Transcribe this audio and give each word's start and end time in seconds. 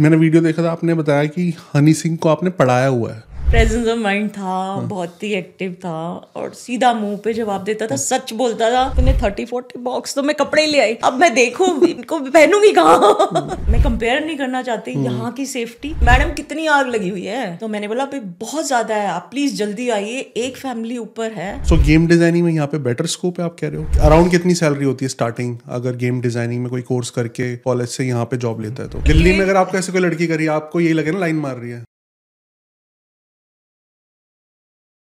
मैंने 0.00 0.16
वीडियो 0.16 0.42
देखा 0.42 0.62
था 0.62 0.70
आपने 0.72 0.94
बताया 0.94 1.24
कि 1.24 1.54
हनी 1.74 1.92
सिंह 1.94 2.16
को 2.16 2.28
आपने 2.28 2.50
पढ़ाया 2.50 2.86
हुआ 2.86 3.12
है। 3.12 3.22
प्रेजेंस 3.52 3.88
ऑफ़ 3.88 3.98
माइंड 3.98 4.28
था 4.30 4.52
बहुत 4.88 5.22
ही 5.22 5.32
एक्टिव 5.34 5.72
था 5.80 5.96
और 6.36 6.52
सीधा 6.54 6.92
मुँह 6.94 7.16
पे 7.24 7.32
जवाब 7.34 7.64
देता 7.64 7.86
था 7.86 7.96
सच 7.96 8.32
बोलता 8.32 8.70
था 8.70 8.84
तूने 8.94 9.12
थर्टी 9.22 9.44
फोर्टी 9.44 9.78
बॉक्स 9.80 10.14
तो 10.14 10.22
मैं 10.22 10.34
कपड़े 10.36 10.64
ले 10.66 10.80
आई 10.80 10.94
अब 11.04 11.18
मैं 11.20 11.32
देखूँ 11.34 11.66
इनको 11.88 12.18
पहनूँगी 12.20 12.72
कहाँ? 12.72 13.58
मैं 13.70 13.82
कंपेयर 13.82 14.24
नहीं 14.24 14.36
करना 14.38 14.62
चाहती 14.62 14.92
यहाँ 15.04 15.32
की 15.32 15.46
सेफ्टी 15.46 15.92
मैडम 16.02 16.32
कितनी 16.34 16.66
आग 16.68 16.88
लगी 16.88 17.08
हुई 17.08 17.24
है? 17.24 17.56
तो 17.56 17.68
मैंने 17.68 17.88
बोला 17.88 18.04
भाई 18.06 18.20
बहुत 18.40 18.66
ज़्यादा 18.66 18.94
है 18.94 19.06
आप 19.08 19.28
प्लीज़ 19.30 19.56
जल्दी 19.56 19.88
आइए 19.90 20.18
एक 20.36 20.56
फैमिली 20.56 20.98
ऊपर 20.98 21.32
है। 21.32 21.52
सो 21.64 21.76
गेम 21.84 22.06
डिज़ाइनिंग 22.06 22.44
में 22.44 22.52
यहाँ 22.52 22.66
पे 22.66 22.78
बेटर 22.80 23.06
स्कोप 23.06 23.40
है 23.40 23.44
आप 23.44 23.56
कह 23.60 23.68
रहे 23.68 23.82
हो? 23.82 23.86
अराउंड 24.00 24.30
कितनी 24.30 24.54
सैलरी 24.54 24.84
होती 24.84 25.04
है 25.04 25.08
स्टार्टिंग 25.08 25.56
अगर 25.70 25.96
गेम 25.96 26.20
डिज़ाइनिंग 26.20 26.62
में 26.62 26.70
कोई 26.70 26.82
कोर्स 26.82 27.10
करके 27.10 27.54
कॉलेज 27.58 27.88
से 27.88 28.04
यहाँ 28.04 28.24
पे 28.24 28.36
जॉब 28.36 28.60
लेता 28.60 28.82
है 28.82 28.88
तो? 28.88 28.98
दिल्ली 28.98 29.32
में 29.32 29.40
अगर 29.40 29.56
आपको 29.56 29.78
ऐसे 29.78 29.92
कोई 29.92 30.00
लड़की 30.00 30.26
करी 30.26 30.46
आपको 30.58 30.80
यही 30.80 30.92
लगे 30.92 31.10
ना 31.10 31.18
लाइन 31.18 31.36
मार 31.36 31.56
रही 31.56 31.70
है। 31.70 31.84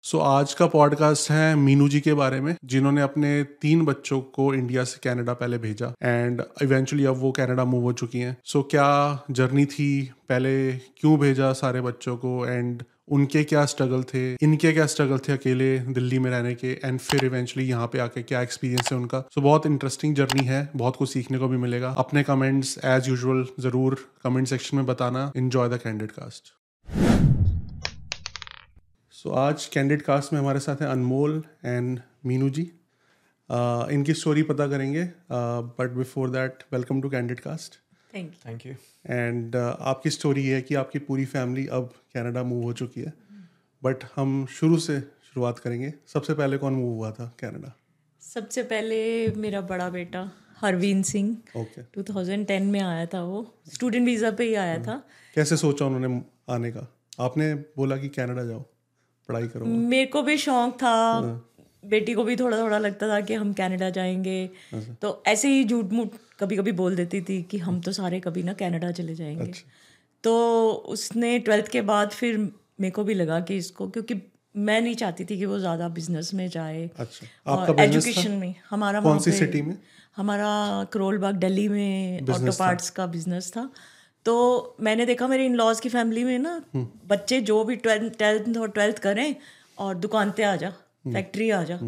सो 0.08 0.18
so, 0.18 0.24
आज 0.24 0.54
का 0.54 0.66
पॉडकास्ट 0.68 1.32
है 1.32 1.56
मीनू 1.56 1.90
जी 1.90 2.00
के 2.00 2.14
बारे 2.14 2.42
में 2.42 2.56
जिन्होंने 2.66 3.02
अपने 3.02 3.44
तीन 3.44 3.86
बच्चों 3.86 4.22
को 4.22 4.54
इंडिया 4.54 4.84
से 4.84 5.00
कनाडा 5.04 5.34
पहले 5.34 5.58
भेजा। 5.58 5.94
एंड 6.04 6.44
इवेंचुअली 6.62 7.06
अब 7.06 7.16
वो 7.16 7.32
कनाडा 7.32 7.66
मूव 7.66 7.84
हो 7.84 7.92
चुकी 7.94 8.20
हैं। 8.20 8.38
सो 8.46 8.60
so, 8.60 8.66
क्या 8.72 9.26
जर्नी 9.32 9.66
थी? 9.66 10.04
पहले 10.30 10.72
क्यों 10.72 11.20
भेजा 11.20 11.54
सारे 11.54 11.82
बच्चों 11.82 12.18
को? 12.18 12.46
एंड 12.46 12.84
उनके 13.12 13.44
क्या 13.44 13.66
स्ट्रगल 13.66 14.04
थे? 14.04 14.34
इनके 14.34 14.72
क्या 14.74 14.86
स्ट्रगल 14.86 15.18
थे 15.18 15.34
अकेले 15.34 15.80
दिल्ली 15.80 16.20
में 16.20 16.32
रहने 16.32 16.56
के? 16.56 16.72
एंड 16.86 17.00
फिर 17.00 17.26
इवेंचुअली 17.26 17.70
यहाँ 17.70 17.88
पे 17.88 18.00
आके 18.00 18.24
क्या 18.24 18.42
एक्सपीरियंस 18.42 18.92
है 18.92 18.98
उनका? 18.98 19.20
सो 19.20 19.42
so, 19.42 19.48
बहुत 19.48 19.66
इंटरेस्टिंग 19.66 20.16
जर्नी 20.16 20.46
है। 20.46 20.70
बहुत 20.76 20.96
कुछ 20.96 21.14
सीखने 21.14 21.38
को 21.38 21.48
भी 21.48 21.58
मिलेगा। 21.58 21.96
अपने 21.98 22.24
कमेंट्स 22.24 22.78
एज 22.86 23.10
यूजल 23.10 23.46
ज़रूर 23.60 24.12
कमेंट 24.24 24.48
सेक्शन 24.48 24.78
में 24.78 24.86
बताना। 24.86 25.32
Enjoy 25.38 25.70
the 25.70 25.74
candid 25.74 26.12
cast 26.12 26.54
so 29.28 29.32
so, 29.32 29.38
आज 29.38 29.66
कैंडिड 29.66 30.02
कास्ट 30.02 30.34
में 30.34 30.40
हमारे 30.40 30.60
साथ 30.60 30.82
हैं 30.82 30.88
अनमोल 30.88 31.44
एंड 31.66 32.00
मीनू 32.26 32.50
जी। 32.50 32.64
uh, 32.64 33.90
इनकी 33.92 34.14
स्टोरी 34.14 34.44
पता 34.44 34.68
करेंगे 34.68 35.04
but 35.80 35.92
before 35.92 36.30
that 36.30 36.64
welcome 36.74 37.02
to 37.02 37.10
candid 37.10 37.40
cast 37.40 37.76
thank 38.16 38.32
you 38.34 38.40
thank 38.46 38.66
you 38.66 38.74
and 39.10 39.56
आपकी 39.56 40.10
स्टोरी 40.10 40.46
है 40.48 40.62
कि 40.62 40.76
आपकी 40.76 41.00
पूरी 41.00 41.26
फैमिली 41.26 41.66
अब 41.68 41.90
कनाडा 42.14 42.44
मूव 42.44 42.64
हो 42.64 42.74
चुकी 42.74 43.02
है। 43.02 43.14
बट 43.84 44.06
हम 44.16 44.46
शुरू 44.52 44.78
से 44.78 45.00
शुरुआत 45.00 45.60
करेंगे। 45.60 45.94
सबसे 46.14 46.34
पहले 46.34 46.58
कौन 46.58 46.74
मूव 46.74 46.94
हुआ 46.94 47.12
था 47.12 47.28
कनाडा 47.40 47.76
सबसे 48.22 48.64
पहले 48.64 49.02
मेरा 49.38 49.62
बड़ा 49.74 49.90
बेटा 49.90 50.24
हरवीन 50.62 51.04
सिंह। 51.04 51.36
ओके 51.58 51.84
2010 52.00 52.72
में 52.72 52.80
आया 52.80 53.06
था 53.06 53.24
वो। 53.24 53.46
स्टूडेंट 53.74 54.06
वीज़ा 54.06 54.32
पे 54.32 54.44
ही 54.44 54.56
आया 54.64 54.82
था। 54.84 54.98
कैसे 55.36 55.58
सोचा 55.58 55.86
उन्होंने 55.86 56.22
आने 56.50 56.72
का? 56.72 56.88
आपने 57.20 57.54
बोला 57.78 57.98
कि 57.98 58.10
कनाडा 58.10 58.44
जाओ। 58.46 58.66
पढ़ाई 59.30 59.48
करो 59.48 59.66
मेरे 59.66 60.06
को 60.06 60.22
भी 60.22 60.38
शौक 60.38 60.74
था। 60.76 61.22
बेटी 61.84 62.14
को 62.14 62.24
भी 62.24 62.36
थोड़ा 62.36 62.58
थोड़ा 62.58 62.78
लगता 62.78 63.08
था 63.10 63.20
कि 63.22 63.34
हम 63.34 63.52
कनाडा 63.54 63.90
जाएँगे। 63.90 64.50
तो 65.02 65.24
ऐसे 65.28 65.50
ही 65.50 65.64
झूठ 65.64 65.92
मूठ 65.92 66.16
कभी 66.40 66.56
कभी 66.56 66.72
बोल 66.72 66.96
देती 66.96 67.22
थी 67.22 67.42
कि 67.44 67.58
हम 67.58 67.80
तो 67.82 67.92
सारे 67.92 68.20
कभी 68.20 68.44
ना 68.44 68.54
कनाडा 68.54 68.92
चले 68.92 69.16
जाएँगे। 69.16 69.44
अच्छा। 69.44 69.70
तो 70.24 70.34
उसने 70.88 71.38
ट्वेल्थ 71.40 71.68
के 71.68 71.82
बाद 71.82 72.10
फिर 72.12 72.38
मेरे 72.38 72.92
को 72.92 73.04
भी 73.04 73.14
लगा 73.14 73.40
कि 73.40 73.58
इसको 73.58 73.90
क्योंकि 73.90 74.22
मैं 74.56 74.80
नहीं 74.82 74.96
चाहती 74.96 75.26
थी 75.26 75.38
कि 75.38 75.46
वो 75.46 75.60
ज़्यादा 75.60 75.88
बिज़नेस 75.90 76.34
में 76.34 76.48
जाए। 76.50 76.90
अच्छा। 76.98 77.28
आपका 77.52 77.84
एजुकेशन 77.84 78.32
में। 78.32 78.54
हमारा 78.70 79.02
कौन 79.02 79.20
सी 79.20 79.32
सिटी 79.32 79.62
में? 79.62 79.78
हमारा 80.18 80.50
करोल 80.94 81.18
बाग 81.18 81.36
दिल्ली 81.36 81.68
में 81.70 82.22
ऑटो 82.30 82.52
पार्ट्स 82.60 82.90
का 82.90 83.06
बिज़नेस 83.08 83.52
था। 83.52 83.70
तो 84.28 84.34
मैंने 84.82 85.06
देखा 85.06 85.28
मेरे 85.28 85.46
इन 85.46 85.56
लॉज 85.56 85.80
की 85.80 85.90
फैमिली 85.90 86.24
में 86.24 86.38
ना 86.40 86.62
बच्चे 87.08 87.40
जो 87.42 87.64
भी 87.64 87.76
ट्वेल्थ 87.76 88.58
और 88.58 88.70
ट्वेल्थ 88.70 89.00
करें 89.00 89.36
और 89.78 89.96
दुकान 89.96 90.32
पे 90.32 90.44
आ 90.44 90.56
जा 90.56 90.70
फैक्ट्री 91.08 91.50
आ 91.50 91.64
जा। 91.64 91.80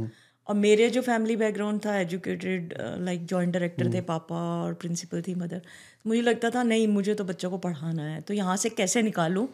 और 0.48 0.56
मेरे 0.56 0.90
जो 0.90 1.02
फैमिली 1.02 1.36
बैकग्राउंड 1.36 1.86
था 1.86 1.96
एजुकेटेड 2.00 2.74
लाइक 3.00 3.26
जॉइंट 3.26 3.54
डायरेक्टर 3.54 3.94
थे 3.94 4.02
पापा 4.02 4.36
और 4.64 4.74
प्रिंसिपल 4.74 5.22
थी 5.22 5.36
मदर 5.36 5.62
मुझे 6.08 6.22
लगता 6.22 6.50
था 6.50 6.64
नहीं 6.64 6.88
मुझे 6.88 7.16
तो 7.16 7.24
बच्चों 7.24 7.50
को 7.50 7.58
पढ़ाना 7.58 8.04
है। 8.04 8.22
तो 8.22 8.34
यहाँ 8.34 8.56
से 8.58 8.70
कैसे 8.70 9.02
निकालूं 9.02 9.46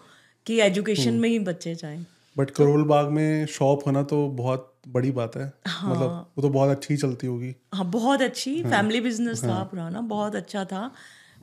कि 0.45 0.59
एजुकेशन 0.61 1.13
में 1.13 1.29
ही 1.29 1.39
बच्चे 1.39 1.75
जाएँ? 1.75 2.05
बट 2.35 2.51
करोल 2.51 2.83
बाग 2.83 3.09
में 3.09 3.45
शॉप 3.47 3.85
होना 3.87 4.03
तो 4.03 4.27
बहुत 4.29 4.73
बड़ी 4.87 5.11
बात 5.11 5.35
है। 5.37 5.51
हाँ, 5.67 5.91
मतलब 5.91 6.31
वो 6.37 6.41
तो 6.41 6.49
बहुत 6.49 6.69
अच्छी 6.69 6.97
चलती 6.97 7.27
होगी। 7.27 7.55
हाँ 7.73 7.89
बहुत 7.91 8.21
अच्छी 8.21 8.61
हाँ, 8.61 8.71
फैमिली 8.71 9.01
बिज़नेस 9.01 9.43
हाँ, 9.45 9.51
था 9.51 9.63
पुराना 9.63 10.01
बहुत 10.01 10.35
अच्छा 10.35 10.65
था। 10.65 10.91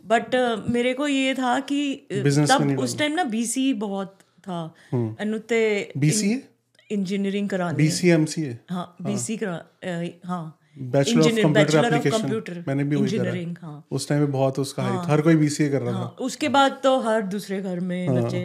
बट 0.06 0.34
मेरे 0.70 0.94
को 0.94 1.08
ये 1.08 1.34
था 1.34 1.58
कि 1.60 2.06
नहीं 2.12 2.46
तब 2.46 2.80
उस 2.80 2.98
टाइम 2.98 3.12
ना 3.12 3.24
बीसी 3.24 3.72
बहुत 3.74 4.18
था। 4.48 4.74
अनुते 4.94 5.60
सी 6.10 6.42
इंजीनियरिंग 6.90 7.48
करानी। 7.48 7.76
B 7.76 7.90
C 7.90 8.08
M 8.08 8.24
C 8.24 8.42
A 8.42 8.58
हाँ 8.70 8.96
बीसी 9.02 9.36
करा 9.36 9.54
अ, 9.84 10.04
हाँ। 10.24 10.58
बैचलर 10.76 11.20
ऑफ़ 11.20 11.34
कंप्यूटर 11.34 11.78
एप्लीकेशन 11.78 12.64
मैंने 12.68 12.84
भी 12.84 12.96
वही 12.96 13.18
करा। 13.18 13.32
हाँ। 13.62 13.84
उस 13.90 14.08
टाइम 14.08 14.24
पे 14.24 14.30
बहुत 14.32 14.58
उसका 14.58 14.82
हाइप 14.82 15.10
हर 15.10 15.20
कोई 15.20 15.36
बीसीए 15.36 15.68
कर 15.68 15.82
रहा 15.82 15.96
हाँ 15.96 16.16
उसके 16.20 16.48
बाद 16.48 16.78
तो 16.84 16.98
हर 17.00 17.22
दूसरे 17.22 17.60
घर 17.60 17.80
में 17.80 18.14
बच्चे 18.14 18.40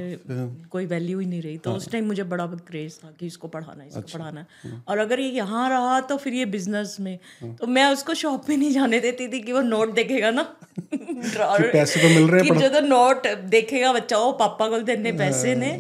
कोई 0.71 0.85
वैल्यू 0.85 1.19
ही 1.19 1.25
नहीं 1.25 1.41
रही। 1.41 1.57
तो 1.57 1.71
उस 1.71 1.91
टाइम 1.91 2.05
मुझे 2.05 2.23
बड़ा 2.25 2.45
क्रेज 2.67 2.97
था 3.03 3.13
कि 3.19 3.27
इसको 3.27 3.47
पढ़ाना 3.47 3.83
है 3.83 3.87
इसको 3.89 4.01
पढ़ाना। 4.13 4.45
है। 4.63 4.81
और 4.87 4.97
अगर 4.97 5.19
ये 5.19 5.29
यहाँ 5.29 5.69
रहा 5.69 5.99
तो 6.01 6.17
फिर 6.17 6.33
ये 6.33 6.45
बिज़नेस 6.47 6.97
में। 6.99 7.17
तो 7.55 7.67
मैं 7.67 7.85
उसको 7.93 8.13
शॉप 8.13 8.49
में 8.49 8.57
नहीं 8.57 8.71
जाने 8.71 8.99
देती 8.99 9.27
थी 9.27 9.41
कि 9.41 9.53
वो 9.53 9.61
नोट 9.63 9.93
देखेगा 9.93 10.31
ना। 10.31 10.41
और 11.41 11.69
पैसे 11.71 12.01
तो 12.01 12.09
मिल 12.09 12.29
रहे 12.29 12.43
हैं 12.43 12.59
जो 12.59 12.69
तो 12.69 12.85
नोट 12.87 13.27
देखेगा 13.49 13.93
बच्चा 13.93 14.17
ओ 14.17 14.31
पापा 14.39 14.67
को 14.69 14.79
देने 14.83 15.11
पैसे 15.11 15.55
ने। 15.55 15.71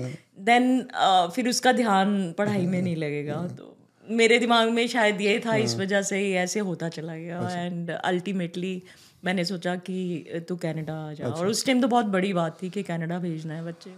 देन 0.41 0.87
फिर 1.35 1.49
उसका 1.49 1.71
ध्यान 1.73 2.33
पढ़ाई 2.37 2.65
में 2.65 2.81
नहीं 2.81 2.95
लगेगा 2.95 3.35
तो 3.57 3.76
मेरे 4.09 4.39
दिमाग 4.39 4.69
में 4.69 4.87
शायद 4.87 5.21
ये 5.21 5.39
था 5.45 5.55
इस 5.57 5.75
वजह 5.77 6.01
से 6.01 6.17
ही 6.17 6.31
ऐसे 6.35 6.59
होता 6.61 6.89
चला 6.89 7.15
गया। 7.15 7.49
एंड 7.51 7.91
अल्टीमेटली 7.91 8.81
मैंने 9.25 9.45
सोचा 9.45 9.75
कि 9.75 10.43
तू 10.49 10.55
कनाडा 10.55 10.93
आ 11.09 11.13
जा। 11.13 11.27
और 11.27 11.47
उस 11.47 11.65
टाइम 11.65 11.81
तो 11.81 11.87
बहुत 11.87 12.05
बड़ी 12.05 12.33
बात 12.33 12.57
थी 12.63 12.69
कि 12.69 12.83
कनाडा 12.83 13.19
भेजना 13.19 13.53
है 13.53 13.65
बच्चे। 13.65 13.91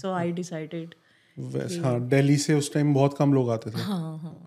सो 0.00 0.12
आई 0.12 0.32
डिसाइडेड 0.32 0.94
हाँ 1.84 2.00
दिल्ली 2.08 2.36
से 2.36 2.54
उस 2.54 2.72
टाइम 2.74 2.94
बहुत 2.94 3.16
कम 3.18 3.32
लोग 3.32 3.50
आते 3.50 3.70
थे। 3.70 3.82
हाँ 3.82 4.18
हाँ। 4.18 4.38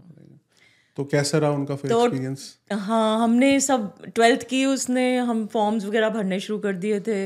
तो 0.98 1.04
कैसा 1.04 1.38
रहा 1.38 1.50
उनका 1.50 1.76
फिर 1.76 1.92
एक्सपीरियंस 1.92 2.58
हाँ 2.72 3.24
हमने 3.24 3.60
सब 3.60 4.06
ट्वेल्थ 4.06 4.44
की 4.44 4.66
उसने 4.66 5.18
हम 5.18 5.46
फॉर्म्स 5.48 5.86
वगैरह 5.86 6.10
भरने 6.10 6.40
शुरू 6.40 6.60
कर 6.60 6.74
दिए 6.76 7.00
थे। 7.00 7.26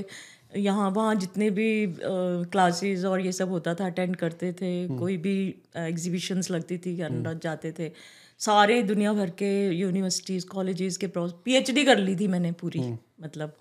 यहाँ 0.51 0.89
वहाँ 0.91 1.15
जितने 1.15 1.49
भी 1.49 1.69
क्लासेस 2.03 3.03
और 3.05 3.21
ये 3.21 3.31
सब 3.31 3.49
होता 3.49 3.73
था 3.73 3.85
अटेंड 3.85 4.15
करते 4.15 4.51
थे 4.53 4.71
कोई 4.97 5.17
भी 5.17 5.33
एग्जीबिशंस 5.77 6.49
लगती 6.51 6.77
थी 6.77 6.95
कनाडा 6.97 7.33
जाते 7.43 7.71
थे। 7.79 7.91
सारे 8.39 8.81
दुनिया 8.83 9.13
भर 9.13 9.29
के 9.39 9.51
यूनिवर्सिटीज़ 9.69 10.45
कॉलेजेस 10.47 10.97
के 10.97 11.07
प्रो 11.07 11.27
पीएचडी 11.45 11.83
कर 11.85 11.97
ली 11.97 12.15
थी 12.15 12.27
मैंने 12.27 12.51
पूरी 12.51 12.79
मतलब। 13.23 13.53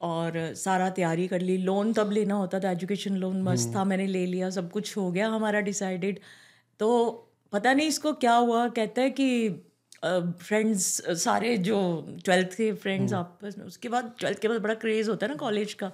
और 0.00 0.38
सारा 0.56 0.88
तैयारी 0.90 1.26
कर 1.28 1.40
ली। 1.40 1.56
लोन 1.56 1.92
तब 1.92 2.10
लेना 2.12 2.34
होता 2.34 2.60
था 2.60 2.70
एजुकेशन 2.70 3.16
लोन 3.16 3.42
मस्त 3.42 3.74
था 3.74 3.84
मैंने 3.84 4.06
ले 4.06 4.24
लिया 4.26 4.48
सब 4.50 4.70
कुछ 4.70 4.96
हो 4.96 5.10
गया 5.12 5.28
हमारा 5.28 5.60
डिसाइडेड 5.60 6.18
तो 6.80 6.88
पता 7.52 7.72
नहीं 7.72 7.88
इसको 7.88 8.12
क्या 8.12 8.34
हुआ 8.34 8.66
कहता 8.68 9.02
है 9.02 9.10
कि 9.10 9.48
फ्रेंड्स 10.04 10.86
सारे 11.22 11.56
जो 11.66 11.78
ट्वेल्थ 12.24 12.54
के 12.54 12.72
फ्रेंड्स 12.82 13.12
आपस 13.12 13.54
में 13.58 13.64
उसके 13.66 13.88
बाद 13.88 14.12
ट्वेल्थ 14.18 14.38
के 14.38 14.48
बाद 14.48 14.60
बड़ा 14.62 14.74
क्रेज 14.84 15.08
होता 15.08 15.26
है 15.26 15.32
ना 15.32 15.36
कॉलेज 15.36 15.72
का। 15.74 15.90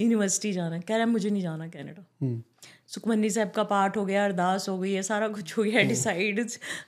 यूनिवर्सिटी 0.00 0.52
जाना 0.52 0.78
कह 0.78 0.94
रहा 0.94 0.98
है 0.98 1.10
मुझे 1.10 1.30
नहीं 1.30 1.42
जाना 1.42 1.66
कनाडा 1.68 2.40
सुखमनी 2.86 3.30
साहब 3.30 3.50
का 3.50 3.62
पाठ 3.62 3.96
हो 3.96 4.04
गया 4.04 4.24
अरदास 4.24 4.68
हो 4.68 4.78
गई 4.78 4.92
है 4.92 5.02
सारा 5.02 5.28
कुछ 5.28 5.56
हो 5.58 5.62
गया 5.62 5.82
डिसाइड 5.88 6.40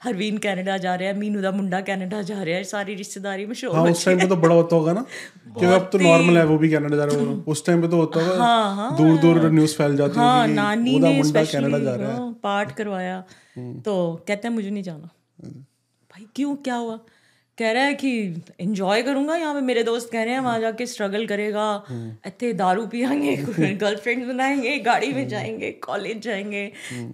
हरवीन 0.02 0.38
कनाडा 0.38 0.76
जा 0.84 0.94
रहा 0.94 1.08
है 1.08 1.16
मीनू 1.18 1.40
दा 1.40 1.50
मुंडा 1.52 1.80
कनाडा 1.88 2.20
जा 2.30 2.42
रहा 2.42 2.56
है 2.56 2.64
सारी 2.64 2.94
रिश्तेदारी 2.94 3.46
में 3.46 3.54
शोर 3.54 3.74
हाँ 3.76 3.84
उस 3.90 4.04
टाइम 4.04 4.18
पे 4.20 4.26
तो 4.28 4.36
बड़ा 4.36 4.54
होता 4.54 4.76
होगा 4.76 4.92
ना 4.92 5.04
क्योंकि 5.44 5.74
अब 5.74 5.88
तो 5.92 5.98
नॉर्मल 5.98 6.38
है 6.38 6.44
वो 6.46 6.58
भी 6.58 6.70
कनाडा 6.70 6.96
जा 6.96 7.04
रहा 7.04 7.20
है 7.20 7.34
उस 7.54 7.64
टाइम 7.66 7.82
पे 7.82 7.88
तो 7.88 7.96
होता 7.96 8.24
होगा 8.26 8.90
दूर 8.98 9.18
दूर 9.18 9.50
न्यूज़ 9.50 9.74
फैल 9.76 9.96
जाती 9.96 10.20
हाँ 10.20 10.46
नानी 10.48 10.98
ने 10.98 11.12
मुंडा 11.16 11.44
कनाडा 11.44 11.78
जा 11.78 11.94
रहा 11.94 12.10
है। 12.10 12.16
हाँ, 12.16 12.32
पाठ 12.42 12.76
करवाया। 12.76 13.20
तो 13.58 13.96
कहता 14.28 14.48
है 14.48 14.54
मुझे 14.54 14.70
नहीं 14.70 14.82
जाना। 14.82 15.10
भाई 16.20 16.28
क्यों 16.36 16.54
क्या 16.56 16.74
हुआ? 16.74 16.96
कह 17.58 17.70
रहा 17.72 17.84
है 17.84 17.94
कि 17.94 18.10
एंजॉय 18.60 19.02
करूँगा 19.02 19.36
यहाँ 19.36 19.54
पे 19.54 19.60
मेरे 19.60 19.82
दोस्त 19.82 20.10
कह 20.12 20.22
रहे 20.22 20.34
हैं 20.34 20.40
वहाँ 20.40 20.60
जाके 20.60 20.86
स्ट्रगल 20.86 21.26
करेगा। 21.26 21.64
इतने 22.26 22.52
दारू 22.52 22.86
पियेंगे 22.86 23.36
गर्लफ्रेंड 23.74 24.26
बनाएँगे 24.28 24.78
गाड़ी 24.78 25.12
में 25.12 25.26
जाएँगे 25.28 25.70
कॉलेज 25.84 26.18
जाएँगे। 26.18 26.66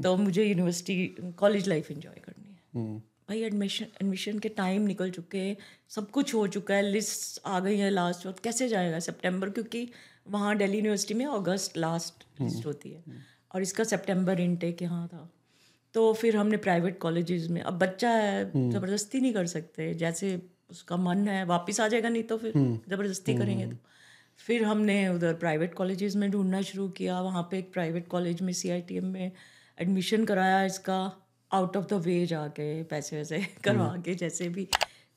तो 0.02 0.16
मुझे 0.16 0.44
यूनिवर्सिटी 0.44 1.06
कॉलेज 1.38 1.68
लाइफ 1.68 1.90
एंजॉय 1.90 2.20
करनी 2.24 2.54
है। 2.54 2.98
भाई 3.28 3.42
एडमिशन 3.42 3.86
एडमिशन 4.02 4.38
के 4.38 4.48
टाइम 4.48 4.82
निकल 4.86 5.10
चुके 5.10 5.38
हैं 5.38 5.56
सब 5.90 6.10
कुछ 6.10 6.34
हो 6.34 6.46
चुका 6.46 6.74
है 6.74 6.82
लिस्ट 6.82 7.40
आ 7.46 7.60
गई 7.60 7.78
है 7.78 7.90
लास्ट 7.90 8.26
वक्त। 8.26 8.42
कैसे 8.44 8.68
जाएगा 8.68 8.98
सितंबर 8.98 9.50
क्योंकि 9.50 9.88
वहाँ 10.30 10.56
दिल्ली 10.56 10.76
यूनिवर्सिटी 10.76 11.14
में 11.14 11.26
अगस्त 11.26 11.76
लास्ट 11.76 12.24
लिस्ट 12.42 12.66
होती 12.66 12.90
है। 12.90 13.02
और 13.54 13.62
इसका 13.62 13.84
सितंबर 13.84 14.40
इनटेक 14.40 14.82
यहाँ 14.82 15.06
था। 15.08 15.28
तो 15.96 16.12
फिर 16.12 16.36
हमने 16.36 16.56
प्राइवेट 16.56 16.98
कॉलेजेस 16.98 17.48
में 17.50 17.60
अब 17.62 17.78
बच्चा 17.78 18.10
है 18.10 18.70
ज़बरदस्ती 18.70 19.20
नहीं 19.20 19.32
कर 19.34 19.46
सकते 19.46 19.94
जैसे 19.94 20.42
उसका 20.70 20.96
मन 20.96 21.28
है 21.28 21.44
वापस 21.44 21.80
आ 21.80 21.88
जाएगा 21.88 22.08
नहीं 22.08 22.22
तो 22.22 22.36
फिर 22.38 22.52
ज़बरदस्ती 22.88 23.34
करेंगे 23.34 23.66
तो। 23.66 23.76
फिर 24.38 24.64
हमने 24.64 25.08
उधर 25.08 25.34
प्राइवेट 25.34 25.74
कॉलेजेस 25.74 26.16
में 26.16 26.30
ढूंढना 26.30 26.60
शुरू 26.62 26.88
किया 26.88 27.20
वहाँ 27.20 27.42
पे 27.50 27.58
एक 27.58 27.72
प्राइवेट 27.72 28.08
कॉलेज 28.08 28.42
में 28.42 28.52
सीआईटीएम 28.52 29.04
में 29.04 29.32
एडमिशन 29.78 30.24
कराया 30.24 30.64
इसका 30.64 30.98
आउट 31.52 31.76
ऑफ़ 31.76 31.86
द 31.86 31.92
वे 31.92 32.26
जाके 32.26 32.82
पैसे 32.82 33.16
वैसे 33.16 33.38
करवा 33.64 33.96
के 34.04 34.14
जैसे 34.14 34.48
भी। 34.48 34.68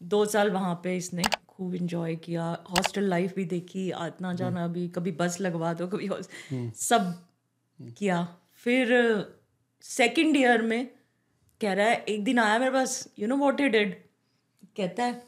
दो 0.01 0.25
साल 0.25 0.51
वहाँ 0.51 0.75
पे 0.83 0.97
इसने 0.97 1.23
खूब 1.47 1.75
इंजॉय 1.75 2.15
किया 2.15 2.45
हॉस्टल 2.69 3.03
लाइफ 3.03 3.35
भी 3.35 3.45
देखी 3.45 3.91
आना 3.91 4.33
जाना 4.33 4.67
भी 4.67 4.87
कभी 4.87 5.11
बस 5.11 5.37
लगवा 5.41 5.73
दो 5.73 5.87
कभी 5.87 6.09
सब 6.75 7.13
किया। 7.97 8.23
फिर 8.53 8.93
सेकंड 9.81 10.37
ईयर 10.37 10.61
में 10.61 10.87
कह 11.61 11.73
रहा 11.73 11.87
है 11.87 12.05
एक 12.09 12.23
दिन 12.23 12.39
आया 12.39 12.59
मेरे 12.59 12.71
पास 12.71 13.07
you 13.19 13.27
know 13.27 13.37
what 13.37 13.61
he 13.61 13.69
did 13.69 13.93
कहता 14.77 15.03
है 15.03 15.21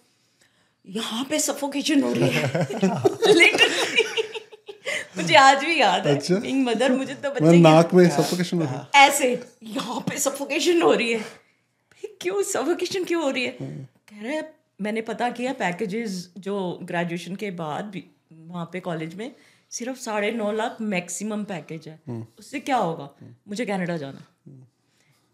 यहाँ 0.86 1.24
पे 1.24 1.39
सफोकेशन 1.39 2.03
हो 2.03 2.13
रही 2.13 2.30
है. 2.30 2.68
मुझे 5.18 5.36
आज 5.36 5.63
भी 5.65 5.81
याद 5.81 6.07
है। 6.07 6.15
अच्छा। 6.15 6.36
बीइंग 6.36 6.65
मदर 6.65 6.92
मुझे 6.92 7.13
तो 7.13 7.31
बच्चे 7.31 7.57
नाक 7.59 7.94
में 7.94 8.09
सफोकेशन 8.09 8.57
हो 8.57 8.63
रही 8.63 8.74
है। 8.74 9.07
ऐसे 9.07 9.44
यहाँ 9.63 10.00
पे 10.01 10.18
सफोकेशन 10.18 10.81
हो 10.81 10.94
रही 10.94 11.13
है। 11.13 11.19
क्यों? 12.21 12.42
सफोकेशन 12.44 13.03
क्यों 13.03 13.24
हो 13.24 13.30
रही 13.30 13.44
है? 13.44 13.51
कह 14.09 14.21
रहे 14.21 14.36
हैं 14.36 14.53
मैंने 14.81 15.01
पता 15.01 15.30
किया 15.30 15.53
पैकेजेस 15.53 16.33
जो 16.38 16.80
ग्रेजुएशन 16.83 17.36
के 17.36 17.51
बाद 17.51 17.86
भी 17.86 18.03
वहाँ 18.31 18.69
पे 18.74 18.80
कॉलेज 18.80 19.15
में 19.15 19.31
सिर्फ़ 19.71 20.00
साढ़े 20.00 20.31
नौ 20.31 20.51
लाख 20.51 20.77
मैक्सिमम 20.81 21.44
पैकेज 21.44 21.88
है। 21.88 22.27
उससे 22.39 22.59
क्या 22.59 22.77
होगा? 22.77 23.09
मुझे 23.48 23.65
कनाडा 23.65 23.98
जाना। 23.98 24.25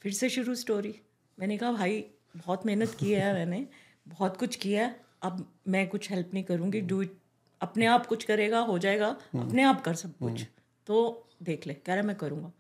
फिर 0.08 0.14
से 0.14 0.28
शुरू 0.30 0.54
स्टोरी 0.56 0.94
मैंने 1.38 1.58
कहा 1.58 1.72
भाई 1.72 2.00
बहुत 2.36 2.66
मेहनत 2.66 2.94
की 3.00 3.12
है 3.12 3.34
मैंने 3.34 3.68
बहुत 4.08 4.38
कुछ 4.38 4.56
किया 4.56 4.84
है 4.84 5.00
अब 5.24 5.44
मैं 5.68 5.88
कुछ 5.88 6.10
हेल्प 6.12 6.30
नहीं 6.34 6.44
करूँगी 6.44 6.82
डू 6.82 7.02
इट 7.02 7.18
अपने 7.62 7.86
आप 7.86 8.06
कुछ 8.06 8.24
करेगा 8.24 8.60
हो 8.60 8.78
जाएगा 8.78 9.08
अपने 9.36 9.64
आप 9.64 9.82
कर 9.82 9.96
सब 9.96 10.14
कुछ। 10.18 10.46
तो 10.88 11.28
देख 11.44 11.68
ले 11.68 11.74
कह 11.74 11.94
रहा 11.94 12.04
मैं 12.04 12.16
करूँगा। 12.16 12.52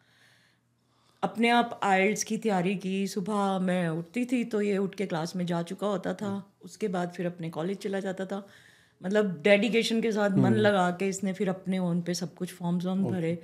अपने 1.23 1.49
आप 1.49 1.79
आइल्स 1.83 2.23
की 2.23 2.38
तैयारी 2.38 2.75
की 2.75 3.07
सुबह 3.07 3.59
मैं 3.59 3.88
उठती 3.89 4.25
थी 4.25 4.44
तो 4.45 4.61
ये 4.61 4.77
उठ 4.77 4.95
के 4.95 5.05
क्लास 5.05 5.35
में 5.35 5.45
जा 5.45 5.61
चुका 5.63 5.88
होता 5.88 6.13
था। 6.13 6.33
उसके 6.61 6.88
बाद 6.88 7.11
फिर 7.11 7.25
अपने 7.25 7.49
कॉलेज 7.49 7.77
चला 7.77 7.99
जाता 7.99 8.25
था। 8.25 8.45
मतलब 9.01 9.41
डेडिकेशन 9.44 10.01
के 10.01 10.11
साथ 10.11 10.38
मन 10.39 10.55
लगा 10.57 10.89
के 10.91 11.07
इसने 11.07 11.33
फिर 11.33 11.49
अपने 11.49 11.79
ओन 11.79 12.01
पे 12.01 12.13
सब 12.13 12.35
कुछ 12.35 12.53
फॉर्म्स 12.53 12.85
वॉर्म 12.85 13.05
भरे। 13.05 13.38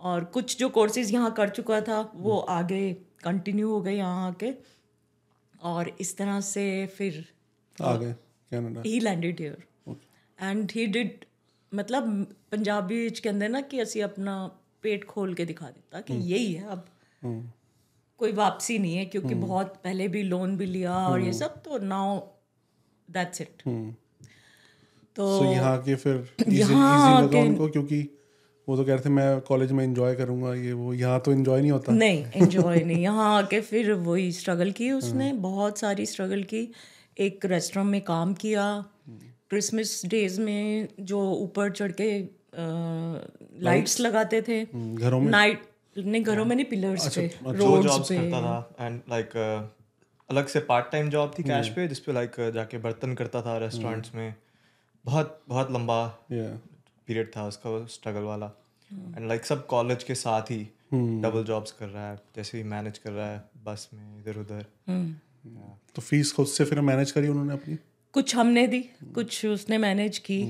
और 0.00 0.24
कुछ 0.24 0.58
जो 0.58 0.68
कोर्सेज 0.70 1.12
यहाँ 1.12 1.32
कर 1.34 1.48
चुका 1.50 1.80
था 1.80 2.00
वो 2.14 2.38
आगे 2.50 2.96
कंटिन्यू 3.20 3.70
हो 3.70 3.80
गए 3.80 3.94
यहाँ 3.94 4.26
आके 4.28 4.52
और 5.64 5.88
इस 6.00 6.16
तरह 6.16 6.40
से 6.42 6.64
फिर 6.96 7.24
आ 7.78 7.94
गए 7.96 8.14
Canada 8.52 8.82
he 8.86 8.98
landed 9.00 9.40
here 9.40 9.66
and 10.38 10.70
he 10.72 10.86
did 10.88 11.24
मतलब 11.72 12.26
पंजाबी 12.52 13.08
के 13.12 13.28
अंदर 13.28 13.48
ना 13.48 13.60
कि 13.62 13.80
असी 13.80 14.00
अपना 14.00 14.34
पेट 14.82 15.04
खोल 15.04 15.34
के 15.34 15.44
दिखा 15.44 15.66
देता 15.66 16.00
कि 16.00 16.12
हम्म। 16.12 16.24
यही 16.24 16.52
है 16.52 16.68
अब 16.68 16.84
हम्म। 17.22 17.50
कोई 18.20 18.32
वापसी 18.32 18.78
नहीं 18.78 18.96
है 18.96 19.04
क्योंकि 19.04 19.28
हम्म। 19.28 19.46
बहुत 19.46 19.80
पहले 19.84 20.08
भी 20.08 20.22
लोन 20.24 20.56
भी 20.56 20.66
लिया 20.66 20.96
और 20.98 21.20
ये 21.20 21.32
सब 21.32 21.62
तो 21.62 21.78
नाउ 21.84 22.20
दैट्स 23.08 23.40
इट 23.40 23.62
तो 25.16 25.44
यहाँ 25.44 25.76
के 25.82 25.94
फिर 25.96 26.28
यहाँ 26.48 27.22
इजी 27.22 27.38
लगा 27.38 27.66
क्योंकि 27.68 28.02
वो 28.68 28.76
तो 28.76 28.84
कह 28.84 28.94
रहे 28.94 29.04
थे 29.04 29.08
मैं 29.08 29.40
कॉलेज 29.40 29.72
में 29.72 29.84
एंजॉय 29.84 30.14
करूँगा 30.14 30.54
ये 30.54 30.72
वो 30.72 30.92
यहाँ 30.94 31.20
तो 31.20 31.32
एंजॉय 31.32 31.60
नहीं 31.60 31.70
होता. 31.70 31.92
नहीं 31.92 32.24
एंजॉय 32.36 32.80
नहीं। 32.80 33.02
यहाँ 33.02 33.38
आके 33.38 33.60
फिर 33.60 33.92
वही 33.92 34.32
स्ट्रगल 34.32 34.70
की 34.70 34.90
उसने 34.90 35.32
बहुत 35.32 35.78
सारी 35.78 36.06
स्ट्रगल 36.06 36.42
की। 36.42 36.68
एक 37.18 37.46
रेस्टोरेंट 37.46 37.90
में 37.90 38.00
काम 38.00 38.34
किया। 38.34 38.84
क्रिसमस 39.50 40.02
डेज़ 40.06 40.40
में 40.40 40.88
जो 41.00 41.20
ऊपर 41.32 41.70
चढ़ 41.70 41.92
के 42.00 42.10
लाइट्स 43.64 44.00
लगाते 44.00 44.42
थे। 44.42 44.60
हम्म, 44.60 44.96
घरों 44.96 45.20
में? 45.20 45.30
नाइट 45.30 45.62
नहीं 45.98 46.22
घरों 46.22 46.44
में 46.44 46.54
नहीं 46.56 46.66
पिलर्स 46.66 47.16
पे 47.16 47.26
दो 47.42 47.74
रोड्स 47.76 48.08
पे। 48.08 48.16
करता 48.16 48.40
था 48.40 48.86
एंड 48.86 49.00
लाइक 49.10 49.36
अलग 50.28 50.46
से 50.46 50.60
पार्ट 50.60 50.90
टाइम 50.92 51.10
जॉब 51.10 51.34
थी 51.38 51.42
कैश 51.42 51.68
पे 51.68 51.88
जिसपे 51.88 52.12
लाइक 52.12 52.50
जाके 52.54 52.78
बर्तन 52.78 53.14
करता 53.14 53.42
था 53.42 53.56
रेस्टोरेंट्स 53.58 54.14
में। 54.14 54.34
बहुत 55.04 55.40
बहुत 55.48 55.70
लंबा. 55.70 56.00
पीरियड 57.08 57.30
था 57.36 57.46
उसका 57.46 57.84
स्ट्रगल 57.90 58.22
वाला। 58.24 58.46
एंड 58.90 59.26
लाइक 59.28 59.44
सब 59.44 59.66
कॉलेज 59.66 60.04
के 60.04 60.14
साथ 60.16 60.50
ही 60.50 60.62
डबल 60.94 61.44
जॉब्स 61.44 61.72
कर 61.72 61.88
रहा 61.88 62.08
है 62.10 62.16
जैसे 62.36 62.58
भी 62.58 62.68
मैनेज 62.70 62.98
कर 62.98 63.12
रहा 63.12 63.26
है 63.26 63.42
बस 63.64 63.88
में 63.94 64.18
इधर 64.18 64.38
उधर 64.38 64.64
तो 65.96 66.02
फ़ीस 66.02 66.32
खुद 66.32 66.46
से 66.48 66.64
फिर 66.64 66.80
मैनेज 66.82 67.10
करी 67.10 67.28
उन्होंने 67.28 67.52
अपनी? 67.52 67.76
कुछ 68.14 68.34
हमने 68.36 68.66
दी 68.66 68.80
कुछ 69.14 69.44
उसने 69.46 69.78
मैनेज 69.78 70.18
की। 70.20 70.42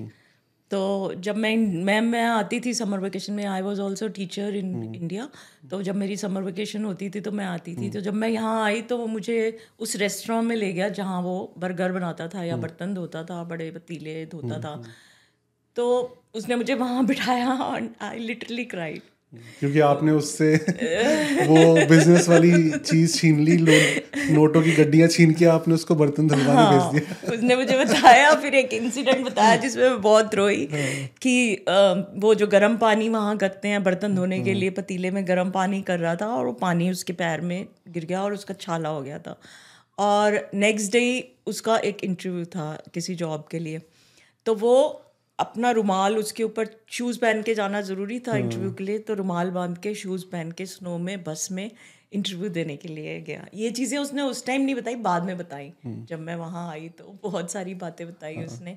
तो 0.70 0.78
जब 1.16 1.36
मैं 1.36 1.56
मैं 1.84 2.00
मैं 2.00 2.24
आती 2.24 2.60
थी 2.60 2.72
समर 2.74 2.98
वेकेशन 3.00 3.32
में 3.32 3.44
I 3.46 3.62
was 3.62 3.80
also 3.80 4.08
teacher 4.08 4.54
in 4.56 4.94
India 4.94 5.28
तो 5.70 5.82
जब 5.82 5.96
मेरी 5.96 6.16
समर 6.16 6.42
वेकेशन 6.42 6.84
होती 6.84 7.08
थी 7.10 7.20
तो 7.20 7.32
मैं 7.32 7.44
आती 7.46 7.74
थी। 7.76 7.90
तो 7.90 8.00
जब 8.00 8.14
मैं 8.14 8.28
यहाँ 8.28 8.64
आई 8.64 8.82
तो 8.82 8.98
वो 8.98 9.06
मुझे 9.06 9.36
उस 9.78 9.96
रेस्टोरेंट 9.96 10.44
में 10.44 10.54
ले 10.56 10.72
गया 10.72 10.88
जहाँ 10.98 11.20
वो 11.22 11.36
बर्गर 11.58 11.92
बनाता 11.92 12.28
था 12.28 12.44
या 12.44 12.56
बर्तन 12.56 12.94
धोता 12.94 13.22
था 13.24 13.42
बड़े 13.44 13.70
पतीले 13.70 14.24
धोता 14.26 14.60
था। 14.60 14.74
तो 15.78 15.86
उसने 16.34 16.56
मुझे 16.56 16.74
वहाँ 16.74 17.06
बिठाया 17.06 17.48
और 17.50 17.88
आई 18.02 18.18
लिटरली 18.18 18.64
क्राइड 18.64 19.00
क्योंकि 19.60 19.80
आपने 19.80 20.12
उससे 20.12 20.54
वो 21.46 21.86
बिज़नेस 21.86 22.28
वाली 22.28 22.70
चीज़ 22.70 23.16
छीन 23.18 23.40
ली 23.40 23.56
लो- 23.56 24.30
नोटों 24.30 24.62
की 24.62 24.72
गड्डियाँ 24.72 25.08
छीन 25.08 25.32
के 25.34 25.44
आपने 25.44 25.74
उसको 25.74 25.94
बर्तन 25.94 26.28
धुलवाने 26.28 26.70
भेज 26.70 27.02
दिया। 27.02 27.34
उसने 27.34 27.56
मुझे 27.56 27.78
बताया 27.78 28.34
फिर 28.34 28.54
एक 28.54 28.72
इंसिडेंट 28.72 29.26
बताया 29.26 29.56
जिसमें 29.56 29.88
मैं 29.90 30.00
बहुत 30.02 30.34
रोई 30.34 30.68
कि 31.22 31.54
अ, 31.54 31.94
वो 32.14 32.34
जो 32.34 32.46
गर्म 32.46 32.76
पानी 32.76 33.08
वहाँ 33.08 33.36
करते 33.36 33.68
हैं 33.68 33.82
बर्तन 33.84 34.14
धोने 34.14 34.40
के 34.40 34.54
लिए 34.54 34.70
पतीले 34.70 35.10
में 35.10 35.28
गर्म 35.28 35.50
पानी 35.50 35.82
कर 35.82 35.98
रहा 35.98 36.16
था 36.16 36.26
और 36.26 36.46
वो 36.46 36.52
पानी 36.52 36.90
उसके 36.90 37.12
पैर 37.12 37.40
में 37.40 37.66
गिर 37.88 38.04
गया 38.04 38.22
और 38.22 38.32
उसका 38.32 38.54
छाला 38.54 38.88
हो 38.88 39.02
गया 39.02 39.18
था। 39.18 39.40
और 39.98 40.50
नेक्स्ट 40.54 40.92
डे 40.92 41.32
उसका 41.46 41.76
एक 41.76 42.04
इंटरव्यू 42.04 42.44
था 42.44 42.82
किसी 42.94 43.14
जॉब 43.14 43.48
के 43.50 43.58
लिए। 43.58 43.80
तो 44.46 44.54
वो 44.54 45.04
अपना 45.38 45.70
रुमाल 45.70 46.16
उसके 46.18 46.42
ऊपर 46.42 46.68
शूज़ 46.90 47.18
पहन 47.18 47.42
के 47.42 47.54
जाना 47.54 47.80
ज़रूरी 47.80 48.18
था 48.20 48.36
इंटरव्यू 48.36 48.72
के 48.72 48.84
लिए 48.84 48.98
तो 48.98 49.14
रुमाल 49.14 49.50
बाँध 49.50 49.78
के 49.78 49.94
शूज़ 49.94 50.24
पहन 50.32 50.50
के 50.52 50.66
स्नो 50.66 50.96
में 50.98 51.22
बस 51.24 51.48
में 51.52 51.70
इंटरव्यू 52.12 52.48
देने 52.48 52.76
के 52.76 52.88
लिए 52.88 53.20
गया। 53.20 53.46
ये 53.54 53.70
चीज़ें 53.70 53.98
उसने 53.98 54.22
उस 54.22 54.44
टाइम 54.46 54.62
नहीं 54.62 54.74
बताई 54.74 54.94
बाद 54.96 55.24
में 55.24 55.36
बताई। 55.38 55.72
जब 55.86 56.20
मैं 56.20 56.36
वहाँ 56.36 56.68
आई 56.70 56.88
तो 56.88 57.18
बहुत 57.22 57.52
सारी 57.52 57.74
बातें 57.74 58.06
बताई 58.06 58.36
उसने। 58.44 58.76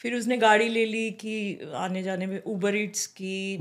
फिर 0.00 0.14
उसने 0.14 0.36
गाड़ी 0.36 0.68
ले 0.68 0.84
ली 0.86 1.10
कि 1.20 1.70
आने 1.76 2.02
जाने 2.02 2.26
में 2.26 2.40
ऊबर 2.46 2.76
इट्स 2.76 3.06
की 3.06 3.58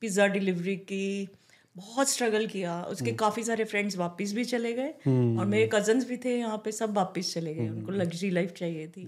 पिज़्ज़ा 0.00 0.26
डिलीवरी 0.26 0.76
की 0.76 1.28
बहुत 1.76 2.08
स्ट्रगल 2.10 2.46
किया। 2.46 2.80
उसके 2.84 3.12
काफ़ी 3.14 3.42
सारे 3.44 3.64
फ्रेंड्स 3.64 3.96
वापस 3.96 4.32
भी 4.32 4.44
चले 4.44 4.72
गए 4.72 4.90
और 5.08 5.46
मेरे 5.46 5.68
कजन्स 5.74 6.08
भी 6.08 6.16
थे 6.16 6.38
यहाँ 6.38 6.62
पे 6.64 6.72
सब 6.72 6.96
वापस 6.96 7.32
चले 7.34 7.54
गए। 7.54 7.68
उनको 7.68 7.92
लग्जरी 7.92 8.30
लाइफ 8.30 8.52
चाहिए 8.52 8.86
थी। 8.88 9.04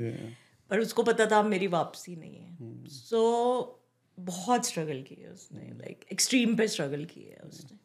पर 0.71 0.81
उसको 0.81 1.03
पता 1.03 1.27
था 1.27 1.43
मेरी 1.43 1.67
वापसी 1.67 2.17
नहीं 2.17 2.37
है। 2.37 2.89
सो 2.89 3.21
so, 3.61 4.25
बहुत 4.27 4.67
स्ट्रगल 4.67 5.03
की 5.03 5.15
है 5.15 5.31
उसने 5.31 5.71
लाइक 5.79 6.05
एक्सट्रीम 6.13 6.57
पे 6.57 6.69
स्ट्रगल 6.69 7.05
की 7.05 7.21
है 7.21 7.41
उसने। 7.45 7.79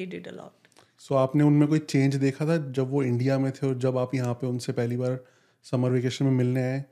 he 0.00 0.06
did 0.06 0.28
a 0.28 0.30
lot 0.30 0.68
so 0.98 1.14
आपने 1.14 1.44
उनमें 1.44 1.68
कोई 1.68 1.78
चेंज 1.78 2.14
देखा 2.14 2.46
था 2.46 2.56
जब 2.72 2.90
वो 2.90 3.02
इंडिया 3.02 3.38
में 3.38 3.52
थे 3.52 3.66
और 3.66 3.78
जब 3.78 3.98
आप 3.98 4.14
यहाँ 4.14 4.34
पे 4.34 4.46
उनसे 4.46 4.72
पहली 4.72 4.96
बार 4.96 5.18
समर 5.62 5.90
वेकेशन 5.90 6.24
में 6.24 6.32
मिलने 6.32 6.62
आए? 6.62 6.84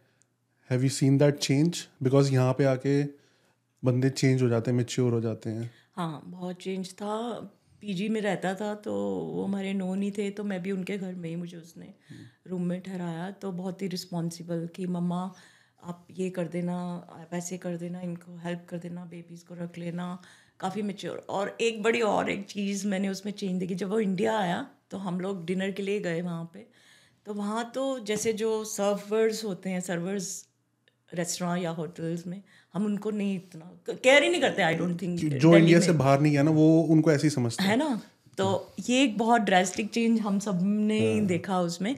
Have 0.70 0.82
you 0.82 0.88
seen 0.88 1.18
that 1.18 1.36
change 1.36 1.86
because 2.02 2.32
यहाँ 2.32 2.52
पे 2.52 2.64
आके 2.64 3.02
बंदे 3.82 4.10
चेंज 4.10 4.42
हो 4.42 4.48
जाते 4.48 4.70
हैं 4.70 4.78
मेच्योर 4.78 5.12
हो 5.12 5.20
जाते 5.20 5.50
हैं। 5.50 5.70
हाँ 5.96 6.22
बहुत 6.26 6.56
चेंज 6.56 6.92
था। 6.92 7.14
पीजी 7.84 8.08
में 8.08 8.20
रहता 8.20 8.54
था 8.54 8.74
तो 8.74 8.94
वो 9.26 9.44
हमारे 9.44 9.72
नोन 9.74 10.02
ही 10.02 10.10
थे 10.10 10.30
तो 10.30 10.44
मैं 10.44 10.62
भी 10.62 10.72
उनके 10.72 10.98
घर 10.98 11.14
में 11.14 11.28
ही 11.28 11.36
मुझे 11.36 11.56
उसने 11.56 11.94
रूम 12.46 12.62
में 12.62 12.80
ठहराया। 12.80 13.30
तो 13.30 13.52
बहुत 13.52 13.82
ही 13.82 13.86
रिस्पॉन्सिबल 13.88 14.68
कि, 14.76 14.86
मम्मा, 14.86 15.32
आप 15.82 16.06
ये 16.10 16.30
कर 16.30 16.48
देना, 16.48 16.76
आप 17.12 17.34
ऐसे 17.34 17.58
कर 17.58 17.76
देना, 17.76 18.00
इनको 18.00 18.36
हेल्प 18.38 18.66
कर 18.68 18.78
देना 18.78 19.04
बेबीज़ 19.04 19.44
को 19.44 19.54
रख 19.54 19.78
लेना। 19.78 20.06
काफ़ी 20.60 20.82
मेच्योर 20.82 21.26
और 21.30 21.56
एक 21.60 21.82
बड़ी 21.82 22.00
और 22.00 22.30
एक 22.30 22.46
चीज़ 22.46 22.86
मैंने 22.88 23.08
उसमें 23.08 23.32
चेंज 23.32 23.60
देखी, 23.60 23.74
जब 23.74 23.90
वो 23.90 24.00
इंडिया 24.00 24.38
आया 24.38 24.66
तो 24.90 24.98
हम 24.98 25.20
लोग 25.20 25.44
डिनर 25.46 25.70
के 25.70 25.82
लिए 25.82 26.00
गए 26.00 26.22
वहाँ 26.22 26.50
पे। 26.54 26.66
तो 27.26 27.34
वहाँ 27.34 27.70
तो 27.74 27.98
जैसे 27.98 28.32
जो 28.32 28.64
सर्वर्स 28.64 29.44
होते 29.44 29.70
हैं 29.70 29.80
सर्वर्स 29.80 30.30
रेस्टोरेंट 31.14 31.62
या 31.64 31.70
होटल्स 31.70 32.26
में 32.26 32.42
हम 32.74 32.86
उनको 32.86 33.10
नहीं 33.10 33.36
इतना 33.36 33.94
केयर 33.94 34.22
ही 34.22 34.28
नहीं 34.28 34.40
करते 34.40 34.62
आई 34.62 34.74
डोंट 34.74 35.00
थिंक 35.02 35.20
जो 35.20 35.56
इंडिया 35.56 35.80
से 35.80 35.92
बाहर 35.92 36.20
नहीं 36.20 36.32
गया 36.32 36.42
ना 36.42 36.50
वो 36.50 36.66
उनको 36.90 37.12
ऐसे 37.12 37.26
ही 37.26 37.30
समझते 37.30 37.64
हैं। 37.64 37.70
है 37.70 37.76
ना? 37.76 38.00
तो 38.38 38.46
ये 38.88 39.02
एक 39.02 39.16
बहुत 39.18 39.40
ड्रास्टिक 39.40 39.90
चेंज 39.90 40.20
हम 40.20 40.38
सबने 40.38 41.00
देखा 41.26 41.60
उसमें 41.60 41.94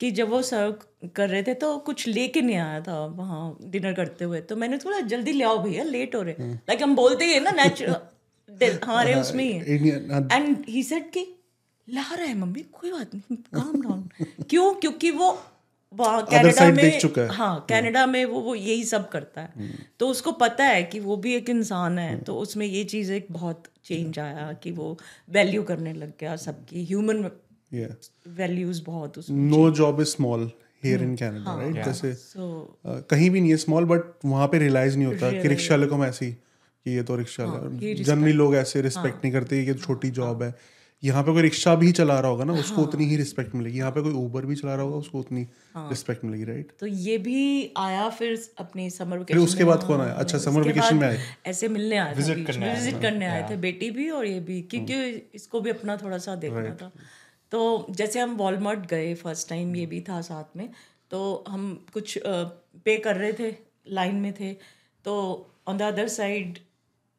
कि 0.00 0.10
जब 0.10 0.28
वो 0.30 0.42
सर्व 0.42 1.08
कर 1.16 1.28
रहे 1.28 1.42
थे 1.42 1.54
तो 1.54 1.76
कुछ 1.78 2.06
लेके 2.08 2.40
नहीं 2.40 2.56
आया 2.56 2.80
था 2.80 3.04
वहाँ 3.06 3.56
डिनर 3.62 3.92
करते 3.92 4.24
हुए। 4.24 4.40
तो 4.40 4.56
मैंने 4.56 4.78
थोड़ा 4.78 5.00
जल्दी 5.00 5.32
ले 5.32 5.44
आओ 5.44 5.58
भैया 5.58 5.84
लेट 5.84 6.14
हो 6.14 6.22
रहे 6.22 6.52
लाइक 6.52 6.82
हम 6.82 6.94
बोलते 6.96 7.24
ही 7.24 7.32
है 7.32 7.40
ना 7.40 7.50
नेचुरल 7.50 8.78
हमारे 8.84 9.14
उसमें 9.14 9.44
ही 9.44 9.52
है। 9.52 10.12
हाँ, 10.12 10.28
एंड 10.32 10.64
ही 10.68 10.82
सेड 10.82 11.10
कि 11.10 11.26
ला 11.88 12.14
रहा 12.14 12.26
है 12.26 12.34
मम्मी 12.38 12.62
कोई 12.72 12.90
बात 12.92 13.14
नहीं 13.14 13.36
काम 13.36 13.80
डाउन 13.82 14.08
क्यों? 14.50 14.72
क्योंकि 14.74 15.10
वो 15.10 15.30
वहाँ 15.92 16.26
कनाडा 16.26 16.70
में 16.70 16.98
चुका 16.98 17.22
है। 17.22 17.28
हाँ 17.28 17.66
कनाडा 17.70 18.06
में 18.06 18.24
वो 18.24 18.40
वो 18.40 18.54
यही 18.54 18.84
सब 18.84 19.08
करता 19.08 19.40
है। 19.40 19.68
तो 19.98 20.08
उसको 20.08 20.32
पता 20.32 20.64
है 20.64 20.82
कि 20.82 21.00
वो 21.00 21.16
भी 21.16 21.34
एक 21.34 21.50
इंसान 21.50 21.98
है। 21.98 22.18
तो 22.18 22.34
उसमें 22.38 22.66
ये 22.66 22.84
चीज़ 22.84 23.12
एक 23.12 23.26
बहुत 23.30 23.62
चेंज 23.84 24.18
आया 24.18 24.52
कि 24.52 24.70
वो 24.70 24.98
वैल्यू 25.30 25.62
करने 25.62 25.92
लग 25.92 26.12
गया 26.20 26.36
सबकी। 26.36 26.84
ह्यूमन 26.84 27.30
वैल्यूज़ 28.28 28.82
बहुत 28.84 29.30
no 29.30 29.70
job 29.70 30.00
is 30.00 30.08
small 30.08 30.50
here 30.84 31.02
in 31.02 31.16
Canada 31.16 31.54
right 31.54 31.84
जैसे 31.84 32.14
कहीं 33.10 33.30
भी 33.30 33.40
नहीं 33.40 33.50
है 33.50 33.56
स्मॉल 33.56 33.84
बट 33.84 34.02
वहाँ 34.24 34.48
पे 34.48 34.58
रियलाइज़ 34.58 34.96
नहीं 34.96 35.06
होता 35.06 35.30
कि 35.30 35.48
रिक्शा 35.48 35.74
वाले 35.74 35.86
को 35.86 35.94
हम 35.94 36.04
ऐसे 36.04 36.26
ही 36.26 36.32
कि 36.32 36.90
ये 36.90 37.02
तो 37.02 37.16
रिक्शा 37.16 37.44
हाँ, 37.44 37.60
जनरली 37.80 38.32
लोग 38.32 38.54
ऐसे 38.56 38.82
रिस्पेक्ट 38.82 39.24
नहीं 39.24 39.32
करते 39.32 39.62
ये 39.62 39.74
छोटी 39.74 40.10
जॉब 40.10 40.42
है। 40.42 40.54
यहाँ 41.02 41.22
पे 41.22 41.32
कोई 41.32 41.42
रिक्शा 41.42 41.74
भी 41.74 41.90
चला 41.92 42.18
रहा 42.20 42.30
होगा 42.30 42.44
ना 42.44 42.52
उसको 42.54 42.76
हाँ। 42.76 42.84
उतनी 42.84 43.04
ही 43.04 43.16
रिस्पेक्ट 43.16 43.54
मिलेगी। 43.54 43.78
यहाँ 43.78 43.90
पे 43.92 44.02
कोई 44.02 44.12
ऊबर 44.14 44.46
भी 44.46 44.54
चला 44.56 44.74
रहा 44.74 44.84
होगा 44.84 44.96
उसको 44.96 45.18
उतनी 45.18 45.46
हाँ। 45.74 45.88
रिस्पेक्ट 45.88 46.24
मिलेगी 46.24 46.44
राइट 46.44 46.72
तो 46.80 46.86
ये 46.86 47.18
भी 47.18 47.42
आया 47.78 48.08
फिर 48.10 48.38
अपनी 48.58 48.88
समर 48.90 49.18
वेकेशन 49.18 49.40
उसके 49.40 49.64
बाद 49.64 49.84
कौन 49.86 50.00
आया? 50.00 50.12
अच्छा 50.14 50.38
समर 50.38 50.62
वेकेशन 50.62 50.96
में 50.96 51.06
आए। 51.08 51.18
ऐसे 51.46 51.68
मिलने 51.68 51.96
आए 51.98 52.14
बीच 52.14 52.46
करने 52.46 52.68
आए 52.68 52.74
विज़िट 52.74 53.00
करने 53.02 53.26
आए 53.26 53.46
थे 53.50 53.56
बेटी 53.58 53.90
भी 53.90 54.08
और 54.10 54.26
ये 54.26 54.40
भी 54.40 54.60
क्योंकि 54.64 54.94
इसको 55.34 55.60
भी 55.60 55.70
अपना 55.70 55.96
थोड़ा 55.96 56.18
सा 56.18 56.34
देखना 56.36 56.74
था। 56.74 56.90
तो 57.52 57.86
जैसे 57.92 58.20
हम 58.20 58.36
वॉलमार्ट 58.36 58.86
गए 58.86 59.14
फ़र्स्ट 59.14 59.48
टाइम 59.48 59.76
ये 59.76 59.86
भी 59.86 60.00
था 60.08 60.20
साथ 60.22 60.56
में। 60.56 60.68
तो 61.10 61.44
हम 61.48 61.86
कुछ 61.92 62.18
पे 62.26 62.96
कर 62.98 63.16
रहे 63.16 63.32
थे 63.32 63.54
लाइन 63.90 64.14
में 64.16 64.32
थे। 64.40 64.52
तो 65.04 65.14
on 65.68 65.78
the 65.78 65.82
other 65.84 66.08
side 66.08 66.58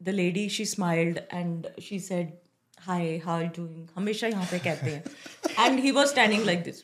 the 0.02 0.10
lady 0.10 0.48
she 0.50 0.66
smiled 0.66 1.20
and 1.34 1.68
she 1.82 2.00
said 2.00 2.38
hi 2.80 3.18
how 3.26 3.38
are 3.38 3.46
doing 3.58 3.88
हमेशा 3.96 4.28
यहाँ 4.28 4.46
पे 4.52 4.60
कहते 4.60 4.90
हैं। 4.90 5.66
And 5.66 5.80
he 5.80 5.92
was 5.92 6.08
standing 6.08 6.46
like 6.46 6.62
this 6.64 6.84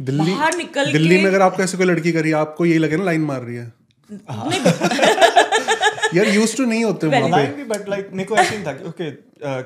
Delhi 0.00 0.30
बाहर 0.30 0.56
निकल 0.56 0.92
दिल्ली 0.92 1.14
के- 1.14 1.22
में 1.24 1.30
अगर 1.30 1.42
आपको 1.42 1.62
ऐसे 1.62 1.76
कोई 1.76 1.86
लड़की 1.86 2.12
करी 2.12 2.32
आपको 2.40 2.66
यही 2.66 2.78
लगे 2.78 2.96
ना 2.96 3.04
लाइन 3.04 3.20
मार 3.20 3.42
रही 3.42 3.56
है। 3.56 3.72
यार 6.14 6.28
यूज़ 6.28 6.56
टू 6.56 6.64
नहीं 6.64 6.84
होते 6.84 7.06
वहाँ 7.06 7.28
पे। 7.30 7.46
भी 7.56 7.64
बट 7.64 7.88
लाइक 7.88 8.08
मेरे 8.12 8.28
को 8.28 8.36
ऐसे 8.36 8.56
ही 8.56 8.62
था 8.66 8.72
कि 8.72 8.84
ओके 8.84 9.10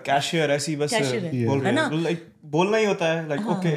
कैशियर 0.07 0.51
ऐसे 0.51 0.73
ही। 0.73 0.77
बस 0.77 0.95
बोल 0.95 1.61
रहे 1.61 1.73
हैं 1.73 2.03
लाइक 2.03 2.27
बोलना 2.55 2.77
ही 2.77 2.85
होता 2.85 3.13
है 3.13 3.29
लाइक 3.29 3.47
ओके 3.49 3.77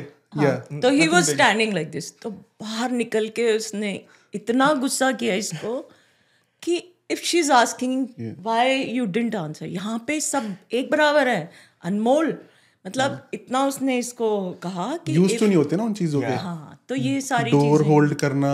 तो 0.81 0.89
he 0.89 1.07
was 1.07 1.29
standing 1.31 1.73
like 1.73 1.89
this 1.91 2.11
तो 2.19 2.29
बाहर 2.61 2.91
निकल 2.91 3.27
के 3.35 3.51
उसने 3.57 3.99
इतना 4.33 4.73
गुस्सा 4.79 5.11
किया 5.11 5.35
इसको 5.35 5.77
कि 6.61 6.77
if 7.09 7.23
she 7.23 7.39
is 7.39 7.51
asking 7.51 8.07
why 8.43 8.83
you 8.83 9.05
didn't 9.05 9.35
answer 9.35 9.65
यहाँ 9.67 10.03
पे 10.07 10.19
सब 10.21 10.55
एक 10.73 10.91
बराबर 10.91 11.27
है 11.27 11.49
अनमोल। 11.83 12.37
मतलब 12.85 13.11
yeah. 13.11 13.33
इतना 13.33 13.65
उसने 13.67 13.97
इसको 13.97 14.27
कहा 14.63 14.95
कि 15.05 15.15
यूज़ 15.15 15.37
टू 15.39 15.45
नहीं 15.45 15.55
होते 15.55 15.75
ना 15.75 15.83
उन 15.83 15.93
चीज़ों 15.93 16.21
के। 16.21 16.33
हाँ 16.41 16.79
तो 16.89 16.95
ये 16.95 17.21
सारी 17.21 17.51
डोर 17.51 17.81
होल्ड 17.87 18.13
करना 18.15 18.51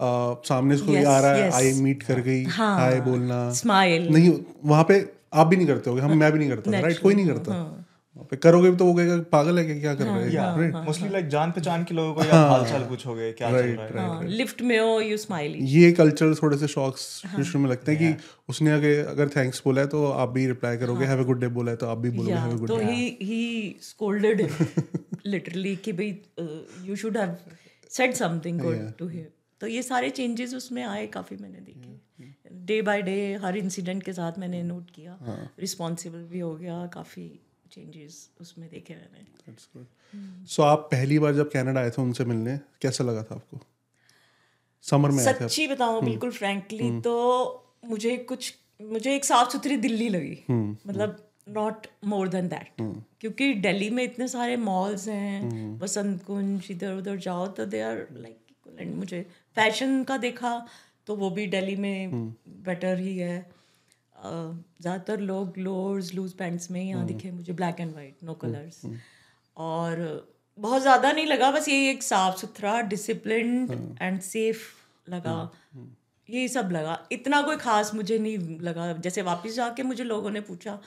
अ, 0.00 0.06
सामने 0.46 0.76
से 0.76 0.86
कोई 0.86 0.96
Yes, 0.96 1.06
आ 1.06 1.18
रहा 1.20 1.32
है 1.32 1.48
yes. 1.48 1.54
आई 1.56 1.72
मीट 1.82 2.02
कर 2.02 2.20
गई 2.20 2.42
हाँ, 2.44 2.76
हाय 2.78 3.00
बोलना। 3.00 3.38
स्माइल 3.54 4.08
नहीं 4.14 4.32
वहाँ 4.64 4.84
पे 4.88 4.98
आप 5.34 5.46
भी 5.46 5.56
नहीं 5.56 5.66
करते 5.66 5.90
होगे 5.90 6.02
हम 6.02 6.16
मैं 6.18 6.30
भी 6.32 6.38
नहीं 6.38 6.48
करता 6.48 6.80
राइट 6.80 7.00
कोई 7.02 7.14
नहीं 7.14 7.26
करता। 7.26 7.52
वहाँ 7.52 7.86
पे 8.16 8.36
करोगे 8.36 8.70
भी 8.70 8.76
तो 8.76 8.86
वो 8.86 8.94
कहेगा 8.94 9.18
पागल 9.18 9.58
है 9.58 9.64
क्या? 9.64 9.78
क्या 9.80 9.94
कर 9.94 10.04
रहे 10.04 10.66
हैं? 10.66 10.84
मोस्टली 10.84 11.08
लाइक 11.08 11.28
जान 11.28 11.52
पहचान 11.52 11.84
के 11.84 11.94
लोगों 11.94 12.14
को 12.14 12.24
या 12.24 12.36
हाल 12.36 12.64
चाल 12.66 12.82
पूछोगे 12.82 13.32
क्या 13.32 13.50
चल 13.50 13.56
रहा 13.56 14.18
है? 14.18 14.28
लिफ्ट 14.28 14.62
में 14.62 14.80
हो 14.80 15.00
यू 15.00 15.16
स्माइली 15.16 15.58
ये 15.64 15.92
कल्चर 15.92 16.34
थोड़े 16.34 16.58
से 16.58 16.68
शॉक्स 16.68 17.22
शुरू 17.26 17.58
में 17.58 17.70
लगते 17.70 17.92
हैं 17.92 18.00
कि 18.00 18.24
उसने 18.48 18.70
अगर 18.70 19.06
अगर 19.06 19.28
थैंक्स 19.28 19.62
बोला 19.64 19.80
है 19.80 19.86
तो 19.86 20.06
आप 20.06 20.28
भी 20.28 20.46
रिप्लाई 20.46 20.76
करोगे 20.76 21.06
हैव 21.06 21.20
अ 21.20 21.22
गुड 21.22 21.40
डे 21.40 21.48
बोला 21.48 21.70
है 21.70 21.76
तो 21.76 21.86
आप 21.86 21.98
भी 21.98 22.10
बोलोगे 22.10 22.34
हैव 22.34 22.52
अ 22.52 22.56
गुड 22.56 22.68
तो 22.68 22.78
he 22.78 23.00
he 23.30 23.42
scolded 23.90 24.40
him 24.40 24.68
literally 25.34 25.76
कि 25.76 25.92
भाई 25.92 26.22
you 26.84 26.96
should 26.96 27.18
have 27.18 27.36
said 27.90 28.14
something 28.14 28.60
good 28.60 28.92
to 28.98 29.08
him 29.08 29.24
तो 29.60 29.66
ये 29.66 29.82
सारे 29.82 30.10
चेंजेस 30.10 30.54
उसमें 30.54 30.84
आए 30.84 31.06
काफ़ी 31.06 31.36
मैंने 31.36 31.58
देखे। 31.58 32.00
डे 32.52 32.82
बाय 32.82 33.02
डे 33.02 33.34
हर 33.34 33.56
इंसिडेंट 33.56 34.02
के 34.02 34.12
साथ 34.12 34.32
मैंने 34.38 34.62
नोट 34.62 34.90
किया। 34.90 35.18
रिस्पॉन्सिबल 35.60 36.18
भी 36.18 36.40
हो 36.40 36.54
गया 36.56 36.86
काफ़ी 36.86 37.40
चेंजेस 37.74 38.16
उसमें 38.40 38.68
देखे 38.70 38.94
मैंने। 38.94 39.54
सो 40.46 40.62
आप 40.62 40.88
पहली 40.90 41.18
बार 41.18 41.34
जब 41.34 41.50
कनाडा 41.50 41.80
आए 41.80 41.90
थे 41.90 42.02
उनसे 42.02 42.24
मिलने 42.24 42.58
कैसा 42.82 43.04
लगा 43.04 43.22
था 43.22 43.34
आपको? 43.34 43.60
समर 44.84 45.10
में 45.10 45.24
सच्ची 45.24 45.66
बताऊँ 45.66 46.02
बिल्कुल 46.04 46.30
फ्रैंकली 46.32 46.90
तो 47.00 47.14
मुझे 47.84 48.16
कुछ 48.28 48.54
मुझे 48.82 49.14
एक 49.14 49.24
साफ़ 49.24 49.50
सुथरी 49.52 49.76
दिल्ली 49.76 50.08
लगी। 50.08 50.38
मतलब 50.50 51.16
नॉट 51.48 51.86
मोर 52.04 52.28
देन 52.28 52.48
दैट 52.48 52.82
क्योंकि 53.20 53.52
दिल्ली 53.62 53.90
में 53.90 54.02
इतने 54.04 54.28
सारे 54.28 54.56
मॉल्स 54.56 55.08
हैं 55.08 55.78
बसंत 55.78 56.22
कुंज 56.24 56.68
इधर 56.70 56.94
उधर 56.94 57.16
जाओ 57.18 57.46
तो 57.48 57.66
दे 57.66 57.80
आर 57.80 58.06
लाइक 58.12 58.94
मुझे 58.94 59.22
फ़ैशन 59.56 60.02
का 60.04 60.16
देखा 60.18 60.52
तो 61.06 61.16
वो 61.16 61.30
भी 61.30 61.46
दिल्ली 61.46 61.76
में 61.76 62.32
बेटर 62.64 62.98
ही 62.98 63.16
है। 63.18 63.36
ज़्यादातर 64.24 65.20
लोग 65.20 65.58
लोअर्स 65.58 66.12
लूज 66.14 66.32
पैंट्स 66.32 66.70
में 66.70 66.82
यहाँ 66.82 67.06
दिखे 67.06 67.30
मुझे 67.30 67.52
black 67.52 67.80
and 67.80 67.94
white 67.94 68.22
no 68.24 68.34
colours 68.34 68.80
और 69.56 69.96
बहुत 70.58 70.82
ज़्यादा 70.82 71.12
नहीं 71.12 71.26
लगा 71.26 71.50
बस 71.50 71.68
ये 71.68 71.90
एक 71.90 72.02
साफ़ 72.02 72.36
सुथरा 72.36 72.80
डिसिप्लिन 72.80 73.96
एंड 74.02 74.20
सेफ़ 74.20 74.62
लगा। 75.06 75.50
ये 76.28 76.46
सब 76.48 76.68
लगा। 76.72 76.98
इतना 77.12 77.40
कोई 77.42 77.56
खास 77.56 77.94
मुझे 77.94 78.18
नहीं 78.18 78.58
लगा। 78.60 78.92
जैसे 78.92 79.22
वापस 79.22 79.54
जाके 79.54 79.82
मुझे 79.82 80.04
लोगों 80.04 80.30
ने 80.30 80.40
पूछा 80.40 80.78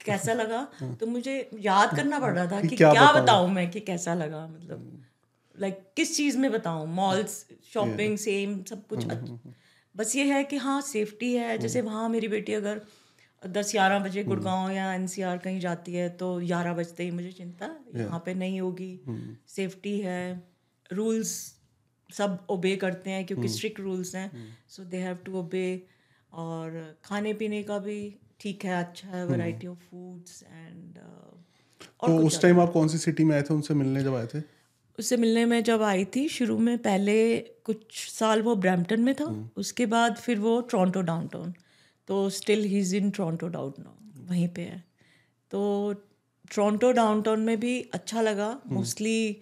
कैसा 0.00 0.32
लगा? 0.42 0.62
तो 1.00 1.06
मुझे 1.06 1.34
याद 1.60 1.96
करना 1.96 2.18
पड़ 2.18 2.32
रहा 2.34 2.46
था 2.46 2.60
कि 2.60 2.76
क्या 2.76 2.92
क्या 2.92 3.12
बताऊँ? 3.12 3.50
मैं 3.50 3.70
कि 3.70 3.80
कैसा 3.80 4.14
लगा 4.14 4.46
मतलब। 4.46 5.04
लाइक 5.54 5.82
किस 5.96 6.16
चीज़ 6.16 6.38
में 6.38 6.50
बताऊँ? 6.52 6.86
मॉल्स 6.94 7.44
शॉपिंग 7.72 8.16
सेम 8.18 8.62
सब 8.64 8.86
कुछ 8.86 9.06
बस 9.98 10.14
ये 10.16 10.24
है 10.24 10.42
कि 10.44 10.56
हाँ 10.58 10.80
सेफ्टी 10.82 11.34
है। 11.34 11.58
जैसे 11.58 11.80
वहाँ 11.80 12.08
मेरी 12.08 12.28
बेटी 12.28 12.54
अगर 12.54 12.80
दस 13.42 13.70
ग्यारह 13.72 13.98
बजे 13.98 14.24
गुड़गांव 14.24 14.70
या 14.70 14.92
एनसीआर 14.94 15.38
कहीं 15.38 15.60
जाती 15.60 15.94
है 15.94 16.08
तो 16.18 16.34
ग्यारह 16.40 16.74
बजते 16.74 17.04
ही 17.04 17.10
मुझे 17.10 17.32
चिंता 17.32 17.66
यहाँ 17.96 18.22
पे 18.26 18.34
नहीं 18.34 18.60
होगी। 18.60 18.92
सेफ्टी 19.48 19.98
है। 20.00 20.20
रूल्स 20.90 21.30
सब 22.10 22.38
ओबे 22.50 22.74
करते 22.76 23.10
हैं 23.10 23.24
क्योंकि 23.26 23.48
स्ट्रिक्ट 23.48 23.80
रूल्स 23.80 24.14
हैं। 24.14 24.30
सो 24.68 24.84
दे 24.84 24.96
हैव 24.98 25.16
टू 25.24 25.38
ओबे 25.38 25.66
और 26.32 26.78
खाने 27.04 27.32
पीने 27.34 27.62
का 27.62 27.78
भी 27.78 27.98
ठीक 28.40 28.64
है 28.64 28.82
अच्छा 28.84 29.08
है 29.08 29.26
वैरायटी 29.26 29.66
ऑफ़ 29.66 29.78
फूड्स 29.90 30.42
एंड 30.42 30.98
तो 32.04 32.16
उस 32.18 32.40
टाइम 32.42 32.60
आप 32.60 32.72
कौन 32.72 32.88
सी 32.88 32.98
सिटी 32.98 33.24
में 33.24 33.34
आए 33.36 33.42
थे 33.42 33.54
उनसे 33.54 33.74
मिलने 33.74 34.02
जब 34.02 34.14
आए 34.14 34.26
थे? 34.26 34.40
उससे 34.98 35.16
मिलने 35.16 35.44
में 35.44 35.62
जब 35.64 35.82
आई 35.82 36.04
थी 36.04 36.28
शुरू 36.28 36.58
में 36.58 36.76
पहले 36.78 37.16
कुछ 37.64 38.08
साल 38.10 38.42
वो 38.42 38.54
ब्रैम्पटन 38.56 39.00
में 39.00 39.14
था 39.14 39.24
उसके 39.56 39.86
बाद 39.86 40.16
फिर 40.16 40.38
वो 40.38 40.60
टोरंटो 40.60 41.00
डाउनटाउन 41.02 41.52
तो 42.08 42.28
still 42.30 42.64
he 42.64 42.78
is 42.78 42.96
in 42.96 43.10
Toronto 43.10 43.48
down 43.48 43.72
वहीं 44.30 44.48
पे 44.48 44.62
है। 44.62 44.82
तो 45.50 45.92
टोरंटो 46.56 46.90
डाउनटाउन 46.92 47.40
में 47.40 47.58
भी 47.60 47.80
अच्छा 47.94 48.20
लगा। 48.20 48.48
मोस्टली 48.66 49.40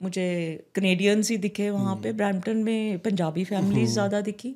मुझे 0.00 0.26
कनेडियंस 0.74 1.30
ही 1.30 1.36
दिखे 1.36 1.70
वहाँ 1.70 1.96
पे। 1.96 2.12
ब्रैम्पटन 2.12 2.56
में 2.56 2.98
पंजाबी 2.98 3.44
फैमिलीज़ 3.44 3.92
ज़्यादा 3.92 4.20
दिखी 4.20 4.54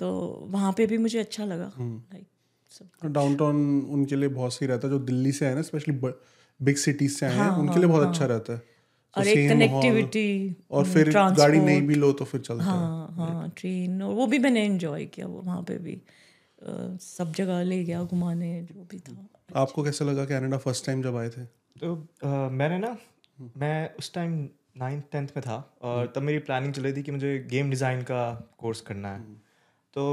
तो 0.00 0.10
वहाँ 0.50 0.72
पे 0.72 0.86
भी 0.86 0.98
मुझे 0.98 1.18
अच्छा 1.18 1.44
लगा। 1.44 1.72
लाइक 1.80 2.26
सब 2.70 3.10
डाउनटाउन 3.12 3.56
उनके 3.90 4.16
लिए 4.16 4.28
बहुत 4.28 4.54
सही 4.54 4.66
रहता 4.66 4.86
है। 4.86 4.92
जो 4.92 4.98
दिल्ली 4.98 5.32
से 5.32 5.46
आए 5.46 5.54
ना 5.54 5.62
स्पेशली 5.62 5.94
बिग 6.60 6.76
सिटीज़ 6.76 7.18
से 7.18 7.26
आए 7.26 7.32
हैं 7.32 7.50
उनके 7.50 7.80
लिए 7.80 7.88
बहुत 7.88 8.08
अच्छा 8.08 8.26
रहता 8.26 8.52
है। 8.52 8.58
तो 8.58 8.73
और 9.16 9.26
एक 9.28 9.48
कनेक्टिविटी 9.48 10.26
और 10.70 10.84
फिर 10.84 11.08
गाड़ी 11.38 11.60
नहीं 11.60 11.82
भी 11.82 11.94
लो 11.94 12.12
तो 12.12 12.24
फिर 12.24 12.40
चलता 12.40 12.62
है। 12.62 12.66
हाँ 12.66 13.14
हाँ 13.16 13.50
ट्रेन 13.56 14.02
और 14.02 14.14
वो 14.14 14.26
भी 14.26 14.38
मैंने 14.38 14.64
एंजॉय 14.64 15.04
किया 15.06 15.26
वो 15.26 15.40
वहाँ 15.42 15.62
पे 15.62 15.78
भी। 15.78 15.94
अ, 15.94 16.96
सब 17.00 17.32
जगह 17.32 17.62
ले 17.62 17.84
गया 17.84 18.02
घुमाने 18.04 18.62
जो 18.62 18.84
भी 18.84 18.98
था। 18.98 19.16
आपको 19.56 19.84
कैसा 19.84 20.04
लगा 20.04 20.24
कनाडा 20.24 20.58
फ़र्स्ट 20.58 20.86
टाइम 20.86 21.02
जब 21.02 21.16
आए 21.16 21.28
थे? 21.28 21.44
तो 21.44 21.94
अ, 22.22 22.48
मैंने 22.50 22.78
ना 22.78 22.96
मैं 23.58 23.94
उस 23.96 24.12
टाइम 24.14 24.48
नाइन्थ 24.78 25.04
टेंथ 25.12 25.28
में 25.36 25.42
था 25.46 25.56
और 25.82 26.12
तब 26.16 26.22
मेरी 26.22 26.38
प्लानिंग 26.38 26.72
चल 26.74 26.82
रही 26.82 26.92
थी 26.92 27.02
कि 27.02 27.10
मुझे 27.12 27.38
गेम 27.50 27.70
डिज़ाइन 27.70 28.02
का 28.02 28.22
कोर्स 28.58 28.80
करना 28.80 29.12
है। 29.14 29.20
तो 29.96 30.04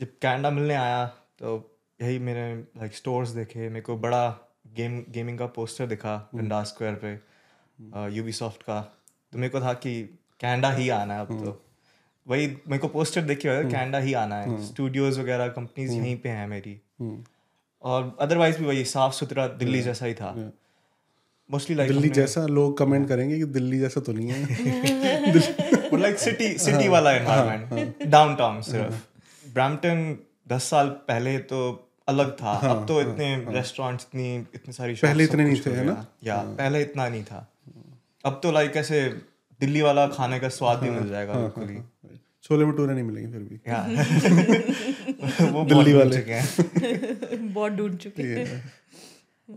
जब 0.00 0.08
कनाडा 0.22 0.50
मिलने 0.50 0.74
आया 0.74 1.04
तो 1.38 1.54
यही 2.00 2.18
मैंने 2.18 2.54
लाइक 2.78 2.94
स्टोर्स 2.94 3.30
देखे 3.30 3.68
मेरे 3.68 3.80
को 3.80 3.96
बड़ा 3.98 4.22
गेम 4.76 5.00
गेमिंग 5.10 5.38
का 5.38 5.46
पोस्टर 5.46 5.86
दिखा 5.86 6.16
डंडा 6.36 6.62
स्क्वायर 6.64 6.94
पे। 6.94 7.14
यूबी 8.12 8.32
सॉफ्ट 8.32 8.62
का। 8.62 8.80
तो 9.32 9.38
मेरे 9.38 9.50
को 9.50 9.60
था 9.60 9.72
कि 9.72 10.02
कनाडा 10.40 10.70
ही 10.70 10.88
आना 10.88 11.14
है 11.14 11.20
अब 11.20 11.44
तो। 11.44 11.62
वही 12.28 12.46
मेरे 12.46 12.78
को 12.78 12.88
पोस्टर 12.88 13.22
देखे 13.22 13.48
हुए 13.48 13.64
कनाडा 13.64 13.98
ही 13.98 14.12
आना 14.12 14.36
है। 14.36 14.66
स्टूडियोज 14.66 15.18
वगैरह 15.18 15.48
कंपनीज़ 15.48 15.92
यहीं 15.92 16.16
पे 16.16 16.28
हैं 16.28 16.46
मेरी। 16.48 16.80
और 17.82 18.16
अदरवाइज़ 18.20 18.58
भी 18.58 18.64
वही 18.64 18.84
साफ़ 18.84 19.12
सुथरा 19.14 19.46
दिल्ली 19.48 19.82
जैसा 19.82 20.06
ही 20.06 20.14
था। 20.14 20.52
मोस्टली 21.50 21.76
लाइक 21.76 21.90
दिल्ली 21.90 22.08
जैसा 22.08 22.46
लोग 22.46 22.78
कमेंट 22.78 23.08
करेंगे 23.08 23.38
कि 23.38 23.44
दिल्ली 23.44 23.78
जैसा 23.78 24.00
तो 24.00 24.12
नहीं 24.12 24.28
है। 24.28 24.38
लाइक 25.98 26.18
सिटी 26.18 26.58
सिटी 26.58 26.88
वाला 26.88 27.12
एनवायरनमेंट 27.12 28.02
डाउनटाउन 28.02 28.60
सिर्फ़। 28.62 28.94
ब्रैम्पटन 29.54 30.18
दस 30.48 30.62
साल 30.62 30.88
पहले 30.88 31.38
तो 31.38 31.90
अलग 32.08 32.32
था। 32.32 32.52
अब 32.52 32.86
तो 32.86 33.00
इतने 33.00 33.36
रेस्टोरेंट्स 33.48 34.06
इतनी 34.10 34.36
इतनी 34.54 34.72
सारी 34.72 34.94
पहले 34.94 35.24
इतने 35.24 35.44
नहीं 35.44 35.60
थे, 35.66 35.70
है 35.70 35.84
ना? 35.84 36.06
या 36.24 36.36
पहले 36.36 36.80
इतना 36.82 37.08
नहीं 37.08 37.24
था। 37.24 37.52
अब 38.26 38.40
तो 38.42 38.52
लाइक 38.52 38.76
ऐसे 38.76 39.02
दिल्ली 39.60 39.82
वाला 39.82 40.06
खाने 40.08 40.38
का 40.40 40.48
स्वाद 40.48 40.78
भी 40.78 40.90
मिल 40.90 41.08
जाएगा 41.08 41.34
बिल्कुल 41.34 41.68
ही। 41.68 41.78
छोले 42.42 42.64
भटूरे 42.64 42.94
नहीं 42.94 43.04
मिलेंगे 43.04 43.30
फिर 43.32 43.42
भी। 43.42 43.56
वो 45.52 45.64
दिल्ली 45.64 45.92
वाले। 45.92 46.16
चुके 46.16 46.32
हैं। 46.32 47.52
बहुत 47.52 47.72
ढूंढ 47.72 47.96
चुके 47.96 48.22
हैं। 48.22 48.72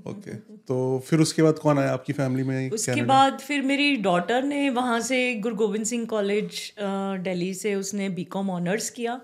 ओके 0.08 0.34
तो 0.68 0.76
फिर 1.08 1.20
उसके 1.20 1.42
बाद 1.42 1.60
कौन 1.60 1.80
आया 1.80 1.92
आपकी 1.94 2.14
फैमिली 2.14 2.44
में 2.44 2.70
उसके 2.72 3.02
बाद 3.02 3.40
फिर 3.40 3.62
मेरी 3.62 3.96
डॉटर 3.98 4.44
ने 4.44 4.70
वहाँ 4.70 5.00
से 5.02 5.36
गुरु 5.36 5.56
गोविंद 5.56 5.86
सिंह 5.86 6.06
कॉलेज 6.06 6.74
दिल्ली 7.24 7.54
से 7.54 7.76
उसने 7.76 8.10
बीकॉम 8.10 8.50
ऑनर्स 8.50 8.90
किया। 8.90 9.20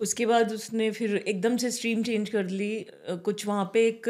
उसके 0.00 0.26
बाद 0.26 0.52
उसने 0.52 0.90
फिर 0.90 1.16
एकदम 1.16 1.56
से 1.56 1.70
स्ट्रीम 1.70 2.02
चेंज 2.02 2.28
कर 2.30 2.48
ली। 2.50 2.86
कुछ 3.10 3.46
वहाँ 3.46 3.70
पे 3.74 3.86
एक 3.86 4.08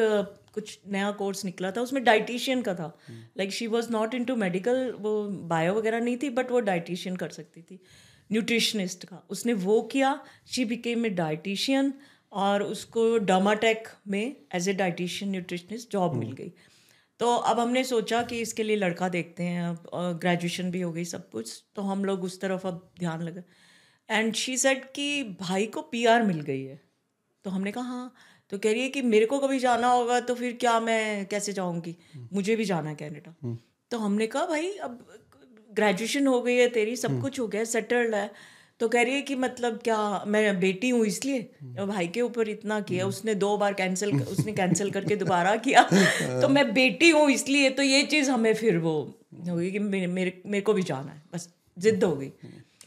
कुछ 0.57 0.79
नया 0.89 1.11
कोर्स 1.13 1.45
निकला 1.45 1.71
था 1.71 1.81
उसमें 1.81 2.03
डाइटिशियन 2.05 2.63
का 2.63 2.75
था। 2.75 2.87
Like 3.11 3.53
she 3.53 3.67
was 3.67 3.91
not 3.93 4.15
into 4.25 4.37
medical 4.37 4.91
वो 5.01 5.13
बायो 5.49 5.75
वगैरह 5.75 6.01
नहीं 6.01 6.17
थी 6.17 6.31
बट 6.31 6.51
वो 6.51 6.61
डाइटिशियन 6.63 7.17
कर 7.17 7.29
सकती 7.31 7.63
थी। 7.63 7.81
न्यूट्रिशनिस्ट 8.31 9.05
का 9.05 9.23
उसने 9.31 9.53
वो 9.65 9.81
किया 9.93 10.19
शी 10.47 10.65
बिकेम 10.65 11.07
ए 11.07 11.11
डाइटिशियन 11.17 11.93
और 12.33 12.63
उसको 12.63 13.07
डर्माटेक 13.27 13.89
में 14.09 14.37
as 14.55 14.69
a 14.69 14.73
dietician 14.75 15.31
nutritionist 15.31 15.93
job 15.93 16.15
मिल 16.15 16.33
गई। 16.33 16.53
तो 17.21 17.35
अब 17.35 17.61
हमने 17.61 17.83
सोचा 17.85 18.23
कि 18.23 18.41
इसके 18.41 18.63
लिए 18.63 18.77
लड़का 18.77 19.09
देखते 19.09 19.43
हैं 19.43 19.63
अब 19.63 20.19
ग्रेजुएशन 20.21 20.71
भी 20.71 20.81
हो 20.81 20.91
गई 20.93 21.05
सब 21.07 21.31
कुछ 21.31 21.63
तो 21.77 21.83
हम 21.83 22.05
लोग 22.05 22.25
उस 22.25 22.41
तरफ़ 22.41 22.67
अब 22.67 22.91
ध्यान 22.99 23.23
लगा। 23.23 23.43
एंड 24.09 24.35
शी 24.35 24.57
सेड 24.57 24.85
कि 24.95 25.23
भाई 25.41 25.67
को 25.67 25.83
पीआर 25.85 26.23
मिल 26.23 26.41
गई 26.41 26.63
है। 26.63 26.81
तो 27.45 27.51
हमने 27.51 27.73
कहा 27.73 27.85
हाँ 27.85 28.15
तो 28.51 28.59
कह 28.59 28.73
रही 28.73 28.83
है 28.83 28.89
कि 28.89 29.03
मेरे 29.03 29.27
को 29.27 29.39
कभी 29.39 29.59
जाना 29.59 29.89
होगा 29.89 30.21
तो 30.21 30.35
फिर 30.35 30.53
क्या 30.53 30.81
मैं 30.81 31.27
कैसे 31.27 31.53
जाऊँगी? 31.53 31.97
मुझे 32.33 32.57
भी 32.57 32.65
जाना 32.65 32.91
है 32.91 32.97
कनाडा 32.97 33.57
तो 33.91 33.99
हमने 33.99 34.27
कहा 34.27 34.47
भाई 34.47 34.71
अब 34.73 34.99
ग्रेजुएशन 35.75 36.27
हो 36.27 36.41
गई 36.43 36.55
है 36.55 36.69
तेरी 36.69 36.97
सब 36.97 37.21
कुछ 37.21 37.41
हो 37.41 37.47
गया 37.49 37.65
सेटल्ड 37.65 38.15
है। 38.15 38.31
तो 38.81 38.89
कह 38.89 39.03
रही 39.03 39.15
है 39.15 39.23
कि 39.23 39.35
मतलब 39.35 39.79
क्या 39.85 40.25
मैं 40.27 40.61
बेटी 40.61 40.89
हूँ 40.89 41.05
इसलिए? 41.07 41.41
भाई 41.87 42.09
के 42.09 42.21
ऊपर 42.21 42.49
इतना 42.49 42.81
किया 42.81 43.07
उसने 43.07 43.35
दो 43.35 43.57
बार 43.57 43.75
कैंसिल 43.75 44.21
उसने 44.23 44.53
कैंसिल 44.53 44.91
करके 44.91 45.17
दोबारा 45.25 45.57
किया। 45.57 45.83
तो 46.43 46.49
मैं 46.49 46.73
बेटी 46.75 47.11
हूँ 47.11 47.31
इसलिए 47.31 47.71
तो 47.71 47.83
ये 47.83 48.03
चीज़ 48.03 48.31
हमें 48.31 48.55
फिर 48.55 48.79
वो 48.79 48.93
हो 49.49 49.57
गई 49.57 49.71
कि 49.71 49.79
मेरे 49.79 50.07
मेरे 50.07 50.61
को 50.61 50.73
भी 50.73 50.83
जाना 50.83 51.13
है 51.13 51.23
बस 51.35 51.49
जिद 51.79 52.05
हो 52.05 52.17
गई। 52.17 52.33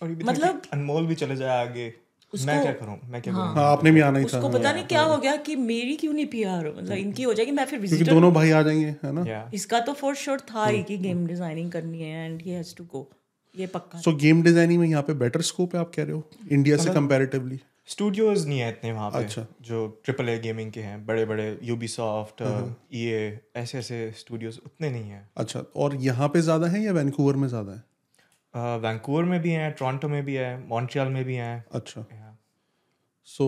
मतलब 0.03 0.61
अनमोल 0.73 1.05
भी 1.05 1.15
चले 1.15 1.35
जाए 1.35 1.67
आगे। 1.67 1.93
मैं 2.33 2.61
क्या 2.61 2.71
करूँ? 2.73 2.97
मैं 3.09 3.21
क्या 3.21 3.33
करूँ? 3.33 3.45
हाँ 3.55 3.65
आपने 3.67 3.91
भी 3.91 3.99
आना 4.01 4.19
ही 4.19 4.25
था। 4.25 4.37
उसको 4.37 4.49
पता 4.49 4.71
नहीं 4.73 4.83
क्या 4.85 5.01
हो 5.03 5.17
गया 5.17 5.35
कि 5.45 5.55
मेरी 5.55 5.95
क्यों 5.95 6.13
नहीं 6.13 6.25
पीआर 6.27 6.67
मतलब 6.67 6.97
इनकी 6.97 7.23
हो 7.23 7.33
जाएगी 7.33 7.51
मैं 7.51 7.65
फिर 7.65 7.79
क्योंकि 7.85 8.03
दोनों 8.05 8.31
भाई 8.33 8.51
आ 8.51 8.61
जाएँगे 8.61 8.95
है 9.03 9.11
ना? 9.13 9.49
इसका 9.53 9.79
तो 9.79 9.93
फॉर 9.93 10.15
श्योर 10.15 10.39
था 10.51 10.65
ही 10.65 10.83
कि 10.83 10.97
गेम 10.97 11.25
डिज़ाइनिंग 11.27 11.71
करनी 11.71 12.01
है 12.01 12.25
and 12.25 12.41
he 12.41 12.51
has 12.51 12.75
to 12.75 12.83
go 12.83 13.09
ये 13.55 13.67
पक्का 13.67 13.99
सो 13.99 14.13
गेम 14.17 14.43
डिज़ाइनिंग 14.43 14.79
में 14.79 14.87
यहाँ 14.87 15.03
पे 15.03 15.13
बेटर 15.23 15.41
स्कोप 15.43 15.75
है 15.75 15.81
आप 15.81 15.91
कह 15.95 16.03
रहे 16.03 16.13
हो? 16.13 16.23
इंडिया 16.51 16.77
से 16.77 16.93
कंपैरेटिवली 16.93 17.59
स्टूडियोज 17.89 18.45
नहीं 18.47 18.59
है 18.59 18.69
इतने 18.69 18.91
वहाँ 18.91 19.09
पे 19.11 19.17
अच्छा। 19.17 19.45
जो 19.61 19.85
ट्रिपल 20.05 20.29
ए 20.29 20.37
गेमिंग 20.39 20.71
के 20.71 20.79
हैं 20.79 21.05
बड़े 21.05 21.25
बड़े 21.25 21.45
यूबी 21.63 21.87
सॉफ्ट 21.87 22.41
हाँ, 22.41 22.75
ई 22.93 23.05
ऐसे 23.55 23.77
ऐसे 23.77 24.11
स्टूडियोज 24.17 24.59
उतने 24.65 24.89
नहीं 24.89 25.09
हैं। 25.09 25.29
अच्छा 25.37 25.63
और 25.75 25.95
यहाँ 26.01 26.27
पे 26.29 26.41
ज़्यादा 26.41 26.67
है 26.67 26.81
या 26.83 26.91
वैंकूवर 26.93 27.35
में 27.35 27.47
ज़्यादा 27.47 27.71
है? 27.71 27.83
वैंकूवर 28.53 29.23
में 29.23 29.39
भी 29.41 29.51
हैं 29.51 29.71
टोरंटो 29.79 30.07
में 30.09 30.23
भी 30.25 30.35
है 30.35 30.49
मॉन्ट्रियल 30.67 31.07
में 31.07 31.23
भी 31.25 31.35
हैं। 31.35 31.63
अच्छा। 31.71 32.05
सो 33.27 33.45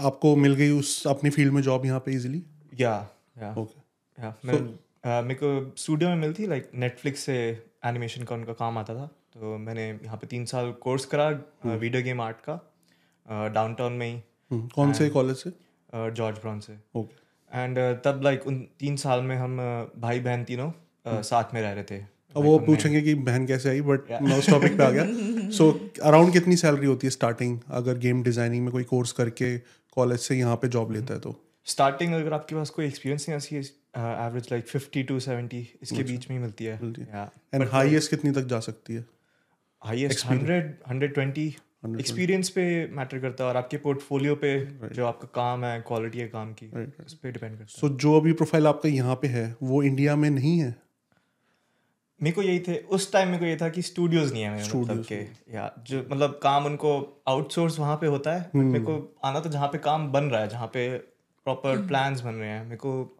आपको 0.00 0.34
मिल 0.36 0.54
गई 0.54 0.70
उस 0.70 1.06
अपनी 1.06 1.30
फ़ील्ड 1.30 1.52
में 1.52 1.60
जॉब 1.62 1.84
यहाँ 1.86 2.00
पे 2.00 2.12
इजीली 2.12 2.42
या 2.80 2.92
या 3.38 3.52
ओके 3.58 4.22
या 4.22 4.34
मैं 4.44 4.60
मेरे 5.22 5.34
को 5.34 5.50
स्टूडियो 5.76 6.10
में 6.10 6.16
मिलती 6.16 6.46
लाइक 6.46 6.70
नेटफ्लिक्स 6.74 7.20
से 7.20 7.36
एनिमेशन 7.86 8.22
का 8.24 8.34
उनका 8.34 8.52
काम 8.52 8.78
आता 8.78 8.94
था। 8.94 9.06
तो 9.34 9.56
मैंने 9.58 9.86
यहाँ 9.88 10.16
पे 10.16 10.26
तीन 10.26 10.44
साल 10.46 10.72
कोर्स 10.82 11.04
करा 11.06 11.28
वीडियो 11.66 12.02
गेम 12.02 12.20
आर्ट 12.20 12.36
का 12.48 12.60
डाउनटाउन 13.54 13.92
में 13.92 14.06
ही। 14.06 14.14
हम्म, 14.50 14.68
कौन 14.74 14.92
से 14.92 15.08
कॉलेज 15.10 15.36
से? 15.36 15.50
जॉर्ज 15.94 16.38
ब्राउन 16.38 16.60
से। 16.60 16.78
ओके 16.94 17.26
एंड 17.52 17.78
तब 18.04 18.20
लाइक 18.24 18.46
उन 18.46 18.58
तीन 18.78 18.96
साल 18.96 19.22
में 19.22 19.36
हम 19.36 19.56
भाई 19.98 20.20
बहन 20.20 20.44
तीनों 20.44 20.70
अ, 20.70 21.20
साथ 21.22 21.54
में 21.54 21.60
रह 21.62 21.72
रहे 21.72 21.84
थे। 21.90 22.02
अब 22.36 22.44
वो 22.44 22.58
पूछेंगे 22.58 23.00
कि 23.02 23.14
बहन 23.26 23.46
कैसे 23.46 23.68
आई 23.68 23.80
बट 23.80 24.10
मैं 24.22 24.38
उस 24.38 24.50
टॉपिक 24.50 24.76
पे 24.78 24.84
आ 24.84 24.90
गया। 24.90 25.50
सो 25.58 25.70
अराउंड 26.02 26.32
कितनी 26.32 26.56
सैलरी 26.56 26.86
होती 26.86 27.06
है 27.06 27.10
स्टार्टिंग 27.10 27.58
अगर 27.72 27.98
गेम 27.98 28.22
डिज़ाइनिंग 28.22 28.64
में 28.64 28.72
कोई 28.72 28.84
कोर्स 28.84 29.12
करके 29.12 29.56
कॉलेज 29.96 30.18
से 30.20 30.36
यहाँ 30.38 30.56
पे 30.56 30.68
जॉब 30.68 30.92
लेता 30.92 31.14
है 31.14 31.20
तो? 31.20 31.34
स्टार्टिंग 31.66 32.14
अगर 32.14 32.32
आपके 32.32 32.54
पास 32.54 32.70
कोई 32.70 32.86
एक्सपीरियंस 32.86 33.28
नहीं 33.28 33.36
ऐसी 33.36 33.56
average 33.56 34.48
like 34.52 34.66
fifty 34.66 35.02
to 35.02 35.18
seventy 35.20 35.68
इसके 35.82 36.02
बीच 36.02 36.28
में 36.30 36.36
ही 36.36 36.42
मिलती 36.42 36.64
है। 36.64 36.74
एंड 37.54 37.68
हाईएस्ट 37.68 38.10
कितनी 38.10 38.30
तक 38.32 38.46
जा 38.46 38.60
सकती 38.60 38.94
है? 38.94 39.04
Highest 39.82 40.26
hundred 40.26 40.74
hundred 40.88 41.14
twenty 41.14 41.46
experience 42.00 42.48
पे 42.50 42.64
मैटर 42.92 43.18
करता 43.18 43.44
है 43.44 43.50
और 43.50 43.56
आपके 43.56 43.76
पोर्टफोलियो 43.76 44.34
पे 44.34 44.52
right. 44.60 44.92
जो 44.92 45.06
आपका 45.06 45.28
काम 45.34 45.64
है 45.64 45.80
क्वालिटी 45.88 46.18
है 46.18 46.26
काम 46.28 46.52
की 46.52 46.66
right. 46.68 47.06
उस 47.06 47.14
पर 47.14 47.30
डिपेंड 47.30 47.52
करता 47.52 47.64
है। 47.64 47.80
सो 47.80 47.88
जो 47.96 48.16
अभी 48.20 48.32
प्रोफ़ाइल 48.32 48.66
आपका 48.66 48.88
यहाँ 48.88 49.14
पे 49.14 49.28
है 49.28 49.44
वो 49.62 49.82
इंडिया 49.82 50.16
में 50.16 50.28
नहीं 50.30 50.58
है? 50.58 50.74
मेरे 52.22 52.34
को 52.34 52.42
यही 52.42 52.60
थे 52.60 52.76
उस 52.78 53.12
टाइम 53.12 53.28
मेरे 53.28 53.38
को 53.38 53.44
ये 53.44 53.56
था 53.56 53.68
कि 53.68 53.82
स्टूडियोज 53.82 54.32
नहीं 54.32 54.42
है 54.42 54.50
मेरे 54.50 54.78
मतलब 54.78 55.04
के 55.04 55.14
या 55.54 55.72
जो 55.86 56.06
मतलब 56.12 56.40
काम 56.42 56.66
उनको 56.66 57.22
आउटसोर्स 57.28 57.78
वहाँ 57.78 57.96
पे 57.96 58.06
होता 58.06 58.34
है 58.34 58.46
but 58.46 58.54
मेरे 58.54 58.84
को 58.84 59.16
आना 59.24 59.40
तो 59.40 59.50
जहाँ 59.50 59.68
पे 59.68 59.78
काम 59.78 60.12
बन 60.12 60.24
रहा 60.24 60.40
है 60.40 60.48
जहाँ 60.48 60.66
पे 60.66 60.98
प्रॉपर 61.44 61.86
प्लान्स 61.86 62.20
बन 62.20 62.34
रहे 62.34 62.48
हैं 62.48 62.64
मेरे 62.64 62.76
को 62.76 63.16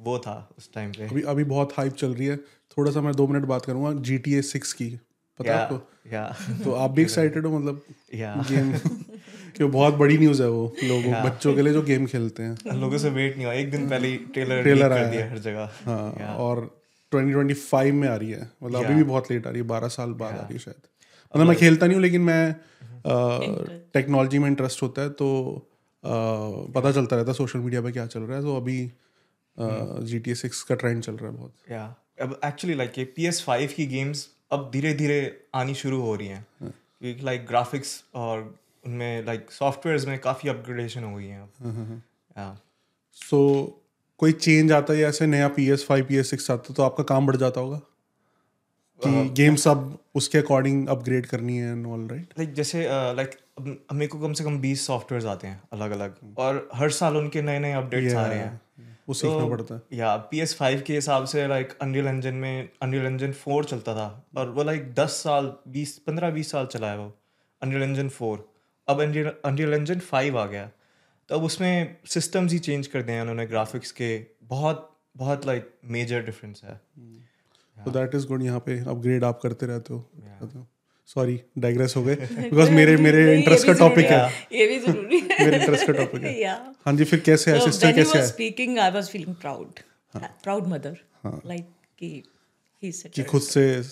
वो 0.00 0.18
था 0.18 0.50
उस 0.58 0.72
टाइम 0.74 0.90
पे। 0.90 1.08
अभी 1.08 1.22
अभी 1.22 1.44
बहुत 1.44 1.72
हाइप 1.76 1.92
चल 1.92 2.14
रही 2.14 2.26
है। 2.26 2.36
थोड़ा 2.78 2.92
सा 2.92 3.00
मैं 3.00 3.14
दो 3.14 3.26
मिनट 3.26 3.44
बात 3.44 3.64
करूँगा 3.64 4.02
जी 4.02 4.18
टी 4.18 4.34
ए 4.34 4.42
सिक्स 4.42 4.72
की 4.72 5.00
पता 5.38 5.50
है 5.50 5.56
या 5.56 5.62
आपको? 5.62 5.92
या। 6.12 6.36
तो 6.64 6.72
आप 6.72 6.90
भी 6.90 7.02
एक्साइटेड 7.02 7.46
हो 7.46 7.58
मतलब 7.58 7.82
या। 8.14 8.44
गेम 8.50 8.72
कि 9.56 9.64
बहुत 9.64 9.94
बड़ी 9.94 10.18
न्यूज़ 10.18 10.42
है 10.42 10.48
वो 10.48 10.76
लोगों 10.84 11.22
बच्चों 11.22 11.54
के 11.54 11.62
लिए 11.62 11.72
जो 11.72 11.82
गेम 11.82 12.06
खेलते 12.06 12.42
हैं। 12.42 12.74
लोगों 12.74 12.98
से 12.98 13.10
वेट 13.10 13.36
नहीं 13.36 13.46
हुआ 13.46 13.54
एक 13.54 13.70
दिन 13.70 13.88
पहले 13.88 14.08
ही 14.08 14.16
ट्रेलर 14.16 14.64
Trailer 14.64 14.92
आया 14.92 15.10
दिया 15.10 15.30
हर 15.30 15.38
जगह। 15.38 15.70
हाँ 15.84 16.36
और 16.36 16.81
2025 17.12 17.92
में 17.92 18.08
आ 18.08 18.14
रही 18.16 18.30
है। 18.30 18.50
मतलब 18.62 18.84
अभी 18.84 18.94
भी 18.94 19.02
बहुत 19.04 19.30
लेट 19.30 19.46
आ 19.46 19.50
रही 19.50 19.60
है 19.60 19.66
बारह 19.68 19.88
साल 19.90 20.12
बाद 20.14 20.34
आ 20.34 20.36
रही 20.38 20.52
है 20.52 20.58
शायद। 20.60 20.88
मतलब 21.34 21.46
मैं 21.46 21.56
खेलता 21.56 21.86
नहीं 21.86 21.94
हूँ 21.94 22.02
लेकिन 22.02 22.22
मैं 22.22 22.54
टेक्नोलॉजी 23.94 24.38
में 24.38 24.48
इंटरेस्ट 24.48 24.82
होता 24.82 25.02
है 25.02 25.10
तो 25.12 25.28
पता 26.74 26.92
चलता 26.92 27.16
रहता 27.16 27.30
है 27.30 27.36
सोशल 27.36 27.58
मीडिया 27.58 27.82
पे 27.82 27.92
क्या 27.92 28.06
चल 28.06 28.20
रहा 28.20 28.36
है। 28.36 28.42
तो 28.42 28.56
अभी 28.56 28.78
जी 29.56 30.18
टी 30.18 30.34
सिक्स 30.34 30.62
का 30.62 30.74
ट्रेंड 30.74 31.02
चल 31.02 31.12
रहा 31.12 31.30
है 31.30 31.36
बहुत। 31.36 31.52
या 31.70 31.84
अब 32.22 32.38
एक्चुअली 32.44 32.76
लाइक 32.76 32.98
ये 32.98 33.04
पी 33.16 33.26
एस 33.26 33.42
फाइव 33.44 33.72
की 33.76 33.86
गेम्स 33.86 34.28
अब 34.52 34.70
धीरे 34.72 34.92
धीरे 34.94 35.20
आनी 35.54 35.74
शुरू 35.74 36.00
हो 36.00 36.14
रही 36.14 36.28
हैं। 36.28 36.46
लाइक 37.22 37.46
ग्राफिक्स 37.46 38.02
और 38.14 38.42
उनमें 38.84 39.24
लाइक 39.26 39.50
सॉफ्टवेयर 39.50 40.06
में 40.08 40.18
काफ़ी 40.18 40.48
अपग्रेडेशन 40.48 41.04
हो 41.04 41.14
गई 41.16 41.26
हैं 41.26 41.42
अब। 41.42 42.58
सो 43.16 43.38
कोई 44.22 44.32
चेंज 44.32 44.72
आता 44.72 44.92
है 44.92 45.00
ऐसे 45.00 45.26
नया 45.26 45.46
P 45.48 45.68
S 45.70 45.84
five 45.86 46.04
P 46.04 46.16
S 46.16 46.30
six 46.30 46.50
आता 46.50 46.74
तो 46.74 46.82
आपका 46.82 47.04
काम 47.04 47.26
बढ़ 47.26 47.36
जाता 47.36 47.60
होगा? 47.60 47.78
कि 49.00 49.28
गेम्स 49.30 49.66
अब 49.68 49.98
उसके 50.14 50.38
अकॉर्डिंग 50.38 50.88
अपग्रेड 50.88 51.26
करनी 51.26 51.56
है 51.56 51.70
एंड 51.72 51.86
ऑल 51.86 52.06
राइट 52.08 52.34
लाइक 52.38 52.52
जैसे 52.54 52.82
लाइक 53.14 53.30
अब 53.58 53.66
मेरे 53.92 54.06
को 54.06 54.18
कम 54.20 54.32
से 54.32 54.44
कम 54.44 54.58
बीस 54.58 54.86
सॉफ्टवेयर 54.86 55.26
आते 55.26 55.46
हैं 55.46 55.60
अलग 55.72 55.90
अलग 55.90 56.14
और 56.38 56.68
हर 56.74 56.90
साल 56.90 57.16
उनके 57.16 57.42
नए 57.42 57.58
नए 57.58 57.72
अपडेट्स 57.72 58.14
आ 58.14 58.26
रहे 58.26 58.38
हैं। 58.38 58.60
वो 59.08 59.14
सीखना 59.14 59.48
पड़ता 59.48 59.74
है। 59.74 59.98
या 59.98 60.14
पी 60.30 60.40
एस 60.40 60.54
फाइव 60.56 60.82
के 60.86 60.94
हिसाब 60.94 61.24
से 61.24 61.46
लाइक 61.48 61.72
अनरियल 61.82 62.06
इंजन 62.06 62.34
में 62.34 62.68
अनरियल 62.82 63.06
इंजन 63.06 63.32
फोर 63.32 63.64
चलता 63.64 63.94
था। 63.94 64.06
और 64.36 64.50
वो 64.50 64.64
लाइक 64.64 64.92
दस 64.94 65.20
साल 65.22 65.52
बीस 65.68 65.96
पंद्रह 65.98 66.30
बीस 66.30 66.50
साल 66.50 66.66
चला 66.66 66.90
है 66.90 66.98
वो। 66.98 67.12
अनरियल 67.62 67.82
इंजन 67.82 68.08
फोर 68.10 68.46
अब 68.88 69.02
अनरियल 69.02 69.74
इंजन 69.74 69.98
फाइव 70.00 70.38
आ 70.38 70.46
गया। 70.46 70.70
तो 71.32 71.38
अब 71.38 71.44
उसमें 71.44 71.96
सिस्टम्स 72.06 72.52
ही 72.52 72.58
चेंज 72.58 72.86
कर 72.86 73.02
दिए 73.02 73.20
उन्होंने 73.20 73.46
ग्राफिक्स 73.46 73.92
के। 73.92 74.26
बहुत 74.42 75.00
बहुत 75.16 75.46
लाइक 75.46 75.70
मेजर 75.84 76.22
डिफरेंस 76.22 76.60
है। 76.64 76.80
तो 77.84 77.90
दैट 77.90 78.14
इज़ 78.14 78.26
गुड 78.26 78.42
यहाँ 78.42 78.60
पे 78.60 78.80
अपग्रेड 78.80 79.24
आप 79.24 79.40
करते 79.42 79.66
रहते 79.66 79.94
हो। 79.94 80.10
सॉरी 81.06 81.42
डाइग्रेस 81.58 81.94
हो 81.96 82.02
गए। 82.02 82.14
बिकॉज़ 82.32 82.70
मेरे 82.70 82.96
मेरे 82.96 83.36
इंटरेस्ट 83.36 83.66
का 83.66 83.72
टॉपिक 83.72 84.06
है। 84.06 84.32
ये 84.52 84.66
भी 84.66 84.78
ज़रूरी 84.78 85.20
है। 85.20 85.44
मेरे 85.44 85.60
इंटरेस्ट 85.60 85.86
का 85.86 85.92
टॉपिक 85.92 86.22
है। 86.22 86.44
हाँ 86.86 86.92
जी 86.92 87.04
फिर 87.04 87.20
कैसे 87.20 87.50
है? 87.50 87.70
सिस्टर 87.70 87.92
कैसे 87.92 88.18
है? 88.18 88.36
speaking, 88.36 88.92
I 88.92 88.96
was 88.96 89.16
feeling 89.16 89.42
proud, 89.46 89.82
proud 90.20 90.66
mother, 90.66 90.94
like 91.46 91.72
कि 91.98 92.22
he 92.84 92.94
said. 92.94 93.08
कि 93.08 93.22
खुद 93.22 93.42
से 93.42 93.82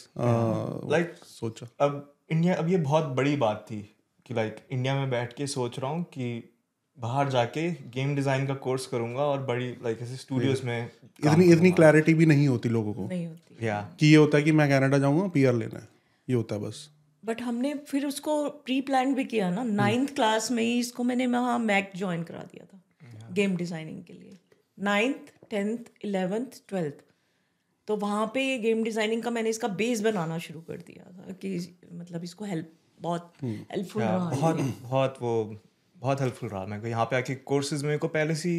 लाइक 0.90 1.14
सोचा। 1.24 1.68
अब 1.80 2.14
इंडिया 2.30 2.54
अब 2.54 2.68
ये 2.68 2.76
बहुत 2.76 3.04
बड़ी 3.04 3.36
बात 3.36 3.66
थी 3.70 3.96
कि 4.26 4.34
लाइक 4.34 4.56
इंडिया 4.70 4.94
में 4.94 5.10
बैठ 5.10 5.32
के 5.32 5.46
सोच 5.46 5.78
रहा 5.78 5.90
हूँ 5.90 6.04
कि 6.04 6.49
बाहर 7.00 7.28
जाके 7.30 7.70
गेम 7.90 8.14
डिज़ाइन 8.16 8.46
का 8.46 8.54
कोर्स 8.64 8.86
करूँगा 8.86 9.22
और 9.24 9.42
बड़ी 9.44 9.68
लाइक 9.84 9.98
ऐसे 10.02 10.16
स्टूडियोज 10.16 10.60
में 10.64 10.78
इतनी 10.84 11.44
इतनी 11.52 11.70
क्लैरिटी 11.72 12.14
भी 12.14 12.26
नहीं 12.26 12.48
होती 12.48 12.68
लोगों 12.68 12.92
को। 12.94 13.06
नहीं 13.06 13.26
होती। 13.26 13.66
या 13.66 13.80
कि 14.00 14.06
ये 14.06 14.16
होता 14.16 14.38
है 14.38 14.44
कि 14.44 14.52
मैं 14.52 14.68
कनाडा 14.68 14.98
जाऊँगा 14.98 15.26
पीआर 15.28 15.54
लेना 15.54 15.78
है। 15.78 15.88
ये 16.28 16.34
होता 16.34 16.54
है 16.54 16.60
बस। 16.60 16.88
बट 17.22 17.42
हमने 17.42 17.74
फिर 17.86 18.06
उसको 18.06 18.34
प्री 18.66 18.80
प्लान 18.80 19.14
भी 19.14 19.24
किया 19.26 19.50
ना। 19.50 19.62
नाइन्थ 19.64 20.14
क्लास 20.14 20.50
में 20.50 20.62
ही 20.62 20.78
इसको 20.78 21.04
मैंने 21.04 21.26
वहाँ 21.28 21.58
मैक 21.60 21.92
ज्वाइन 21.96 22.22
करा 22.22 22.42
दिया 22.52 22.64
था 22.66 23.32
गेम 23.32 23.56
डिज़ाइनिंग 23.56 24.02
के 24.04 24.12
लिए। 24.12 24.36
नाइन्थ 24.78 25.32
टेंथ 25.50 26.04
इलेवेंथ 26.04 26.60
ट्वेल्थ 26.68 27.02
तो 27.88 27.96
वहाँ 27.98 28.30
पे 28.34 28.42
ये 28.42 28.58
गेम 28.58 28.82
डिज़ाइनिंग 28.84 29.22
का 29.22 29.30
मैंने 29.30 29.50
इसका 29.50 29.68
बेस 29.76 30.00
बनाना 30.00 30.38
शुरू 30.40 30.60
कर 30.60 30.76
दिया 30.86 31.10
था 31.12 31.32
कि 31.34 31.56
मतलब 31.92 32.24
इसको 32.24 32.44
हेल्प 32.44 32.72
बहुत 33.00 33.32
हेल्पफुल 33.42 34.02
रहा 34.02 34.30
बहुत 34.30 34.56
बहुत 34.82 35.18
वो 35.22 35.32
बहुत 36.00 36.20
हेल्पफुल 36.20 36.48
रहा 36.48 36.64
मेरे 36.66 36.82
को। 36.82 36.88
यहाँ 36.88 37.04
पे 37.04 37.16
आके 37.16 37.34
कोर्सेज 37.34 37.84
मेरे 37.84 37.98
को 37.98 38.08
पहले 38.08 38.34
से 38.34 38.52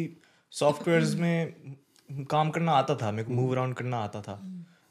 सॉफ्टवेयर्स 0.52 1.14
में 1.22 2.26
काम 2.30 2.50
करना 2.50 2.72
आता 2.72 2.94
था 2.94 3.10
मेरे 3.10 3.24
को 3.24 3.34
मूव 3.34 3.52
अराउंड 3.52 3.74
करना 3.74 3.98
आता 3.98 4.20
था। 4.20 4.40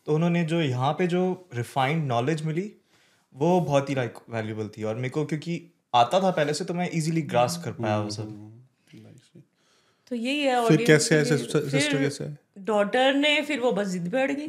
तो 0.07 0.15
उन्होंने 0.15 0.43
जो 0.43 0.61
यहाँ 0.61 0.93
पे 0.93 1.07
जो 1.07 1.49
रिफाइंड 1.55 2.05
नॉलेज 2.07 2.45
मिली 2.45 2.71
वो 3.35 3.59
बहुत 3.61 3.89
ही 3.89 3.95
लाइक 3.95 4.17
वैल्यूबल 4.29 4.67
थी। 4.67 4.83
और 4.83 4.95
मेरे 4.95 5.09
को 5.09 5.25
क्योंकि 5.25 5.61
आता 5.95 6.19
था 6.21 6.31
पहले 6.31 6.53
से 6.53 6.65
तो 6.65 6.73
मैं 6.73 6.89
इजीली 6.89 7.21
ग्रास 7.21 7.61
कर 7.65 7.71
पाया 7.71 7.99
वो 7.99 8.09
सब। 8.09 8.49
तो 10.11 10.15
यही 10.15 10.39
है 10.39 10.67
फिर 10.67 10.83
कैसे 10.85 11.15
है 11.15 11.23
फिर 11.23 11.97
कैसे? 11.97 12.25
डॉटर 12.59 13.13
ने 13.13 13.41
फिर 13.41 13.59
वो 13.59 13.71
बस 13.71 13.87
जिद 13.87 14.11
पे 14.11 14.21
अड़ 14.21 14.31
गई 14.31 14.47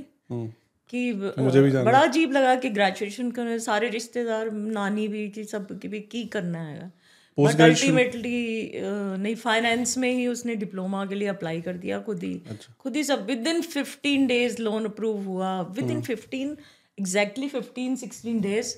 कि 0.93 1.13
मुझे 1.39 1.63
भी 1.63 1.71
जाना 1.71 1.85
बड़ा 1.85 1.99
अजीब 1.99 2.33
लगा 2.33 2.55
कि 2.55 2.71
ग्रेजुएशन 2.71 3.31
कर 3.31 3.59
सारे 3.59 3.89
रिश्तेदार 3.89 4.51
नानी 4.51 5.07
भी 5.09 5.29
कि 5.29 5.45
सब 5.45 5.79
की 5.81 5.89
भी 5.89 6.01
की 6.01 6.25
करना 6.25 6.59
है? 6.59 6.91
अल्टीमेटली 7.39 8.73
नहीं 8.77 9.35
फाइनेंस 9.35 9.97
में 9.99 10.11
ही 10.13 10.27
उसने 10.27 10.55
डिप्लोमा 10.55 11.05
के 11.07 11.15
लिए 11.15 11.29
अप्लाई 11.29 11.61
कर 11.61 11.77
दिया 11.77 12.01
खुद 12.01 12.23
ही। 12.23 12.35
अच्छा। 12.51 12.75
खुद 12.81 12.97
ही 12.97 13.05
सब 13.05 13.25
within 13.47 13.61
fifteen 13.63 14.27
days 14.27 14.61
loan 14.63 14.85
approve 14.85 15.25
हुआ। 15.25 15.61
With 15.61 15.85
hmm. 15.85 15.97
In 15.97 16.03
fifteen 16.03 16.57
exactly 16.99 17.49
fifteen 17.49 17.97
sixteen 17.97 18.41
days 18.41 18.75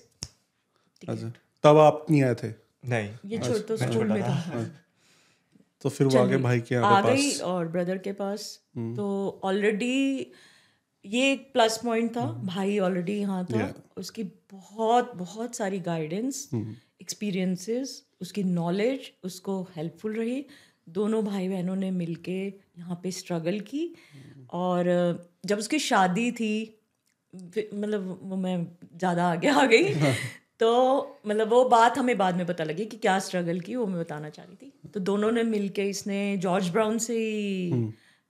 अच्छा। 1.09 1.33
तब 1.65 1.79
आप 1.79 2.07
नहीं 2.11 2.23
आए 2.23 2.35
थे? 2.35 2.49
नहीं। 2.89 3.11
ये 3.27 3.39
छोटा 3.39 3.77
स्कूल 3.77 4.07
में 4.07 4.23
था। 4.23 4.65
तो 5.83 5.89
फिर 5.89 6.07
वो 6.07 6.19
आगे 6.19 6.37
भाई 6.37 6.61
के 6.61 6.75
आ 6.77 7.01
गई 7.01 7.31
और 7.39 7.69
ब्रदर 7.69 7.99
के 7.99 8.13
पास। 8.13 8.49
तो 8.77 9.41
ऑलरेडी 9.45 10.33
ये 11.05 11.33
एक 11.33 11.53
प्लस 11.53 11.77
पॉइंट 11.85 12.11
था। 12.17 12.25
भाई 12.45 12.79
ऑलरेडी 12.79 13.13
यहाँ 13.13 13.45
था। 13.45 13.73
उसकी 13.97 14.23
बहुत 14.53 15.13
बहुत 15.17 15.57
सारी 15.57 15.81
गाइडेंस 15.81 16.49
एक्सपीरियंसेस 17.01 18.03
उसकी 18.21 18.43
नॉलेज 18.45 19.11
उसको 19.25 19.63
हेल्पफुल 19.77 20.15
रही। 20.15 20.45
दोनों 20.91 21.25
भाई 21.25 21.49
बहनों 21.49 21.77
ने 21.77 21.91
मिल 21.91 22.15
के 22.25 22.39
यहाँ 22.47 23.01
पे 23.03 23.11
स्ट्रगल 23.11 23.61
की। 23.61 23.89
और 24.53 24.87
जब 25.47 25.59
उसकी 25.59 25.79
शादी 25.81 26.31
थी 26.33 26.55
मतलब 27.35 28.19
वो 28.23 28.37
मैं 28.37 28.57
ज़्यादा 28.99 29.27
आगे 29.27 29.49
आ 29.49 29.65
गई 29.67 29.95
तो 30.61 30.71
मतलब 31.27 31.49
वो 31.49 31.65
बात 31.69 31.99
हमें 31.99 32.17
बाद 32.19 32.37
में 32.37 32.47
पता 32.47 32.65
लगी 32.65 32.85
कि 32.85 32.97
क्या 32.97 33.19
स्ट्रगल 33.19 33.61
की 33.61 33.75
वो 33.77 33.87
मैं 33.87 33.99
बताना 34.01 34.29
चाह 34.31 34.45
रही 34.45 34.57
थी। 34.57 34.91
तो 34.91 35.01
दोनों 35.01 35.31
ने 35.33 35.43
मिल 35.43 35.69
के 35.69 35.89
इसने 35.91 36.37
जॉर्ज 36.37 36.69
ब्राउन 36.69 36.99
से 36.99 37.19
ही 37.19 37.71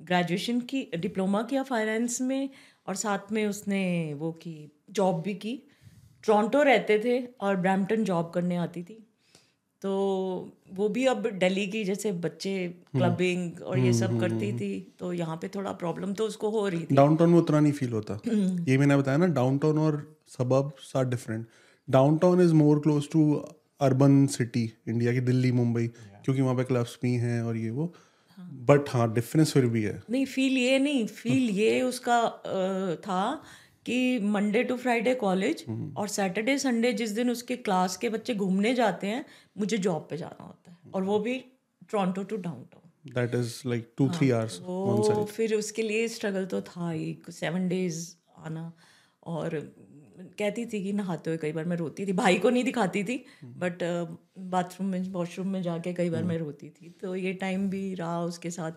ग्रेजुएशन 0.00 0.60
की 0.60 0.88
डिप्लोमा 0.96 1.42
किया 1.42 1.62
फाइनेंस 1.62 2.20
में 2.20 2.48
और 2.86 2.94
साथ 2.96 3.32
में 3.32 3.46
उसने 3.46 3.82
वो 4.14 4.32
की 4.32 4.56
जॉब 4.90 5.20
भी 5.22 5.34
की। 5.34 5.54
टोरंटो 6.26 6.62
रहते 6.62 6.98
थे 6.98 7.18
और 7.40 7.56
ब्रैम्पटन 7.56 8.04
जॉब 8.04 8.30
करने 8.34 8.56
आती 8.56 8.82
थी। 8.82 8.98
तो 9.82 9.90
वो 10.74 10.88
भी 10.88 11.04
अब 11.06 11.26
दिल्ली 11.38 11.66
की 11.66 11.82
जैसे 11.84 12.12
बच्चे 12.20 12.52
क्लबिंग 12.92 13.60
और 13.62 13.78
ये 13.78 13.92
सब 13.92 14.18
करती 14.20 14.52
थी 14.52 14.70
तो 14.98 15.12
यहाँ 15.12 15.36
पे 15.36 15.48
थोड़ा 15.54 15.72
प्रॉब्लम 15.82 16.12
तो 16.12 16.26
उसको 16.26 16.50
हो 16.50 16.66
रही 16.68 16.84
थी। 16.84 16.94
डाउनटाउन 16.94 17.30
में 17.30 17.38
उतना 17.38 17.60
नहीं 17.60 17.72
फील 17.72 17.92
होता। 17.92 18.18
ये 18.68 18.78
मैंने 18.78 18.96
बताया 18.96 19.16
ना 19.16 19.26
डाउनटाउन 19.34 19.78
और 19.78 20.00
suburbs 20.38 20.92
are 20.96 21.04
different 21.08 21.46
downtown 21.88 22.40
is 22.42 22.54
more 22.54 22.80
close 22.80 23.08
to 23.12 23.32
urban 23.80 24.26
city 24.28 24.64
India 24.88 25.12
की 25.12 25.20
दिल्ली 25.22 25.52
मुंबई 25.52 25.86
क्योंकि 25.86 26.40
वहाँ 26.40 26.54
पे 26.56 26.64
क्लब्स 26.64 26.98
भी 27.02 27.12
हैं 27.16 27.40
और 27.42 27.56
ये 27.56 27.70
वो। 27.70 27.92
बट 28.68 28.88
हाँ 28.88 29.12
डिफरेंस 29.14 29.52
फिर 29.52 29.66
भी 29.66 29.82
है। 29.82 30.02
नहीं 30.10 30.24
फील 30.26 30.56
ये 30.58 30.78
नहीं 30.78 31.06
फील 31.08 31.50
ये 31.50 31.80
उसका 31.82 32.18
था 33.04 33.20
कि 33.86 34.18
मंडे 34.28 34.62
टू 34.64 34.76
फ्राइडे 34.76 35.14
कॉलेज 35.14 35.64
और 35.96 36.08
सैटरडे 36.08 36.58
संडे 36.58 36.92
जिस 36.92 37.10
दिन 37.10 37.30
उसके 37.30 37.56
क्लास 37.56 37.96
के 37.96 38.08
बच्चे 38.08 38.34
घूमने 38.34 38.74
जाते 38.74 39.06
हैं 39.06 39.24
मुझे 39.58 39.78
जॉब 39.78 40.06
पे 40.10 40.16
जाना 40.16 40.44
होता 40.44 40.70
है 40.70 40.92
और 40.94 41.02
वो 41.02 41.18
भी 41.18 41.38
Toronto 41.90 42.22
to 42.22 42.36
downtown 42.36 43.12
that 43.14 43.34
is 43.34 43.60
like 43.66 43.92
two 43.96 44.08
three 44.08 44.30
hours 44.30 44.60
वो 44.62 45.24
फिर 45.30 45.54
उसके 45.54 45.82
लिए 45.82 46.08
स्ट्रगल 46.08 46.46
तो 46.46 46.60
था 46.62 46.90
ही 46.90 47.16
सेवन 47.30 47.68
डेज़ 47.68 48.06
आना 48.38 48.72
और 49.26 49.58
कहती 50.38 50.64
थी 50.66 50.82
कि 50.82 50.92
नहाते 50.92 51.30
हुए 51.30 51.38
कई 51.38 51.52
बार 51.52 51.64
मैं 51.64 51.76
रोती 51.76 52.06
थी। 52.06 52.12
भाई 52.12 52.36
को 52.38 52.50
नहीं 52.50 52.64
दिखाती 52.64 53.02
थी 53.04 53.16
बट 53.44 53.82
बाथरूम 54.50 54.88
में 54.88 55.08
वॉशरूम 55.12 55.48
में 55.48 55.60
जाके 55.62 55.92
कई 55.94 56.10
बार 56.10 56.24
मैं 56.24 56.36
रोती 56.38 56.68
थी। 56.70 56.90
तो 57.00 57.14
ये 57.16 57.32
टाइम 57.32 57.68
भी 57.70 57.82
रहा 57.94 58.20
उसके 58.24 58.50
साथ। 58.50 58.72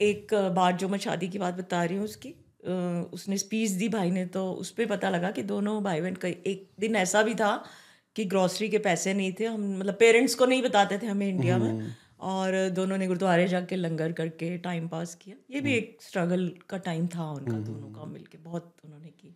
एक 0.00 0.34
बार 0.54 0.76
जो 0.76 0.88
मैं 0.88 0.98
शादी 0.98 1.28
की 1.28 1.38
बात 1.38 1.54
बता 1.54 1.82
रही 1.84 1.96
हूँ 1.96 2.04
उसकी 2.04 2.34
उसने 2.62 3.36
स्पीच 3.38 3.70
दी 3.70 3.88
भाई 3.88 4.10
ने 4.10 4.24
तो 4.26 4.52
उस 4.54 4.70
पर 4.70 4.86
पता 4.86 5.10
लगा 5.10 5.30
कि 5.30 5.42
दोनों 5.42 5.82
भाई 5.84 6.00
बहन 6.00 6.14
कई 6.14 6.36
एक 6.46 6.68
दिन 6.80 6.96
ऐसा 6.96 7.22
भी 7.22 7.34
था 7.34 7.64
कि 8.16 8.24
ग्रॉसरी 8.24 8.68
के 8.68 8.78
पैसे 8.78 9.14
नहीं 9.14 9.32
थे 9.40 9.46
हम 9.46 9.78
मतलब 9.78 9.94
पेरेंट्स 9.94 10.34
को 10.34 10.46
नहीं 10.46 10.62
बताते 10.62 10.98
थे 10.98 11.06
हमें 11.06 11.28
इंडिया 11.28 11.58
में। 11.58 11.94
और 12.22 12.54
दोनों 12.70 12.96
ने 12.98 13.06
गुरुद्वारे 13.06 13.46
जाके 13.48 13.76
लंगर 13.76 14.12
करके 14.12 14.56
टाइम 14.58 14.88
पास 14.88 15.14
किया। 15.14 15.36
ये 15.50 15.60
भी 15.60 15.74
एक 15.74 15.96
स्ट्रगल 16.02 16.50
का 16.68 16.78
टाइम 16.78 17.06
था 17.06 17.30
उनका 17.30 17.58
दोनों 17.58 17.90
का 17.90 18.04
मिलके 18.04 18.38
बहुत 18.38 18.74
उन्होंने 18.84 19.08
की। 19.10 19.34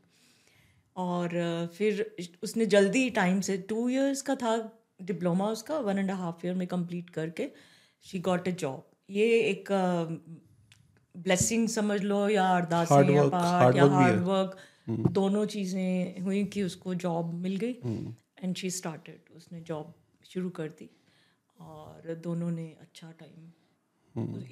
और 0.97 1.69
फिर 1.75 2.15
उसने 2.43 2.67
जल्दी 2.67 3.09
टाइम 3.11 3.41
से 3.41 3.57
टू 3.69 3.89
इयर्स 3.89 4.23
का 4.23 4.35
था 4.35 4.57
डिप्लोमा 5.03 5.49
उसका 5.49 5.79
वन 5.79 5.99
एंड 5.99 6.11
हाफ़ 6.11 6.47
ईयर 6.47 6.55
में 6.55 6.67
कंप्लीट 6.69 7.11
करके 7.11 7.49
शी 8.05 8.19
गॉट 8.21 8.49
ए 8.49 8.53
जॉब 8.53 8.91
ये 9.11 9.27
एक 9.41 9.69
ब्लेसिंग 11.17 11.69
समझ 11.69 12.01
लो 12.03 12.29
या 12.29 12.57
अरदास 12.57 12.89
Hard 12.89 13.11
या 13.11 13.23
work- 13.23 13.35
या 13.35 13.71
work 13.71 13.89
भी 13.89 13.95
है। 13.95 14.03
हार्ड 14.03 14.23
वर्क 14.23 14.57
दोनों 15.13 15.47
चीज़ें 15.47 16.21
हुई 16.21 16.45
कि 16.45 16.63
उसको 16.63 16.95
जॉब 16.95 17.35
मिल 17.35 17.57
गई 17.57 17.79
एंड 18.45 18.57
शी 18.57 18.71
स्टार्टेड 18.71 19.37
उसने 19.37 19.61
जॉब 19.61 19.95
शुरू 20.25 20.51
कर 20.51 20.69
दी 20.69 20.91
और 21.61 22.15
दोनों 22.15 22.51
ने 22.51 22.77
अच्छा 22.81 23.11
time 23.11 23.53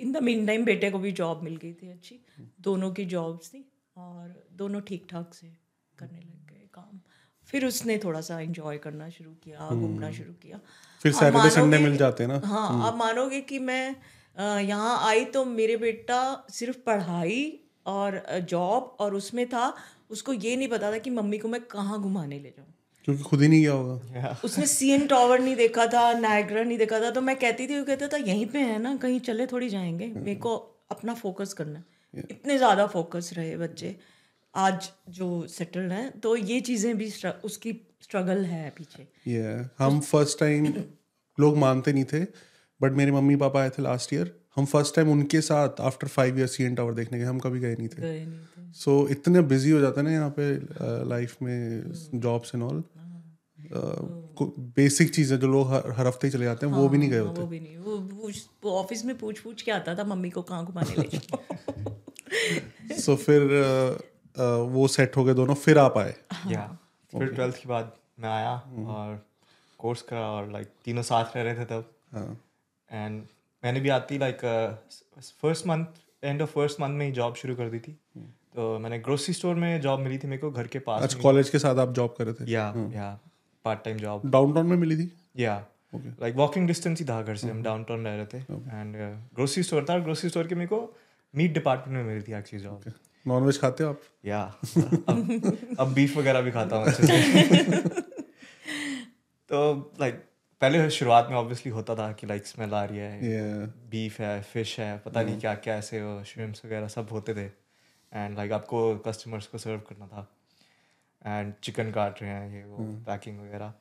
in 0.01 0.13
the 0.13 0.17
mean 0.23 0.47
time 0.47 0.65
बेटे 0.65 0.91
को 0.91 0.99
भी 0.99 1.13
जॉब 1.13 1.43
मिल 1.43 1.57
गई 1.57 1.73
थी 1.73 1.91
अच्छी 1.91 2.21
दोनों 2.61 2.93
की 2.93 3.05
जॉब्स 3.05 3.49
थी 3.49 3.73
और 3.97 4.49
दोनों 4.53 4.81
ठीक 4.81 5.07
ठाक 5.11 5.35
से 5.35 5.47
करने 5.99 6.19
लग 6.19 6.51
गए 6.51 6.69
काम। 6.75 7.01
फिर 7.47 7.67
उसने 7.67 7.99
थोड़ा 7.99 8.21
सा 8.21 8.41
एंजॉय 8.41 8.79
करना 8.79 9.09
शुरू 9.11 9.31
किया 9.31 9.69
घूमना 9.71 10.11
शुरू 10.13 10.33
किया। 10.33 10.61
फिर 11.01 11.13
सैटरडे 11.13 11.51
संडे 11.51 11.79
मिल 11.79 11.97
जाते 11.97 12.25
हैं 12.25 12.31
ना? 12.31 12.41
हाँ 12.45 12.87
आप 12.87 12.97
मानोगे 12.97 13.41
कि 13.41 13.59
मैं 13.59 13.97
यहाँ 14.39 15.09
आई 15.09 15.25
तो 15.25 15.45
मेरे 15.45 15.77
बेटा 15.77 16.47
सिर्फ़ 16.51 16.79
पढ़ाई 16.79 17.61
और 17.87 18.41
जॉब 18.41 18.97
और 19.01 19.15
उसमें 19.15 19.49
था। 19.49 19.75
उसको 20.11 20.33
ये 20.33 20.57
नहीं 20.57 20.69
पता 20.69 20.93
था 20.93 20.99
कि 20.99 21.11
मम्मी 21.11 21.39
को 21.39 21.49
मैं 21.49 21.61
कहाँ 21.61 22.03
घुमाने 22.03 22.39
ले 22.39 22.49
जाऊँ। 22.49 22.75
क्योंकि 23.05 23.23
खुद 23.23 23.43
ही 23.43 23.49
नहीं 23.49 23.63
गया 23.63 23.73
होगा। 23.73 24.39
उसने 24.45 24.67
सीएन 24.67 25.07
टावर 25.07 25.41
नहीं 25.41 25.57
देखा 25.57 25.87
था 25.87 26.13
नायग्रा 26.13 26.63
नहीं 26.63 26.79
देखा 26.79 27.01
था। 27.01 27.11
तो 27.11 27.21
मैं 27.21 27.37
कहती 27.37 27.67
थी 27.67 27.79
वो 27.79 27.85
कहता 27.85 28.09
था 28.09 28.17
यहीं 28.17 28.47
पे 28.47 28.59
है 28.59 28.79
ना 28.83 28.97
कहीं 28.97 29.21
चले 29.21 29.47
थोड़ी 29.47 29.69
जाएँगे। 29.69 30.07
मेरे 30.07 30.35
को 30.35 30.57
अपना 30.91 31.15
फोकस 31.15 31.53
करना 31.53 31.79
है। 31.79 31.85
इतने 32.31 32.59
ज़्यादा 32.59 32.87
फोकस 32.87 33.31
रहे 33.33 33.57
बच्चे। 33.57 33.97
आज 34.55 34.91
जो 35.09 35.47
सेटल्ड 35.47 35.93
हैं 35.93 36.21
तो 36.21 36.37
ये 36.37 36.61
चीज़ें 36.61 36.97
भी 36.99 37.11
स्ट्र- 37.11 37.45
उसकी 37.45 37.73
स्ट्रगल 38.03 38.45
है 38.45 38.71
पीछे। 38.71 39.09
ये 39.27 39.65
हम 39.79 40.01
फ़र्स्ट 40.01 40.39
टाइम 40.41 40.75
लोग 41.41 41.57
मानते 41.57 41.93
नहीं 41.93 42.05
थे। 42.05 42.54
बट 42.81 42.93
मेरे 42.93 43.13
मम्मी 43.13 43.37
पापा 43.37 43.61
आए 43.61 43.71
थे 43.71 43.83
लास्ट 43.83 44.13
ईयर 44.13 44.35
हम 44.57 44.65
फ़र्स्ट 44.65 44.95
टाइम 44.97 45.11
उनके 45.11 45.41
साथ 45.41 45.81
after 45.81 46.09
five 46.09 46.39
year 46.39 46.47
C 46.47 46.65
N 46.65 46.75
tower 46.75 46.95
देखने 46.95 47.19
गए। 47.19 47.25
हम 47.25 47.39
कभी 47.39 47.61
गए 47.61 47.77
नहीं 47.79 47.89
थे। 47.89 48.73
सो 48.73 49.09
इतने 49.09 49.41
बिज़ी 49.43 49.71
हो 49.71 49.81
जाते 49.81 50.01
हैं 50.01 50.07
ना 50.09 50.13
यहाँ 50.13 50.35
पे 50.39 50.53
लाइफ 51.09 51.37
में 51.43 51.93
जॉब्स 52.21 52.55
एंड 52.55 52.63
ऑल 52.63 52.83
बेसिक 54.77 55.15
चीज़ें 55.15 55.39
जो 55.39 55.49
लोग 55.49 55.73
हर, 55.73 55.91
हर 55.91 56.07
हफ़्ते 56.07 56.27
ही 56.27 56.33
चले 56.33 56.45
जाते 56.45 56.67
हैं 56.67 56.73
हाँ, 56.73 56.81
वो 56.81 56.89
भी 56.89 56.99
नहीं 56.99 57.11
गए 57.11 57.19
हाँ, 57.19 57.27
होते। 57.27 57.41
वो 57.41 57.47
भी 57.47 57.61
नहीं। 57.61 57.77
वो 58.63 58.71
ऑफ़िस 58.71 59.05
में 59.05 59.17
पूछ 59.19 59.39
पूछ 59.41 59.63
के 59.63 59.71
आता 59.71 59.95
था 59.95 60.05
मम्मी 60.05 60.31
को 60.31 60.43
कहाँ 60.43 60.65
घुमाने 60.65 60.97
ले 61.03 61.09
जाओ 61.09 62.99
सो 62.99 63.17
फिर 63.27 63.43
अ, 63.43 64.43
अ, 64.43 64.57
वो 64.57 64.89
सेट 64.89 65.17
हो 65.17 65.25
गए 65.25 65.35
दोनों 65.35 65.55
फिर 65.55 65.79
आप 65.79 65.99
आए। 65.99 66.15
या 66.47 66.67
फिर 67.13 67.29
ट्वेल्थ 67.29 67.57
के 67.57 67.69
बाद 67.69 67.93
मैं 68.21 68.29
आया 68.29 68.55
और 68.89 69.27
कोर्स 69.79 70.03
करा 70.03 70.27
और 70.31 70.51
लाइक 70.53 70.69
तीनों 70.85 71.03
साथ 71.03 71.37
रह 71.37 71.43
रहे 71.43 71.55
थे 71.55 71.65
तब। 71.65 71.91
हाँ। 72.13 72.41
एंड 72.93 73.23
मैंने 73.65 73.81
भी 73.81 73.89
आती 73.89 74.19
like 74.19 74.39
first 75.43 75.67
month 75.67 75.87
end 76.25 76.43
of 76.43 76.51
first 76.51 76.81
month 76.81 76.91
में 76.91 77.07
ही 77.07 77.13
जॉब 77.13 77.35
शुरू 77.35 77.55
कर 77.55 77.69
दी 77.69 77.79
थी। 77.79 77.99
तो 78.55 78.79
मैंने 78.79 78.99
ग्रोसरी 78.99 79.35
स्टोर 79.35 79.55
में 79.55 79.81
जॉब 79.81 80.01
मिली 80.01 80.19
थी 80.19 80.29
मेरे 80.29 80.41
को 80.41 80.51
घर 80.51 80.67
के 80.67 80.79
पास 80.79 81.03
अच्छा 81.03 81.19
कॉलेज 81.19 81.51
के 81.51 81.59
साथ 81.59 81.77
आप 81.77 81.93
जॉब 81.93 82.15
कर 82.19 82.25
रहे 82.25 82.35
थे? 82.35 82.53
या 82.53 82.75
या 82.95 83.21
पार्ट 83.65 83.85
टाइम 83.85 83.97
जॉब 83.97 84.23
डाउनटाउन 84.27 84.67
में 84.67 84.77
मिली 84.77 84.97
थी? 84.97 85.13
या 85.37 85.67
लाइक 85.95 86.35
वॉकिंग 86.35 86.67
डिस्टेंस 86.67 87.01
ही 87.01 87.05
था 87.05 87.23
घर 87.23 87.37
से 87.37 87.51
हम 87.51 87.63
डाउनटाउन 87.63 88.05
रह 88.05 88.15
रहे 88.15 88.27
थे। 88.27 88.39
एंड 88.53 88.97
ग्रोसरी 89.35 89.63
स्टोर 89.63 89.87
था 89.91 89.99
ग्रोसरी 89.99 90.31
स्टोर 90.31 90.47
के 90.47 90.55
मेरे 90.55 90.69
को 90.69 90.97
मीट 91.35 91.53
डिपार्टमेंट 91.53 92.07
में 92.07 92.15
मिली 92.15 92.23
थी 92.23 92.39
एक्चुअली 92.39 92.65
जॉब 92.65 92.93
नॉनवेज 93.27 93.61
खाते 93.61 93.85
हो 93.85 93.91
आप? 93.91 94.01
या 94.25 94.41
अब 95.09 95.77
अब 95.79 95.93
बीफ 95.93 96.17
वगैरह 96.17 96.41
भी 96.41 96.51
खाता 96.51 96.77
हूँ 96.77 96.87
अच्छे 96.87 97.07
से। 97.07 97.79
तो 99.49 99.93
लाइक 100.01 100.23
पहले 100.65 100.91
शुरुआत 100.91 101.27
में 101.31 101.37
ऑब्वियसली 101.37 101.71
होता 101.73 101.95
था 101.95 102.11
कि 102.13 102.27
लाइक 102.27 102.47
स्मेल 102.47 102.75
आ 102.75 102.85
रही 102.85 102.99
है 102.99 103.27
ये 103.27 103.41
बीफ 103.91 104.19
है 104.21 104.41
फ़िश 104.43 104.79
है 104.81 104.97
पता 104.99 105.23
नहीं 105.23 105.39
क्या 105.41 105.55
क्या 105.65 105.75
ऐसे 105.77 106.01
श्रिम्स 106.27 106.65
वगैरह 106.65 106.89
सब 106.89 107.09
होते 107.13 107.35
थे। 107.35 107.45
एंड 108.13 108.37
लाइक 108.37 108.53
आपको 108.53 108.81
कस्टमर्स 108.99 109.47
को 109.47 109.59
सर्व 109.59 109.79
करना 109.89 110.07
था। 110.07 110.23
एंड 111.27 111.53
चिकन 111.63 111.91
काट 111.91 112.23
रहे 112.23 112.31
हैं 112.31 112.55
ये 112.55 112.65
वो 112.65 112.87
पैकिंग 113.07 113.39
वगैरह। 113.41 113.73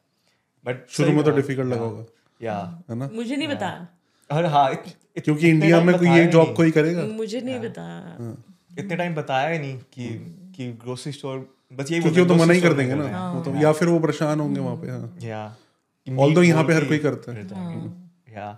बट। 0.65 0.85
शुरू 0.89 1.13
में 1.13 1.23
तो 1.23 1.31
डिफ़िकल्ट 1.31 1.67
लगा 1.67 1.81
होगा। 1.81 2.05
या 2.41 2.57
है 2.89 2.95
ना? 2.95 3.09
मुझे 3.13 3.35
नहीं 3.35 3.47
बताया 3.47 3.87
और 4.29 4.45
हाँ 4.45 4.67
क्योंकि 4.75 5.49
इंडिया 5.49 5.81
में 5.81 5.97
कोई 5.97 6.09
ये 6.09 6.27
जॉब 6.27 6.55
कोई 6.55 6.71
करेगा। 6.71 7.03
मुझे 7.15 7.41
नहीं 7.41 7.59
बताया 7.59 8.35
इतने 8.79 8.95
टाइम 8.95 9.15
बताया 9.15 9.49
ही 9.49 9.59
नहीं 9.59 9.77
कि 9.93 10.07
कि 10.55 10.71
ग्रोसरी 10.83 11.13
स्टोर 11.13 11.49
बस 11.73 11.91
यही 11.91 12.01
क्योंकि 12.01 12.21
वो 12.21 12.27
तो 12.27 12.35
मना 12.35 12.53
ही 12.53 12.61
कर 12.61 12.73
देंगे 12.73 12.95
ना। 12.95 13.31
वो 13.31 13.43
तो 13.43 13.55
या 13.57 13.71
फिर 13.73 13.87
वो 13.87 13.99
परेशान 13.99 14.39
होंगे 14.39 14.59
वहाँ 14.61 14.75
पे 14.77 14.91
हाँ। 14.91 15.57
या 16.07 16.43
यहाँ 16.43 16.63
पे 16.63 16.73
हर 16.73 16.85
कोई 16.85 16.99
करता 16.99 17.31
है। 17.31 17.43
या 18.33 18.57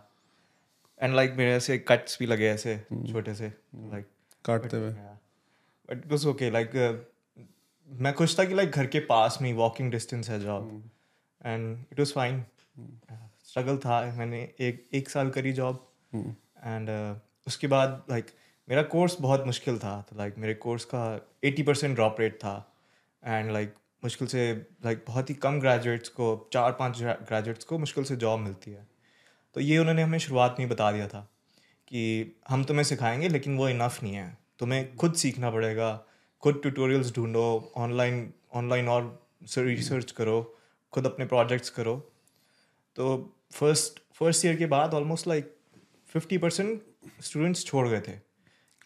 एंड 1.00 1.16
लाइक 1.16 1.34
मेरे 1.34 1.54
ऐसे 1.54 1.78
कट्स 1.80 2.18
भी 2.20 2.26
लगे 2.26 2.48
ऐसे 2.50 2.74
हम्म। 2.74 3.12
छोटे 3.14 3.34
से 3.36 3.48
लाइक 3.76 4.08
काटते 4.46 4.78
हुए। 4.78 4.92
But 4.92 5.98
it 5.98 6.12
was 6.12 6.26
okay 6.28 6.50
like 6.52 6.72
मैं 7.90 8.14
खुश 8.14 8.38
था 8.40 8.44
कि 8.44 8.54
लाइक 8.54 8.72
घर 8.72 8.88
के 8.88 9.00
पास 9.00 9.38
में 9.42 9.52
वॉकिंग 9.54 9.92
डिस्टेंस 9.92 10.30
है 10.30 10.40
job. 10.40 10.70
And 11.46 11.86
it 11.92 12.00
was 12.00 12.14
fine 12.14 12.44
struggle 13.46 13.78
था 13.78 14.02
मैंने 14.18 14.42
एक 14.60 14.86
एक 14.94 15.10
साल 15.10 15.30
करी 15.30 15.54
जॉब। 15.54 15.86
एंड 16.16 16.90
उसके 17.48 17.68
बाद 17.68 18.04
लाइक 18.10 18.26
मेरा 18.68 18.84
कोर्स 18.92 19.18
बहुत 19.22 19.46
मुश्किल 19.46 19.78
था. 19.80 20.02
तो 20.02 20.18
लाइक 20.18 20.38
मेरे 20.38 20.54
कोर्स 20.54 20.86
का 20.86 21.04
एटी 21.44 21.64
परसेंट 21.64 21.96
ड्रॉप 21.96 22.20
रेट 22.20 22.36
था. 22.36 22.56
एंड 23.24 23.52
लाइक 23.52 23.74
मुश्किल 24.06 24.28
से 24.28 24.42
लाइक 24.86 25.04
बहुत 25.08 25.30
ही 25.30 25.36
कम 25.36 25.60
ग्रेजुएट्स 25.60 26.10
को 26.10 26.50
चार 26.54 26.72
पाँच 26.72 27.02
ग्रेजुएट्स 27.02 27.66
को 27.66 27.78
मुश्किल 27.78 28.04
से 28.04 28.16
जॉब 28.16 28.40
मिलती 28.40 28.72
है। 28.72 28.88
तो 29.56 29.62
ये 29.62 29.78
उन्होंने 29.78 30.02
हमें 30.02 30.20
शुरुआत 30.20 30.56
में 30.60 30.66
ही 30.66 30.72
बता 30.72 30.92
दिया 30.92 31.08
था 31.08 31.20
कि 31.88 32.02
हम 32.50 32.64
तुम्हें 32.64 32.84
सिखाएँगे 32.84 33.30
लेकिन 33.30 33.58
वो 33.58 33.70
इनफ 33.70 34.04
नहीं 34.04 34.14
है। 34.14 34.38
तुम्हें 34.60 34.96
खुद 34.96 35.14
सीखना 35.14 35.52
पड़ेगा 35.52 36.06
खुद 36.44 36.60
ट्यूटोरियल्स 36.62 37.14
ढूंढो 37.16 37.74
ऑनलाइन 37.78 38.34
ऑनलाइन 38.54 38.88
और 38.88 39.28
रिसर्च 39.58 40.12
करो 40.12 40.58
खुद 40.94 41.06
अपने 41.06 41.26
प्रोजेक्ट्स 41.26 41.70
करो। 41.70 41.96
तो 42.96 43.36
फ़र्स्ट 43.54 44.00
फ़र्स्ट 44.14 44.46
ईयर 44.46 44.56
के 44.56 44.66
बाद 44.66 44.94
almost 44.94 45.28
like 45.28 45.56
fifty 46.08 46.38
percent 46.38 46.82
students 47.22 47.66
छोड़ 47.66 47.88
गए 47.88 48.02
थे। 48.02 48.12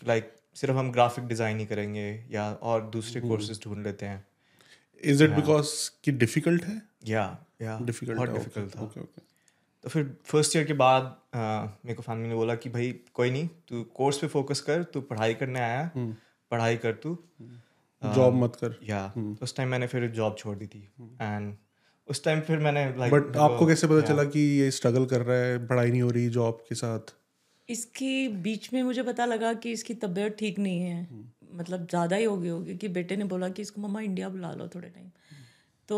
लाइक 0.08 0.24
like, 0.24 0.60
सिर्फ़ 0.60 0.76
हम 0.76 0.92
ग्राफिक 0.92 1.28
डिज़ाइन 1.28 1.60
ही 1.60 1.66
करेंगे 1.66 2.08
या 2.32 2.52
और 2.54 2.90
दूसरे 2.90 3.22
कोर्सेज 3.22 3.64
ढूंढ 3.64 3.84
लेते 3.84 4.06
हैं। 4.06 4.26
इज़ 5.04 5.24
इट 5.24 5.30
बिकॉज़ 5.32 5.70
कि 6.04 6.12
डिफ़िकल्ट 6.14 6.66
है? 6.66 6.82
या 7.08 7.26
या 7.62 7.80
डिफ़िकल्ट 7.82 8.18
बहुत 8.18 8.30
डिफ़िकल्ट 8.30 8.76
था. 8.76 8.84
ओके 8.84 9.00
ओके 9.00 9.22
तो 9.84 9.90
फिर 9.90 10.04
फ़र्स्ट 10.26 10.56
ईयर 10.56 10.66
के 10.66 10.74
बाद 10.74 11.16
मेरे 11.34 11.96
को 11.96 12.02
फैमिली 12.02 12.30
ने 12.30 12.36
बोला 12.36 12.56
कि 12.56 12.70
भाई 12.70 12.92
कोई 13.14 13.32
नहीं 13.32 13.48
तू 13.70 13.84
कोर्स 13.96 14.18
पे 14.18 14.28
फोकस 14.28 14.62
कर 14.62 14.84
तू 14.84 15.02
पढ़ाई 15.02 15.34
करने 15.34 15.60
आया 15.60 15.90
पढ़ाई 16.52 16.78
कर 16.78 16.94
तू। 17.04 17.18
जॉब 18.02 18.34
मत 18.34 18.56
कर. 18.56 18.76
या 18.84 19.08
तो 19.10 19.44
उस 19.44 19.56
टाइम 19.56 19.70
मैंने 19.70 19.88
फिर 19.88 20.08
जॉब 20.12 20.36
छोड़ 20.38 20.58
दी 20.58 20.68
थी. 20.68 20.82
एंड 21.22 21.56
उस 22.08 22.24
टाइम 22.24 22.42
फिर 22.42 22.60
मैंने 22.60 22.86
लाइक 22.98 23.14
बट 23.14 23.38
आपको 23.38 23.66
कैसे 23.68 23.88
पता 23.88 24.02
चला 24.02 24.24
कि 24.26 24.40
ये 24.40 24.70
स्ट्रगल 24.72 25.06
कर 25.06 25.22
रहा 25.22 25.38
है 25.38 25.66
पढ़ाई 25.68 25.92
नहीं 25.92 26.02
हो 26.02 26.10
रही 26.10 26.30
जॉब 26.30 26.64
के 26.70 26.76
साथ? 26.76 27.14
इसके 27.68 28.28
बीच 28.44 28.72
में 28.74 28.82
मुझे 28.84 29.04
पता 29.04 29.26
लगा 29.26 29.54
कि 29.54 29.72
इसकी 29.72 29.94
तबीयत 29.94 30.36
ठीक 30.40 30.60
नहीं 30.60 30.82
है। 30.82 31.04
मतलब 31.50 31.88
ज़्यादा 31.90 32.16
ही 32.16 32.24
हो 32.24 32.38
गई 32.38 32.50
होगी 32.50 32.76
कि 32.78 32.88
बेटे 32.90 33.16
ने 33.16 33.26
बोला 33.26 33.50
कि 33.50 33.62
इसको 33.62 33.82
मम्मा 33.82 34.02
इंडिया 34.02 34.30
बुला 34.30 34.52
लो 34.54 34.68
थोड़े 34.76 34.90
टाइम 34.90 35.10
तो 35.90 35.98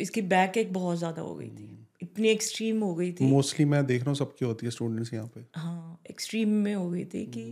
इसकी 0.00 0.22
बैक 0.24 0.56
एक 0.56 0.72
बहुत 0.72 0.98
ज़्यादा 0.98 1.22
हो 1.22 1.34
गई 1.34 1.48
थी। 1.48 1.78
इतनी 2.02 2.28
एक्सट्रीम 2.28 2.80
हो 2.82 2.94
गई 2.94 3.12
थी। 3.12 3.24
मोस्टली 3.24 3.64
मैं 3.66 3.84
देख 3.86 4.00
रहा 4.00 4.10
हूँ 4.10 4.16
सबकी 4.16 4.44
होती 4.44 4.66
है 4.66 4.70
स्टूडेंट्स 4.70 5.12
यहाँ 5.14 5.26
पे। 5.34 5.44
हाँ 5.56 6.00
एक्सट्रीम 6.10 6.48
में 6.58 6.74
हो 6.74 6.88
गई 6.90 7.04
थी 7.04 7.24
कि 7.26 7.44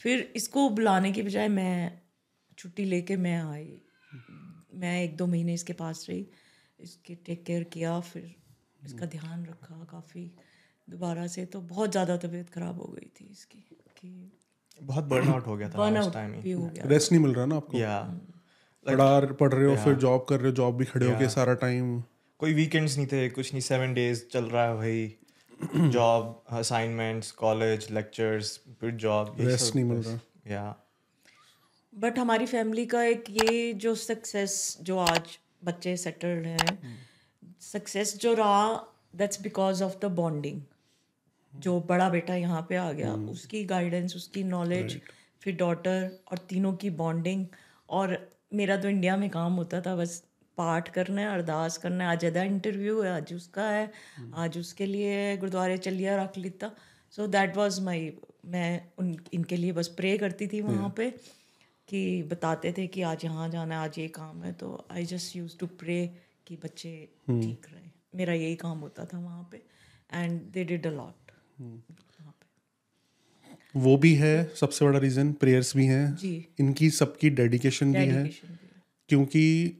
फिर 0.00 0.32
इसको 0.36 0.68
बुलाने 0.70 1.12
के 1.12 1.22
बजाय 1.22 1.48
मैं 1.50 2.00
छुट्टी 2.58 2.84
लेके 2.84 3.16
मैं 3.18 3.36
आई। 3.42 3.80
मैं 4.74 5.02
एक 5.02 5.16
दो 5.16 5.26
महीने 5.26 5.54
इसके 5.54 5.72
पास 5.74 6.06
रही 6.08 6.26
इसके 6.78 7.14
टेक 7.16 7.44
केयर 7.44 7.64
किया 7.72 7.98
फिर 8.02 8.34
इसका 8.84 9.06
ध्यान 9.08 9.44
रखा 9.46 9.84
काफ़ी। 9.90 10.30
दोबारा 10.88 11.26
से 11.26 11.44
तो 11.46 11.60
बहुत 11.62 11.90
ज़्यादा 11.90 12.16
तबीयत 12.18 12.50
ख़राब 12.50 12.80
हो 12.80 12.92
गई 12.92 13.10
थी 13.20 13.28
इसकी 13.30 13.58
कि 13.96 14.08
बहुत 14.82 15.04
बर्न 15.04 15.28
आउट 15.28 15.46
हो 15.46 15.56
गया 15.56 15.68
था 15.68 15.88
उस 16.00 16.12
टाइम 16.12 16.32
भी 16.32 16.54
रेस्ट 16.88 17.12
नहीं 17.12 17.22
मिल 17.22 17.34
रहा 17.34 17.46
ना 17.46 17.56
आपको? 17.56 17.78
या 17.78 17.98
पढ़ा 18.86 19.20
पढ़ 19.40 19.52
रहे 19.52 19.66
हो 19.66 19.76
फिर 19.76 19.94
जॉब 19.94 20.26
कर 20.28 20.40
रहे 20.40 20.50
हो 20.50 20.54
जॉब 20.56 20.76
भी 20.76 20.84
खड़े 20.84 21.06
होके 21.06 21.28
सारा 21.28 21.54
टाइम 21.54 22.00
कोई 22.40 22.54
वीकेंड्स 22.54 22.96
नहीं 22.96 23.06
थे 23.06 23.28
कुछ 23.30 23.52
नहीं 23.52 23.60
सेवन 23.60 23.94
डेज़ 23.94 24.22
चल 24.32 24.44
रहा 24.44 24.64
है 24.64 24.76
भाई। 24.76 25.90
जॉब 25.90 26.42
असाइनमेंट्स 26.50 27.30
कॉलेज 27.32 27.86
लेक्चर्स 27.90 28.58
फिर 28.80 28.90
जॉब 28.90 29.36
रेस्ट 29.40 29.74
नहीं 29.74 29.84
मिल 29.84 30.02
रहा। 30.02 30.18
या 30.46 30.64
बट 31.92 32.18
हमारी 32.18 32.46
फैमिली 32.46 32.86
का 32.86 33.02
एक 33.04 33.24
ये 33.30 33.72
जो 33.72 33.94
सक्सेस 33.94 34.78
जो 34.82 34.98
आज 34.98 35.38
बच्चे 35.64 35.96
सेटल्ड 35.96 36.46
हैं 36.46 36.98
सक्सेस 37.60 38.16
जो 38.16 38.32
रहा 38.34 38.74
that's 39.16 39.42
because 39.42 39.82
of 39.84 39.94
the 40.02 40.10
bonding 40.10 40.60
जो 41.52 41.78
बड़ा 41.88 42.08
बेटा 42.10 42.34
यहाँ 42.34 42.66
पे 42.68 42.76
आ 42.76 42.90
गया 42.92 43.14
उसकी 43.30 43.64
गाइडेंस 43.66 44.16
उसकी 44.16 44.44
नॉलेज 44.44 45.00
फिर 45.42 45.56
डॉटर 45.56 46.10
और 46.30 46.38
तीनों 46.48 46.72
की 46.74 46.90
बॉन्डिंग 46.98 47.46
और 47.88 48.16
मेरा 48.54 48.76
तो 48.76 48.88
इंडिया 48.88 49.16
में 49.16 49.28
काम 49.30 49.52
होता 49.54 49.80
था 49.80 49.94
बस 49.96 50.22
पाठ 50.58 50.88
करना 50.88 51.20
है 51.20 51.28
अरदास 51.28 51.76
करना 51.78 52.04
है। 52.04 52.10
आज 52.10 52.24
अदा 52.24 52.42
इंटरव्यू 52.44 53.00
है 53.02 53.10
आज 53.12 53.32
उसका 53.34 53.68
है 53.68 53.90
आज 54.36 54.58
उसके 54.58 54.86
लिए 54.86 55.36
गुरुद्वारे 55.36 55.78
चलिए 55.78 56.16
रख 56.16 56.36
लेता। 56.38 56.70
सो 57.12 57.26
दैट 57.26 57.56
वाज 57.56 57.80
माय 57.80 58.12
मैं 58.46 58.90
उन 58.98 59.16
इनके 59.34 59.56
लिए 59.56 59.72
बस 59.72 59.88
प्रे 59.96 60.16
करती 60.18 60.46
थी 60.46 60.60
वहाँ 60.60 60.92
पे 60.96 61.10
कि 61.88 62.22
बताते 62.22 62.72
थे 62.78 62.86
कि 62.86 63.02
आज 63.04 63.24
यहाँ 63.24 63.48
जाना 63.50 63.74
है 63.74 63.84
आज 63.84 63.98
ये 63.98 64.06
काम 64.10 64.42
है। 64.42 64.52
तो 64.52 64.86
I 64.90 65.04
just 65.06 65.36
use 65.36 65.56
to 65.58 65.66
pray 65.66 66.06
कि 66.46 66.56
बच्चे 66.64 66.92
ठीक 67.28 67.66
रहे। 67.72 67.90
मेरा 68.14 68.34
यही 68.34 68.56
काम 68.56 68.78
होता 68.78 69.04
था 69.04 69.18
वहाँ 69.18 69.48
पे। 69.52 69.62
And 70.12 70.40
they 70.52 70.64
did 70.64 70.86
a 70.86 70.90
lot 70.90 71.31
वो 73.76 73.96
भी 73.96 74.14
है 74.14 74.52
सबसे 74.60 74.84
बड़ा 74.84 74.98
रीजन 74.98 75.32
प्रेयर्स 75.32 75.76
भी 75.76 75.86
हैं। 75.86 76.16
इनकी 76.60 76.90
सबकी 76.90 77.30
डेडिकेशन 77.30 77.92
भी 77.92 77.98
है। 77.98 78.24
क्योंकि 79.08 79.76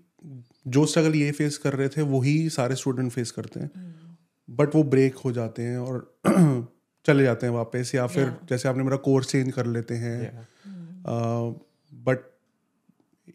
जो 0.68 0.86
स्ट्रगल 0.86 1.14
ये 1.14 1.32
फेस 1.32 1.58
कर 1.58 1.72
रहे 1.72 1.88
थे 1.88 2.02
वही 2.02 2.50
सारे 2.50 2.76
स्टूडेंट 2.76 3.12
फेस 3.12 3.30
करते 3.30 3.60
हैं। 3.60 3.70
बट 4.50 4.74
वो 4.74 4.82
ब्रेक 4.82 5.14
हो 5.14 5.32
जाते 5.32 5.62
हैं 5.62 5.78
और 5.78 6.18
चले 7.06 7.22
जाते 7.22 7.46
हैं 7.46 7.52
वापस 7.52 7.92
या 7.94 8.06
फिर 8.06 8.28
जैसे 8.48 8.68
आपने 8.68 8.82
मेरा 8.82 8.96
कोर्स 8.96 9.28
चेंज 9.28 9.52
कर 9.52 9.66
लेते 9.66 9.94
हैं। 9.94 10.48
बट 11.94 12.18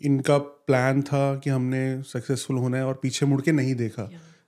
इनका 0.01 0.38
प्लान 0.38 1.01
था 1.01 1.36
कि 1.38 1.49
हमने 1.49 2.03
सक्सेसफुल 2.03 2.57
होना 2.57 2.77
है 2.77 2.86
और 2.86 2.99
पीछे 3.03 3.25
मुड़ 3.25 3.41
के 3.41 3.51
नहीं 3.51 3.75
देखा। 3.75 4.03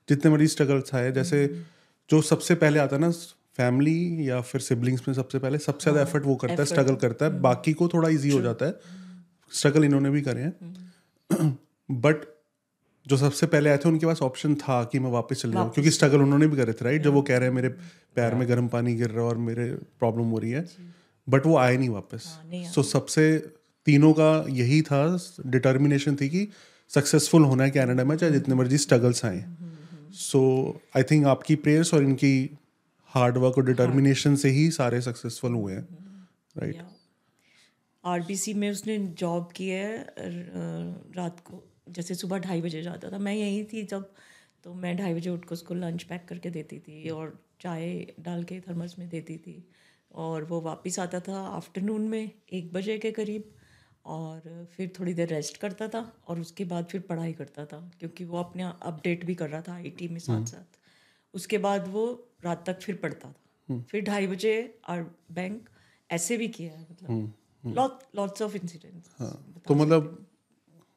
जितने 0.09 0.31
मर्ज़ी 0.31 0.47
स्ट्रगल्स 0.47 0.95
आए 0.95 1.11
जैसे 1.11 1.63
जो 2.09 2.21
सबसे 2.21 2.55
पहले 2.55 2.79
आता 2.79 2.95
है 2.95 3.01
ना 3.01 3.11
फैमिली 3.59 4.29
या 4.29 4.39
फिर 4.43 4.61
सिबलिंग्स 4.61 5.07
में 5.07 5.13
सबसे 5.15 5.39
पहले 5.39 5.57
सबसे 5.59 5.83
ज़्यादा 5.83 6.01
एफर्ट 6.01 6.25
वो 6.25 6.35
करता 6.37 6.55
है 6.55 6.65
स्ट्रगल 6.65 6.95
करता 6.97 7.25
है। 7.25 7.39
बाकी 7.41 7.73
को 7.73 7.87
थोड़ा 7.89 8.09
इजी 8.09 8.31
हो 8.31 8.41
जाता 8.41 8.65
है। 8.65 8.97
स्ट्रगल 9.51 9.85
इन्होंने 9.85 10.09
भी 10.09 10.21
करे 10.21 10.41
हैं। 10.41 11.57
बट 11.89 12.27
जो 13.05 13.17
सबसे 13.17 13.47
पहले 13.47 13.69
आए 13.69 13.77
थे 13.77 13.89
उनके 13.89 14.05
पास 14.05 14.21
ऑप्शन 14.21 14.55
था 14.55 14.83
कि 14.83 14.99
मैं 14.99 15.11
वापस 15.11 15.41
चले 15.41 15.53
जाऊँ 15.53 15.71
क्योंकि 15.71 15.91
स्ट्रगल 15.91 16.21
उन्होंने 16.21 16.47
भी 16.47 16.57
करे 16.57 16.73
थे 16.73 16.85
राइट 16.85 17.03
जब 17.03 17.13
वो 17.13 17.21
कह 17.21 17.37
रहे 17.37 17.47
हैं 17.47 17.55
मेरे 17.55 17.69
पैर 18.15 18.35
में 18.35 18.47
गर्म 18.49 18.67
पानी 18.67 18.93
गिर 18.95 19.09
रहा 19.09 19.23
है 19.23 19.29
और 19.29 19.37
मेरे 19.43 19.65
प्रॉब्लम 19.99 20.29
हो 20.29 20.39
रही 20.39 20.51
है। 20.51 20.65
बट 21.27 21.45
वो 21.45 21.57
आए 21.57 21.77
नहीं 21.77 21.89
वापस। 21.89 22.27
सो 22.73 22.83
सबसे 22.85 23.25
तीनों 23.87 24.11
का 24.13 24.29
यही 24.51 24.81
था 24.81 25.01
डिटर्मिनेशन 25.47 26.15
थी 26.15 26.29
कि 26.29 26.47
सक्सेसफुल 26.91 27.43
होना 27.43 27.63
है 27.63 27.71
कैनेडा 27.71 28.03
में 28.03 28.15
चाहे 28.15 28.31
जितने 28.31 28.55
मर्ज़ी 28.55 28.77
स्ट्रगल्स 28.77 29.25
आए। 29.25 29.43
सो 30.19 30.41
आई 30.97 31.03
थिंक 31.03 31.25
आपकी 31.27 31.55
प्रेयर्स 31.57 31.93
और 31.93 32.03
इनकी 32.03 32.33
हार्ड 33.11 33.37
वर्क 33.37 33.57
और 33.57 33.65
डिटर्मिनेशन 33.65 34.35
से 34.35 34.49
ही 34.49 34.69
सारे 34.71 35.01
सक्सेसफुल 35.01 35.53
हुए 35.53 35.73
हैं 35.73 35.87
राइट 36.55 36.81
आरबीसी 38.03 38.53
में 38.53 38.69
उसने 38.71 38.97
जॉब 39.19 39.51
की 39.55 39.67
है 39.69 40.15
रात 41.15 41.39
को 41.45 41.63
जैसे 41.89 42.15
सुबह 42.15 42.39
ढाई 42.39 42.61
बजे 42.61 42.81
जाता 42.81 43.11
था। 43.11 43.17
मैं 43.17 43.33
यहीं 43.33 43.63
थी 43.65 43.83
जब 43.85 44.09
तो 44.63 44.73
मैं 44.75 44.95
ढाई 44.97 45.13
बजे 45.13 45.29
उठ 45.29 45.45
कर 45.45 45.53
उसको 45.53 45.73
लंच 45.73 46.03
पैक 46.03 46.25
करके 46.29 46.49
देती 46.49 46.79
थी 46.79 47.09
और 47.09 47.37
चाय 47.61 47.91
डाल 48.19 48.43
के 48.43 48.59
थर्मस 48.59 48.95
में 48.99 49.07
देती 49.09 49.37
थी। 49.37 49.63
और 50.11 50.43
वो 50.43 50.59
वापस 50.61 50.99
आता 50.99 51.19
था 51.19 51.39
आफ्टरनून 51.47 52.07
में 52.09 52.31
एक 52.53 52.71
बजे 52.73 52.97
के 52.97 53.11
करीब। 53.11 53.51
और 54.07 54.67
फिर 54.71 54.91
थोड़ी 54.99 55.13
देर 55.13 55.29
रेस्ट 55.29 55.57
करता 55.57 55.87
था 55.87 56.01
और 56.27 56.39
उसके 56.39 56.65
बाद 56.65 56.85
फिर 56.85 57.01
पढ़ाई 57.01 57.33
करता 57.33 57.65
था 57.65 57.79
क्योंकि 57.99 58.25
वो 58.25 58.37
अपने 58.39 58.63
अपडेट 58.63 59.25
भी 59.25 59.35
कर 59.35 59.49
रहा 59.49 59.61
था 59.61 59.73
आईटी 59.73 60.07
में 60.07 60.19
साथ 60.19 60.45
साथ। 60.45 60.78
उसके 61.33 61.57
बाद 61.57 61.87
वो 61.87 62.29
रात 62.45 62.63
तक 62.67 62.79
फिर 62.81 62.95
पढ़ता 62.95 63.29
था। 63.29 63.79
फिर 63.81 64.01
ढाई 64.01 64.27
बजे 64.27 64.79
और 64.89 65.15
बैंक 65.31 65.69
ऐसे 66.11 66.37
भी 66.37 66.47
किया 66.47 66.73
है 66.73 66.87
मतलब 66.91 67.33
लॉट 67.65 67.99
लॉट्स 68.15 68.41
ऑफ़ 68.41 68.55
इंसिडेंट्स 68.55 69.09
तो 69.67 69.75
मतलब 69.75 70.25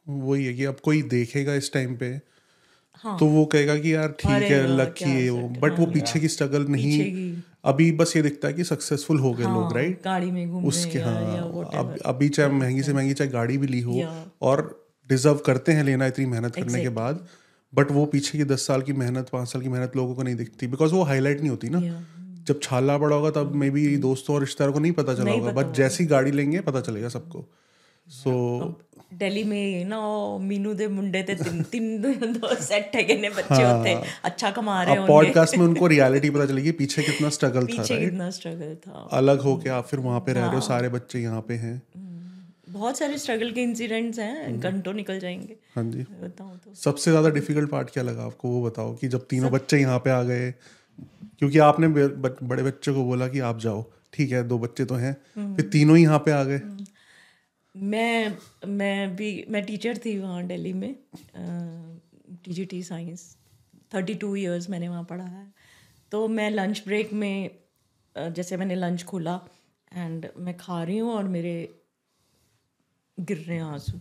वही 0.09 0.45
है 0.45 0.55
कि 0.55 0.64
अब 0.64 0.77
कोई 0.81 1.03
देखेगा 1.03 1.55
इस 1.55 1.73
टाइम 1.73 1.97
पे 1.97 2.21
हाँ। 2.92 3.18
तो 3.18 3.27
वो 3.27 3.45
कहेगा 3.45 3.79
कि 3.79 3.95
यार 3.95 4.09
ठीक 4.09 4.31
है 4.31 4.77
लकी 4.77 5.05
है 5.05 5.31
वो 5.31 5.49
बट 5.49 5.79
वो 5.79 5.87
पीछे 5.87 6.21
की 6.21 6.29
स्ट्रगल 6.29 6.66
नहीं 6.66 7.42
अभी 7.64 7.92
बस 7.92 8.16
ये 8.16 8.23
दिखता 8.23 8.49
है 8.49 8.55
कि 8.55 8.64
सक्सेसफुल 8.64 9.18
हो 9.18 9.33
गए 9.33 9.45
हाँ, 9.45 9.55
लोग 9.55 9.62
हाँ, 9.62 9.75
राइट 9.75 10.03
गाड़ी 10.05 10.31
में 10.31 10.51
घूम 10.51 10.64
उसके 10.66 10.99
रहे 10.99 11.09
हैं 11.09 11.14
हाँ 11.14 11.37
या, 11.37 11.62
या 11.75 11.81
अब 11.81 11.99
अभी 12.07 12.29
चाहे 12.29 12.49
महँगी 12.49 12.83
से 12.83 12.92
महँगी 12.92 13.14
चाहे 13.14 13.31
गाड़ी 13.31 13.59
भी 13.59 13.66
ली 13.66 13.81
हो 13.81 14.27
और 14.42 14.90
डिजर्व 15.09 15.38
करते 15.38 15.73
हैं 15.73 15.85
लेना 15.85 16.07
इतनी 16.07 16.27
मेहनत 16.27 16.55
करने 16.55 16.83
के 16.83 16.88
बाद 16.88 17.27
बट 17.74 17.90
वो 17.90 18.06
पीछे 18.06 18.38
की 18.38 18.44
दस 18.44 18.66
साल 18.66 18.82
की 18.82 18.92
मेहनत 18.92 19.28
पाँच 19.28 19.48
साल 19.48 19.62
की 19.62 19.68
मेहनत 19.68 19.92
लोगों 19.96 20.14
को 20.14 20.22
नहीं 20.22 20.35
दिखती 20.35 20.66
बिकॉज़ 20.66 20.92
वो 20.92 21.02
हाईलाइट 21.02 21.40
नहीं 21.40 21.50
होती 21.50 21.68
ना। 21.68 22.06
जब 22.44 22.61
छाला 22.62 22.98
पड़ा 22.98 23.16
होगा 23.16 23.30
तब 23.30 23.54
मे 23.54 23.70
बी 23.70 23.82
mm-hmm. 23.82 24.02
दोस्तों 24.02 24.35
और 24.35 24.40
रिश्तेदारों 24.40 24.72
को 24.72 24.78
नहीं 24.78 24.92
पता 24.92 25.14
चला 25.14 25.30
होगा 25.30 25.52
बट 25.52 25.72
जैसी 25.72 26.06
गाड़ी 26.06 26.30
लेंगे 26.30 26.61
पता 26.61 26.80
चलेगा 26.80 27.08
सबको। 27.08 27.48
सो 28.08 28.32
दिल्ली 29.14 29.44
में 29.44 29.85
ना 29.85 29.98
मीनू 30.38 30.74
दे 30.74 30.88
मुंडे 30.88 31.22
थे 31.22 31.35
तीन 31.35 31.62
तीन 31.72 32.02
दो 32.02 32.54
सेट 32.54 32.90
ठगने 32.92 33.30
बच्चे 33.30 33.54
हाँ, 33.54 33.78
होते 33.78 34.02
अच्छा 34.24 34.50
कमा 34.50 34.82
रहे 34.82 34.96
होंगे। 34.96 35.08
पॉडकास्ट 35.08 35.58
में 35.58 35.64
उनको 35.64 35.87
रियलिटी 35.87 36.30
पता 36.37 36.46
चलेगी 36.46 36.72
पीछे 36.72 37.02
कितना 37.02 37.28
स्ट्रगल 37.28 37.62
था 37.62 37.82
पीछे 37.82 37.96
कितना 37.96 38.30
स्ट्रगल 38.30 38.74
था। 38.74 39.08
अलग 39.12 39.40
हो 39.40 39.56
के 39.56 39.68
आप 39.68 39.87
फिर 39.87 40.00
वहाँ 40.00 40.20
पे 40.20 40.32
रह 40.32 40.40
रहे 40.40 40.48
हो 40.48 40.58
हाँ। 40.58 40.68
सारे 40.68 40.88
बच्चे 40.88 41.18
यहाँ 41.18 41.40
पे 41.40 41.54
हैं। 41.54 41.82
mm. 41.82 42.12
बहुत 42.72 42.98
सारे 42.98 43.18
स्ट्रगल 43.18 43.50
के 43.52 43.62
इंसिडेंट्स 43.62 44.18
हैं 44.18 44.58
घंटों 44.61 44.92
निकल 44.94 45.18
जाएँगे। 45.20 45.56
हाँ 45.74 45.85
जी। 45.85 46.04
बताऊँ 46.20 46.58
तो। 46.58 46.74
सबसे 46.76 47.11
ज़्यादा 47.11 47.28
डिफ़िकल्ट 47.30 47.70
पार्ट 47.70 47.90
क्या 47.90 48.02
लगा 48.02 48.24
आपको? 48.24 48.48
वो 48.48 48.62
बताओ 48.62 48.94
कि 48.96 49.08
जब 49.08 49.26
तीनों 49.30 49.48
सब... 49.48 49.54
बच्चे 49.54 49.78
यहाँ 49.78 49.98
पे 49.98 50.11
आ 50.11 50.22
गए 50.22 50.50
क्योंकि 51.38 51.58
आपने 51.61 51.88
बड़े 51.88 52.62
बच्चे 52.62 52.92
को 52.92 53.04
बोला 53.04 53.28
कि 53.28 53.38
आप 53.42 53.58
जाओ 53.58 53.85
ठीक 54.12 54.32
है 54.32 54.42
दो 54.48 54.58
बच्चे 54.58 54.85
तो 54.85 54.94
हैं 54.94 55.12
फिर 55.37 55.68
तीनों 55.72 55.96
ही 55.96 56.02
यहाँ 56.02 56.18
पे 56.18 56.30
आ 56.30 56.42
गए। 56.44 56.61
मैं 57.74 58.37
मैं 58.70 59.14
भी 59.16 59.30
मैं 59.50 59.64
टीचर 59.64 59.98
थी 60.04 60.18
वहाँ 60.18 60.42
दिल्ली 60.46 60.72
में 60.72 60.94
T 62.44 62.52
G 62.52 62.64
T 62.64 62.82
science 62.82 63.24
thirty 63.94 64.14
two 64.14 64.35
years 64.37 64.68
मैंने 64.70 64.88
वहाँ 64.88 65.04
पढ़ा 65.04 65.24
है। 65.24 65.46
तो 66.12 66.26
मैं 66.28 66.50
लंच 66.50 66.82
ब्रेक 66.87 67.12
में 67.14 67.50
जैसे 68.16 68.56
मैंने 68.56 68.74
लंच 68.74 69.04
खोला 69.04 69.40
एंड 69.92 70.26
मैं 70.38 70.56
खा 70.56 70.82
रही 70.82 70.98
हूँ 70.98 71.12
और 71.12 71.28
मेरे 71.28 71.54
गिर 73.18 73.37
रहे 73.38 73.57
हैं 73.57 73.64
आँसू। 73.64 73.98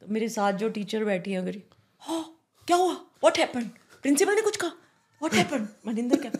तो 0.00 0.06
मेरे 0.08 0.28
साथ 0.28 0.52
जो 0.62 0.68
टीचर 0.68 1.04
बैठी 1.04 1.32
है 1.32 1.38
अगर 1.38 1.60
हाँ 2.02 2.22
क्या 2.68 2.76
हुआ? 2.76 2.92
वॉट 3.24 3.38
हैपन 3.38 3.62
प्रिंसिपल 4.02 4.34
ने 4.34 4.42
कुछ 4.42 4.56
कहा? 4.56 4.70
व्हाट 5.20 5.34
हैपन 5.34 5.68
मनिंदर 5.86 6.20
क्या? 6.20 6.30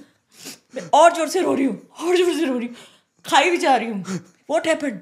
मैं 0.74 0.88
और 0.94 1.14
ज़ोर 1.14 1.28
से 1.28 1.40
रो 1.40 1.54
रही 1.54 1.64
हूँ 1.64 1.80
और 2.00 2.16
ज़ोर 2.16 2.34
से 2.34 2.44
रो 2.44 2.58
रही 2.58 2.68
हूँ। 2.68 2.76
खाई 3.24 3.50
भी 3.50 3.56
जा 3.56 3.74
रही 3.76 3.88
हूँ। 3.88 4.20
वॉट 4.50 4.66
हैपन 4.66 5.00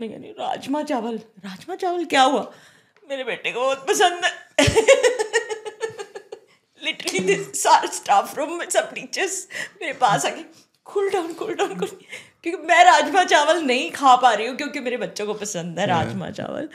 मैं 0.00 0.10
कह 0.10 0.16
रही 0.16 0.30
राजमा 0.32 0.82
चावल 0.82 1.16
राजमा 1.44 1.74
चावल 1.76 2.04
क्या 2.04 2.22
हुआ? 2.22 2.50
मेरे 3.08 3.24
बेटे 3.24 3.52
को 3.52 3.60
बहुत 3.60 3.86
पसंद 3.88 4.24
है। 4.24 4.30
लिटरली 6.82 7.34
सारे 7.54 7.88
स्टाफ 7.96 8.36
रूम 8.38 8.52
में 8.58 8.68
सब 8.70 8.92
टीचर्स 8.94 9.46
मेरे 9.80 9.92
पास 9.98 10.26
आके 10.26 10.42
cool 10.86 11.10
down 11.10 11.32
cool 11.34 11.54
down 11.54 11.78
cool 11.78 11.88
क्योंकि 12.44 12.66
मैं 12.66 12.82
राजमा 12.84 13.24
चावल 13.24 13.62
नहीं 13.62 13.90
खा 13.90 14.14
पा 14.16 14.32
रही 14.34 14.46
हूँ 14.46 14.56
क्योंकि 14.56 14.80
मेरे 14.80 14.96
बच्चों 14.96 15.26
को 15.26 15.34
पसंद 15.34 15.78
है 15.78 15.86
राजमा 15.86 16.30
चावल। 16.30 16.68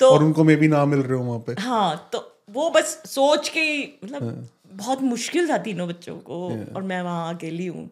तो 0.00 0.08
और 0.08 0.22
उनको 0.22 0.44
मे 0.44 0.56
भी 0.56 0.68
ना 0.68 0.84
मिल 0.84 1.00
रहे 1.00 1.18
हो 1.18 1.24
वहाँ 1.24 1.38
पे। 1.38 1.60
हाँ 1.62 2.08
तो 2.12 2.18
वो 2.50 2.68
बस 2.70 3.02
सोच 3.06 3.48
के 3.48 3.60
ही 3.60 3.82
मतलब 4.04 4.48
बहुत 4.72 5.02
मुश्किल 5.02 5.48
था 5.50 5.58
तीनों 5.58 5.88
बच्चों 5.88 6.16
को 6.20 6.38
और 6.76 6.82
मैं 6.82 7.00
वहाँ 7.02 7.34
अकेली 7.34 7.66
हूँ। 7.66 7.90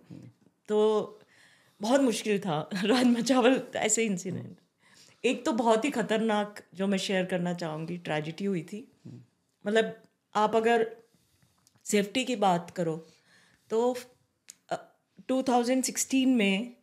तो 0.68 1.18
बहुत 1.80 2.00
मुश्किल 2.00 2.38
था 2.38 2.58
राजमा 2.84 3.20
चावल 3.22 3.60
ऐसे 3.76 4.04
इंसिडेंट 4.04 4.56
एक 5.24 5.44
तो 5.44 5.52
बहुत 5.52 5.84
ही 5.84 5.90
खतरनाक 5.90 6.60
जो 6.74 6.86
मैं 6.86 6.98
शेयर 6.98 7.24
करना 7.24 7.52
चाहूँगी 7.54 7.96
ट्रेजिडी 7.98 8.44
हुई 8.44 8.62
थी। 8.62 8.86
मतलब 9.64 9.94
आप 10.34 10.56
अगर 10.56 10.86
सेफ्टी 11.86 12.24
की 12.24 12.36
बात 12.36 12.70
करो 12.70 12.96
तो 13.70 13.96
टू 15.28 15.42
थाउज़ेंड 15.42 15.82
सिक्सटीन 15.84 16.28
में 16.36 16.76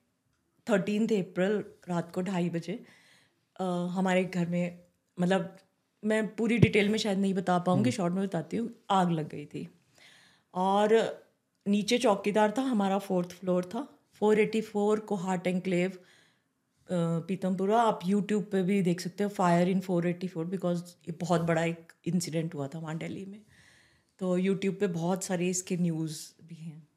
थर्टीन 0.70 1.08
अप्रैल 1.18 1.64
रात 1.90 2.12
को 2.12 2.22
ढाई 2.24 2.50
बजे 2.50 2.80
हमारे 3.92 4.24
घर 4.24 4.48
में 4.48 4.80
मतलब 5.18 5.58
मैं 6.04 6.26
पूरी 6.36 6.58
डिटेल 6.58 6.90
में 6.90 6.98
शायद 7.00 7.20
नहीं 7.20 7.34
बता 7.34 7.58
पाऊँगी 7.60 7.92
शॉर्ट 7.92 8.14
में 8.14 8.24
बताती 8.26 8.58
हूँ 8.58 8.70
आग 8.92 9.12
लग 9.12 9.30
गई 9.30 9.46
थी। 9.46 9.68
और 10.54 10.94
नीचे 11.66 11.98
चौकीदार 11.98 12.54
था 12.58 12.62
हमारा 12.64 12.98
फोर्थ 13.00 13.32
फ्लोर 13.40 13.66
था 13.66 13.88
four 14.22 14.40
eighty 14.40 14.62
four 14.64 15.00
Kohat 15.18 15.48
Enclave 15.48 15.98
Pitampura. 16.90 17.82
आप 17.82 18.00
यूट्यूब 18.06 18.44
पे 18.52 18.62
भी 18.64 18.82
देख 18.82 19.02
सकते 19.02 19.24
हो 19.24 19.30
fire 19.32 19.70
in 19.70 19.80
four 19.80 20.08
eighty 20.08 20.28
four 20.28 20.46
because 20.46 20.84
ये 21.08 21.16
बहुत 21.22 21.42
बड़ा 21.42 21.64
एक 21.64 21.92
इंसिडेंट 22.08 22.56
हुआ 22.56 22.68
था 22.68 22.80
वहाँ 22.80 22.98
दिल्ली 22.98 23.26
में। 23.26 23.42
तो 24.22 24.38
यूट्यूब 24.38 24.76
पे 24.76 24.88
बहुत 24.90 25.24
सारे 25.24 25.50
इसके 25.50 25.78
न्यूज़ 25.78 26.20
भी 26.44 26.56
हैं। 26.56 26.88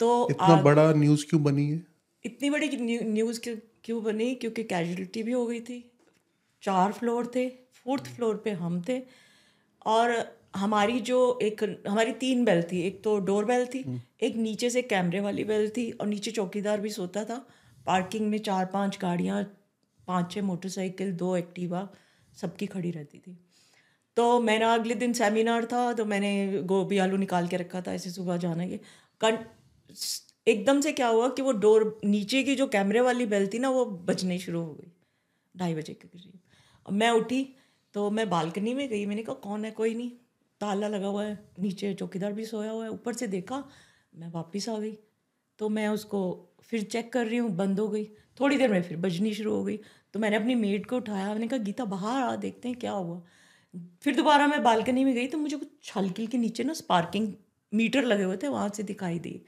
तो 0.00 0.28
इतना 0.30 0.46
आग... 0.46 0.62
बड़ा 0.64 0.92
न्यूज़ 0.94 1.24
क्यों 1.30 1.42
बनी 1.44 1.68
है 1.70 1.82
इतनी 2.24 2.50
बड़ी 2.50 2.68
न्यू, 2.76 3.00
न्यूज़ 3.02 3.40
क्यों 3.40 3.56
क्यों 3.84 4.02
बनी? 4.04 4.34
क्योंकि 4.34 4.64
कैजुअलिटी 4.64 5.22
भी 5.22 5.32
हो 5.32 5.46
गई 5.46 5.60
थी। 5.60 5.84
चार 6.62 6.92
फ्लोर 6.92 7.30
थे 7.34 7.48
फोर्थ 7.84 8.06
फ्लोर 8.16 8.36
पे 8.44 8.50
हम 8.52 8.82
थे। 8.88 9.00
और 9.86 10.10
हमारी 10.56 11.00
जो 11.00 11.38
एक 11.42 11.62
हमारी 11.88 12.12
तीन 12.12 12.44
बेल 12.44 12.62
थी 12.62 12.80
एक 12.82 13.02
तो 13.04 13.18
डोर 13.20 13.44
बेल 13.44 13.66
थी 13.66 13.84
एक 14.22 14.36
नीचे 14.36 14.70
से 14.70 14.82
कैमरे 14.82 15.20
वाली 15.20 15.44
बेल 15.44 15.68
थी 15.70 15.90
और 15.90 16.06
नीचे 16.06 16.30
चौकीदार 16.30 16.80
भी 16.80 16.90
सोता 16.90 17.24
था। 17.24 17.36
पार्किंग 17.86 18.28
में 18.30 18.38
चार 18.38 18.66
पाँच 18.66 18.98
गाड़ियाँ 19.02 19.42
पाँच 20.08 20.32
छः 20.32 20.42
मोटरसाइकिल 20.42 21.12
दो 21.12 21.36
एक्टिवा 21.36 21.88
सबकी 22.36 22.66
खड़ी 22.66 22.90
रहती 22.90 23.18
थी। 23.18 23.36
तो 24.16 24.40
मेरा 24.40 24.72
अगले 24.74 24.94
दिन 24.94 25.12
सेमिनार 25.12 25.64
था 25.64 25.92
तो 25.92 26.04
मैंने 26.04 26.62
गोभी 26.62 26.98
आलू 26.98 27.16
निकाल 27.16 27.48
के 27.48 27.56
रखा 27.56 27.80
था 27.80 27.92
ऐसे 27.94 28.10
सुबह 28.10 28.36
जाना 28.36 28.62
ये 28.62 28.80
कन 29.20 29.38
एकदम 30.46 30.80
से 30.80 30.92
क्या 30.92 31.08
हुआ 31.08 31.28
कि 31.28 31.42
वो 31.42 31.52
डोर 31.54 31.98
नीचे 32.04 32.42
की 32.42 32.54
जो 32.56 32.66
कैमरे 32.66 33.00
वाली 33.00 33.26
बेल 33.26 33.46
थी 33.48 33.58
ना, 33.58 33.70
वो 33.70 33.84
बजने 33.84 34.38
शुरू 34.38 34.60
हो 34.60 34.72
गई, 34.74 34.90
ढाई 35.54 35.74
बजे 35.74 35.94
के 35.94 36.08
करीब। 36.08 36.38
अब 36.86 36.92
मैं 36.94 37.10
उठी 37.10 37.42
तो 37.94 38.10
मैं 38.10 38.28
बालकनी 38.30 38.74
में 38.74 38.88
गई, 38.88 39.04
मैंने 39.06 39.22
कहा, 39.22 39.34
कौन 39.36 39.64
है? 39.64 39.70
कोई 39.70 39.94
नहीं। 39.94 40.10
ताला 40.60 40.88
लगा 40.88 41.06
हुआ 41.06 41.24
है, 41.24 41.38
नीचे 41.60 41.92
चौकीदार 41.94 42.32
भी 42.32 42.44
सोया 42.44 42.70
हुआ 42.70 42.84
है, 42.84 42.90
ऊपर 42.90 43.12
से 43.12 43.26
देखा, 43.26 43.62
मैं 44.14 44.30
वापस 44.32 44.68
आ 44.68 44.78
गई। 44.78 44.96
तो 45.58 45.68
मैं 45.68 45.86
उसको 45.88 46.20
फिर 46.62 46.82
चेक 46.84 47.12
कर 47.12 47.26
रही 47.26 47.38
हूँ, 47.38 47.50
बंद 47.56 47.80
हो 47.80 47.88
गई। 47.88 48.04
थोड़ी 48.40 48.56
देर 48.56 48.70
में 48.70 48.82
फिर 48.82 48.96
बजनी 48.96 49.32
शुरू 49.34 49.54
हो 49.54 49.64
गई। 49.64 49.78
तो 50.14 50.20
मैंने 50.20 50.36
अपनी 50.36 50.54
मेड 50.54 50.86
को 50.86 50.96
उठाया, 50.96 51.26
मैंने 51.28 51.48
कहा, 51.48 51.58
गीता, 51.58 51.84
बाहर 51.84 52.22
आ, 52.22 52.36
देखते 52.36 52.68
हैं 52.68 52.78
क्या 52.78 52.92
हुआ। 52.92 53.20
फिर 54.02 54.16
दोबारा 54.16 54.46
मैं 54.46 54.62
बालकनी 54.62 55.04
में 55.04 55.14
गई 55.14 55.26
तो 55.26 55.38
मुझे 55.38 55.56
कुछ 55.56 55.96
हल्की 55.96 56.26
के 56.26 56.38
नीचे 56.38 56.64
ना 56.64 56.72
स्पार्किंग 56.72 57.32
मीटर 57.72 58.04
लगे 58.04 58.22
हुए 58.22 58.36
थे, 58.36 58.48
वहाँ 58.48 58.68
से 58.68 58.82
दिखाई 58.82 59.18
दी 59.18 59.40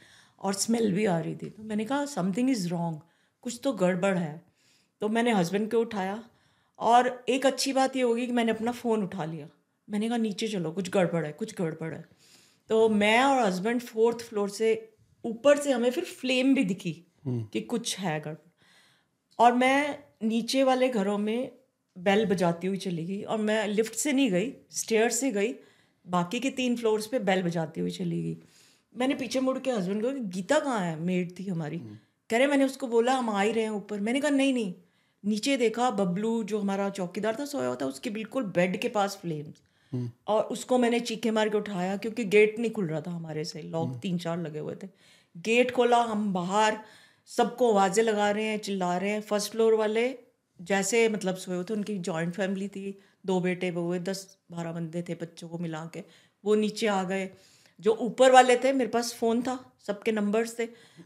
और 0.43 0.55
स्मेल 0.55 0.93
भी 0.93 1.05
आ 1.05 1.19
रही 1.19 1.35
थी। 1.37 1.49
तो 1.51 1.63
मैंने 1.63 1.85
कहा 1.85 2.05
समथिंग 2.07 2.51
इज़ 2.51 2.69
रॉन्ग 2.69 3.01
कुछ 3.45 3.61
तो 3.65 3.73
गड़बड़ 3.73 4.17
है। 4.19 4.41
तो 5.03 5.09
मैंने 5.09 5.33
हस्बैंड 5.33 5.71
को 5.71 5.81
उठाया 5.81 6.23
और 6.79 7.25
एक 7.29 7.47
अच्छी 7.47 7.73
बात 7.73 7.97
ये 7.97 8.03
होगी 8.03 8.27
कि 8.27 8.33
मैंने 8.33 8.53
अपना 8.53 8.73
फ़ोन 8.73 9.03
उठा 9.03 9.25
लिया। 9.25 9.49
मैंने 9.89 10.09
कहा 10.09 10.17
नीचे 10.19 10.49
चलो 10.49 10.71
कुछ 10.73 10.91
गड़बड़ 10.91 11.25
है 11.27 11.33
कुछ 11.33 11.55
गड़बड़ 11.55 11.93
है। 11.95 12.05
तो 12.71 12.89
मैं 12.89 13.23
और 13.23 13.39
हस्बैंड 13.41 13.81
फोर्थ 13.81 14.21
फ्लोर 14.21 14.51
से 14.51 14.71
ऊपर 15.25 15.59
से 15.59 15.73
हमें 15.73 15.91
फिर 15.91 16.05
फ्लेम 16.05 16.55
भी 16.55 16.65
दिखी 16.65 16.93
कि 17.27 17.61
कुछ 17.61 17.99
है 17.99 18.19
गड़बड़। 18.21 18.51
और 19.39 19.53
मैं 19.53 19.99
नीचे 20.23 20.63
वाले 20.63 20.89
घरों 20.89 21.19
में 21.19 21.51
बेल 21.97 22.25
बजाती 22.27 22.67
हुई 22.67 22.77
चली 22.77 23.05
गई 23.07 23.23
और 23.23 23.39
मैं 23.39 23.67
लिफ्ट 23.69 23.95
से 23.95 24.13
नहीं 24.13 24.31
गई 24.31 24.53
स्टेयर 24.71 25.11
से 25.11 25.31
गई 25.31 25.53
बाकी 26.07 26.41
के 26.41 26.51
तीन 26.51 26.77
फ्लोर्स 26.77 27.07
पे 27.07 27.19
बेल 27.21 27.43
बजाती 27.43 27.81
हुई 27.81 27.91
चली 27.91 28.23
गई। 28.23 28.37
मैंने 28.95 29.15
पीछे 29.15 29.41
मुड़ 29.41 29.59
के 29.59 29.71
हस्बैंड 29.71 30.03
को 30.03 30.11
गीता 30.31 30.59
कहाँ 30.61 30.81
है? 30.81 30.99
मेड 31.01 31.39
थी 31.39 31.47
हमारी. 31.47 31.79
कह 32.31 32.39
रहे 32.39 32.47
मैंने 32.47 32.65
उसको 32.65 32.87
बोला 32.87 33.13
हम 33.15 33.31
आ 33.31 33.41
ही 33.41 33.53
रहे 33.53 33.65
हैं 33.65 33.71
ऊपर. 33.71 34.01
मैंने 34.01 34.21
कहा 34.21 34.31
नहीं 34.31 34.53
नहीं 34.55 34.75
नीचे 35.25 35.57
देखा 35.57 35.91
बबलू 35.91 36.43
जो 36.45 36.59
हमारा 36.59 36.89
चौकीदार 36.91 37.37
था 37.41 37.45
सोया 37.45 37.67
हुआ 37.67 37.77
था 37.81 37.87
उसके 37.87 38.11
बिल्कुल 38.11 38.45
बेड 38.55 38.81
के 38.81 38.89
पास 38.89 39.17
फ्लेम्स 39.23 39.61
और 40.27 40.43
उसको 40.45 40.79
मैंने 40.79 41.01
चीखे 41.01 41.31
मार 41.31 41.49
के 41.49 41.57
उठाया 41.59 41.97
क्योंकि 41.97 42.25
गेट 42.27 42.59
नहीं 42.59 42.71
खुल 42.71 42.87
रहा 42.87 43.01
था 43.01 43.11
हमारे 43.11 43.45
से 43.45 43.63
लॉक 43.63 43.99
तीन 44.03 44.19
चार 44.19 44.39
लगे 44.39 44.59
हुए 44.59 44.75
थे। 44.83 44.89
गेट 45.37 45.71
खोला 45.71 46.03
हम 46.03 46.33
बाहर 46.33 46.79
सबको 47.29 47.71
आवाज़ें 47.73 48.03
लगा 48.05 48.31
रहे 48.31 48.45
हैं 48.45 48.59
चिल्ला 48.59 48.97
रहे 48.97 49.11
हैं। 49.11 49.21
फ़र्स्ट 49.21 49.53
फ्लोर 49.53 49.75
वाले 49.75 50.09
जैसे 50.61 51.09
मतलब 51.09 51.37
सोए 51.37 51.55
हुए 51.57 51.65
थे 51.65 51.75
उनकी 51.75 51.99
जॉइंट 52.01 52.35
फैमिली 52.35 52.69
थी 52.69 52.99
दो 53.27 53.41
बेटे 53.41 53.71
बहुए 53.71 53.99
दस 54.01 54.27
बारह 54.53 54.73
बंदे 54.73 55.03
थे 55.03 55.15
बच्चों 55.15 55.49
को 55.49 55.59
मिला 55.59 55.85
के 55.95 56.03
वो 56.45 56.55
नीचे 56.55 56.87
आ 56.87 57.03
गए। 57.05 57.31
जो 57.83 57.93
ऊपर 58.01 58.33
वाले 58.33 58.57
थे, 58.57 58.73
मेरे 58.73 58.91
पास 58.91 59.13
फ़ोन 59.15 59.43
था, 59.43 59.59
सबके 59.87 60.13
नंबर्स 60.13 60.59
थे। 60.59 60.65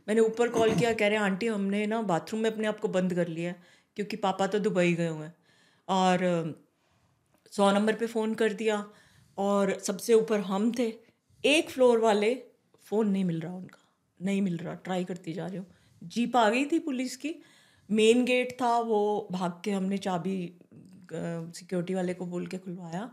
मैंने 0.08 0.20
ऊपर 0.20 0.48
कॉल 0.48 0.74
किया, 0.74 0.92
कह 0.92 1.08
रहे, 1.08 1.18
आंटी, 1.18 1.46
हमने 1.46 1.84
ना 1.86 2.00
बाथरूम 2.04 2.40
में 2.42 2.50
अपने 2.50 2.66
आप 2.66 2.80
को 2.80 2.88
बंद 2.90 3.14
कर 3.14 3.28
लिया 3.28 3.54
क्योंकि 3.96 4.16
पापा 4.18 4.46
तो 4.46 4.58
दुबई 4.58 4.92
गए 4.94 5.08
हुए 5.08 5.26
हैं। 5.26 5.34
और 5.88 6.54
सौ 7.52 7.70
नंबर 7.72 7.94
पे 7.94 8.06
फ़ोन 8.06 8.34
कर 8.34 8.52
दिया, 8.52 8.84
और 9.38 9.78
सबसे 9.80 10.14
ऊपर 10.14 10.40
हम 10.42 10.72
थे। 10.78 10.92
एक 11.44 11.70
फ्लोर 11.70 11.98
वाले 12.00 12.34
फ़ोन 12.86 13.08
नहीं 13.08 13.24
मिल 13.24 13.40
रहा 13.40 13.54
उनका, 13.54 13.78
नहीं 14.20 14.42
मिल 14.42 14.56
रहा 14.56 14.74
ट्राई 14.74 15.04
करती 15.04 15.32
जा 15.32 15.46
रही 15.46 15.56
हूँ। 15.56 15.66
जीप 16.02 16.36
आ 16.36 16.48
गई 16.50 16.64
थी 16.64 16.78
पुलिस 16.78 17.16
की 17.16 17.34
मेन 17.88 18.24
गेट 18.24 18.52
था 18.60 18.78
वो, 18.80 19.28
भाग 19.32 19.60
के 19.64 19.70
हमने 19.70 19.98
चाबी 19.98 20.36
सिक्योरिटी 21.12 21.94
वाले 21.94 22.14
को 22.14 22.26
बोल 22.26 22.46
के 22.46 22.58
खुलवाया। 22.58 23.10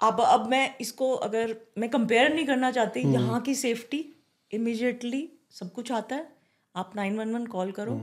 अब 0.00 0.20
अब 0.20 0.46
मैं 0.48 0.76
इसको 0.80 1.12
अगर 1.24 1.54
मैं 1.78 1.88
कंपेयर 1.90 2.32
नहीं 2.34 2.46
करना 2.46 2.70
चाहती 2.70 3.00
यहाँ 3.12 3.40
की 3.40 3.54
सेफ्टी 3.54 4.04
इमिजिएटली 4.50 5.28
सब 5.50 5.72
कुछ 5.72 5.92
आता 5.92 6.16
है। 6.16 6.26
आप 6.74 6.92
नाइन 6.96 7.18
वन 7.18 7.34
वन 7.34 7.46
कॉल 7.46 7.72
करो। 7.72 8.00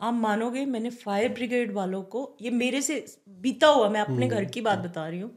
आप 0.00 0.14
मानोगे 0.14 0.64
मैंने 0.66 0.90
फायर 0.90 1.32
ब्रिगेड 1.32 1.72
वालों 1.72 2.02
को 2.04 2.20
ये 2.42 2.50
मेरे 2.50 2.82
से 2.82 3.04
बीता 3.40 3.66
हुआ 3.68 3.88
मैं 3.88 4.00
अपने 4.00 4.28
घर 4.28 4.44
की 4.44 4.60
बात 4.60 4.78
बता 4.78 5.08
रही 5.08 5.20
हूँ। 5.20 5.36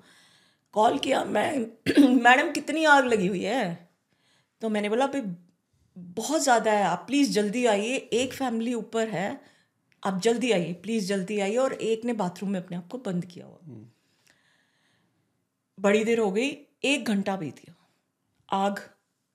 कॉल 0.73 0.97
किया 0.97 1.23
मैं 1.25 1.49
मैडम 2.21 2.51
कितनी 2.51 2.85
आग 2.85 3.05
लगी 3.05 3.27
हुई 3.27 3.43
है? 3.43 3.89
तो 4.61 4.69
मैंने 4.69 4.89
बोला 4.89 5.07
भाई 5.07 5.21
बहुत 5.97 6.41
ज़्यादा 6.43 6.71
है 6.71 6.83
आप 6.83 7.03
प्लीज़ 7.07 7.31
जल्दी 7.31 7.65
आइए 7.65 7.95
एक 8.13 8.33
फैमिली 8.33 8.73
ऊपर 8.73 9.09
है 9.09 9.29
आप 10.03 10.19
जल्दी 10.21 10.51
आइए 10.51 10.73
प्लीज़ 10.83 11.07
जल्दी 11.07 11.39
आइए। 11.39 11.57
और 11.57 11.73
एक 11.73 12.05
ने 12.05 12.13
बाथरूम 12.13 12.51
में 12.51 12.59
अपने 12.59 12.77
आप 12.77 12.87
को 12.91 12.97
बंद 13.05 13.25
किया 13.25 13.45
हुआ। 13.45 13.59
बड़ी 15.77 16.03
देर 16.03 16.19
हो 16.19 16.31
गई 16.31 16.49
एक 16.83 17.05
घंटा 17.05 17.35
बीत 17.35 17.55
गया। 17.55 17.75
आग 18.49 18.79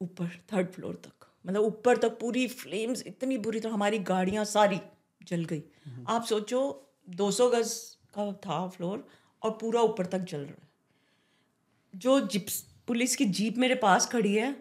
ऊपर 0.01 0.29
थर्ड 0.53 0.71
फ्लोर 0.73 0.95
तक। 0.95 1.27
मतलब 1.47 1.63
ऊपर 1.63 1.97
तक 1.97 2.19
पूरी 2.21 2.47
फ्लेम्स 2.49 3.03
इतनी 3.07 3.39
बुरी 3.39 3.61
तरह 3.61 3.73
हमारी 3.73 3.99
गाड़ियाँ 3.99 4.45
सारी 4.45 4.81
जल 5.21 5.45
गई। 5.45 5.63
आप 6.09 6.25
सोचो 6.25 6.61
200 7.11 7.49
गज 7.51 7.73
का 8.15 8.33
था 8.33 8.67
फ्लोर 8.69 9.07
और 9.43 9.51
पूरा 9.51 9.81
ऊपर 9.81 10.07
तक 10.07 10.19
जल 10.19 10.39
रहा 10.39 10.51
है। 10.51 10.69
जो 11.95 12.21
जिप्स 12.21 12.61
पुलिस 12.87 13.17
की 13.17 13.25
जीप 13.25 13.59
मेरे 13.59 13.75
पास 13.75 14.07
खड़ी 14.07 14.35
है 14.35 14.57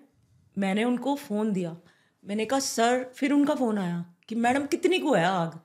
मैंने 0.57 0.83
उनको 0.83 1.15
फ़ोन 1.15 1.51
दिया। 1.53 1.75
मैंने 2.23 2.45
कहा 2.45 2.59
सर 2.59 3.03
फिर 3.15 3.33
उनका 3.33 3.55
फ़ोन 3.55 3.77
आया 3.77 4.05
कि 4.29 4.35
मैडम 4.35 4.65
कितनी 4.65 4.99
को 4.99 5.13
है 5.13 5.25
आग? 5.25 5.59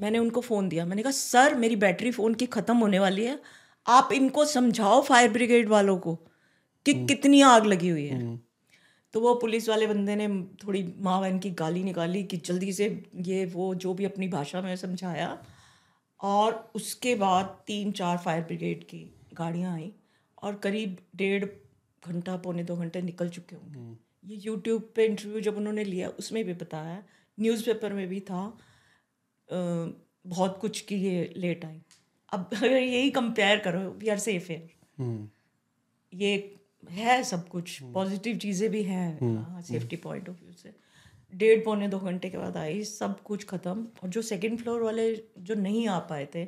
मैंने 0.00 0.18
उनको 0.18 0.40
फ़ोन 0.40 0.68
दिया। 0.68 0.86
मैंने 0.86 1.02
कहा 1.02 1.12
सर 1.12 1.54
मेरी 1.54 1.76
बैटरी 1.76 2.10
फ़ोन 2.10 2.34
की 2.34 2.46
ख़त्म 2.46 2.76
होने 2.76 2.98
वाली 2.98 3.24
है। 3.24 3.40
आप 3.86 4.12
इनको 4.12 4.44
समझाओ 4.44 5.02
फायर 5.02 5.30
ब्रिगेड 5.30 5.68
वालों 5.68 5.96
को 5.98 6.14
कि 6.86 6.94
कितनी 7.06 7.40
आग 7.42 7.66
लगी 7.66 7.88
हुई 7.88 8.06
है। 8.06 8.36
तो 9.14 9.20
वो 9.20 9.34
पुलिस 9.34 9.68
वाले 9.68 9.86
बंदे 9.86 10.14
ने 10.16 10.28
थोड़ी 10.64 10.82
माँ 10.98 11.20
बहन 11.20 11.38
की 11.38 11.50
गाली 11.52 11.82
निकाली 11.84 12.22
कि 12.24 12.36
जल्दी 12.36 12.72
से 12.72 12.86
ये 13.22 13.44
वो 13.46 13.74
जो 13.74 13.92
भी 13.94 14.04
अपनी 14.04 14.28
भाषा 14.28 14.60
में 14.62 14.74
समझाया 14.76 15.36
और 16.20 16.72
उसके 16.74 17.14
बाद 17.14 17.56
तीन 17.66 17.92
चार 17.92 18.16
फायर 18.18 18.42
ब्रिगेड 18.42 18.84
की 18.84 18.98
गाड़ियाँ 19.34 19.74
आई 19.74 19.92
और 20.42 20.54
करीब 20.54 20.96
डेढ़ 21.16 21.44
घंटा 22.02 22.36
पौने 22.36 22.64
दो 22.64 22.76
घंटे 22.76 23.02
निकल 23.02 23.28
चुके 23.28 23.56
होंगे। 23.56 23.96
ये 24.24 24.40
यूट्यूब 24.42 24.90
पे 24.96 25.04
इंटरव्यू 25.04 25.40
जब 25.40 25.56
उन्होंने 25.56 25.84
लिया 25.84 26.08
उसमें 26.18 26.44
भी 26.44 26.54
बताया 26.54 27.02
न्यूज़पेपर 27.38 27.92
में 27.92 28.06
भी 28.08 28.20
था 28.20 28.42
बहुत 29.48 30.58
कुछ 30.60 30.80
की 30.80 30.96
ये 30.96 31.32
लेट 31.36 31.64
आई। 31.64 31.80
अब 32.34 32.50
अगर 32.54 32.72
यही 32.72 33.10
कंपेयर 33.12 33.58
करो 33.66 33.80
वी 33.98 34.08
आर 34.08 34.18
सेफ़ 34.20 34.50
हेयर 34.50 35.28
ये 36.12 36.32
है 36.92 37.22
सब 37.24 37.48
कुछ 37.48 37.78
पॉजिटिव 37.92 38.36
चीज़ें 38.38 38.70
भी 38.70 38.82
हैं 38.84 39.62
सेफ्टी 39.62 39.96
पॉइंट 39.98 40.28
ऑफ़ 40.28 40.36
व्यू 40.36 40.52
से। 40.54 40.74
डेढ़ 41.32 41.64
पौने 41.64 41.88
दो 41.88 41.98
घंटे 42.00 42.28
के 42.30 42.38
बाद 42.38 42.56
आई 42.56 42.82
सब 42.84 43.20
कुछ 43.22 43.44
ख़त्म। 43.46 43.86
और 44.02 44.08
जो 44.08 44.22
सेकंड 44.22 44.58
फ्लोर 44.58 44.82
वाले 44.82 45.14
जो 45.40 45.54
नहीं 45.56 45.86
आ 45.88 45.98
पाए 46.10 46.26
थे 46.34 46.44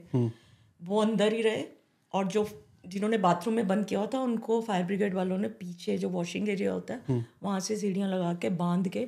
वो 0.81 1.01
अंदर 1.03 1.33
ही 1.33 1.43
रहे। 1.43 1.65
और 2.13 2.27
जो 2.27 2.47
जिन्होंने 2.87 3.19
बाथरूम 3.19 3.55
में 3.55 3.67
बंद 3.69 3.85
किया 3.85 4.01
हुआ 4.01 4.09
था 4.13 4.19
उनको 4.21 4.61
फायर 4.63 4.85
ब्रिगेड 4.87 5.15
वालों 5.15 5.39
ने 5.39 5.49
पीछे 5.61 5.97
जो 5.99 6.09
वॉशिंग 6.11 6.49
एरिया 6.49 6.73
होता 6.73 6.95
है 6.95 7.25
वहाँ 7.43 7.61
से 7.61 7.77
सीढ़ियाँ 7.77 8.09
लगा 8.11 8.33
के 8.35 8.49
बाँध 8.57 8.89
के 8.89 9.07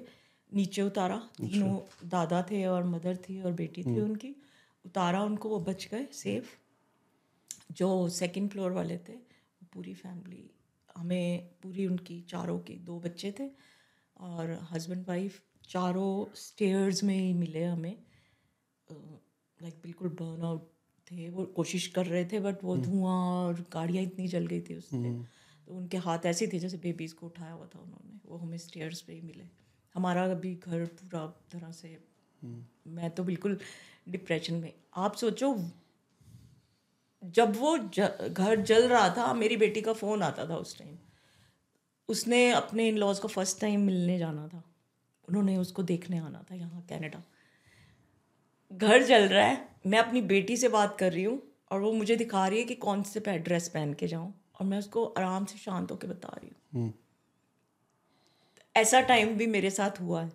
नीचे 0.53 0.83
उतारा। 0.83 1.17
तीनों 1.37 1.77
दादा 2.09 2.43
थे 2.43 2.65
और 2.67 2.85
मदर 2.87 3.17
थी 3.19 3.41
और 3.43 3.53
बेटी 3.55 3.83
थी 3.85 4.01
उनकी। 4.01 4.35
उतारा 4.85 5.23
उनको 5.23 5.49
वो 5.49 5.59
बच 5.61 5.89
गए 5.93 6.07
सेफ़ 6.15 6.57
जो 7.71 8.09
सेकंड 8.09 8.51
फ्लोर 8.51 8.73
वाले 8.73 8.97
थे 8.99 9.17
पूरी 9.73 9.95
फैमिली 9.95 10.51
हमें 10.97 11.49
पूरी 11.63 11.87
उनकी 11.87 12.21
चारों 12.21 12.59
की 12.59 12.75
दो 12.85 12.99
बच्चे 13.01 13.33
थे 13.39 13.49
और 14.21 14.51
हस्बैंड 14.71 15.05
वाइफ 15.09 15.43
चारों 15.69 16.25
स्टेयर्स 16.35 17.03
में 17.05 17.15
ही 17.15 17.33
मिले 17.35 17.65
हमें। 17.65 17.97
लाइक 18.91 19.75
बिल्कुल 19.83 20.09
बर्न 20.21 20.45
आउट 20.45 20.69
थे 21.07 21.29
वो 21.31 21.45
कोशिश 21.57 21.87
कर 21.87 22.07
रहे 22.07 22.25
थे 22.25 22.41
बट 22.41 22.65
वो 22.65 22.77
धुआँ 22.77 23.19
और 23.37 23.65
गाड़ियाँ 23.73 24.05
इतनी 24.05 24.29
जल 24.29 24.47
गई 24.47 24.61
थी 24.61 24.75
उससे। 24.75 25.13
तो 25.69 25.75
उनके 25.75 25.97
हाथ 25.99 26.27
ऐसे 26.27 26.47
थे 26.47 26.59
जैसे 26.59 26.77
बेबीज़ 26.77 27.15
को 27.15 27.27
उठाया 27.27 27.53
हुआ 27.53 27.67
था 27.67 27.79
उन्होंने। 27.81 28.19
वो 28.27 28.37
हमें 28.37 28.59
स्टेयर्स 28.59 29.01
पे 29.01 29.13
ही 29.13 29.21
मिले। 29.21 29.45
हमारा 29.95 30.25
अभी 30.25 30.55
घर 30.57 30.85
पूरा 30.87 31.27
तरह 31.53 31.73
से 31.73 31.97
मैं 32.89 33.11
तो 33.11 33.25
बिल्कुल 33.25 33.59
डिप्रेशन 34.09 34.55
में। 34.55 34.73
आप 34.97 35.17
सोचो 35.17 35.53
जब 37.25 37.57
वो 37.57 37.79
ज, 37.79 38.01
घर 38.29 38.61
जल 38.61 38.89
रहा 38.89 39.11
था 39.11 39.35
मेरी 39.35 39.57
बेटी 39.57 39.81
का 39.81 39.93
फ़ोन 39.93 40.23
आता 40.23 40.49
था 40.49 40.57
उस 40.57 40.79
टाइम 40.79 40.99
उसने 42.09 42.51
अपने 42.51 42.89
इन 42.89 42.99
लॉज 42.99 43.19
को 43.19 43.29
फ़र्स्ट 43.29 43.61
टाइम 43.61 43.81
मिलने 43.81 44.19
जाना 44.19 44.49
था. 44.49 44.63
उन्होंने 45.29 45.57
उसको 45.57 45.83
देखने 45.83 46.19
आना 46.19 46.45
था 46.51 46.55
यहाँ 46.55 46.87
कैनेडा 46.89 47.23
घर 48.73 49.03
जल 49.03 49.29
रहा 49.29 49.47
है 49.47 49.69
मैं 49.87 49.99
अपनी 49.99 50.21
बेटी 50.21 50.57
से 50.57 50.69
बात 50.69 50.99
कर 50.99 51.13
रही 51.13 51.25
हूँ 51.25 51.43
और 51.71 51.81
वो 51.81 51.93
मुझे 51.93 52.17
दिखा 52.17 52.49
रही 52.49 52.59
है 52.59 52.65
कि 52.65 52.75
कौन 52.75 53.03
से 53.03 53.21
पे 53.21 53.39
ड्रेस 53.39 53.69
पहन 53.69 53.95
के 53.95 54.09
जाऊँ 54.09 54.35
और 54.61 54.67
मैं 54.67 54.79
उसको 54.79 55.05
आराम 55.05 55.45
से 55.45 55.59
शांत 55.59 55.91
होकर 55.91 56.09
बता 56.09 56.29
रही 56.29 56.51
हूँ. 56.75 56.95
ऐसा 58.77 59.01
टाइम 59.01 59.37
भी 59.37 59.47
मेरे 59.47 59.71
साथ 59.71 60.01
हुआ 60.01 60.23
है 60.23 60.33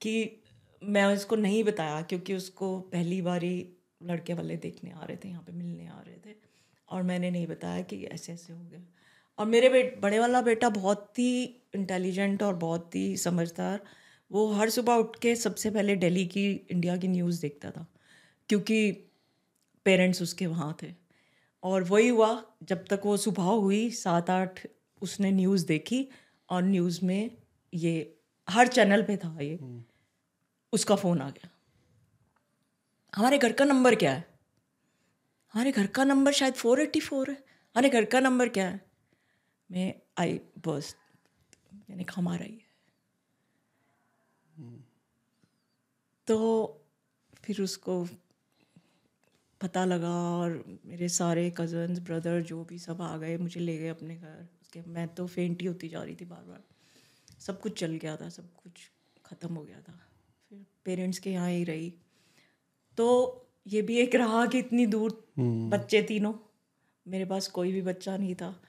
कि 0.00 0.42
मैं 0.84 1.04
उसको 1.04 1.36
नहीं 1.36 1.64
बताया 1.64 2.02
क्योंकि 2.02 2.34
उसको 2.34 2.80
पहली 2.80 3.22
बार 3.22 3.44
लड़के 4.00 4.34
वाले 4.34 4.56
देखने 4.56 4.90
आ 4.90 5.04
रहे 5.04 5.16
थे 5.16 5.28
यहाँ 5.28 5.42
पे 5.42 5.52
मिलने 5.52 5.86
आ 5.86 6.00
रहे 6.00 6.16
थे। 6.16 6.34
और 6.88 7.02
मैंने 7.02 7.30
नहीं 7.30 7.46
बताया 7.46 7.82
कि 7.82 8.04
ऐसे 8.04 8.32
ऐसे 8.32 8.52
हो 8.52 8.60
गया। 8.60 8.80
और 9.38 9.46
मेरे 9.46 9.68
बेट 9.68 10.00
बड़े 10.00 10.18
वाला 10.18 10.42
बेटा 10.42 10.68
बहुत 10.68 11.18
ही 11.18 11.42
इंटेलिजेंट 11.74 12.42
और 12.42 12.54
बहुत 12.54 12.94
ही 12.96 13.16
समझदार। 13.16 13.80
वो 14.30 14.46
हर 14.52 14.70
सुबह 14.70 14.94
उठ 14.94 15.18
के 15.18 15.34
सबसे 15.36 15.70
पहले 15.70 15.96
दिल्ली 15.96 16.26
की 16.26 16.50
इंडिया 16.52 16.96
की 16.96 17.08
न्यूज़ 17.08 17.40
देखता 17.42 17.70
था 17.70 17.86
क्योंकि 18.48 18.92
पेरेंट्स 19.86 20.22
उसके 20.22 20.46
वहाँ 20.46 20.76
थे। 20.82 20.94
और 21.62 21.82
वही 21.82 22.08
हुआ 22.08 22.30
जब 22.62 22.84
तक 22.90 23.00
वो 23.04 23.16
सुबह 23.16 23.42
हुई 23.42 23.90
सात 23.90 24.30
आठ 24.30 24.66
उसने 25.02 25.30
न्यूज़ 25.30 25.66
देखी 25.66 26.08
और 26.50 26.62
न्यूज़ 26.62 27.04
में 27.04 27.30
ये 27.74 28.16
हर 28.48 28.68
चैनल 28.68 29.02
पे 29.02 29.16
था 29.16 29.38
ये 29.40 29.58
उसका 30.72 30.96
फ़ोन 30.96 31.20
आ 31.20 31.30
गया। 31.30 31.50
हमारे 33.16 33.38
घर 33.38 33.52
का 33.52 33.64
नंबर 33.64 33.94
क्या 33.94 34.12
है? 34.12 34.38
हमारे 35.52 35.72
घर 35.72 35.86
का 35.86 36.04
नंबर 36.04 36.32
शायद 36.32 36.54
फोर 36.54 36.80
एट्टी 36.80 37.00
फोर 37.00 37.30
है। 37.30 37.36
हमारे 37.36 37.88
घर 37.88 38.04
का 38.04 38.20
नंबर 38.20 38.48
क्या 38.48 38.68
है? 38.68 38.80
मैं 39.70 39.94
आई 40.18 40.40
बस 40.58 40.96
मैंने 41.74 42.04
कहा 42.04 42.20
हमारा 42.20 42.44
ही 42.44 42.52
है। 42.52 42.66
तो 46.26 46.36
फिर 47.44 47.62
उसको 47.62 48.04
पता 49.60 49.84
लगा 49.84 50.14
और 50.38 50.80
मेरे 50.84 51.08
सारे 51.08 51.50
कज़न्स 51.50 51.98
ब्रदर 51.98 52.42
जो 52.42 52.64
भी 52.64 52.78
सब 52.78 53.02
आ 53.02 53.16
गए, 53.16 53.36
मुझे 53.36 53.60
ले 53.60 53.78
गए 53.78 53.88
अपने 53.88 54.16
घर। 54.16 54.48
उसके, 54.62 54.82
मैं 54.82 55.14
तो 55.14 55.26
फेंट 55.26 55.60
ही 55.60 55.66
होती 55.66 55.88
जा 55.88 56.02
रही 56.02 56.16
थी 56.16 56.24
बार 56.24 56.44
बार 56.44 56.64
सब 57.40 57.60
कुछ 57.60 57.80
चल 57.80 57.92
गया 57.92 58.16
था, 58.16 58.28
सब 58.28 58.54
कुछ 58.54 58.90
ख़त्म 59.26 59.54
हो 59.54 59.62
गया 59.62 59.80
था। 59.80 60.00
फिर 60.50 60.66
पेरेंट्स 60.84 61.18
के 61.18 61.30
यहाँ 61.30 61.50
ही 61.50 61.64
रही। 61.64 61.94
तो 62.98 63.06
ये 63.66 63.82
भी 63.82 63.96
एक 63.96 64.14
रहा 64.14 64.46
कि 64.46 64.58
इतनी 64.58 64.86
दूर 64.86 65.24
बच्चे 65.38 66.02
तीनों। 66.02 66.32
मेरे 67.08 67.24
पास 67.24 67.48
कोई 67.48 67.72
भी 67.72 67.82
बच्चा 67.82 68.16
नहीं 68.16 68.34
था। 68.34 68.62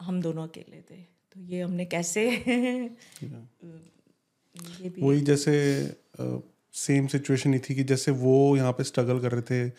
हम 0.00 0.22
दोनों 0.22 0.48
अकेले 0.48 0.80
थे। 0.80 0.96
तो 1.02 1.40
ये 1.40 1.60
हमने 1.60 1.84
कैसे 1.84 2.30
ये 4.80 4.88
भी 4.88 5.02
वही 5.02 5.20
जैसे 5.20 5.54
सेम 6.72 7.06
सिचुएशन 7.06 7.54
ही 7.54 7.58
थी 7.58 7.74
कि 7.74 7.84
जैसे 7.84 8.10
वो 8.10 8.56
यहाँ 8.56 8.72
पे 8.72 8.84
स्ट्रगल 8.84 9.20
कर 9.20 9.32
रहे 9.32 9.42
थे 9.42 9.72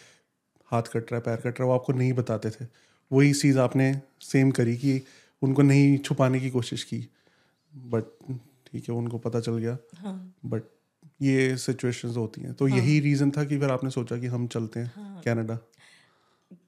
हाथ 0.71 0.83
कट 0.83 1.11
रहा 1.11 1.15
है 1.15 1.21
पैर 1.21 1.35
कट 1.35 1.59
रहा 1.59 1.63
है 1.63 1.69
वो 1.69 1.73
आपको 1.73 1.93
नहीं 1.93 2.13
बताते 2.13 2.49
थे। 2.49 2.65
वही 3.11 3.33
चीज़ 3.33 3.59
आपने 3.59 4.01
सेम 4.21 4.51
करी 4.51 4.77
कि 4.77 5.01
उनको 5.41 5.61
नहीं 5.61 5.97
छुपाने 5.97 6.39
की 6.39 6.49
कोशिश 6.49 6.83
की। 6.83 7.07
बट 7.75 8.03
ठीक 8.67 8.89
है 8.89 8.95
उनको 8.95 9.17
पता 9.17 9.39
चल 9.39 9.57
गया। 9.57 9.77
हाँ। 9.95 10.35
बट 10.45 10.63
ये 11.21 11.55
सिचुएशंस 11.57 12.17
होती 12.17 12.41
हैं। 12.41 12.53
तो 12.53 12.67
हाँ. 12.67 12.77
यही 12.77 12.99
रीज़न 12.99 13.31
था 13.31 13.43
कि 13.43 13.57
फिर 13.59 13.69
आपने 13.69 13.89
सोचा 13.89 14.17
कि 14.17 14.27
हम 14.27 14.47
चलते 14.47 14.79
हैं 14.79 15.21
कनाडा 15.25 15.53
हाँ. 15.53 15.67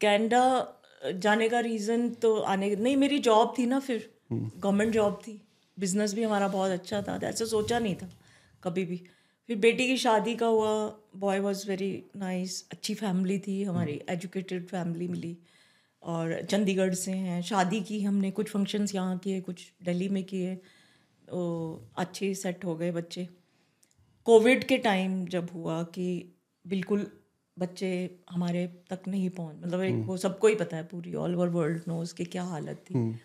कनाडा 0.01 1.11
जाने 1.15 1.49
का 1.49 1.59
रीज़न 1.59 2.09
तो 2.09 2.35
आने 2.37 2.75
नहीं 2.75 2.95
मेरी 2.97 3.19
जॉब 3.19 3.53
थी 3.57 3.65
ना 3.65 3.79
फिर। 3.79 4.09
गवर्नमेंट 4.33 4.93
जॉब 4.93 5.19
थी। 5.27 5.41
बिज़नेस 5.79 6.13
भी 6.13 6.23
हमारा 6.23 6.47
बहुत 6.47 6.71
अच्छा 6.71 7.01
था। 7.01 7.19
ऐसा 7.23 7.45
सोचा 7.45 7.79
नहीं 7.79 7.95
था 7.95 8.09
कभी 8.63 8.85
भी। 8.85 8.97
फिर 9.47 9.57
बेटी 9.57 9.87
की 9.87 9.97
शादी 9.97 10.35
का 10.35 10.47
हुआ। 10.47 10.71
बॉय 11.17 11.39
वॉज़ 11.39 11.67
वेरी 11.69 11.91
नाइस 12.15 12.67
अच्छी 12.71 12.93
फैमिली 12.93 13.39
थी 13.39 13.63
हमारी। 13.63 14.01
एजुकेटेड 14.09 14.65
फैमिली 14.67 15.07
मिली। 15.07 15.37
और 16.03 16.41
चंडीगढ़ 16.41 16.93
से 16.93 17.11
हैं। 17.11 17.41
शादी 17.41 17.81
की 17.81 18.01
हमने। 18.01 18.31
कुछ 18.31 18.49
फ़ंक्शंस 18.49 18.95
यहाँ 18.95 19.17
किए 19.17 19.41
कुछ 19.41 19.71
दिल्ली 19.83 20.09
में 20.09 20.23
किए। 20.23 20.55
तो 21.27 21.39
अच्छे 21.97 22.33
सेट 22.35 22.65
हो 22.65 22.75
गए 22.75 22.91
बच्चे। 22.91 23.27
कोविड 24.27 24.63
के 24.63 24.77
टाइम 24.77 25.25
जब 25.25 25.49
हुआ 25.53 25.83
कि 25.83 26.35
बिल्कुल 26.67 27.07
बच्चे 27.59 28.19
हमारे 28.29 28.67
तक 28.67 28.99
नहीं 29.07 29.29
पहुँच 29.29 29.55
मतलब 29.65 29.81
एक 29.81 29.93
वो 29.93 30.01
हम्म। 30.01 30.17
सबको 30.17 30.47
ही 30.47 30.55
पता 30.55 30.77
है 30.77 30.83
पूरी 30.83 31.13
ऑल 31.13 31.35
ओवर 31.35 31.49
वर्ल्ड 31.49 31.81
नोज़ 31.87 32.15
की 32.15 32.25
क्या 32.25 32.43
हालत 32.43 32.83
थी। 32.89 32.93
हम्म। 32.93 33.15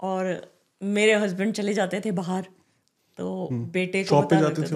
और 0.00 0.54
मेरे 0.82 1.14
हस्बैंड 1.14 1.54
चले 1.54 1.74
जाते 1.74 2.00
थे 2.00 2.10
बाहर 2.10 2.46
तो 3.18 3.48
हम्म। 3.50 3.66
बेटे 3.66 4.04
को 4.04 4.22
पे 4.22 4.36
जाते 4.36 4.62
थे 4.62 4.66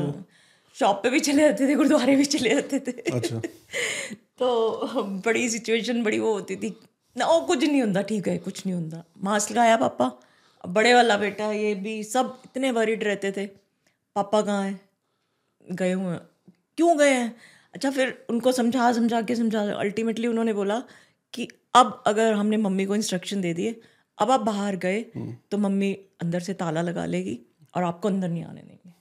शॉप 0.77 0.97
तो 0.97 1.03
पे 1.03 1.11
भी 1.11 1.21
चले 1.21 1.43
जाते 1.43 1.69
थे 1.69 1.75
गुरुद्वारे 1.75 2.17
भी 2.17 2.25
चले 2.25 2.51
जाते 2.51 2.81
थे। 2.81 2.91
अच्छा। 2.91 3.41
तो 4.39 5.03
बड़ी 5.03 5.49
सिचुएशन 5.51 6.05
बड़ी 6.05 6.19
वो 6.19 6.33
होती 6.33 6.57
थी। 6.57 6.81
ना 7.17 7.27
वो 7.27 7.41
कुछ 7.41 7.65
नहीं 7.65 7.83
होता 7.83 8.03
ठीक 8.03 8.29
है 8.29 8.39
कुछ 8.39 8.67
नहीं 8.67 8.77
होता। 8.77 9.05
मास्क 9.25 9.51
लगाया 9.51 9.77
पापा। 9.77 10.13
बड़े 10.69 10.95
वाला 10.95 11.17
बेटा 11.17 11.53
ये 11.53 11.75
भी 11.75 12.05
सब 12.05 12.39
इतने 12.45 12.71
वरिड 12.71 13.05
रहते 13.05 13.33
थे। 13.33 13.47
पापा 14.17 14.43
कहाँ 14.43 14.65
हैं? 14.65 14.90
गए 15.65 15.93
हुए 15.93 16.07
हैं। 16.07 16.21
क्यों 16.79 16.97
गए 16.99 17.11
हैं? 17.11 17.35
अच्छा 17.75 17.91
फिर 17.91 18.27
उनको 18.31 18.53
समझा 18.53 18.93
समझा 18.93 19.21
के 19.23 19.37
समझा। 19.37 19.63
अल्टीमेटली 19.75 20.27
उन्होंने 20.27 20.53
बोला 20.55 20.83
कि 21.35 21.49
अब 21.75 22.03
अगर 22.07 22.33
हमने 22.35 22.57
मम्मी 22.59 22.85
को 22.87 22.95
इंस्ट्रक्शन 22.95 23.41
दे 23.41 23.53
दिए 23.55 23.81
अब 24.19 24.31
आप 24.31 24.41
बाहर 24.43 24.77
गए 24.79 25.01
तो 25.51 25.59
मम्मी 25.59 25.93
अंदर 26.23 26.41
से 26.41 26.55
ताला 26.57 26.83
लगा 26.83 27.05
लेगी 27.07 27.39
और 27.75 27.85
आपको 27.85 28.09
अंदर 28.09 28.29
नहीं 28.29 28.45
आने 28.45 28.61
देंगे। 28.61 28.93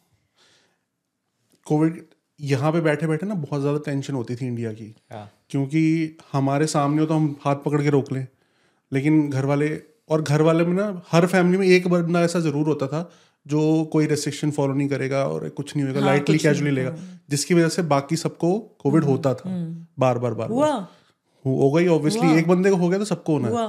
कोविड 1.67 2.03
यहाँ 2.39 2.71
पे 2.71 2.81
बैठे 2.81 3.07
बैठे 3.07 3.25
ना 3.25 3.35
बहुत 3.37 3.61
ज़्यादा 3.61 3.79
टेंशन 3.85 4.13
होती 4.13 4.35
थी 4.35 4.45
इंडिया 4.47 4.71
की। 4.73 4.93
क्योंकि 5.11 6.17
हमारे 6.31 6.67
सामने 6.67 7.01
हो 7.01 7.05
तो 7.07 7.13
हम 7.13 7.35
हाथ 7.41 7.55
पकड़ 7.65 7.81
के 7.81 7.89
रोक 7.89 8.11
लें 8.11 8.25
लेकिन 8.91 9.29
घर 9.29 9.45
वाले 9.45 9.69
और 10.09 10.21
घर 10.21 10.41
वाले 10.41 10.65
में 10.65 10.73
ना 10.73 10.85
हर 11.07 11.25
फैमिली 11.27 11.57
में 11.57 11.67
एक 11.67 11.87
बंदा 11.87 12.21
ऐसा 12.23 12.39
ज़रूर 12.41 12.67
होता 12.67 12.87
था 12.87 13.09
जो 13.49 13.61
कोई 13.93 14.05
रेस्ट्रिक्शन 14.07 14.51
फॉलो 14.51 14.73
नहीं 14.73 14.87
करेगा 14.89 15.23
और 15.27 15.47
कुछ 15.51 15.75
नहीं 15.75 15.87
होगा 15.87 15.99
लाइटली 16.01 16.37
कैजुअली 16.37 16.71
लेगा। 16.71 16.95
जिसकी 17.29 17.53
वजह 17.53 17.69
से 17.69 17.81
बाकी 17.89 18.15
सबको 18.17 18.57
कोविड 18.79 19.03
होता 19.05 19.33
था। 19.33 19.49
बार 19.99 20.17
बार 20.19 20.33
बार 20.33 20.49
हुआ। 20.49 20.71
हो 21.45 21.55
हो 21.57 21.71
गई 21.71 21.87
ऑब्वियसली 21.89 22.37
एक 22.37 22.47
बंदे 22.47 22.69
को 22.69 22.75
हो 22.77 22.89
गया 22.89 22.99
तो 22.99 23.05
सबको 23.07 23.33
होना 23.33 23.67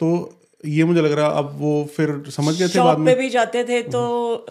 तो 0.00 0.10
ये 0.64 0.84
मुझे 0.84 1.02
लग 1.02 1.12
रहा 1.12 1.26
अब 1.38 1.50
वो 1.58 1.72
फिर 1.96 2.22
समझ 2.30 2.54
गए 2.58 2.68
थे 2.68 2.80
बाद 2.80 2.98
में। 2.98 3.16
भी 3.16 3.28
जाते 3.30 3.64
थे 3.64 3.82
तो 3.88 4.00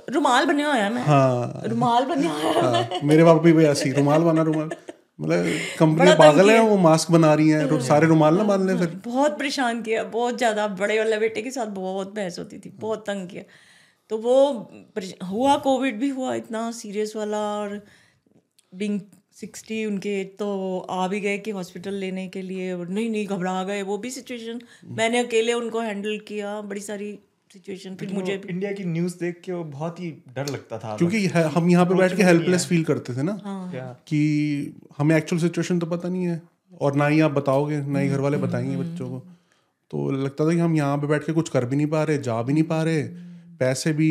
रुमाल 0.10 0.46
बने 0.46 0.64
हुआ 0.64 0.74
है। 0.76 0.94
मैं 0.94 1.02
हाँ। 1.04 1.62
रुमाल 1.66 2.06
बने 2.06 2.28
हुआ 2.28 2.52
है। 2.52 2.62
हाँ, 2.64 3.00
मेरे 3.04 3.24
पापा 3.24 3.52
भी 3.52 3.66
ऐसी 3.66 3.92
रुमाल 3.94 4.22
बना 4.24 4.42
रुमाल। 4.44 4.70
मतलब 5.22 5.46
कंपनी 5.80 6.12
पागल 6.16 6.50
है 6.50 6.60
वो 6.62 6.78
मास्क 6.80 7.12
बना 7.12 7.34
रही 7.34 7.50
हैं 7.50 7.80
सारे 7.84 8.08
रुमाल 8.08 8.38
ना 8.38 8.44
बाँध 8.44 8.66
लें 8.68 8.78
फिर। 8.80 9.00
बहुत 9.06 9.38
परेशान 9.40 9.82
किया 9.82 10.04
बहुत 10.12 10.38
ज़्यादा 10.38 10.68
बड़े 10.80 10.98
वाले 10.98 11.18
बेटे 11.18 11.42
के 11.42 11.52
साथ 11.52 11.68
बहुत 11.76 12.14
बहस 12.16 12.40
होती 12.40 12.60
थी 12.60 12.74
बहुत 12.80 13.04
तंग 13.08 13.28
किया। 13.28 13.44
तो 14.10 14.18
वो 14.18 14.72
हुआ 15.24 15.58
कोविड 15.58 16.00
भी 16.00 16.10
हुआ 16.10 16.36
इतना 16.36 16.72
सीरियस 16.72 17.16
वाला 17.16 17.38
और 17.38 17.86
बिंग 18.76 19.00
सिक्सटी 19.34 19.86
उनके 19.86 20.24
तो 20.24 20.80
आ 20.80 21.08
भी 21.08 21.20
गए 21.20 21.38
कि 21.38 21.52
हॉस्पिटल 21.52 21.94
लेने 21.94 22.28
के 22.28 22.42
लिए 22.42 22.74
और 22.74 22.88
नहीं 22.88 23.10
नहीं 23.10 23.28
घबरा 23.28 23.64
गए 23.64 23.82
वो 23.82 23.98
भी 23.98 24.10
सिचुएशन 24.10 24.62
मैंने 24.86 25.20
अकेले 25.20 25.54
उनको 25.54 25.80
हैंडल 25.80 26.18
किया 26.18 26.62
बड़ी 26.62 26.82
सारी 26.82 27.20
सिचुएशन 27.54 27.96
फिर 27.96 28.14
मुझे 28.14 28.42
इंडिया 28.50 28.72
की 28.72 28.84
न्यूज़ 28.84 29.16
देख 29.20 29.42
के 29.44 29.52
वो 29.52 29.64
बहुत 29.64 30.00
ही 30.00 30.12
डर 30.36 30.48
लगता 30.50 30.80
था 30.80 30.98
क्योंकि 30.98 31.26
हम 31.28 31.70
यहाँ 31.70 31.86
पे 31.86 31.94
बैठ 31.94 32.18
के 32.18 32.24
हेल्पलेस 32.24 32.66
फील 32.66 32.84
करते 32.84 33.16
थे 33.16 33.24
ना 33.24 33.72
या 33.76 33.86
कि 34.08 34.20
हमें 34.98 35.18
एक्चुअल 35.18 35.42
सिचुएशन 35.42 35.80
तो 35.80 35.86
पता 35.86 36.10
नहीं 36.10 36.24
है 36.24 36.42
और 36.82 36.96
ना 36.96 37.08
ही 37.08 37.20
आप 37.20 37.32
बताओगे 37.32 37.78
ना 37.78 38.00
ही 38.00 38.10
घर 38.10 38.20
वाले 38.20 38.38
बताएँगे 38.38 38.78
बच्चों 38.78 39.10
को। 39.10 39.20
तो 39.92 40.12
लगता 40.12 40.46
था 40.46 40.54
कि 40.54 40.60
हम 40.60 40.76
यहाँ 40.76 40.98
पे 40.98 41.08
बैठ 41.08 41.24
के 41.24 41.34
कुछ 41.34 41.50
कर 41.50 41.66
भी 41.66 41.76
नहीं 41.76 41.88
पा 41.88 42.04
रहे 42.04 42.18
जा 42.18 42.42
भी 42.42 42.54
नहीं 42.54 42.64
पा 42.64 42.84
रहे 42.84 43.27
पैसे 43.60 43.94
भी 43.94 44.10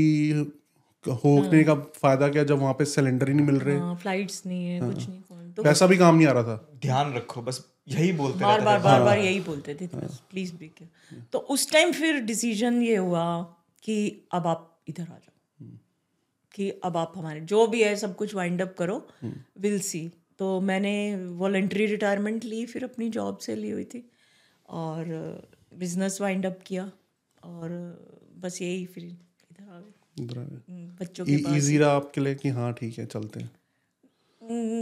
होने 1.04 1.62
का 1.64 1.74
फ़ायदा 1.74 2.28
क्या 2.28 2.44
जब 2.44 2.58
वहाँ 2.58 2.72
पे 2.74 2.84
सिलेंडर 2.86 3.28
ही 3.28 3.34
नहीं 3.34 3.46
मिल 3.46 3.58
रहे? 3.58 3.76
हाँ 3.78 3.96
फ्लाइट्स 3.96 4.42
नहीं 4.46 4.66
है 4.66 4.80
कुछ 4.80 5.08
नहीं 5.08 5.52
तो 5.52 5.62
पैसा 5.62 5.86
भी 5.86 5.96
काम 5.96 6.16
नहीं 6.16 6.26
आ 6.26 6.32
रहा 6.32 6.42
था। 6.42 6.78
ध्यान 6.82 7.12
रखो 7.14 7.42
बस 7.42 7.64
यही 7.88 8.12
बोलते 8.12 8.44
बार 8.44 8.60
बार 8.60 8.78
थे। 8.78 8.82
बार 8.84 9.02
बार 9.02 9.18
यही 9.18 9.40
बोलते 9.40 9.74
थे 9.74 9.86
प्लीज़ 9.86 10.54
बी 10.54 10.68
केयर 10.68 11.22
तो 11.32 11.38
उस 11.38 11.70
टाइम 11.72 11.92
फिर 11.92 12.20
डिसीज़न 12.22 12.80
ये 12.82 12.96
हुआ 12.96 13.24
कि 13.82 13.96
अब 14.32 14.46
आप 14.46 14.82
इधर 14.88 15.02
आ 15.02 15.06
जाओ। 15.06 15.68
कि 16.54 16.68
अब 16.84 16.96
आप 16.96 17.12
हमारे 17.16 17.40
जो 17.42 17.66
भी 17.66 17.82
है 17.82 17.94
सब 17.96 18.16
कुछ 18.16 18.34
वाइंड 18.34 18.62
अप 18.62 18.74
करो। 18.78 18.96
विल 19.60 19.78
सी 19.80 20.08
तो 20.38 20.60
मैंने 20.60 20.94
वॉलेंट्री 21.34 21.86
रिटायरमेंट 21.86 22.44
ली 22.44 22.64
फिर 22.66 22.84
अपनी 22.84 23.08
जॉब 23.08 23.38
से 23.38 23.56
ली 23.56 23.70
हुई 23.70 23.84
थी। 23.84 24.08
और 24.68 25.04
बिज़नेस 25.74 26.20
वाइंड 26.20 26.46
अप 26.46 26.58
किया। 26.66 26.90
और 27.42 27.70
बस 28.36 28.60
यही 28.62 28.84
फिर 28.86 29.04
बच्चों 30.18 31.24
के 31.24 31.36
पास 31.36 31.56
इजी 31.56 31.78
रहा 31.78 31.90
आपके 31.92 32.20
लिए 32.20 32.34
कि 32.34 32.48
हाँ 32.48 32.72
ठीक 32.72 32.98
है 32.98 33.06
चलते 33.06 33.40
हैं। 33.40 33.50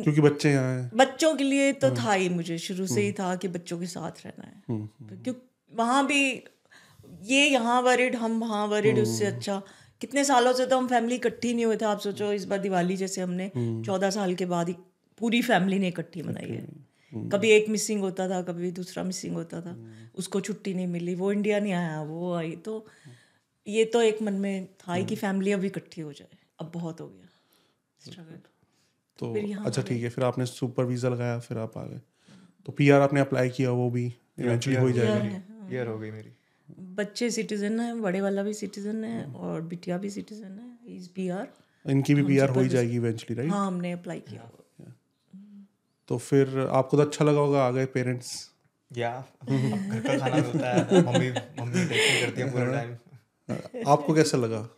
क्योंकि 0.02 0.20
बच्चे 0.20 0.50
यहाँ 0.50 0.72
हैं। 0.72 0.90
बच्चों 0.96 1.34
के 1.34 1.44
लिए 1.44 1.72
तो 1.74 1.90
था 1.96 2.12
ही 2.12 2.28
मुझे 2.28 2.58
शुरू 2.58 2.86
से 2.86 3.02
ही 3.02 3.12
था 3.12 3.34
कि 3.36 3.48
बच्चों 3.48 3.78
के 3.78 3.86
साथ 3.86 4.26
रहना 4.26 4.46
है। 4.46 5.16
क्यों 5.24 5.34
वहाँ 5.72 6.06
भी 6.06 6.22
ये 7.24 7.46
यहाँ 7.46 7.80
वरिड 7.82 8.16
हम 8.16 8.38
वहाँ 8.40 8.66
वरिड 8.66 8.98
उससे 8.98 9.26
अच्छा। 9.26 9.60
कितने 10.00 10.24
सालों 10.24 10.52
से 10.52 10.66
तो 10.66 10.78
हम 10.78 10.88
फैमिली 10.88 11.14
इकट्ठी 11.14 11.52
नहीं 11.54 11.64
हुए 11.64 11.76
थे 11.76 11.84
आप 11.84 12.00
सोचो 12.00 12.32
इस 12.32 12.44
बार 12.44 12.58
दिवाली 12.58 12.96
जैसे 12.96 13.20
हमने 13.20 13.50
चौदह 13.56 14.10
साल 14.10 14.34
के 14.34 14.46
बाद 14.46 14.68
ही 14.68 14.74
पूरी 15.20 15.40
फैमिली 15.42 15.78
ने 15.78 15.88
इकट्ठी 15.88 16.22
मनाई 16.22 16.50
है। 16.50 17.28
कभी 17.30 17.50
एक 17.50 17.68
मिसिंग 17.68 18.00
होता 18.00 18.28
था 18.28 18.40
कभी 18.42 18.70
दूसरा 18.72 19.02
मिसिंग 19.04 19.34
होता 19.34 19.60
था। 19.60 19.76
उसको 20.14 20.40
छुट्टी 20.40 20.74
नहीं 20.74 20.86
मिली 20.86 21.14
वो 21.14 21.32
इंडिया 21.32 21.60
नहीं 21.60 21.72
आया 21.72 22.00
वो 22.02 22.32
आई 22.34 22.50
तो 22.64 22.86
ये 23.66 23.84
तो 23.84 24.02
एक 24.02 24.22
मन 24.22 24.34
में 24.34 24.66
था 24.80 24.94
ही 24.94 25.04
कि 25.04 25.16
फैमिली 25.16 25.52
अब 25.52 25.64
इकट्ठी 25.64 26.00
हो 26.00 26.12
जाए। 26.12 26.36
अब 26.60 26.70
बहुत 26.74 27.00
हो 27.00 27.06
गया। 27.08 27.28
स्ट्रगल 28.00 28.38
तो 29.18 29.32
अच्छा 29.64 29.82
ठीक 29.82 30.02
है 30.02 30.08
फिर 30.08 30.24
आपने 30.24 30.46
सुपर 30.46 30.84
वीज़ा 30.84 31.08
लगाया 31.08 31.38
फिर 31.38 31.58
आप 31.58 31.78
आ 31.78 31.82
गए। 31.82 32.00
तो 32.66 32.72
पीआर 32.72 33.00
आपने 33.00 33.20
अप्लाई 33.20 33.48
किया 33.48 33.70
वो 33.70 33.90
भी 33.90 34.04
इवेंचुअली 34.38 34.80
हो 34.80 34.86
ही 34.86 34.92
जाएगा। 34.92 35.68
ईयर 35.72 35.86
हो 35.86 35.98
गई 35.98 36.10
मेरी। 36.10 36.32
बच्चे 36.98 37.30
सिटीजन 37.30 37.80
है 37.80 38.00
बड़े 38.00 38.20
वाला 38.20 38.42
भी 38.42 38.54
सिटीजन 38.54 39.04
है 39.04 39.24
और 39.44 39.60
बिटिया 39.62 39.98
भी 39.98 40.10
सिटीजन 40.10 40.58
है 40.58 40.96
इज़ 40.96 41.08
पी 41.14 41.28
आर 41.28 41.48
इनकी 41.84 42.14
भी 42.14 42.22
पीआर 42.22 42.48
हो 42.48 42.60
ही 42.60 42.68
जाएगी 42.68 42.96
इवेंचुअली 42.96 43.34
राइट 43.34 43.50
हाँ 43.52 43.66
हमने 43.66 43.92
अप्लाई 43.92 44.20
किया। 44.20 44.50
तो 46.08 46.18
फिर 46.18 46.58
आपको 46.60 46.96
तो 46.96 47.02
अच्छा 47.02 47.24
लगा 47.24 47.40
होगा 47.40 47.62
आ 47.66 47.70
गए 47.70 47.86
पेरेंट्स 47.86 48.32
या 48.90 49.10
घर 49.44 50.00
का 50.00 50.18
खाना 50.18 50.36
मिलता 50.36 50.72
है 50.72 51.02
मम्मी 51.02 51.30
मम्मी 51.60 51.84
टेकिंग 51.88 52.20
करती 52.20 52.40
है 52.40 52.50
पूरा 52.52 52.72
टाइम 52.72 52.94
आपको 53.48 54.14
कैसा 54.14 54.38
लगा? 54.38 54.68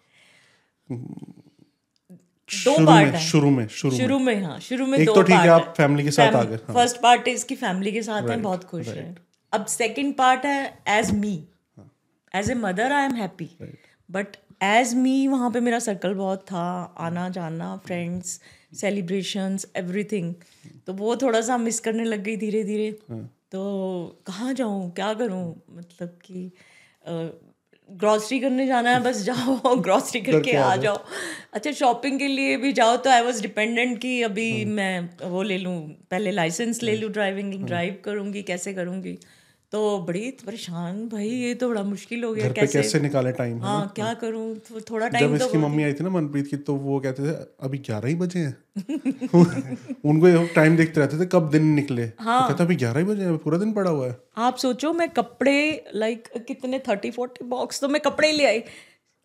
दो 2.49 2.75
पार्ट 2.87 3.15
है। 3.15 3.21
शुरू 3.21 3.51
में 3.51 3.67
शुरू 3.69 3.97
शुरू 3.97 4.19
में 4.19 4.43
हाँ 4.43 4.59
शुरू 4.61 4.87
में 4.87 4.99
एक 4.99 5.07
दो 5.07 5.15
तो 5.15 5.23
ठीक 5.23 5.37
है 5.37 5.49
आप 5.51 5.73
फैमिली 5.77 6.05
के 6.05 6.11
साथ 6.11 6.35
आ 6.35 6.43
गए 6.43 6.57
हाँ। 6.57 6.75
फ़र्स्ट 6.75 7.01
पार्ट 7.03 7.29
इसकी 7.29 7.55
फैमिली 7.57 7.93
के 7.93 8.03
साथ 8.03 8.29
हैं 8.31 8.41
बहुत 8.43 8.65
खुश 8.65 8.89
हैं। 8.89 9.17
अब 9.53 9.65
सेकंड 9.67 10.15
पार्ट 10.17 10.45
है 10.47 10.79
as 10.89 11.11
me 11.15 11.35
as 12.35 12.51
a 12.51 12.55
mother 12.57 12.93
I 12.93 13.05
am 13.05 13.15
happy 13.15 13.49
but 14.09 14.37
as 14.63 14.95
me 14.95 15.27
वहाँ 15.29 15.51
पे 15.51 15.61
मेरा 15.61 15.79
सर्कल 15.79 16.15
बहुत 16.15 16.45
था 16.51 16.67
आना 16.99 17.29
जाना 17.29 17.77
फ्रेंड्स 17.87 18.41
सेलिब्रेशंस 18.81 19.67
एवरीथिंग 19.77 20.35
तो 20.87 20.93
वो 20.95 21.17
थोड़ा 21.17 21.41
सा 21.41 21.57
मिस 21.59 21.81
करने 21.81 22.05
लग 22.05 22.23
गई 22.23 22.37
धीरे 22.37 22.63
धीरे 22.65 22.91
तो 23.53 23.63
कहाँ 24.27 24.53
जाऊँ 24.55 24.91
क्या 24.93 25.13
करूँ? 25.15 25.55
मतलब 25.71 26.19
कि 26.25 26.51
ग्रॉसरी 27.89 28.39
करने 28.41 28.67
जाना 28.67 28.91
है 28.91 29.01
बस 29.03 29.23
जाओ 29.23 29.75
ग्रॉसरी 29.83 30.21
करके 30.21 30.53
आ 30.57 30.75
जाओ। 30.77 30.97
अच्छा 31.55 31.73
शॉपिंग 31.73 32.19
के 32.19 32.29
लिए 32.29 32.57
भी 32.57 32.73
जाओ 32.73 32.97
तो 32.97 33.11
आई 33.11 33.21
वॉज़ 33.21 33.43
डिपेंडेंट 33.43 33.99
कि 33.99 34.23
अभी 34.23 34.65
मैं 34.65 35.09
वो 35.31 35.43
ले 35.43 35.59
लूँ 35.59 35.77
पहले 36.11 36.31
लाइसेंस 36.31 36.83
ले 36.83 36.97
लूँ 36.97 37.11
ड्राइविंग 37.13 37.55
ड्राइव 37.65 37.97
करूँगी 38.05 38.43
कैसे 38.43 38.75
करूँगी? 38.75 39.19
तो 39.73 39.99
बड़ी 39.99 40.31
परेशान 40.47 41.09
भाई 41.09 41.29
ये 41.29 41.55
तो 41.55 41.69
बड़ा 41.69 41.83
मुश्किल 41.83 42.25
हो 42.25 42.33
गया 42.35 42.47
घर 42.47 42.53
पे 42.53 42.61
कैसे? 42.61 42.83
कैसे 42.83 43.01
निकाले 43.01 43.33
टाइम 43.33 43.61
हाँ 43.63 43.93
क्या 43.97 44.15
करूँ? 44.15 44.57
थोड़ा 44.91 45.07
जब 45.07 45.13
टाइम 45.13 45.39
तो 45.39 45.45
इसकी 45.45 45.59
मम्मी 45.59 45.83
आई 45.83 45.93
थी 45.93 46.05
ना 46.05 46.11
मनप्रीत 46.11 46.47
की 46.47 46.57
तो 46.57 46.75
वो 46.75 47.01
कहते 47.01 47.23
थे 47.23 47.35
अभी 47.61 47.79
ग्यारह 47.79 48.09
ही 48.09 48.15
बजे 48.15 48.39
हैं। 48.39 48.57
उनको 50.05 50.47
टाइम 50.55 50.77
देखते 50.77 51.01
रहते 51.01 51.19
थे 51.21 51.27
कब 51.27 51.51
दिन 51.51 51.65
निकले। 51.67 52.11
हाँ। 52.21 52.49
कहते 52.49 52.65
अभी 52.65 52.77
ग्यारह 52.77 53.01
ही 53.01 53.07
बजे 53.07 53.25
हैं 53.25 53.39
पूरा 53.39 53.59
दिन 53.59 53.73
पड़ा 53.73 53.91
हुआ 53.91 54.07
है। 54.07 54.19
आप 54.37 54.57
सोचो 54.57 54.93
मैं 54.93 55.09
कपड़े 55.09 55.85
लाइक 55.95 56.29
कितने 56.49 56.79
थर्टी 56.79 57.11
फोर्टी 57.11 57.45
बॉक्स 57.45 57.81
तो 57.81 57.89
मैं 57.89 58.01
कपड़े 58.01 58.33
ले 58.33 58.47
आई। 58.47 58.63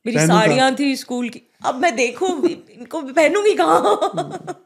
मेरी 0.06 0.26
साड़ियाँ 0.28 0.74
थी 0.76 0.96
स्कूल 0.96 1.30
की। 1.30 1.42
अब 1.66 1.76
मैं 1.76 1.96
देखूँ 1.96 2.30
इनको 2.48 3.02
पहनूँगी 3.02 3.54
कहाँ? 3.56 4.64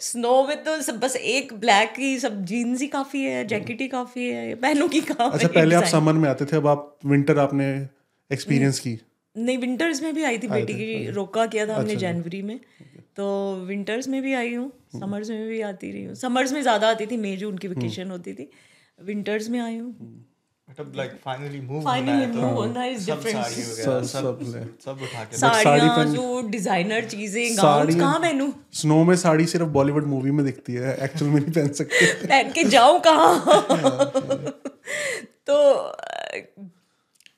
स्नो 0.00 0.42
में 0.48 0.56
तो 0.64 0.80
सब 0.82 0.98
बस 1.00 1.16
एक 1.16 1.52
ब्लैक 1.60 1.94
ही 1.98 2.18
सब 2.20 2.44
जीन्स 2.44 2.80
ही 2.80 2.86
काफ़ी 2.88 3.22
है 3.22 3.44
जैकेट 3.46 3.80
ही 3.80 3.88
काफ़ी 3.88 4.28
है 4.28 4.54
पहनूँगी 4.54 5.00
कहाँ 5.02 5.30
अच्छा 5.30 5.48
पहले 5.48 5.74
आप 5.74 5.84
समर 5.92 6.12
में 6.14 6.28
आते 6.30 6.44
थे 6.44 6.56
अब 6.56 6.66
आप 6.66 6.96
विंटर 7.06 7.38
आपने 7.38 7.68
एक्सपीरियंस 8.30 8.80
की। 8.80 8.98
नहीं 9.36 9.58
विंटर्स 9.58 10.02
में 10.02 10.12
भी 10.14 10.24
आई 10.24 10.38
थी 10.38 10.48
बेटी 10.48 10.74
की 10.74 11.10
रोका 11.10 11.46
किया 11.46 11.66
था 11.66 11.76
हमने 11.76 11.96
जनवरी 11.96 12.42
में। 12.42 12.58
तो 13.16 13.24
विंटर्स 13.66 14.08
में 14.08 14.20
भी 14.22 14.34
आई 14.34 14.54
हूँ 14.54 14.70
समर्स 14.94 15.30
में 15.30 15.48
भी 15.48 15.60
आती 15.62 15.90
रही 15.92 16.04
हूँ। 16.04 16.14
समर्स 16.14 16.52
में 16.52 16.60
ज़्यादा 16.62 16.88
आती 16.90 17.06
थी 17.06 17.16
मई 17.16 17.36
जून 17.36 17.58
की 17.58 17.68
वेकेशन 17.68 18.10
होती 18.10 18.32
थी। 18.34 18.50
विंटर्स 18.98 19.48
में 19.48 19.58
आई 19.60 19.76
हूँ। 19.78 19.92
मतलब 20.70 20.92
like 20.96 21.10
finally 21.24 21.60
move 21.60 21.82
Finally 21.84 22.28
move 22.34 22.52
होना 22.54 22.84
is 22.86 23.00
सब 23.00 23.22
different. 23.22 23.42
साड़ी 23.42 23.62
वगैरह 23.62 24.02
सब- 24.02 24.42
सब 24.44 24.78
सब 24.84 25.02
उठा 25.02 25.24
के 25.24 25.36
साड़ी 25.36 26.16
सूट 26.16 26.44
डिज़ाइनर 26.50 27.04
चीज़ें 27.08 27.56
गाउन 27.56 27.80
साड़ियाँ- 27.82 28.20
पहनूं 28.22 28.50
स्नो 28.72 29.02
में 29.04 29.14
साड़ी 29.16 29.46
सिर्फ़ 29.46 29.68
बॉलीवुड 29.76 30.06
मूवी 30.06 30.30
में 30.30 30.44
दिखती 30.46 30.72
है 30.74 30.96
एक्चुअल 31.04 31.30
में 31.30 31.40
नहीं 31.40 31.52
पहन 31.52 31.68
सकते। 31.72 32.12
पहन 32.26 32.50
के 32.52 32.64
जाऊँ 32.64 33.00
कहाँ? 33.06 33.34
तो 35.50 35.56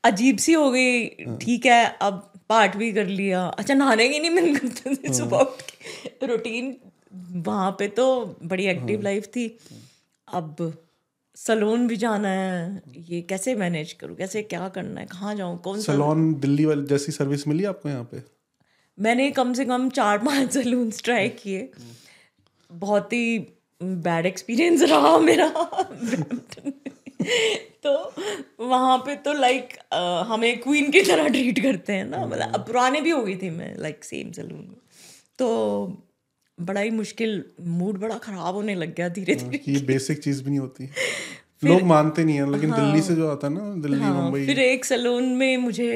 अजीब 0.05 0.37
सी 0.39 0.53
हो 0.53 0.71
गई। 0.71 1.07
ठीक 1.43 1.67
है 1.67 1.85
अब 2.03 2.33
पाठ 2.49 2.77
भी 2.77 2.93
कर 2.93 3.07
लिया। 3.07 3.47
अच्छा 3.47 3.75
नहाने 3.75 4.09
की 4.09 4.19
नहीं 4.19 4.31
मन 4.31 4.55
करते 4.57 4.95
थे 4.95 5.13
सुबह 5.15 5.39
उठ 5.39 5.63
के। 5.71 6.27
रूटीन 6.27 6.77
वहाँ 7.47 7.71
पे 7.79 7.89
तो 7.99 8.05
बड़ी 8.43 8.67
एक्टिव 8.67 9.03
लाइफ 9.03 9.27
थी। 9.37 9.47
अब 10.29 10.57
सलोन 11.37 11.87
भी 11.89 11.97
जाना 11.97 12.29
है 12.29 12.83
ये 13.09 13.21
कैसे 13.23 13.55
मैनेज 13.55 13.93
करूँ? 13.93 14.17
कैसे 14.17 14.43
क्या 14.45 14.69
करना 14.69 15.01
है? 15.01 15.07
कहाँ 15.07 15.35
जाऊँ? 15.35 15.59
कौन 15.63 15.81
सा 15.81 15.93
सलोन 15.93 16.33
दिल्ली 16.41 16.65
वाली 16.65 16.85
जैसी 16.87 17.13
सर्विस 17.13 17.47
मिली 17.49 17.65
आपको 17.65 17.89
यहाँ 17.89 18.05
पे? 18.05 18.23
मैंने 18.99 19.31
कम 19.31 19.53
से 19.53 19.65
कम 19.65 19.89
चार 19.91 20.19
पाँच 20.19 20.53
सलून्स 20.55 21.03
ट्राई 21.03 21.29
किए। 21.29 21.69
बहुत 22.71 23.13
ही 23.13 23.39
बैड 23.81 24.27
एक्सपीरियंस 24.27 24.83
रहा 24.83 25.19
मेरा। 25.19 25.49
तो 27.83 27.93
वहाँ 28.61 28.97
पे 28.99 29.15
तो 29.17 29.33
लाइक 29.33 29.77
हमें 30.29 30.59
क्वीन 30.61 30.91
की 30.91 31.03
तरह 31.03 31.29
ट्रीट 31.29 31.59
करते 31.63 31.93
हैं 31.93 32.05
ना। 32.05 32.25
मतलब 32.27 32.65
पुराने 32.67 33.01
भी 33.01 33.11
हो 33.11 33.23
गई 33.23 33.37
थी 33.37 33.51
मैं 33.51 33.75
लाइक 33.79 34.05
सेम 34.05 34.33
सलून 34.33 34.59
में। 34.61 34.77
तो 35.39 35.47
बड़ा 36.59 36.81
ही 36.81 36.91
मुश्किल 36.91 37.45
मूड 37.61 37.99
बड़ा 37.99 38.19
ख़राब 38.19 38.55
होने 38.55 38.75
लग 38.75 38.95
गया 38.95 39.09
धीरे 39.09 39.35
धीरे। 39.35 39.61
ये 39.69 39.81
बेसिक 39.81 40.19
चीज़ 40.19 40.43
भी 40.43 40.51
नहीं 40.51 40.61
होती। 40.61 40.89
लोग 41.65 41.83
मानते 41.83 42.25
नहीं 42.25 42.37
है 42.37 42.51
लेकिन 42.53 42.73
दिल्ली 42.73 43.01
से 43.03 43.15
जो 43.15 43.29
आता 43.31 43.47
है 43.47 43.53
ना 43.55 43.83
दिल्ली 43.83 44.01
हाँ, 44.01 44.23
मुंबई। 44.23 44.47
फिर 44.47 44.59
एक 44.59 44.85
सलून 44.85 45.25
में 45.25 45.57
मुझे 45.57 45.89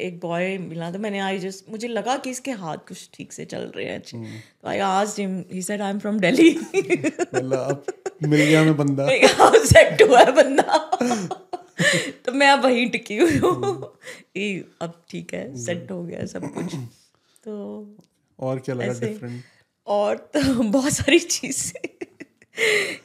एक 0.00 0.18
बॉय 0.22 0.56
मिला 0.58 0.90
था 0.92 0.98
मैंने 0.98 1.18
आई 1.18 1.38
जस्ट 1.38 1.70
मुझे 1.70 1.88
लगा 1.88 2.16
कि 2.16 2.30
इसके 2.30 2.50
हाथ 2.50 2.76
कुछ 2.88 3.10
ठीक 3.14 3.32
से 3.32 3.44
चल 3.44 3.72
रहे 3.76 3.86
हैं। 3.86 4.00
तो 4.00 4.68
I 4.68 4.78
asked 4.78 5.20
him 5.20 5.44
he 5.52 5.62
said 5.62 5.82
I 5.82 5.90
am 5.90 5.98
from 5.98 6.18
Delhi 6.18 6.50
मतलब 6.74 7.84
मिल 8.22 8.40
गया 8.40 8.64
मैं 8.64 8.76
बंदा. 8.76 9.06
सेट 9.64 10.02
हुआ 10.02 10.20
है 10.20 10.32
बंदा। 10.32 10.78
तो 12.26 12.32
मैं 12.32 12.48
अब 12.48 12.64
वहीं 12.64 12.88
टिकी 12.90 13.16
हुई 13.16 13.36
हूँ। 13.36 13.80
कि 14.34 14.74
अब 14.82 15.02
ठीक 15.10 15.34
है 15.34 15.56
सेट 15.56 15.90
हो 15.90 16.02
गया 16.04 16.26
सब 16.26 16.52
कुछ। 16.54 16.74
तो 17.44 17.54
और 18.38 18.58
क्या 18.58 18.74
लगा 18.74 18.92
डिफरेंट 18.92 19.42
और 19.88 20.16
तो 20.34 20.62
बहुत 20.70 20.92
सारी 20.92 21.18
चीज़ें। 21.18 21.88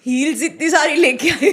हील्स 0.05 0.41
इतनी 0.43 0.69
सारी 0.69 0.95
लेके 0.95 1.29
आई 1.29 1.51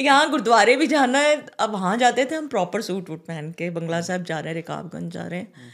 यहाँ 0.00 0.30
गुरुद्वारे 0.30 0.76
भी 0.76 0.86
जाना 0.86 1.18
है। 1.18 1.34
अब 1.60 1.72
वहाँ 1.72 1.96
जाते 1.98 2.24
थे 2.24 2.34
हम 2.34 2.46
प्रॉपर 2.48 2.82
सूट 2.82 3.10
वूट 3.10 3.26
पहन 3.26 3.50
के। 3.58 3.70
बंगला 3.70 4.00
साहब 4.00 4.24
जा 4.24 4.38
रहे 4.38 4.48
हैं 4.48 4.54
रिकाबगंज 4.54 5.12
जा 5.12 5.26
रहे 5.26 5.40
हैं। 5.40 5.70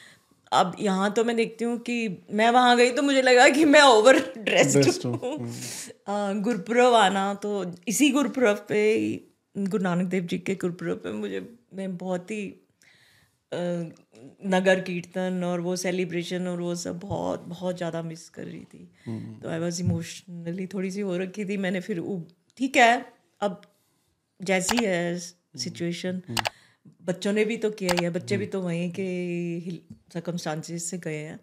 अब 0.53 0.77
यहाँ 0.81 1.11
तो 1.13 1.25
मैं 1.25 1.37
देखती 1.37 1.65
हूँ 1.65 1.79
कि 1.81 2.25
मैं 2.33 2.51
वहाँ 2.51 2.77
गई 2.77 2.91
तो 2.91 3.03
मुझे 3.03 3.23
लगा 3.23 3.49
कि 3.49 3.65
मैं 3.65 3.83
ओवर 3.83 4.19
ड्रेस्ड 4.39 5.05
हूँ, 5.07 5.37
गुरपुरब 6.43 6.95
आना 6.95 7.33
तो 7.35 7.65
इसी 7.89 8.11
गुरपुरब 8.11 8.65
पे 8.69 8.81
गुरु 9.57 9.83
नानक 9.83 10.07
देव 10.07 10.25
जी 10.25 10.39
के 10.39 10.55
गुरपुरब 10.55 11.01
पे 11.05 11.13
मुझे 11.13 11.41
मैं 11.75 11.97
बहुत 11.97 12.31
ही 12.31 12.43
नगर 13.53 14.81
कीर्तन 14.81 15.43
और 15.45 15.61
वो 15.61 15.75
सेलिब्रेशन 15.77 16.47
और 16.49 16.61
वो 16.61 16.75
सब 16.77 16.99
बहुत 17.01 17.45
बहुत 17.49 17.77
ज़्यादा 17.77 18.03
मिस 18.03 18.29
कर 18.29 18.45
रही 18.45 18.65
थी। 18.65 18.91
तो 19.43 19.49
आई 19.49 19.59
वॉज़ 19.59 19.81
इमोशनली 19.83 20.67
थोड़ी 20.67 20.91
सी 20.91 21.01
हो 21.01 21.17
रखी 21.17 21.45
थी। 21.45 21.57
मैंने 21.57 21.81
फिर 21.81 22.03
ठीक 22.59 22.77
है 22.77 23.05
अब 23.41 23.61
जैसी 24.41 24.85
है 24.85 25.19
सिचुएशन 25.19 26.23
बच्चों 27.05 27.33
ने 27.33 27.45
भी 27.45 27.57
तो 27.57 27.71
किया 27.73 27.95
ही 27.95 28.05
है 28.05 28.11
बच्चे 28.11 28.37
भी 28.37 28.47
तो 28.47 28.61
वहीं 28.61 28.91
के 28.91 29.71
सर्कमस्टांसिस 30.13 30.91
से 30.91 30.99
गए 30.99 31.17
हैं। 31.17 31.39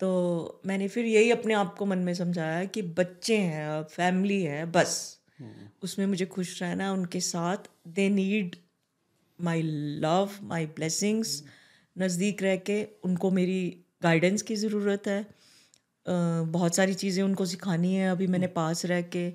तो 0.00 0.60
मैंने 0.66 0.88
फिर 0.88 1.04
यही 1.04 1.30
अपने 1.30 1.54
आप 1.54 1.74
को 1.74 1.86
मन 1.86 1.98
में 1.98 2.12
समझाया 2.14 2.64
कि 2.64 2.82
बच्चे 2.94 3.36
हैं 3.36 3.82
फैमिली 3.84 4.42
है 4.42 4.64
बस। 4.72 4.96
उसमें 5.82 6.06
मुझे 6.06 6.26
खुश 6.26 6.60
रहना 6.62 6.92
उनके 6.92 7.20
साथ 7.22 7.68
they 7.88 8.08
need 8.10 8.56
my 9.38 9.62
love 10.02 10.30
my 10.44 10.66
blessings 10.76 11.42
नज़दीक 11.96 12.42
रह 12.42 12.56
के 12.66 12.82
उनको 13.04 13.30
मेरी 13.32 13.60
गाइडेंस 14.02 14.42
की 14.42 14.56
ज़रूरत 14.56 15.08
है। 15.08 15.24
बहुत 16.06 16.76
सारी 16.76 16.94
चीज़ें 16.94 17.22
उनको 17.22 17.46
सिखानी 17.46 17.94
है 17.94 18.10
अभी 18.10 18.26
मैंने 18.26 18.46
पास 18.56 18.84
रह 18.86 19.00
के। 19.14 19.30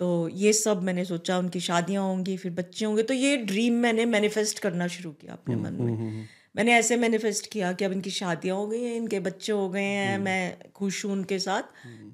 तो 0.00 0.28
ये 0.30 0.52
सब 0.52 0.82
मैंने 0.82 1.04
सोचा 1.04 1.38
उनकी 1.38 1.60
शादियाँ 1.60 2.02
होंगी 2.04 2.36
फिर 2.36 2.52
बच्चे 2.54 2.84
होंगे 2.84 3.02
तो 3.02 3.14
ये 3.14 3.36
ड्रीम 3.44 3.74
मैंने 3.82 4.04
मैनिफेस्ट 4.06 4.58
करना 4.58 4.86
शुरू 4.88 5.10
किया 5.12 5.32
अपने 5.32 5.56
मन 5.56 5.72
में। 5.74 6.26
मैंने 6.56 6.74
ऐसे 6.74 6.96
मैनिफेस्ट 6.96 7.46
किया 7.52 7.72
कि 7.72 7.84
अब 7.84 7.92
इनकी 7.92 8.10
शादियाँ 8.10 8.56
हो 8.56 8.66
गई 8.66 8.82
हैं 8.82 8.94
इनके 8.96 9.20
बच्चे 9.20 9.52
हो 9.52 9.68
गए 9.68 9.82
हैं 9.82 10.18
मैं 10.18 10.70
खुश 10.72 11.04
हूँ 11.04 11.12
उनके 11.12 11.38
साथ। 11.38 11.62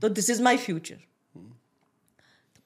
तो 0.02 0.08
this 0.10 0.30
is 0.30 0.42
my 0.42 0.56
future 0.58 1.02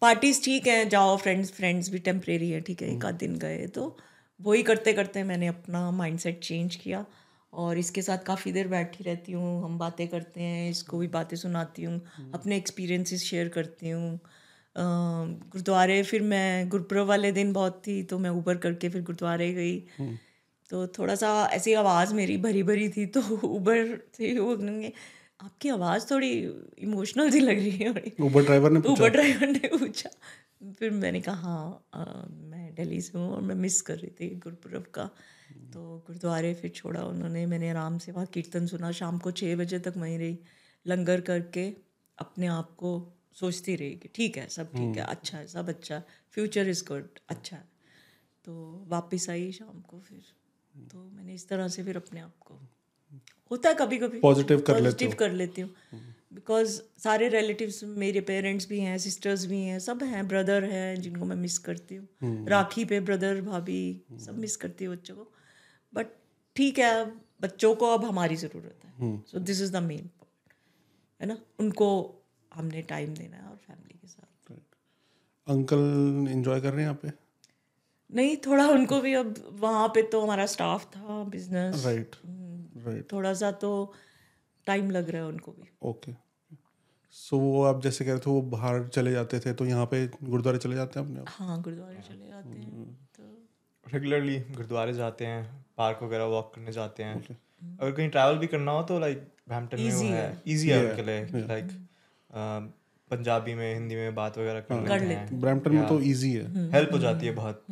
parties 0.02 0.42
ठीक 0.44 0.66
हैं 0.66 0.88
जाओ 0.88 1.16
फ्रेंड्स 1.16 1.50
फ्रेंड्स 1.52 1.88
भी 1.90 1.98
टेम्परेरी 2.00 2.50
है 2.50 2.60
ठीक 2.60 2.82
है 2.82 2.94
एक 2.94 3.04
आध 3.04 3.14
दिन 3.18 3.36
गए 3.38 3.66
तो। 3.66 3.96
वही 4.40 4.62
करते 4.62 4.92
करते 4.92 5.22
मैंने 5.24 5.46
अपना 5.46 5.90
माइंडसेट 5.92 6.38
चेंज 6.40 6.76
किया 6.76 7.04
और 7.52 7.78
इसके 7.78 8.02
साथ 8.02 8.18
काफ़ी 8.26 8.52
देर 8.52 8.68
बैठी 8.68 9.04
रहती 9.04 9.32
हूँ 9.32 9.64
हम 9.64 9.78
बातें 9.78 10.06
करते 10.08 10.40
हैं 10.40 10.70
इसको 10.70 10.98
भी 10.98 11.06
बातें 11.08 11.36
सुनाती 11.36 11.82
हूँ 11.82 12.00
अपने 12.34 12.56
एक्सपीरियंसेस 12.56 13.24
शेयर 13.24 13.48
करती 13.48 13.90
हूँ। 13.90 14.18
गुरुद्वारे 14.76 16.02
फिर 16.02 16.22
मैं 16.22 16.68
गुरपुरब 16.68 17.06
वाले 17.06 17.32
दिन 17.32 17.52
बहुत 17.52 17.82
थी 17.86 18.02
तो 18.02 18.18
मैं 18.18 18.30
ऊबर 18.30 18.56
करके 18.56 18.88
फिर 18.88 19.02
गुरुद्वारे 19.02 19.52
गई। 19.52 19.78
तो 20.70 20.86
थोड़ा 20.88 21.14
सा 21.14 21.28
ऐसी 21.52 21.72
आवाज़ 21.74 22.14
मेरी 22.14 22.36
भरी 22.38 22.62
भरी 22.62 22.88
थी 22.88 23.06
तो 23.08 23.20
ऊबर 23.44 23.96
से 24.16 24.38
वो 24.38 24.54
आपकी 25.40 25.68
आवाज़ 25.68 26.06
थोड़ी 26.10 26.30
इमोशनल 26.82 27.30
सी 27.30 27.40
लग 27.40 27.58
रही 27.58 27.70
है। 27.70 27.92
बड़ी 27.92 28.44
ड्राइवर 28.44 28.70
ने 28.70 28.80
ऊबर 28.90 29.10
ड्राइवर 29.10 29.48
ने 29.48 29.68
पूछा। 29.68 30.10
फिर 30.78 30.90
मैंने 30.92 31.20
कहा 31.20 31.34
हाँ 31.34 32.26
दिल्ली 32.78 33.00
से 33.00 33.18
हूँ 33.18 33.30
और 33.34 33.40
मैं 33.42 33.54
मिस 33.54 33.80
कर 33.82 33.98
रही 33.98 34.10
थी 34.20 34.28
गुरपुरब 34.36 34.84
का। 34.94 35.04
तो 35.72 35.80
गुरुद्वारे 36.06 36.52
फिर 36.54 36.70
छोड़ा 36.70 37.02
उन्होंने 37.04 37.44
मैंने 37.46 37.70
आराम 37.70 37.98
से 37.98 38.12
वहाँ 38.12 38.26
कीर्तन 38.26 38.66
सुना। 38.66 38.90
शाम 38.92 39.18
को 39.18 39.30
छः 39.30 39.56
बजे 39.56 39.78
तक 39.78 39.94
वहीं 39.96 40.18
रही 40.18 40.38
लंगर 40.86 41.20
करके 41.20 41.64
अपने 42.18 42.46
आप 42.46 42.74
को 42.76 42.90
सोचती 43.40 43.74
रही 43.76 43.96
कि 43.96 44.08
ठीक 44.14 44.36
है 44.38 44.46
सब 44.48 44.72
ठीक 44.72 44.96
है 44.96 45.04
अच्छा 45.04 45.38
है 45.38 45.46
सब 45.46 45.68
अच्छा 45.68 46.02
फ्यूचर 46.30 46.68
इज़ 46.68 46.84
गुड 46.88 47.18
अच्छा 47.28 47.56
है। 47.56 47.64
तो 48.46 48.54
वापस 48.88 49.28
आई 49.30 49.50
शाम 49.52 49.80
को 49.80 49.98
फिर। 50.00 50.22
तो 50.88 51.04
मैंने 51.10 51.34
इस 51.34 51.48
तरह 51.48 51.68
से 51.68 51.82
फिर 51.84 51.96
अपने 51.96 52.20
आप 52.20 52.34
को 52.40 52.60
होता 53.50 53.68
है 53.68 53.74
कभी 53.74 53.98
कभी 53.98 54.20
पॉजिटिव 54.74 55.14
कर 55.18 55.32
लेती 55.32 55.60
हूँ। 55.60 55.70
बिकॉज़ 56.38 56.80
सारे 57.02 57.28
रिलेटिव्स 57.28 57.82
मेरे 57.98 58.20
पेरेंट्स 58.26 58.68
भी 58.68 58.78
हैं 58.80 58.96
सिस्टर्स 58.98 59.44
भी 59.46 59.60
हैं 59.60 59.78
सब 59.80 60.02
हैं 60.02 60.26
ब्रदर 60.28 60.64
हैं 60.64 61.00
जिनको 61.00 61.24
मैं 61.24 61.36
मिस 61.36 61.58
करती 61.66 61.94
हूँ। 61.94 62.46
राखी 62.48 62.84
पे 62.84 63.00
ब्रदर 63.00 63.40
भाभी 63.42 63.80
सब 64.26 64.38
मिस 64.38 64.56
करती 64.56 64.84
हूँ 64.84 64.94
बच्चों 64.94 65.16
को। 65.16 65.30
बट 65.92 66.06
ठीक 66.56 66.78
है 66.78 66.92
बच्चों 67.42 67.74
को 67.74 67.86
अब 67.94 68.04
हमारी 68.04 68.36
ज़रूरत 68.36 68.84
है। 68.84 69.16
So 69.26 69.38
this 69.40 69.62
is 69.62 69.72
the 69.72 69.82
main 69.82 70.10
point 70.18 70.52
है 71.20 71.26
ना? 71.28 71.38
उनको 71.60 71.88
हमने 72.52 72.82
टाइम 72.90 73.14
देना 73.14 73.36
है 73.36 73.48
और 73.50 73.56
फैमिली 73.56 73.98
के 73.98 74.06
साथ। 74.06 74.52
अंकल 75.46 76.26
एंजॉय 76.30 76.60
कर 76.60 76.70
रहे 76.70 76.76
हैं 76.76 76.82
यहाँ 76.82 76.98
पे? 77.02 77.12
नहीं 78.10 78.36
थोड़ा 78.46 78.68
उनको 78.68 79.00
भी 79.00 79.14
अब 79.14 79.34
वहाँ 79.60 79.88
पे 79.94 80.02
तो 80.12 80.20
हमारा 80.20 80.46
स्टाफ 80.46 80.84
था 80.92 81.22
बिज़नेस 81.30 81.84
राइट 81.86 82.16
राइट 82.86 83.12
थोड़ा 83.12 83.32
सा 83.34 83.50
तो 83.62 83.70
टाइम 84.66 84.90
लग 84.90 85.10
रहा 85.10 85.22
है 85.22 85.28
उनको 85.28 85.52
भी। 85.52 85.68
ओके 85.88 86.12
सो 87.10 87.38
वो 87.38 87.64
आप 87.64 87.82
जैसे 87.82 88.04
कह 88.04 88.10
रहे 88.10 88.20
थे 88.20 88.30
वो 88.30 88.42
बाहर 88.42 88.88
चले 88.88 89.12
जाते 89.12 89.40
थे 89.40 89.52
तो 89.52 89.66
यहाँ 89.66 89.86
पे 89.86 90.06
गुरुद्वारे 90.06 90.58
चले 90.58 90.76
जाते 90.76 91.00
हैं 91.00 91.06
अपने 91.06 91.20
हाँ 91.28 91.62
गुरुद्वारे 91.62 91.94
चले 91.94 92.28
जाते 92.28 92.48
हैं 92.48 92.94
तो 92.94 93.48
रेगुलरली 93.94 94.40
गुरुद्वारे 94.40 94.92
जाते 94.92 95.26
हैं 95.26 95.66
पार्क 95.78 96.02
वगैरह 96.02 96.24
वॉक 96.24 96.52
करने 96.54 96.72
जाते 96.72 97.02
हैं। 97.02 97.38
अगर 97.80 97.92
कहीं 97.92 98.08
ट्रैवल 98.08 98.38
भी 98.38 98.46
करना 98.46 98.72
हो 98.72 98.82
तो 98.82 98.98
लाइक 98.98 99.18
ब्रैम्पटन 99.48 99.80
में 99.80 99.92
है। 99.92 100.02
है। 100.02 100.42
इजी 100.46 100.68
है 100.68 100.90
उनके 100.90 101.02
लिए 101.02 101.24
लाइक 101.34 101.68
पंजाबी 103.10 103.54
में 103.54 103.74
हिंदी 103.74 103.94
में 103.94 104.14
बात 104.14 104.38
वगैरह 104.38 104.60
कर 104.60 104.88
कर 104.88 105.00
लेते 105.00 105.14
हैं। 105.14 105.40
ब्रैम्पटन 105.40 105.74
में 105.74 105.88
तो 105.88 106.00
इजी 106.00 106.32
है। 106.32 106.70
हेल्प 106.70 106.92
हो 106.92 106.98
जाती 106.98 107.26
है 107.26 107.32
बहुत। 107.32 107.64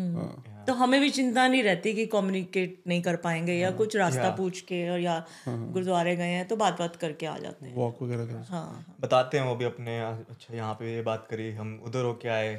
तो 0.66 0.72
हमें 0.72 1.00
भी 1.00 1.10
चिंता 1.10 1.46
नहीं 1.48 1.62
रहती 1.62 1.92
कि 1.94 2.06
कम्युनिकेट 2.06 2.82
नहीं 2.86 3.02
कर 3.02 3.16
पाएँगे 3.16 3.54
या 3.54 3.70
कुछ 3.70 3.96
रास्ता 3.96 4.30
पूछ 4.30 4.60
के 4.60 4.88
और 4.90 5.00
या 5.00 5.24
गुरुद्वारे 5.48 6.16
गए 6.16 6.30
हैं 6.30 6.46
तो 6.48 6.56
बात 6.56 6.78
बात 6.78 6.96
करके 6.96 7.26
आ 7.26 7.38
जाते 7.38 7.66
हैं। 7.66 7.74
वॉक 7.76 8.02
वगैरह 8.02 8.26
कर। 8.26 8.44
हाँ 8.48 8.96
बताते 9.00 9.38
हैं 9.38 9.44
वो 9.46 9.54
भी 9.56 9.64
अपने 9.64 9.98
अच्छा 10.00 10.54
यहाँ 10.54 10.74
पे 10.74 10.94
ये 10.94 11.02
बात 11.02 11.26
करी 11.30 11.50
हम 11.52 11.80
उधर 11.86 12.04
होके 12.04 12.28
आए 12.28 12.54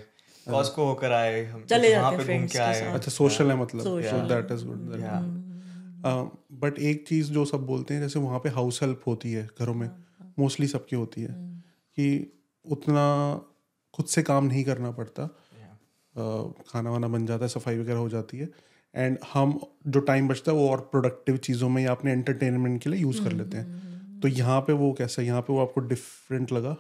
कॉस्को 0.48 0.86
होकर 0.86 1.12
आए 1.12 1.44
हम 1.46 1.64
चले 1.66 1.96
वहाँ 1.98 2.12
जाते 2.12 2.24
पे 2.24 2.32
हैं 2.34 2.40
घूम 2.40 2.48
के 2.48 2.54
के 2.54 2.60
आए। 2.60 2.82
अच्छा 2.82 3.12
सोशल 3.12 3.52
है 3.52 3.58
मतलब। 3.58 4.28
दैट 4.28 4.52
इज़ 4.52 4.66
गुड 4.66 4.80
बट 6.60 6.80
एक 6.80 7.08
चीज़ 7.08 7.32
जो 7.32 7.46
सब 7.46 7.66
बोलते 7.66 7.94
हैं 7.94 8.02
जैसे 8.02 8.20
वहाँ 8.20 8.40
पे 8.40 8.50
हाउस 8.50 8.82
हेल्प 8.84 9.02
होती 9.08 9.32
है 9.32 9.48
घरों 9.60 9.74
में 9.74 9.90
मोस्टली 10.40 10.68
सबकी 10.68 10.96
होती 10.96 11.22
है 11.22 11.34
कि 11.98 12.08
उतना 12.66 13.06
खुद 13.94 14.06
से 14.06 14.22
काम 14.24 14.46
नहीं 14.46 14.64
करना 14.64 14.92
पड़ता। 14.92 15.24
खाना 16.18 16.92
वाना 16.92 17.08
बन 17.08 17.26
जाता 17.26 17.46
है 17.46 17.50
सफ़ाई 17.50 17.78
वगैरह 17.78 17.98
हो 17.98 18.10
जाती 18.10 18.38
है। 18.38 18.50
एंड 18.94 19.18
हम 19.34 19.60
जो 19.88 20.00
टाइम 20.02 20.28
बचता 20.28 20.52
है 20.52 20.58
वो 20.58 20.70
और 20.70 20.80
प्रोडक्टिव 20.92 21.38
चीज़ों 21.40 21.70
में 21.70 21.82
या 21.84 21.92
अपने 21.92 22.12
एंटरटेनमेंट 22.14 22.82
के 22.84 22.90
लिए 22.90 23.02
यूज़ 23.02 23.24
कर 23.24 23.32
लेते 23.34 23.58
हैं। 23.58 24.20
तो 24.22 24.28
यहाँ 24.28 24.60
पे 24.62 24.74
वो 24.74 24.92
कैसा 24.94 25.22
यहाँ 25.22 25.42
पे 25.42 25.54
वो 25.54 25.60
आपको 25.62 25.82
डिफरेंट 25.88 26.52
लगा? 26.52 26.76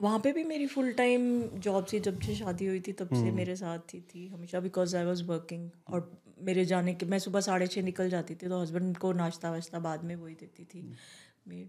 वहाँ 0.00 0.18
पे 0.18 0.32
भी 0.32 0.44
मेरी 0.44 0.66
फुल 0.66 0.92
टाइम 0.92 1.42
जॉब 1.60 1.86
थी 1.92 2.00
जब 2.00 2.20
से 2.20 2.34
शादी 2.34 2.66
हुई 2.66 2.80
थी 2.80 2.92
तब 2.92 3.08
से 3.14 3.30
मेरे 3.32 3.56
साथ 3.56 3.94
ही 3.94 4.00
थी 4.04 4.26
हमेशा 4.28 4.60
बिकॉज़ 4.60 4.96
आई 4.96 5.04
वॉज़ 5.04 5.22
वर्किंग 5.24 5.68
और 5.88 6.10
मेरे 6.42 6.64
जाने 6.64 6.94
के 6.94 7.06
मैं 7.06 7.18
सुबह 7.18 7.40
साढ़े 7.40 7.66
छः 7.66 7.82
निकल 7.82 8.10
जाती 8.10 8.34
थी 8.34 8.48
तो 8.48 8.60
हस्बैंड 8.62 8.96
को 8.96 9.12
नाश्ता 9.14 9.50
वाश्ता 9.50 9.78
बाद 9.80 10.04
में 10.04 10.14
वही 10.16 10.34
देती 10.34 10.64
थी। 10.64 11.60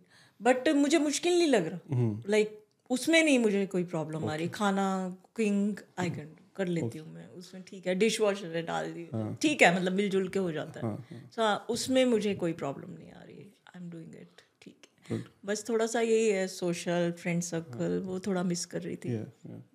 बट 0.42 0.70
मुझे 0.78 1.00
मुश्किल 1.00 1.38
नहीं 1.38 1.48
लग 1.48 1.68
रहा। 1.68 1.80
लाइक 2.30 2.58
उसमें 2.90 3.24
नहीं 3.24 3.40
मुझे 3.40 3.66
कोई 3.66 3.84
प्रॉब्लम 3.86 4.26
आ 4.26 4.36
रही। 4.36 4.48
खाना 4.50 4.88
कुकिंग 5.24 5.78
आई 6.00 6.10
कैन 6.10 6.30
कर 6.56 6.68
लेती 6.68 6.98
हूँ 6.98 7.14
मैं। 7.14 7.28
उसमें 7.40 7.64
ठीक 7.68 7.88
है 7.88 7.96
डिश 7.96 8.20
वॉशर 8.22 8.56
है 8.56 8.62
डाल 8.66 8.92
दी। 8.92 9.08
ठीक 9.42 9.62
है 9.62 9.76
मतलब 9.76 9.94
मिलजुल 9.94 10.28
के 10.28 10.40
हो 10.40 10.52
जाता 10.52 10.88
है। 10.88 10.96
सो 11.36 11.54
उसमें 11.74 12.04
मुझे 12.06 12.34
कोई 12.36 12.54
प्रॉब्लम 12.54 12.94
नहीं 12.94 13.12
आ 13.12 13.24
रही। 13.24 13.50
आई 13.68 13.82
एम 13.82 13.90
डूइंग 13.90 14.16
इट 14.16 14.42
ठीक 14.62 14.88
है। 15.10 15.24
बस 15.46 15.64
थोड़ा 15.70 15.86
सा 15.86 16.02
यही 16.02 16.30
है 16.30 16.48
सोशल 16.48 17.12
फ्रेंड 17.20 17.42
सर्कल 17.44 18.00
वो 18.06 18.20
थोड़ा 18.20 18.44
मिस 18.44 18.66
कर 18.66 18.82
रही 18.82 18.96
थी। 18.96 19.10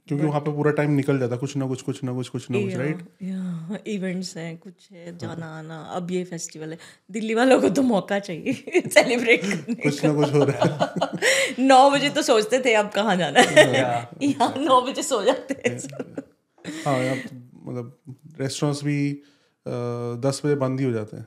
क्योंकि 0.09 0.25
वहाँ 0.25 0.41
पे 0.41 0.53
पूरा 0.57 0.71
टाइम 0.73 0.91
निकल 0.91 1.19
जाता 1.19 1.37
कुछ 1.37 1.57
ना 1.57 1.67
कुछ 1.67 1.83
कुछ 1.83 2.03
ना 2.05 2.13
कुछ 2.15 2.29
कुछ 2.29 2.51
ना 2.51 2.61
कुछ 2.61 2.75
राइट 2.75 3.87
इवेंट्स 3.89 4.37
हैं 4.39 4.57
कुछ 4.59 4.91
है 4.93 5.17
जाना 5.19 5.47
आना। 5.59 5.81
अब 5.97 6.11
ये 6.11 6.23
फेस्टिवल 6.25 6.71
है। 6.71 6.79
दिल्ली 7.11 7.35
वालों 7.35 7.61
को 7.61 7.69
तो 7.69 7.83
मौका 7.83 8.19
चाहिए 8.19 8.53
सेलिब्रेट 8.89 9.45
करने 9.45 9.75
कुछ 9.75 10.05
ना 10.05 10.13
कुछ 10.15 10.33
हो 10.35 10.45
रहा 10.45 10.65
है। 10.65 11.65
नौ 11.67 11.91
बजे 11.91 12.11
तो 12.11 12.23
सोचते 12.23 12.61
थे 12.65 12.75
अब 12.75 12.91
कहाँ 12.91 13.17
जाना 13.17 13.41
है? 13.41 13.67
यहाँ 14.23 14.55
नौ 14.59 14.81
बजे 14.83 15.03
सो 15.03 15.23
जाते 15.25 15.61
हैं। 15.67 15.79
हाँ 16.87 17.17
मतलब 17.17 17.93
रेस्टोरेंट्स 18.41 18.85
भी 18.85 18.99
दस 20.23 20.41
बजे 20.45 20.55
बंद 20.57 20.81
ही 20.81 20.87
हो 20.87 20.93
जाते 20.93 21.17
हैं। 21.17 21.27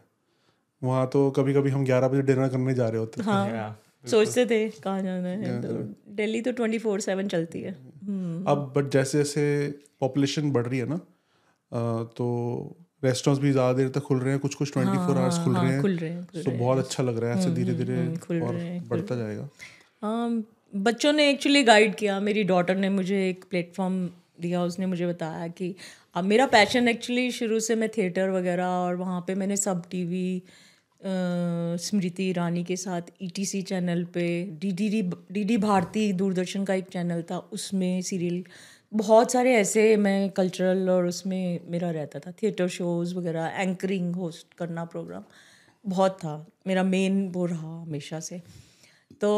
वहाँ 0.81 1.07
तो 1.07 1.29
कभी 1.31 1.53
कभी 1.53 1.69
हम 1.69 1.85
ग्यारह 1.85 2.07
बजे 2.07 2.21
डिनर 2.23 2.49
करने 2.49 2.73
जा 2.73 2.87
रहे 2.89 2.99
होते 2.99 3.21
हैं। 3.21 3.27
हाँ 3.29 3.79
सोचते 4.05 4.45
थे 4.45 4.67
कहाँ 4.69 5.01
जाना 5.01 5.27
है। 5.29 5.61
तो 5.61 5.73
दिल्ली 6.15 6.41
तो 6.41 6.51
ट्वेंटी 6.51 6.77
फोर 6.77 6.99
सेवन 7.01 7.27
चलती 7.27 7.61
है। 7.61 7.71
हम्म, 7.71 8.43
अब 8.47 8.73
बट 8.75 8.89
जैसे 8.91 9.17
जैसे 9.17 9.43
पॉपुलेशन 9.99 10.51
बढ़ 10.51 10.67
रही 10.67 10.79
है 10.79 10.85
ना 10.89 10.97
तो 12.17 12.27
रेस्टोरेंट्स 13.03 13.43
भी 13.43 13.51
ज़्यादा 13.51 13.73
देर 13.73 13.89
तक 13.89 14.01
खुल 14.01 14.19
रहे 14.19 14.31
हैं 14.31 14.39
कुछ 14.39 14.55
कुछ 14.55 14.73
ट्वेंटी 14.73 14.97
फोर 14.97 15.17
आवर्स 15.17 15.37
खुल 15.37 15.55
रहे 15.55 15.71
हैं 15.71 15.81
खुल 15.81 15.97
रहे 15.97 16.09
हैं 16.09 16.43
तो 16.43 16.51
बहुत 16.51 16.77
अच्छा 16.77 17.03
लग 17.03 17.17
रहा 17.17 17.31
है 17.31 17.37
ऐसे 17.37 17.51
धीरे 17.51 17.73
धीरे 17.73 17.97
और 18.41 18.61
बढ़ता 18.89 19.15
जाएगा। 19.15 19.49
बच्चों 20.75 21.13
ने 21.13 21.29
एक्चुअली 21.29 21.63
गाइड 21.63 21.95
किया 21.95 22.19
मेरी 22.19 22.43
डॉटर 22.43 22.75
ने 22.75 22.89
मुझे 22.89 23.29
एक 23.29 23.45
प्लेटफॉर्म 23.49 24.09
दिया, 24.41 24.63
उसने 24.63 24.85
मुझे 24.85 25.07
बताया 25.07 25.47
कि, 25.49 25.75
अब 26.15 26.23
मेरा 26.23 26.45
पैशन 26.47 26.87
एक्चुअली 26.87 27.31
शुरू 27.31 27.59
से 27.59 27.75
मैं 27.75 27.89
थिएटर 27.97 28.29
वगैरह 28.29 28.65
और 28.65 28.95
वहाँ 28.95 29.21
पे 29.27 29.35
मैंने 29.35 29.57
सब 29.57 29.83
टीवी 29.91 30.41
स्मृति 31.81 32.23
ईरानी 32.29 32.63
के 32.63 32.75
साथ 32.75 33.01
ईटीसी 33.23 33.61
चैनल 33.61 34.03
पे 34.13 34.23
D 34.61 34.71
D 34.71 34.89
D 34.89 35.01
D 35.31 35.43
D 35.43 35.57
Bharati 35.57 36.11
Doordarshan 36.13 36.63
का 36.65 36.73
एक 36.73 36.89
चैनल 36.93 37.21
था, 37.31 37.37
उसमें 37.37 38.01
सीरियल 38.01 38.43
बहुत 38.93 39.31
सारे 39.31 39.53
ऐसे 39.55 39.95
मैं 39.97 40.29
कल्चरल 40.31 40.89
और 40.89 41.05
उसमें 41.07 41.59
मेरा 41.71 41.91
रहता 41.91 42.19
था 42.19 42.31
थिएटर 42.43 42.67
शोज़ 42.67 43.15
वगैरह 43.15 43.53
एंकरिंग 43.57 44.15
होस्ट 44.15 44.53
करना 44.57 44.85
प्रोग्राम 44.85 45.23
बहुत 45.85 46.17
था, 46.19 46.45
मेरा 46.67 46.83
मेन 46.83 47.27
वो 47.31 47.45
रहा 47.45 47.81
हमेशा 47.81 48.19
से। 48.19 48.41
तो 49.21 49.29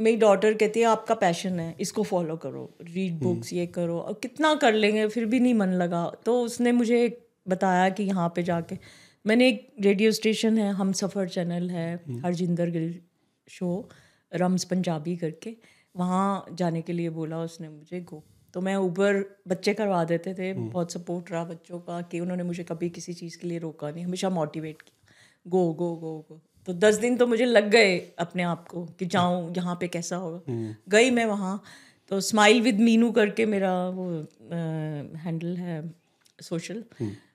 मेरी 0.00 0.16
डॉटर 0.16 0.54
कहती 0.54 0.80
है 0.80 0.86
आपका 0.86 1.14
पैशन 1.16 1.60
है 1.60 1.74
इसको 1.80 2.02
फॉलो 2.02 2.36
करो 2.36 2.68
रीड 2.82 3.18
बुक्स 3.20 3.52
ये 3.52 3.66
करो 3.68 3.98
और 3.98 4.18
कितना 4.22 4.54
कर 4.56 4.72
लेंगे 4.74 5.06
फिर 5.08 5.24
भी 5.26 5.40
नहीं 5.40 5.54
मन 5.54 5.68
लगा। 5.74 6.04
तो 6.26 6.40
उसने 6.42 6.72
मुझे 6.72 7.00
बताया 7.48 7.88
कि 7.90 8.02
यहाँ 8.02 8.28
पे 8.36 8.42
जाके 8.42 8.78
मैंने 9.24 9.48
एक 9.48 9.66
रेडियो 9.80 10.10
स्टेशन 10.12 10.58
है 10.58 10.70
हम 10.72 10.92
सफ़र 10.92 11.28
चैनल 11.28 11.68
है 11.70 11.94
हरजिंदर 12.24 12.70
गिल 12.70 12.94
शो 13.48 13.88
रम्स 14.32 14.64
पंजाबी 14.64 15.16
करके 15.16 15.56
वहाँ 15.94 16.46
जाने 16.52 16.82
के 16.82 16.92
लिए 16.92 17.10
बोला 17.10 17.38
उसने 17.40 17.68
मुझे 17.68 18.00
गो। 18.02 18.22
तो 18.54 18.60
मैं 18.60 18.74
ऊबर 18.78 19.24
बच्चे 19.48 19.74
करवा 19.74 20.02
देते 20.04 20.34
थे 20.34 20.52
बहुत 20.54 20.92
सपोर्ट 20.92 21.30
रहा 21.32 21.44
बच्चों 21.44 21.78
का 21.80 22.00
कि 22.02 22.20
उन्होंने 22.20 22.42
मुझे 22.42 22.64
कभी 22.64 22.90
किसी 22.90 23.12
चीज़ 23.14 23.38
के 23.38 23.46
लिए 23.46 23.58
रोका 23.58 23.90
नहीं 23.90 24.04
हमेशा 24.04 24.30
मोटिवेट 24.30 24.82
किया 24.82 25.12
गो 25.46 25.72
गो 25.74 25.94
गो 25.96 26.18
गो। 26.28 26.40
तो 26.66 26.72
दस 26.72 26.94
दिन 26.94 27.16
तो 27.16 27.26
मुझे 27.26 27.44
लग 27.44 27.68
गए 27.70 27.98
अपने 28.18 28.42
आप 28.42 28.68
को 28.68 28.84
कि 28.86 29.06
जाऊँ 29.06 29.54
यहाँ 29.56 29.76
पे 29.80 29.88
कैसा 29.88 30.16
होगा। 30.16 30.74
गई 30.88 31.10
मैं 31.10 31.26
वहाँ 31.26 31.62
तो 32.08 32.20
स्माइल 32.20 32.60
विद 32.62 32.80
मीनू 32.80 33.10
करके 33.12 33.46
मेरा 33.46 33.88
वो 33.88 34.10
हैंडल 35.18 35.56
है 35.56 35.94
सोशल 36.42 36.84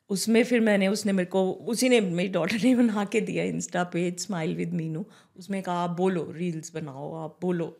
उसमें 0.09 0.43
फिर 0.43 0.59
मैंने 0.59 0.87
उसने 0.87 1.11
मेरे 1.11 1.29
को 1.29 1.51
उसी 1.51 1.89
ने 1.89 2.01
मेरी 2.01 2.29
डॉटर 2.29 2.63
ने 2.63 2.75
बना 2.81 3.05
के 3.05 3.21
दिया 3.21 3.43
Insta 3.43 3.83
page 3.83 4.19
smile 4.19 4.55
with 4.55 4.73
Meenu. 4.73 5.05
उसमें 5.37 5.63
कहा 5.63 5.75
आप 5.75 5.89
बोलो 5.89 6.31
रील्स 6.31 6.73
बनाओ 6.73 7.13
आप 7.15 7.37
बोलो। 7.41 7.77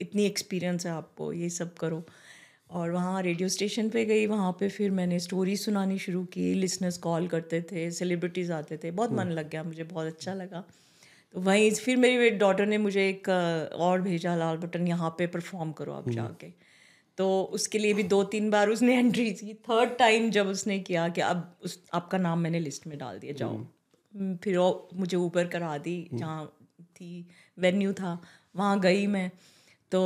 इतनी 0.00 0.26
एक्सपीरियंस 0.26 0.86
है 0.86 0.92
आपको 0.92 1.32
ये 1.32 1.48
सब 1.50 1.74
करो। 1.74 2.02
और 2.70 2.90
वहाँ 2.90 3.22
रेडियो 3.22 3.48
स्टेशन 3.48 3.88
पे 3.88 4.04
गई 4.04 4.26
वहाँ 4.26 4.52
पे 4.52 4.68
फिर 4.68 4.90
मैंने 4.90 5.18
स्टोरी 5.18 5.56
सुनानी 5.56 5.98
शुरू 5.98 6.24
की 6.24 6.54
लिसनर्स 6.54 6.98
कॉल 6.98 7.28
करते 7.28 7.62
थे 7.62 7.90
सेलिब्रिटीज़ 7.90 8.52
आते 8.52 8.76
थे। 8.76 8.90
बहुत 8.90 9.12
मन 9.12 9.26
लग 9.26 9.50
गया 9.50 9.62
मुझे 9.62 9.84
बहुत 9.84 10.06
अच्छा 10.06 10.34
लगा। 10.34 10.64
तो 11.32 11.40
वहीं 11.40 11.70
फिर 11.70 11.96
मेरी 11.96 12.30
डॉटर 12.30 12.66
ने 12.66 12.78
मुझे 12.78 13.08
एक 13.08 13.28
और 13.74 14.00
भेजा 14.00 14.36
लाल 14.36 14.56
बटन 14.56 14.88
यहाँ 14.88 15.10
पे 15.18 15.26
परफॉर्म 15.26 15.72
करो 15.72 15.92
आप 15.92 16.08
जाके। 16.10 16.46
तो 17.18 17.42
उसके 17.42 17.78
लिए 17.78 17.94
भी 17.94 18.02
दो 18.02 18.24
तीन 18.24 18.50
बार 18.50 18.68
उसने 18.68 18.98
एंट्री 18.98 19.30
की 19.32 19.54
थर्ड 19.54 19.96
टाइम 19.98 20.30
जब 20.30 20.46
उसने 20.46 20.78
किया 20.78 21.08
कि 21.08 21.20
अब 21.20 21.56
उस 21.62 21.84
आपका 21.94 22.18
नाम 22.18 22.38
मैंने 22.38 22.60
लिस्ट 22.60 22.86
में 22.86 22.98
डाल 22.98 23.18
दिया 23.18 23.32
जाओ। 23.32 23.56
हम्म, 23.56 24.36
फिर 24.36 24.58
वो 24.58 24.88
मुझे 24.94 25.16
ऊपर 25.16 25.46
करा 25.46 25.78
दी 25.78 26.10
जहाँ 26.14 26.56
थी 26.80 27.28
वेन्यू 27.58 27.92
था 27.92 28.22
वहाँ 28.56 28.80
गई 28.80 29.06
मैं। 29.06 29.30
तो 29.92 30.02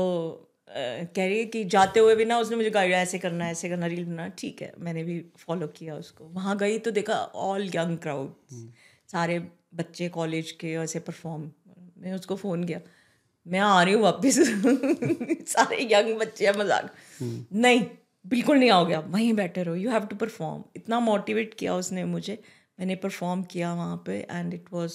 कह 0.71 1.25
रही 1.27 1.39
है 1.39 1.45
कि 1.45 1.65
जाते 1.67 2.01
हुए 2.01 2.15
भी 2.15 2.25
ना 2.25 2.39
उसने 2.39 2.57
मुझे 2.57 2.71
गाइड 2.71 2.93
ऐसे 2.93 3.19
करना 3.19 3.49
ऐसे 3.51 3.69
करना 3.69 3.87
रील 3.87 4.05
बनाना 4.05 4.29
ठीक 4.39 4.63
है 4.63 4.73
मैंने 4.79 5.03
भी 5.05 5.21
फॉलो 5.39 5.67
किया 5.77 5.95
उसको। 5.97 6.25
वहाँ 6.35 6.57
गई 6.59 6.79
तो 6.79 6.91
देखा 6.91 7.15
ऑल 7.45 7.69
यंग 7.75 7.97
क्राउड 7.99 8.35
सारे 9.09 9.39
बच्चे 9.75 10.09
कॉलेज 10.09 10.51
के 10.61 10.73
ऐसे 10.75 11.01
परफॉर्म 11.01 11.51
मैं 11.99 12.15
उसको 12.15 12.37
फ़ोन 12.37 12.65
किया 12.65 12.81
मैं 13.47 13.61
आ 13.61 13.83
रही 13.83 13.95
हूँ 13.95 14.03
वापस। 14.03 14.39
सारे 15.49 15.89
यंग 15.93 16.17
बच्चे 16.19 16.47
हैं 16.47 16.57
मज़ाक। 16.59 16.95
नहीं 17.23 17.85
बिल्कुल 18.25 18.59
नहीं 18.59 18.71
आओगे 18.71 18.95
आप 18.95 19.09
वहीं 19.11 19.33
बैठे 19.35 19.63
रहो 19.63 19.75
यू 19.75 19.91
हैव 19.91 20.07
टू 20.07 20.17
परफॉर्म 20.17 20.65
इतना 20.77 21.01
मोटिवेट 21.01 21.55
किया 21.55 21.75
उसने 21.75 22.05
मुझे। 22.07 22.43
मैंने 22.79 22.95
परफॉर्म 22.97 23.43
किया 23.45 23.73
वहाँ 23.75 24.03
पे 24.07 24.19
एंड 24.31 24.55
इट 24.55 24.73
वाज 24.73 24.93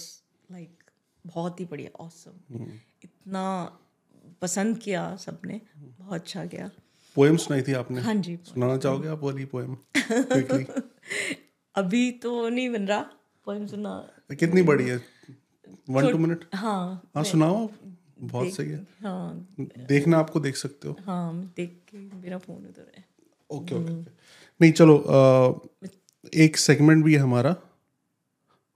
लाइक 0.52 0.84
बहुत 1.26 1.60
ही 1.60 1.66
बढ़िया 1.66 2.04
ऑसम 2.04 2.64
इतना 3.04 3.44
पसंद 4.42 4.78
किया 4.78 5.16
सबने 5.16 5.62
बहुत 5.78 6.14
अच्छा 6.14 6.44
गया। 6.46 6.70
पोएम 7.16 7.38
सुनाई 7.38 7.62
थी 7.62 7.74
आपने? 7.74 8.02
हाँ 8.02 8.16
जी 8.16 8.36
सुनाना 8.46 8.78
चाहोगे 8.78 9.08
आप 9.10 9.24
वाली 9.24 9.46
पोएम 9.46 9.76
अभी 11.76 12.10
तो 12.24 12.48
नहीं 12.50 12.70
बन 12.70 12.88
रहा 12.88 13.00
पोएम 13.46 13.66
सुना। 13.68 13.94
कितनी 14.40 14.62
बड़ी 14.62 14.88
है? 14.90 15.02
वन 15.90 16.12
टू 16.12 16.18
मिनट 16.18 16.46
हाँ 16.56 17.10
हाँ 17.16 17.24
सुनाओ 17.24 17.68
बहुत 18.20 18.54
सही 18.54 18.70
है। 18.70 18.86
हाँ। 19.04 19.48
देखना 19.90 20.18
आपको 20.18 20.40
देख 20.40 20.56
सकते 20.56 20.88
हो। 20.88 20.96
हाँ 21.06 21.54
देख 21.58 21.80
के 21.90 21.98
मेरा 21.98 22.38
फ़ोन 22.38 22.56
उधर 22.58 22.92
है। 22.98 23.04
Okay 23.50 23.76
okay 23.76 23.94
okay. 23.94 24.12
नहीं 24.62 24.72
चलो 24.72 24.98
अ, 24.98 25.88
एक 26.34 26.58
सेगमेंट 26.58 27.04
भी 27.06 27.14
है 27.14 27.20
हमारा। 27.20 27.56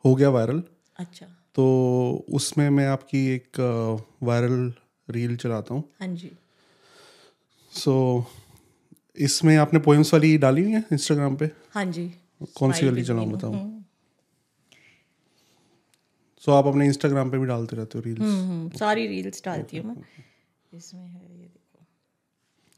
हो 0.06 0.16
गया 0.16 0.30
वायरल 0.30 0.64
अच्छा। 1.00 1.26
तो 1.56 2.26
उसमें 2.30 2.70
मैं 2.70 2.88
आपकी 2.88 3.26
एक 3.28 3.60
वायरल 4.24 4.74
रील 5.12 5.36
चलाता 5.38 5.74
हूँ। 5.74 5.84
हाँ 6.02 6.08
जी। 6.08 6.32
सो 7.74 8.20
so, 8.20 8.26
इसमें 9.18 9.56
आपने 9.58 9.80
पोएम्स 9.80 10.14
वाली 10.14 10.38
डाली 10.38 10.62
हुई 10.64 10.72
है 10.72 10.84
इंस्टाग्राम 10.92 11.36
पे? 11.36 11.50
हाँ 11.74 11.86
जी। 11.86 12.12
कौन 12.58 12.72
सी 12.72 12.86
वाली 12.86 13.04
चलाऊँ 13.04 13.32
बताऊँ 13.32 13.84
सो 16.44 16.52
आप 16.52 16.68
अपने 16.68 16.86
इंस्टाग्राम 16.86 17.32
पे 17.32 17.38
भी 17.38 17.46
डालते 17.46 17.76
रहते 17.76 17.98
हो 17.98 18.04
रील्स 18.06 18.22
हम्म, 18.22 18.50
हम्म। 18.50 18.70
सारी 18.70 19.08
रील्स 19.08 19.42
डालती 19.46 19.78
हूँ 19.78 19.86
मैं। 19.88 20.04
इसमें 20.78 21.06
है 21.08 21.40
ये 21.42 21.50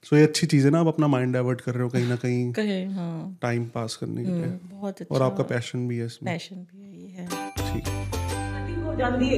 सो 0.03 0.07
so, 0.09 0.13
ये 0.13 0.23
अच्छी 0.27 0.47
चीज़ 0.47 0.65
है 0.65 0.71
ना 0.71 0.79
आप 0.79 0.88
अपना 0.88 1.07
माइंड 1.07 1.34
डाइवर्ट 1.34 1.61
कर 1.61 1.73
रहे 1.73 1.84
हो 1.84 1.89
कहीं 1.89 2.07
ना 2.07 2.15
कहीं। 2.15 2.51
टाइम 2.53 2.91
हाँ। 2.93 3.71
पास 3.75 3.95
करने 3.95 4.23
के 4.23 4.32
लिए। 4.32 4.43
हम्म, 4.45 4.69
बहुत 4.71 5.01
अच्छा 5.01 5.15
और 5.15 5.21
आपका 5.21 5.43
पैशन 5.43 5.88
भी 5.88 5.97
है 5.97 6.05
इसमें। 6.05 6.34
पैशन 6.34 6.55
भी 6.55 6.82
है 6.82 7.01
ये 7.01 7.07
है। 7.07 7.27
ठीक। 7.57 7.84
कदी 7.88 8.82
हो 8.82 8.95
जांदी 8.95 9.29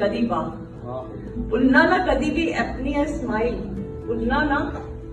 कदी 0.00 0.26
वाह 0.26 0.69
हाँ। 0.90 1.00
उन्ना 1.52 1.82
ना 1.84 1.98
कभी 2.06 2.30
भी 2.30 2.50
अपनी 2.52 2.94
स्माइल 3.08 3.54
उन्ना 4.10 4.42
ना 4.42 4.58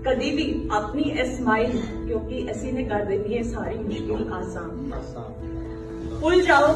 कभी 0.06 0.30
भी 0.30 0.44
अपनी 0.72 1.14
स्माइल 1.26 1.72
क्योंकि 2.06 2.46
ऐसी 2.48 2.72
ने 2.72 2.82
कर 2.84 3.04
देनी 3.04 3.34
है 3.34 3.42
सारी 3.42 3.78
मुश्किल 3.78 4.32
आसान। 4.32 4.70
भूल 6.20 6.40
जाओ 6.40 6.66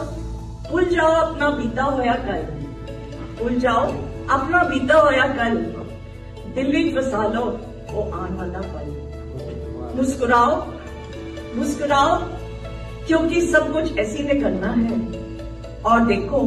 भूल 0.70 0.84
जाओ 0.84 1.12
अपना 1.12 1.50
बीता 1.50 1.84
होया 1.84 2.14
कल। 2.14 2.42
भूल 3.38 3.58
जाओ 3.58 3.86
अपना 4.30 4.62
बीता 4.64 4.98
होया 4.98 5.26
कल। 5.28 5.56
दिल्ली 6.54 6.84
विच 6.84 7.14
लो 7.34 7.44
वो 7.92 8.02
आने 8.10 8.36
वाला 8.36 8.60
पल। 8.60 9.96
मुस्कुराओ 9.96 10.54
मुस्कुराओ 11.56 12.16
क्योंकि 13.06 13.40
सब 13.40 13.72
कुछ 13.72 13.98
ऐसी 13.98 14.22
ने 14.22 14.34
करना 14.34 14.68
है। 14.68 15.00
और 15.82 16.04
देखो 16.06 16.40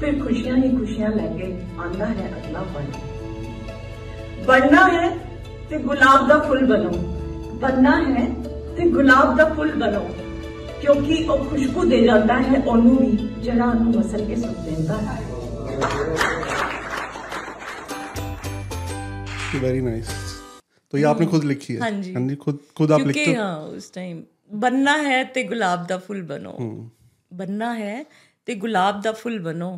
फिर 0.00 0.22
खुशियां 0.22 0.56
ही 0.58 0.70
खुशियां 0.72 1.12
लेके 1.14 1.50
आंदा 1.82 2.06
है 2.10 2.30
अगला 2.32 2.62
पल 2.72 2.86
बनना 4.46 4.84
है 4.88 5.10
ते 5.68 5.78
गुलाब 5.80 6.26
दा 6.28 6.38
फुल 6.46 6.66
बनो 6.66 6.90
बनना 7.60 7.94
है 8.06 8.26
ते 8.76 8.90
गुलाब 8.90 9.36
दा 9.38 9.48
फुल 9.54 9.72
बनो 9.76 10.04
क्योंकि 10.82 11.16
ਉਹ 11.24 11.44
ਖੁਸ਼ਬੂ 11.44 11.84
ਦੇ 11.84 12.00
ਜਾਂਦਾ 12.02 12.36
ਹੈ 12.42 12.60
ਉਹਨੂੰ 12.60 12.96
ਵੀ 12.96 13.10
ਜਿਹੜਾ 13.42 13.66
ਉਹਨੂੰ 13.66 13.92
ਮਸਲ 13.96 14.24
ਕੇ 14.26 14.36
ਸੁੱਟ 14.36 14.56
ਦਿੰਦਾ 14.60 14.96
ਹੈ 15.00 15.20
वेरी 19.54 19.80
नाइस 19.82 20.10
तो 20.92 20.98
ये 20.98 21.04
आपने 21.06 21.26
खुद 21.26 21.42
लिखी 21.44 21.74
है 21.74 21.80
हाँ 21.80 21.90
जी। 21.96 22.12
हाँ 22.12 22.22
जी 22.24 22.36
खुद 22.38 22.60
खुद 22.76 22.92
आप 22.92 23.00
क्योंकि 23.00 23.18
लिखते 23.18 23.32
हो 23.32 23.42
हाँ 23.42 23.56
उस 23.72 23.88
टाइम 23.94 24.14
बनना 24.60 24.94
है 25.02 25.18
ते 25.34 25.42
गुलाब 25.46 25.84
ਦਾ 25.88 25.98
ਫੁੱਲ 26.00 26.22
ਬਣੋ 26.28 26.54
हम्म। 26.54 26.86
बनना 27.36 27.72
है 27.76 27.96
ਤੇ 28.48 28.54
ਗੁਲਾਬ 28.56 29.00
ਦਾ 29.02 29.12
ਫੁੱਲ 29.14 29.38
ਬਣੋ 29.40 29.70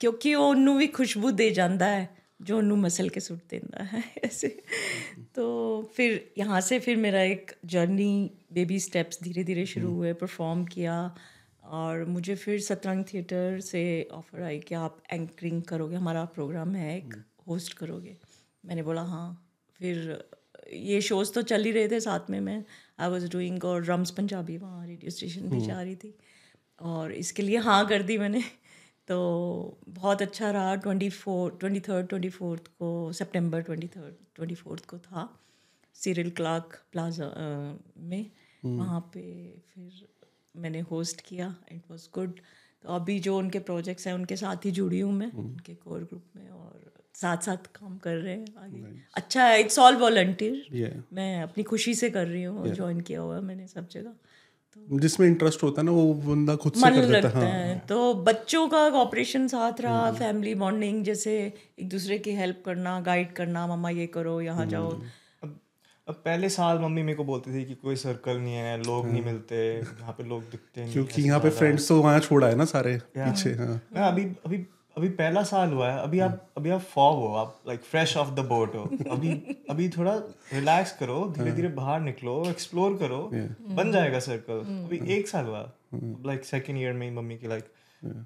ਕਿਉਂਕਿ 0.00 0.34
ਉਹ 0.34 0.48
ਉਹਨੂੰ 0.48 0.76
ਵੀ 0.78 0.86
ਖੁਸ਼ਬੂ 0.88 1.30
ਦੇ 1.32 1.50
ਜਾਂਦਾ 1.50 1.88
ਹੈ 1.88 2.08
जो 2.40 2.56
ਉਹਨੂੰ 2.56 2.76
मसल 2.78 3.08
के 3.08 3.20
सुट 3.20 3.42
देता 3.50 3.82
है 3.84 4.00
ऐसे 4.20 4.48
तो 5.34 5.44
फिर 5.94 6.16
यहाँ 6.38 6.60
से 6.60 6.78
फिर 6.78 6.96
मेरा 6.96 7.20
एक 7.24 7.52
जर्नी 7.66 8.08
बेबी 8.52 8.78
स्टेप्स 8.80 9.22
धीरे 9.22 9.44
धीरे 9.44 9.64
शुरू 9.66 9.92
हुए 9.92 10.12
परफॉर्म 10.14 10.64
किया 10.66 10.96
और 11.72 12.04
मुझे 12.06 12.34
फिर 12.36 12.60
सतरंग 12.60 13.04
थिएटर 13.04 13.60
से 13.62 13.84
ऑफर 14.12 14.42
आई 14.42 14.58
कि 14.60 14.74
आप 14.76 14.98
एंकरिंग 15.12 15.62
करोगे 15.64 15.96
हमारा 15.96 16.24
प्रोग्राम 16.34 16.74
है 16.74 16.96
एक 16.96 17.14
होस्ट 17.48 17.74
करोगे 17.74 18.16
मैंने 18.64 18.82
बोला 18.82 19.02
हाँ 19.04 19.26
फिर 19.80 20.02
ये 20.74 21.00
शोज़ 21.02 21.32
तो 21.32 21.42
चल 21.44 21.64
ही 21.64 21.70
रहे 21.70 21.88
थे 21.88 22.00
साथ 22.00 22.30
में 22.30 22.38
मैं 22.40 22.62
आई 23.00 23.10
वॉज 23.10 23.30
डूइंग 23.30 23.64
और 23.64 23.82
ड्रम्स 23.82 24.10
पंजाबी 24.10 24.56
वहाँ 24.58 24.86
रेडियो 24.86 25.10
स्टेशन 25.10 25.48
भी 25.48 25.60
जा 25.62 25.80
रही 25.80 25.96
थी 25.96 26.14
और 26.80 27.12
इसके 27.14 27.42
लिए 27.42 27.58
हाँ 27.60 27.86
कर 27.88 28.02
दी 28.02 28.18
मैंने 28.18 28.42
तो 29.09 29.17
बहुत 29.89 30.21
अच्छा 30.21 30.49
रहा 30.51 30.75
twenty 30.75 31.09
four 31.09 31.57
twenty 31.59 31.79
third 31.79 32.07
twenty 32.07 32.29
fourth 32.29 32.67
को 32.79 32.89
सितंबर 33.13 33.61
ट्वेंटी 33.61 33.87
थर्ड 33.87 34.15
ट्वेंटी 34.35 34.55
फोर्थ 34.55 34.85
को 34.85 34.97
था 34.99 35.27
सीरियल 35.95 36.29
क्लार्क 36.31 36.77
प्लाजा 36.91 37.31
में। 37.97 38.25
वहाँ 38.65 38.99
पे 39.13 39.21
फिर 39.73 40.07
मैंने 40.55 40.79
होस्ट 40.91 41.21
किया 41.21 41.55
इट 41.71 41.91
वाज 41.91 42.07
गुड। 42.13 42.39
तो 42.83 42.89
अभी 42.89 43.19
जो 43.19 43.37
उनके 43.37 43.59
प्रोजेक्ट्स 43.59 44.07
हैं 44.07 44.13
उनके 44.13 44.35
साथ 44.35 44.65
ही 44.65 44.71
जुड़ी 44.71 44.99
हूँ 44.99 45.13
मैं 45.13 45.31
उनके 45.33 45.73
कोर 45.75 46.03
ग्रुप 46.03 46.23
में 46.35 46.49
और 46.49 46.91
साथ 47.15 47.37
साथ 47.37 47.67
काम 47.75 47.97
कर 47.97 48.15
रहे 48.15 48.33
हैं 48.33 48.55
आगे। 48.57 49.01
अच्छा 49.13 49.45
है 49.45 49.59
इट्स 49.59 49.79
ऑल 49.79 49.95
वॉल्टियर। 49.95 51.03
मैं 51.13 51.41
अपनी 51.43 51.63
खुशी 51.63 51.93
से 51.95 52.09
कर 52.09 52.27
रही 52.27 52.43
हूँ 52.43 52.73
ज्वाइन 52.73 53.01
किया 53.01 53.21
हुआ 53.21 53.39
मैंने 53.41 53.67
सब 53.67 53.87
जगह। 53.87 54.13
जिसमें 54.77 55.25
इंटरेस्ट 55.27 55.63
होता 55.63 55.81
है 55.81 55.85
ना 55.85 55.91
वो 55.91 56.13
बंदा 56.15 56.55
खुद 56.55 56.73
से 56.73 56.81
कर 56.81 56.95
देता 56.95 57.07
लगता 57.07 57.29
है। 57.29 57.45
हाँ। 57.45 57.65
है 57.65 57.77
तो 57.89 58.13
बच्चों 58.23 58.67
का 58.67 58.77
ऑपरेशन 58.97 59.47
साथ 59.47 59.81
रहा 59.81 60.11
फैमिली 60.13 60.53
बॉन्डिंग 60.55 61.03
जैसे 61.03 61.35
एक 61.79 61.89
दूसरे 61.89 62.17
की 62.19 62.31
हेल्प 62.35 62.61
करना 62.65 62.99
गाइड 63.01 63.33
करना 63.33 63.65
मम्मा 63.67 63.89
ये 63.91 64.07
करो 64.07 64.39
यहाँ 64.41 64.65
जाओ। 64.65 64.89
अब 65.43 65.59
अब 66.07 66.21
पहले 66.25 66.49
साल 66.49 66.79
मम्मी 66.79 67.03
मेरे 67.03 67.15
को 67.17 67.23
बोलती 67.23 67.53
थी 67.53 67.63
कि 67.65 67.75
कोई 67.75 67.95
सर्कल 67.97 68.37
नहीं 68.37 68.53
है 68.53 68.77
लोग 68.83 69.07
नहीं 69.07 69.23
मिलते 69.23 69.55
यहाँ 69.75 70.13
पे 70.13 70.23
लोग 70.23 70.49
दिखते 70.51 70.81
नहीं 70.81 70.93
क्योंकि 70.93 71.21
यहाँ 71.21 71.39
पे 71.39 71.49
फ्रेंड्स 71.51 71.87
तो 71.87 72.01
वहाँ 72.01 72.19
छोड़ा 72.19 72.47
है 72.47 72.55
ना 72.55 72.65
सारे 72.67 72.97
पीछे 73.17 73.53
हाँ। 73.55 73.81
अभी 74.07 74.25
अभी 74.45 74.65
अभी 74.99 75.09
पहला 75.19 75.43
साल 75.43 75.73
हुआ 75.73 75.89
है 75.91 75.99
अभी 76.03 76.19
आप 76.19 76.53
अभी 76.57 76.69
आप 76.69 76.81
फॉग 76.93 77.17
हो 77.19 77.27
आप 77.35 77.59
like 77.67 77.81
fresh 77.91 78.15
of 78.17 78.33
the 78.35 78.45
boat 78.45 78.75
हो। 78.75 78.83
अभी 79.11 79.31
अभी 79.69 79.87
थोड़ा 79.89 80.15
रिलैक्स 80.53 80.91
करो 80.97 81.17
धीरे 81.37 81.51
धीरे 81.51 81.67
बाहर 81.77 82.01
निकलो 82.01 82.33
एक्सप्लोर 82.49 82.97
करो 82.97 83.19
बन 83.75 83.91
जाएगा 83.91 84.19
सर्कल 84.19 84.59
अभी 84.85 84.99
एक 85.17 85.27
साल 85.27 85.45
हुआ। 85.45 85.61
लाइक 86.25 86.45
सेकेंड 86.45 86.79
ईयर 86.79 86.93
में 86.93 87.09
ही 87.09 87.13
मम्मी 87.15 87.37
की 87.37 87.47
लाइक 87.47 87.71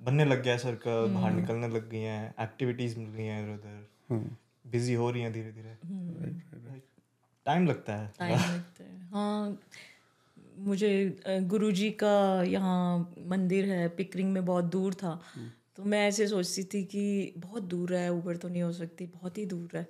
बनने 0.06 0.26
लग 0.26 0.44
गया 0.44 0.58
सर्कल 0.58 1.08
बाहर 1.14 1.32
निकलने 1.34 1.68
लग 1.68 1.90
गई 1.90 2.00
हैं 2.00 2.34
एक्टिविटीज़ 2.42 2.98
मिल 3.00 3.10
रही 3.10 3.28
हैं 3.28 3.44
इधर 3.44 3.54
उधर। 3.54 4.28
बिज़ी 4.72 4.94
हो 4.94 5.10
रही 5.12 5.22
हैं 5.22 5.32
धीरे 5.34 5.52
धीरे 5.52 5.78
टाइम 7.46 7.68
लगता 7.68 7.96
है। 7.96 8.12
टाइम 8.20 8.34
लगता 8.34 8.84
है 8.84 9.08
हाँ। 9.14 9.58
मुझे 10.68 10.90
गुरुजी 11.54 11.90
का 12.04 12.16
यहाँ 12.44 13.14
मंदिर 13.28 13.66
है 13.66 13.88
पिकरिंग 13.90 14.32
में 14.34 14.46
बहुत 14.46 14.66
दूर 14.66 14.94
था। 14.94 15.20
तो 15.78 15.84
मैं 15.84 16.08
ऐसे 16.08 16.28
सोचती 16.28 16.64
थी 16.64 16.84
कि 16.84 17.34
बहुत 17.38 17.64
दूर 17.64 17.94
है 17.96 18.12
ऊबर 18.14 18.38
तो 18.38 18.50
नहीं 18.50 18.62
हो 18.62 18.72
सकती 18.74 19.06
बहुत 19.06 19.38
ही 19.38 19.46
दूर 19.46 19.78
है। 19.78 19.88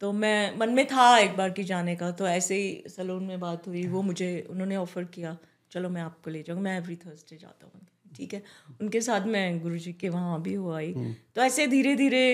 तो 0.00 0.12
मैं 0.12 0.56
मन 0.58 0.70
में 0.70 0.86
था 0.86 1.06
एक 1.18 1.36
बार 1.36 1.50
की 1.50 1.64
जाने 1.64 1.96
का 1.96 2.10
तो 2.10 2.26
ऐसे 2.28 2.54
ही 2.54 2.90
सलोन 2.90 3.24
में 3.24 3.40
बात 3.40 3.66
हुई 3.68 3.86
वो 3.86 4.02
मुझे 4.02 4.30
उन्होंने 4.50 4.76
ऑफ़र 4.76 5.04
किया 5.04 5.36
चलो 5.70 5.88
मैं 5.88 6.02
आपको 6.02 6.30
ले 6.30 6.42
जाऊँगा 6.42 6.62
मैं 6.62 6.76
एवरी 6.78 6.96
थर्सडे 6.96 7.36
जाता 7.36 7.66
हूँ। 7.66 7.86
ठीक 8.16 8.34
है? 8.34 8.42
उनके 8.80 9.00
साथ 9.00 9.26
मैं 9.26 9.60
गुरु 9.60 9.78
जी 9.78 9.92
के 9.92 10.08
वहाँ 10.08 10.40
भी 10.42 10.54
हो 10.54 10.70
आई 10.72 10.92
तो 11.34 11.42
ऐसे 11.42 11.66
धीरे 11.66 11.94
धीरे 11.96 12.24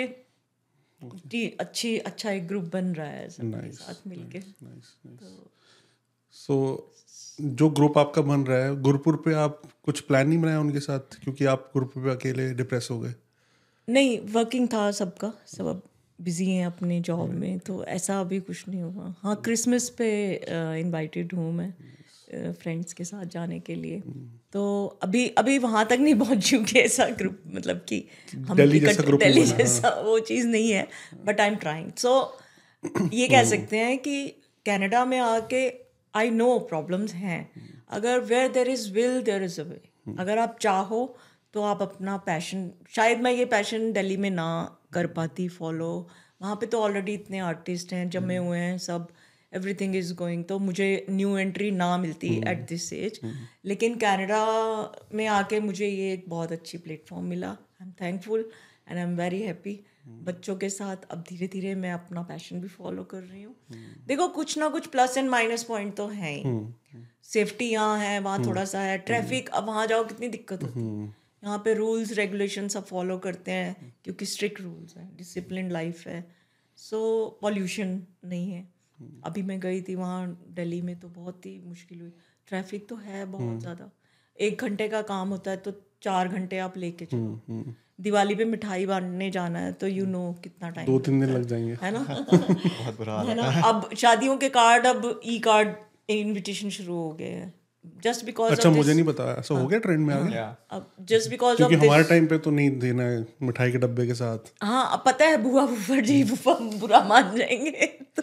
जी 1.27 1.49
अच्छी 1.61 1.97
अच्छा 1.99 2.31
एक 2.31 2.47
ग्रुप 2.49 2.65
बन 2.73 2.93
रहा 2.95 3.07
है 3.07 3.29
सबके 3.31 3.71
साथ 3.73 4.07
मिलके। 4.07 4.41
सो 6.35 6.57
जो 7.39 7.69
ग्रुप 7.71 7.99
आपका 7.99 8.23
बन 8.23 8.41
रहा 8.41 8.59
है 8.59 8.81
गुरुपुर 8.83 9.17
पे 9.25 9.35
आप 9.35 9.61
कुछ 9.85 10.01
प्लान 10.01 10.29
नहीं 10.29 10.39
बनाया 10.39 10.61
उनके 10.61 10.81
साथ? 10.81 11.17
क्योंकि 11.23 11.45
आप 11.45 11.71
गुरुपुर 11.75 12.03
पे 12.03 12.11
अकेले 12.11 12.53
डिप्रेस 12.55 12.89
हो 12.91 12.99
गए। 13.01 13.15
नहीं 13.89 14.19
वर्किंग 14.33 14.69
था 14.69 14.91
सबका 14.93 15.33
सब 15.47 15.67
अब 15.67 15.83
बिज़ी 16.19 16.51
हैं 16.51 16.67
अपने 16.67 17.01
जॉब 17.01 17.31
में 17.31 17.59
तो 17.59 17.85
ऐसा 17.87 18.21
अभी 18.21 18.41
कुछ 18.41 18.65
नहीं 18.69 18.83
हुआ। 18.83 19.15
हाँ 19.23 19.35
क्रिसमस 19.45 19.89
पे 19.99 20.09
इनवाइटेड 20.81 21.35
हूँ 21.35 21.53
मैं 21.53 21.73
फ्रेंड्स 22.53 22.93
के 22.93 23.05
साथ 23.05 23.25
जाने 23.25 23.59
के 23.61 23.75
लिए। 23.75 24.03
तो 24.53 24.65
अभी 25.03 25.27
अभी 25.39 25.59
वहाँ 25.59 25.85
तक 25.87 25.99
नहीं 26.01 26.15
पहुँच 26.15 26.51
चुके 26.51 26.79
ऐसा 26.79 27.07
ग्रुप 27.19 27.43
मतलब 27.55 27.85
कि 27.89 28.05
हम 28.35 28.57
दिल्ली 28.57 28.81
जैसा 28.81 29.03
दिल्ली 29.03 29.43
बना, 29.43 29.57
जैसा 29.57 29.89
वो 30.01 30.19
चीज़ 30.21 30.47
नहीं 30.47 30.71
है 30.71 30.87
but 31.27 31.41
I 31.41 31.49
am 31.49 31.57
trying 31.57 31.91
so 31.97 32.39
ये 33.13 33.29
कह 33.29 33.45
सकते 33.45 33.77
हैं 33.77 33.99
कि 33.99 34.27
कनाडा 34.67 35.05
में 35.05 35.19
आके 35.21 35.69
आई 36.15 36.31
नो 36.31 36.59
प्रॉब्लम्स 36.69 37.15
हैं। 37.15 37.41
अगर 37.91 38.21
where 38.23 38.53
there 38.53 38.69
is 38.69 38.91
will 38.93 39.23
there 39.23 39.43
is 39.43 39.61
a 39.61 39.65
way 39.65 39.81
अगर 40.19 40.39
आप 40.39 40.57
चाहो 40.61 41.07
तो 41.55 41.63
आप 41.63 41.83
अपना 41.83 42.17
पैशन 42.27 42.71
शायद 42.97 43.21
मैं 43.21 43.33
ये 43.33 43.45
पैशन 43.51 43.93
दिल्ली 43.93 44.17
में 44.17 44.31
ना 44.31 44.47
कर 44.93 45.07
पाती 45.17 45.49
फॉलो 45.51 45.91
वहाँ 46.43 46.57
पे 46.57 46.67
तो 46.67 46.81
ऑलरेडी 46.83 47.13
इतने 47.15 47.39
आर्टिस्ट 47.41 47.93
हैं 47.93 48.09
जमे 48.11 48.37
हुए 48.37 48.59
हैं 48.59 48.77
सब 48.79 49.07
एवरीथिंग 49.53 49.95
इज़ 49.97 50.13
गोइंग 50.15 50.45
तो 50.45 50.59
मुझे 50.59 50.89
न्यू 51.11 51.37
एंट्री 51.39 51.71
ना 51.71 51.97
मिलती 51.97 52.35
एट 52.49 52.67
दिस 52.69 52.93
एज 52.93 53.21
लेकिन 53.65 53.95
कनाडा 53.97 54.43
में 55.15 55.27
आके 55.27 55.61
मुझे 55.61 55.89
ये 55.89 56.13
एक 56.13 56.25
बहुत 56.29 56.53
अच्छी 56.53 56.79
प्लेटफॉर्म 56.79 57.27
मिला। 57.27 57.51
I 57.51 57.87
am 57.87 57.93
thankful 58.01 58.49
and 58.89 58.99
I 58.99 59.05
am 59.05 59.17
very 59.17 59.41
happy 59.43 59.79
बच्चों 60.07 60.55
के 60.57 60.69
साथ 60.69 61.05
अब 61.11 61.25
धीरे 61.29 61.47
धीरे 61.47 61.75
मैं 61.75 61.93
अपना 61.93 62.23
पैशन 62.23 62.61
भी 62.61 62.69
फॉलो 62.69 63.05
कर 63.05 63.23
रही 63.23 63.43
हूँ। 63.43 63.55
देखो 64.07 64.29
कुछ 64.29 64.57
ना 64.59 64.69
कुछ 64.69 64.87
प्लस 64.87 65.17
एंड 65.19 65.29
माइनस 65.31 65.65
पॉइंट 65.65 65.95
तो 65.97 66.07
है 66.09 66.33
ही। 66.33 66.67
सेफ्टी 67.25 67.69
यहाँ 67.71 67.99
है 67.99 68.19
वहाँ 68.21 68.45
थोड़ा 68.47 68.65
सा 68.65 68.81
है। 68.81 68.99
ट्रैफ़िक 69.01 69.49
अब 69.51 69.67
वहाँ 69.67 69.87
जाओ 69.87 70.05
कितनी 70.05 70.29
दिक्कत 70.29 70.63
होती 70.63 70.81
है। 70.81 71.13
यहाँ 71.43 71.59
पे 71.59 71.75
रूल्स 71.75 72.13
रेगुलेशन 72.13 72.69
सब 72.69 72.87
फॉलो 72.87 73.19
करते 73.19 73.53
हैं 73.53 73.95
क्योंकि 74.05 74.27
स्ट्रिक्ट 74.27 74.61
रूल्स 74.61 74.97
हैं 74.97 75.11
डिसिप्लिन 75.17 75.71
लाइफ 75.71 76.07
है। 76.07 76.25
सो 76.79 77.39
पॉल्यूशन 77.43 78.01
नहीं 78.25 78.51
है। 78.53 78.69
अभी 79.25 79.43
मैं 79.43 79.59
गई 79.61 79.81
थी 79.83 79.95
वहाँ 79.95 80.27
दिल्ली 80.51 80.81
में 80.83 80.99
तो 81.01 81.09
बहुत 81.11 81.47
ही 81.47 81.59
मुश्किल 81.65 82.01
हुई। 82.01 82.13
ट्रैफ़िक 82.49 82.89
तो 82.89 82.97
है 82.97 83.25
बहुत 83.27 83.61
ज़्यादा। 83.61 83.91
एक 84.39 84.61
घंटे 84.61 84.89
का 84.89 85.01
काम 85.05 85.29
होता 85.29 85.51
है 85.51 85.57
तो 85.57 85.73
चार 86.05 86.29
घंटे 86.29 86.59
आप 86.59 86.77
लेके 86.77 87.05
चलो। 87.05 87.65
दिवाली 88.01 88.35
पे 88.35 88.45
मिठाई 88.45 88.87
बांटने 88.87 89.31
जाना 89.31 89.59
है 89.59 89.73
तो 89.81 89.89
यू 89.89 90.07
नो 90.07 90.23
कितना 90.45 90.71
टाइम 90.71 90.87
दो 90.87 90.99
तीन 90.99 91.21
दिन 91.21 91.31
लग 91.31 91.45
जाएँगे। 91.47 91.77
है 91.83 91.91
ना? 91.93 91.99
बहुत 92.33 92.97
बुरा 92.99 93.21
है 93.23 93.35
ना? 93.35 93.51
अब 93.69 93.89
शादियों 93.97 94.37
के 94.37 94.49
कार्ड 94.57 94.87
अब 94.87 95.21
ई 95.27 95.39
कार्ड 95.45 95.75
इनविटेशन 96.11 96.71
शुरू 96.71 96.95
हो 96.95 97.13
गए 97.13 97.31
हैं। 97.35 97.53
जस्ट 98.05 98.25
बिकॉज़ 98.25 98.53
अच्छा 98.53 98.71
मुझे 98.71 98.93
नहीं 98.95 99.05
पता 99.05 99.25
ऐसा 99.39 99.55
हो 99.55 99.67
गया 99.67 99.79
ट्रेंड 99.79 100.07
में 100.07 100.15
आ 100.15 100.21
गया 100.21 100.45
अब 100.71 100.87
जस्ट 101.11 101.31
बिकॉज़ 101.31 101.57
क्योंकि 101.57 101.77
हमारे 101.77 102.05
टाइम 102.05 102.27
पे 102.27 102.39
तो 102.39 102.51
नहीं 102.51 102.71
देना 102.79 103.03
है 103.03 103.19
मिठाई 103.43 103.73
के 103.73 103.79
डब्बे 103.79 104.07
के 104.07 104.15
साथ। 104.15 104.53
हाँ 104.63 105.03
पता 105.07 105.25
है 105.25 105.37
बुआ 105.43 105.67
फुफर 105.67 106.01
जी 106.05 106.23
फुफा 106.25 106.55
बुरा 106.81 107.01
मान 107.09 107.37
जाएँगे 107.37 107.87
तो 108.17 108.23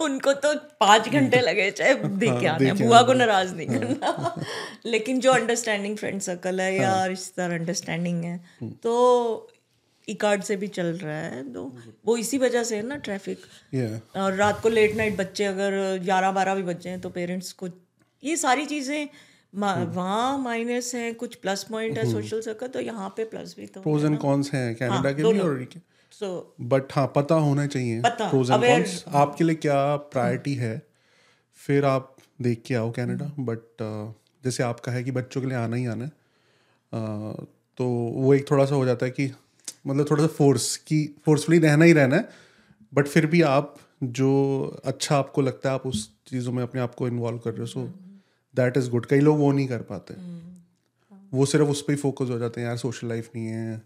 उनको 0.00 0.32
तो 0.32 0.54
पाँच 0.80 1.08
घंटे 1.08 1.40
लगे 1.40 1.70
चाहे 1.70 1.94
दे 1.94 2.26
के 2.40 2.46
आना 2.46 2.66
है 2.66 2.72
बुआ 2.78 3.02
को 3.02 3.12
नाराज़ 3.12 3.54
नहीं 3.54 3.66
करना। 3.66 4.34
लेकिन 4.86 5.20
जो 5.20 5.32
अंडरस्टैंडिंग 5.32 5.96
फ्रेंड 5.96 6.20
सर्कल 6.20 6.60
है 6.60 6.74
या 6.76 7.04
रिश्तेदार 7.04 7.52
अंडरस्टैंडिंग 7.52 8.24
है 8.24 8.38
तो 8.82 8.96
ई 10.08 10.14
कार्ड 10.14 10.42
से 10.42 10.56
भी 10.56 10.66
चल 10.68 10.86
रहा 10.96 11.16
है 11.16 11.42
तो 11.52 11.72
वो 12.06 12.16
इसी 12.16 12.38
वजह 12.38 12.62
से 12.64 12.76
है 12.76 12.82
ना 12.82 12.96
ट्रैफ़िक 12.96 13.38
ये 13.74 13.88
और 14.16 14.34
रात 14.34 14.60
को 14.62 14.68
लेट 14.68 14.96
नाइट 14.96 15.16
बच्चे 15.16 15.44
अगर 15.44 15.98
ग्यारह 16.04 16.30
बारह 16.32 16.54
भी 16.54 16.62
बच्चे 16.62 16.88
हैं 16.88 17.00
तो 17.00 17.10
पेरेंट्स 17.10 17.52
को 17.52 17.68
ये 18.22 18.36
सारी 18.36 18.66
चीज़ें 18.66 19.08
वहाँ 19.54 20.38
माइनस 20.38 20.94
है 20.94 21.12
कुछ 21.14 21.34
प्लस 21.34 21.62
पॉइंट 21.64 21.98
है 21.98 22.10
सोशल 22.12 22.40
सर्कल 22.40 22.66
तो 22.68 22.80
यहाँ 22.80 23.08
पे 23.16 23.24
प्लस 23.24 23.54
भी 23.58 23.66
तो 23.66 23.80
प्रोज 23.80 24.04
एंड 24.04 24.18
कॉन्स 24.18 24.52
हैं 24.54 24.74
कनाडा 24.74 25.12
के 25.12 25.32
भी 25.32 25.38
और 25.38 25.66
सो 26.20 26.54
बट 26.60 26.92
हाँ 26.92 27.12
पता 27.16 27.34
होना 27.34 27.66
चाहिए 27.66 28.00
आपके 29.16 29.44
लिए 29.44 29.54
क्या 29.54 29.96
प्रायोरिटी 29.96 30.54
है? 30.54 30.82
फिर 31.54 31.84
आप 31.84 32.16
देख 32.42 32.62
के 32.66 32.74
आओ 32.74 32.90
कनाडा 32.90 33.30
बट 33.38 33.60
जैसे 34.44 34.62
आपका 34.62 34.92
है 34.92 35.04
कि 35.04 35.10
बच्चों 35.10 35.40
के 35.40 35.46
लिए 35.46 35.56
आना 35.56 35.76
ही 35.76 35.86
आना 35.86 36.04
है 36.04 36.10
अ, 36.92 37.44
तो 37.78 37.84
वो 38.14 38.34
एक 38.34 38.50
थोड़ा 38.50 38.64
सा 38.64 38.74
हो 38.74 38.84
जाता 38.84 39.06
है 39.06 39.12
कि 39.12 39.30
मतलब 39.86 40.06
थोड़ा 40.10 40.22
सा 40.22 40.28
फोर्स 40.28 40.76
की 40.76 41.14
फोर्सफुली 41.24 41.58
रहना 41.58 41.84
ही 41.84 41.92
रहना 41.92 42.16
है 42.16 42.28
बट 42.94 43.06
फिर 43.06 43.26
भी 43.26 43.42
आप 43.42 43.76
जो 44.02 44.30
अच्छा 44.84 45.16
आपको 45.16 45.42
लगता 45.42 45.68
है 45.68 45.74
आप 45.74 45.86
उस 45.86 46.16
चीज़ों 46.26 46.52
में 46.52 46.62
अपने 46.62 46.80
आप 46.80 46.94
को 46.94 47.08
इन्वॉल्व 47.08 47.38
कर 47.38 47.50
रहे 47.50 47.60
हो 47.60 47.66
सो 47.66 47.80
दैट 48.54 48.76
इज़ 48.76 48.90
गुड 48.90 49.06
कई 49.06 49.20
लोग 49.20 49.38
वो 49.38 49.52
नहीं 49.52 49.68
कर 49.68 49.82
पाते। 49.82 50.14
वो 51.34 51.46
सिर्फ़ 51.46 51.68
उस 51.68 51.82
पर 51.82 51.92
ही 51.92 51.96
फोकस 51.96 52.30
हो 52.30 52.38
जाते 52.38 52.60
हैं 52.60 52.68
यार 52.68 52.76
सोशल 52.76 53.08
लाइफ 53.08 53.30
नहीं 53.34 53.46
है 53.46 53.82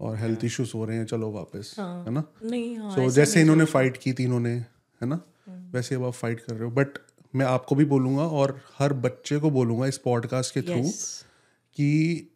और 0.00 0.16
हेल्थ 0.16 0.44
इश्यूज़ 0.44 0.72
हो 0.74 0.84
रहे 0.84 0.96
हैं 0.96 1.06
चलो 1.06 1.30
वापस 1.30 1.76
है। 1.78 2.10
ना? 2.10 2.24
नहीं 2.42 2.78
हाँ 2.78 2.90
सो 2.90 3.10
जैसे 3.10 3.40
इन्होंने 3.40 3.64
फाइट 3.64 3.96
की 3.96 4.12
थी 4.12 4.24
इन्होंने 4.24 4.54
है 5.02 5.06
ना? 5.06 5.20
वैसे 5.48 5.94
अब 5.94 6.04
आप 6.04 6.12
फाइट 6.12 6.40
कर 6.40 6.54
रहे 6.54 6.64
हो। 6.64 6.70
बट 6.70 6.88
मैं 7.34 7.46
आपको 7.46 7.74
भी 7.74 7.84
बोलूँगा 7.84 8.22
और 8.22 8.60
हर 8.78 8.92
बच्चे 8.92 9.38
को 9.38 9.50
बोलूँगा 9.50 9.86
इस 9.86 9.98
पॉडकास्ट 9.98 10.54
के 10.54 10.62
थ्रू 10.62 10.74
Yes. 10.74 11.22
कि 11.76 12.30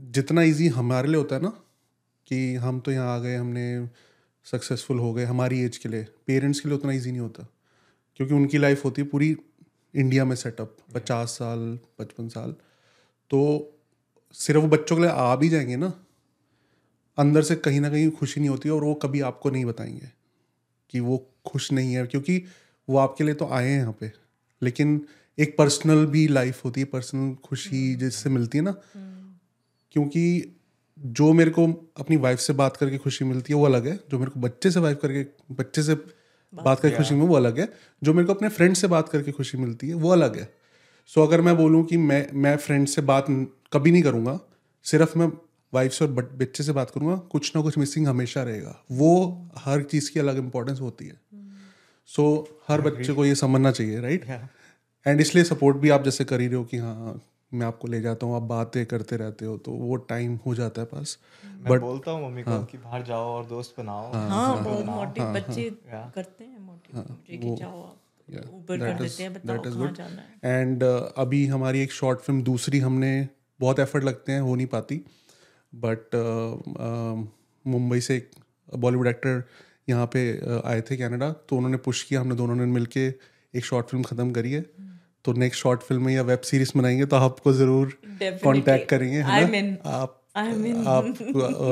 जितना 0.00 0.42
इजी 0.42 0.68
हमारे 0.68 1.08
लिए 1.08 1.16
होता 1.16 1.36
है 1.36 1.42
ना 1.42 1.60
कि 2.26 2.54
हम 2.54 2.80
तो 2.80 2.90
यहाँ 2.90 3.16
आ 3.16 3.18
गए 3.18 3.36
हमने 3.36 3.88
सक्सेसफुल 4.44 4.98
हो 4.98 5.14
गए 5.14 5.24
हमारी 5.24 5.60
एज 5.60 5.76
के 5.76 5.88
लिए। 5.88 6.06
पेरेंट्स 6.26 6.60
के 6.60 6.68
लिए 6.68 6.78
उतना 6.78 6.92
इजी 6.92 7.10
नहीं 7.10 7.20
होता। 7.20 7.46
क्योंकि 8.16 8.34
उनकी 8.34 8.58
लाइफ 8.58 8.84
होती 8.84 9.02
है 9.02 9.08
पूरी 9.08 9.36
इंडिया 9.94 10.24
में 10.24 10.36
सेटअप 10.36 10.76
पचास 10.94 11.28
साल 11.28 11.78
पचपन 11.98 12.28
साल। 12.28 12.52
तो 13.30 13.70
सिर्फ़ 14.32 14.64
बच्चों 14.64 14.96
के 14.96 15.02
लिए 15.02 15.10
आ 15.10 15.36
भी 15.36 15.48
जाएँगे 15.48 15.76
ना 15.76 16.04
अंदर 17.18 17.42
से 17.42 17.56
कहीं 17.56 17.80
ना 17.80 17.90
कहीं 17.90 18.10
खुशी 18.10 18.40
नहीं 18.40 18.50
होती 18.50 18.68
और 18.68 18.84
वो 18.84 18.94
कभी 18.94 19.20
आपको 19.20 19.50
नहीं 19.50 19.64
बताएँगे 19.64 20.08
कि 20.90 21.00
वो 21.00 21.30
खुश 21.46 21.72
नहीं 21.72 21.94
है 21.94 22.06
क्योंकि 22.06 22.42
वो 22.88 22.98
आपके 22.98 23.24
लिए 23.24 23.34
तो 23.34 23.48
आए 23.48 23.68
हैं 23.68 23.78
यहाँ 23.78 23.96
पे। 24.00 24.12
लेकिन 24.62 25.06
एक 25.38 25.56
पर्सनल 25.58 26.06
भी 26.06 26.28
लाइफ 26.28 26.64
होती 26.64 26.80
है 26.80 26.84
पर्सनल 26.84 27.34
खुशी 27.34 27.94
जिससे 27.94 28.30
मिलती 28.30 28.58
है 28.58 28.64
ना। 28.64 28.74
क्योंकि 29.92 30.56
जो 30.98 31.32
मेरे 31.32 31.50
को 31.50 31.66
अपनी 31.96 32.16
वाइफ 32.16 32.38
से 32.38 32.52
बात 32.52 32.76
करके 32.76 32.98
खुशी 32.98 33.24
मिलती 33.24 33.52
है 33.52 33.58
वो 33.58 33.64
अलग 33.66 33.86
है। 33.86 34.00
जो 34.10 34.18
मेरे 34.18 34.30
को 34.30 34.40
बच्चे 34.40 34.70
से 34.70 34.80
वाइफ 34.80 34.98
करके 35.02 35.54
बच्चे 35.54 35.82
से 35.82 35.94
बात 36.54 36.80
करके 36.80 36.96
खुशी 36.96 37.14
में 37.14 37.26
वो 37.26 37.36
अलग 37.36 37.60
है। 37.60 37.72
जो 38.02 38.14
मेरे 38.14 38.26
को 38.26 38.34
अपने 38.34 38.48
फ्रेंड 38.48 38.76
से 38.76 38.86
बात 38.86 39.08
करके 39.08 39.32
खुशी 39.32 39.58
मिलती 39.58 39.88
है 39.88 39.94
वो 39.94 40.10
अलग 40.10 40.36
है। 40.38 40.54
सो 41.06 41.22
अगर 41.22 41.40
मैं 41.40 41.56
बोलूँ 41.56 41.84
कि 41.84 41.96
मैं 41.96 42.26
मैं 42.32 42.56
फ्रेंड 42.56 42.86
से 42.88 43.02
बात 43.02 43.26
कभी 43.72 43.90
नहीं 43.90 44.02
करूँगा 44.02 44.40
सिर्फ़ 44.82 45.18
मैं 45.18 45.28
वाइफ 45.74 45.92
से 45.92 46.04
और 46.04 46.10
बच्चे 46.12 46.64
से 46.64 46.72
बात 46.72 46.90
करूँगा 46.90 47.16
कुछ 47.16 47.56
ना 47.56 47.62
कुछ 47.62 47.78
मिसिंग 47.78 48.08
हमेशा 48.08 48.42
रहेगा। 48.42 48.84
वो 48.92 49.10
हर 49.58 49.82
चीज़ 49.82 50.10
की 50.12 50.20
अलग 50.20 50.38
इंपॉर्टेंस 50.38 50.80
होती 50.80 51.06
है। 51.06 51.20
सो 52.08 52.22
so, 52.48 52.54
हर 52.68 52.80
बच्चे 52.80 53.12
को 53.12 53.24
ये 53.24 53.34
समझना 53.34 53.70
चाहिए 53.70 54.00
राइट 54.00 54.24
एंड 55.06 55.20
इसलिए 55.20 55.44
सपोर्ट 55.44 55.76
भी 55.76 55.88
आप 55.90 56.04
जैसे 56.04 56.24
कर 56.24 56.40
ही 56.40 56.46
रहे 56.46 56.56
हो 56.56 56.64
कि 56.64 56.76
हाँ 56.76 57.20
मैं 57.54 57.66
आपको 57.66 57.88
ले 57.88 58.00
जाता 58.00 58.26
हूँ 58.26 58.36
आप 58.36 58.42
बातें 58.42 58.84
करते 58.86 59.16
रहते 59.16 59.44
हो 59.44 59.56
तो 59.58 59.72
वो 59.72 59.96
टाइम 59.96 60.38
हो 60.46 60.54
जाता 60.54 60.80
है 60.80 60.86
पास। 60.86 61.18
मैं 61.60 61.80
बोलता 61.80 62.10
हूँ 62.10 62.28
मम्मी 62.28 62.42
को 62.42 62.62
कि 62.64 62.78
बाहर 62.78 63.02
जाओ 63.02 63.26
और 63.26 63.46
दोस्त 63.46 63.74
बनाओ। 63.78 64.12
हाँ 64.12 64.62
बहुत 64.64 64.84
मोटिव 64.86 65.24
बच्चे 65.24 65.70
करते 66.14 66.44
हैं 66.44 66.58
मोटिव 66.58 66.96
हाँ, 66.96 67.06
मुझे 67.10 67.38
कि 67.38 67.56
जाओ 67.56 67.82
आप 67.82 68.00
ऊपर 68.54 68.78
कर 68.78 68.98
देते 68.98 69.22
हैं 69.22 69.94
जाना 69.94 70.58
एंड 70.60 70.82
अभी 71.16 71.46
हमारी 71.46 71.80
एक 71.80 71.92
शॉर्ट 71.92 72.20
फ़िल्म 72.20 72.42
दूसरी 72.42 72.78
हमने 72.78 73.28
बहुत 73.60 73.78
एफर्ट 73.78 74.04
लगते 74.04 74.32
हैं 74.32 74.40
हो 74.40 74.54
नहीं 74.54 74.66
पाती। 74.66 75.04
बट 75.74 76.14
मुंबई 77.64 78.00
से 78.00 78.16
एक 78.16 78.30
बॉलीवुड 78.68 79.06
एक्टर 79.06 79.42
यहाँ 79.88 80.06
पे 80.06 80.20
uh, 80.40 80.64
आए 80.64 80.80
थे 80.80 80.96
कनाडा 80.96 81.30
तो 81.48 81.56
उन्होंने 81.56 81.76
पुश 81.76 82.02
किया 82.02 82.20
हमने 82.20 82.34
दोनों 82.34 82.54
ने 82.54 82.66
मिलके 82.66 83.06
एक 83.54 83.64
शॉर्ट 83.64 83.86
फ़िल्म 83.86 84.04
ख़त्म 84.04 84.32
करी 84.32 84.52
है। 84.52 84.60
तो 85.24 85.32
नेक्स्ट 85.32 85.62
शॉर्ट 85.62 85.80
फ़िल्म 85.80 86.08
या 86.08 86.22
वेब 86.22 86.40
सीरीज़ 86.40 86.72
बनाएँगे 86.76 87.06
तो 87.06 87.16
आपको 87.16 87.52
ज़रूर. 87.52 87.98
कांटेक्ट 88.22 88.88
करेंगे 88.88 89.20
है 89.22 89.46
ना? 89.46 89.90
आप 89.90 90.20
आप 90.36 91.04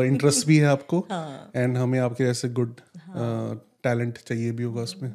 इंटरेस्ट 0.04 0.46
भी 0.46 0.56
है 0.58 0.66
आपको 0.66 0.98
हाँ। 1.10 1.50
एंड 1.56 1.76
हमें 1.76 1.98
आपके 2.00 2.24
जैसे 2.24 2.48
गुड 2.48 2.80
टैलेंट 3.82 4.18
चाहिए 4.18 4.52
भी 4.52 4.62
होगा 4.62 4.82
उसमें। 4.82 5.08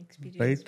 एक्सपीरियंस 0.00 0.64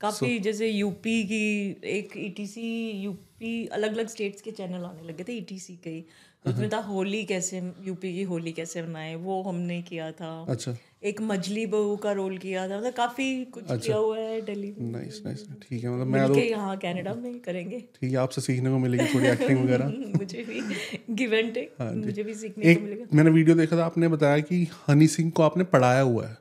काफ़ी 0.00 0.38
जैसे 0.38 0.68
यूपी 0.68 1.22
की 1.24 1.44
एक 1.90 2.12
ईटीसी 2.16 2.68
यूपी 3.02 3.66
अलग 3.66 3.94
अलग 3.94 4.08
स्टेट्स 4.08 4.42
के 4.42 4.50
चैनल 4.50 4.84
आने 4.84 5.08
लगे 5.08 5.24
थे 5.24 5.32
ईटीसी 5.32 5.74
के 5.84 6.00
तो 6.44 6.50
उसमें 6.50 6.68
था 6.70 6.78
होली 6.80 7.22
कैसे 7.24 7.58
यूपी 7.86 8.12
की 8.14 8.22
होली 8.22 8.52
कैसे 8.52 8.82
बनाए 8.82 9.14
वो 9.14 9.42
हमने 9.42 9.80
किया 9.82 10.10
था। 10.12 10.30
अच्छा। 10.48 10.76
एक 11.04 11.20
मजली 11.22 11.64
बहू 11.66 11.96
का 11.96 12.12
रोल 12.12 12.36
किया 12.38 12.68
था 12.68 12.78
मतलब 12.78 12.92
काफ़ी 12.92 13.44
कुछ 13.44 13.64
अच्छा, 13.64 13.76
किया 13.76 13.96
हुआ 13.96 14.18
है 14.18 14.40
दिल्ली 14.40 14.72
में। 14.78 14.90
नाइस 14.92 15.20
नाइस 15.26 15.46
ठीक 15.62 15.84
है 15.84 15.90
मतलब 15.90 16.06
मैं 16.06 16.26
तो 16.28 16.38
यहाँ 16.38 16.76
कनाडा 16.76 17.14
में 17.14 17.38
करेंगे। 17.40 17.80
ठीक 18.00 18.10
है 18.10 18.16
आपसे 18.16 18.40
सीखने 18.40 18.70
को 18.70 18.78
मिलेगी 18.78 19.14
थोड़ी 19.14 19.26
एक्टिंग 19.32 19.64
वगैरह। 19.64 19.92
मुझे 20.18 20.42
भी। 20.42 20.60
गिव 21.14 21.34
एंड 21.34 21.54
टेक 21.54 21.76
मुझे 21.80 22.22
भी 22.22 22.34
सीखने 22.34 22.74
को 22.74 22.80
मिलेगा। 22.80 23.16
मैंने 23.16 23.30
वीडियो 23.30 23.56
देखा 23.56 23.76
था 23.76 23.84
आपने 23.84 24.08
बताया 24.08 24.38
कि 24.40 24.66
हनी 24.88 25.06
सिंह 25.08 25.30
को 25.30 25.42
आपने 25.42 25.64
पढ़ाया 25.76 26.00
हुआ 26.00 26.26
है। 26.26 26.36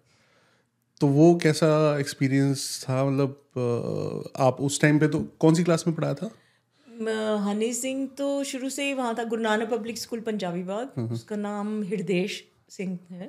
तो 1.01 1.07
वो 1.07 1.33
कैसा 1.43 1.67
एक्सपीरियंस 1.99 2.83
था? 2.83 3.03
मतलब 3.05 4.33
आप 4.39 4.61
उस 4.61 4.79
टाइम 4.81 4.99
पे 4.99 5.07
तो 5.07 5.19
कौन 5.39 5.55
सी 5.55 5.63
क्लास 5.63 5.83
में 5.87 5.95
पढ़ाया 5.95 6.13
था? 6.13 6.31
हनी 7.43 7.71
सिंह 7.73 8.07
तो 8.17 8.43
शुरू 8.43 8.69
से 8.69 8.83
ही 8.83 8.93
वहाँ 8.93 9.15
था 9.15 9.23
गुरु 9.25 9.41
नानक 9.41 9.69
पब्लिक 9.69 9.97
स्कूल 9.97 10.19
पंजाबी 10.21 10.63
बाग। 10.63 11.11
उसका 11.11 11.35
नाम 11.37 11.81
हृदेश 11.83 12.43
सिंह 12.69 12.97
है। 13.11 13.27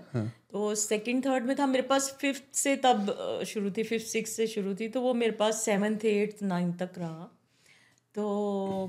तो 0.52 0.74
सेकंड 0.74 1.24
थर्ड 1.26 1.44
में 1.46 1.54
था। 1.58 1.66
मेरे 1.66 1.82
पास 1.82 2.10
फिफ्थ 2.20 2.54
से 2.54 2.74
तब 2.76 3.42
शुरू 3.46 3.70
थी। 3.70 3.82
फिफ्थ 3.82 4.06
सिक्स 4.06 4.30
से 4.36 4.46
शुरू 4.46 4.74
थी। 4.74 4.88
तो 4.88 5.00
वो 5.00 5.14
मेरे 5.14 5.32
पास 5.32 5.62
सेवन्थ 5.64 6.04
एट्थ 6.04 6.42
नाइन्थ 6.44 6.78
तक 6.78 6.98
रहा। 6.98 7.28
तो 8.14 8.24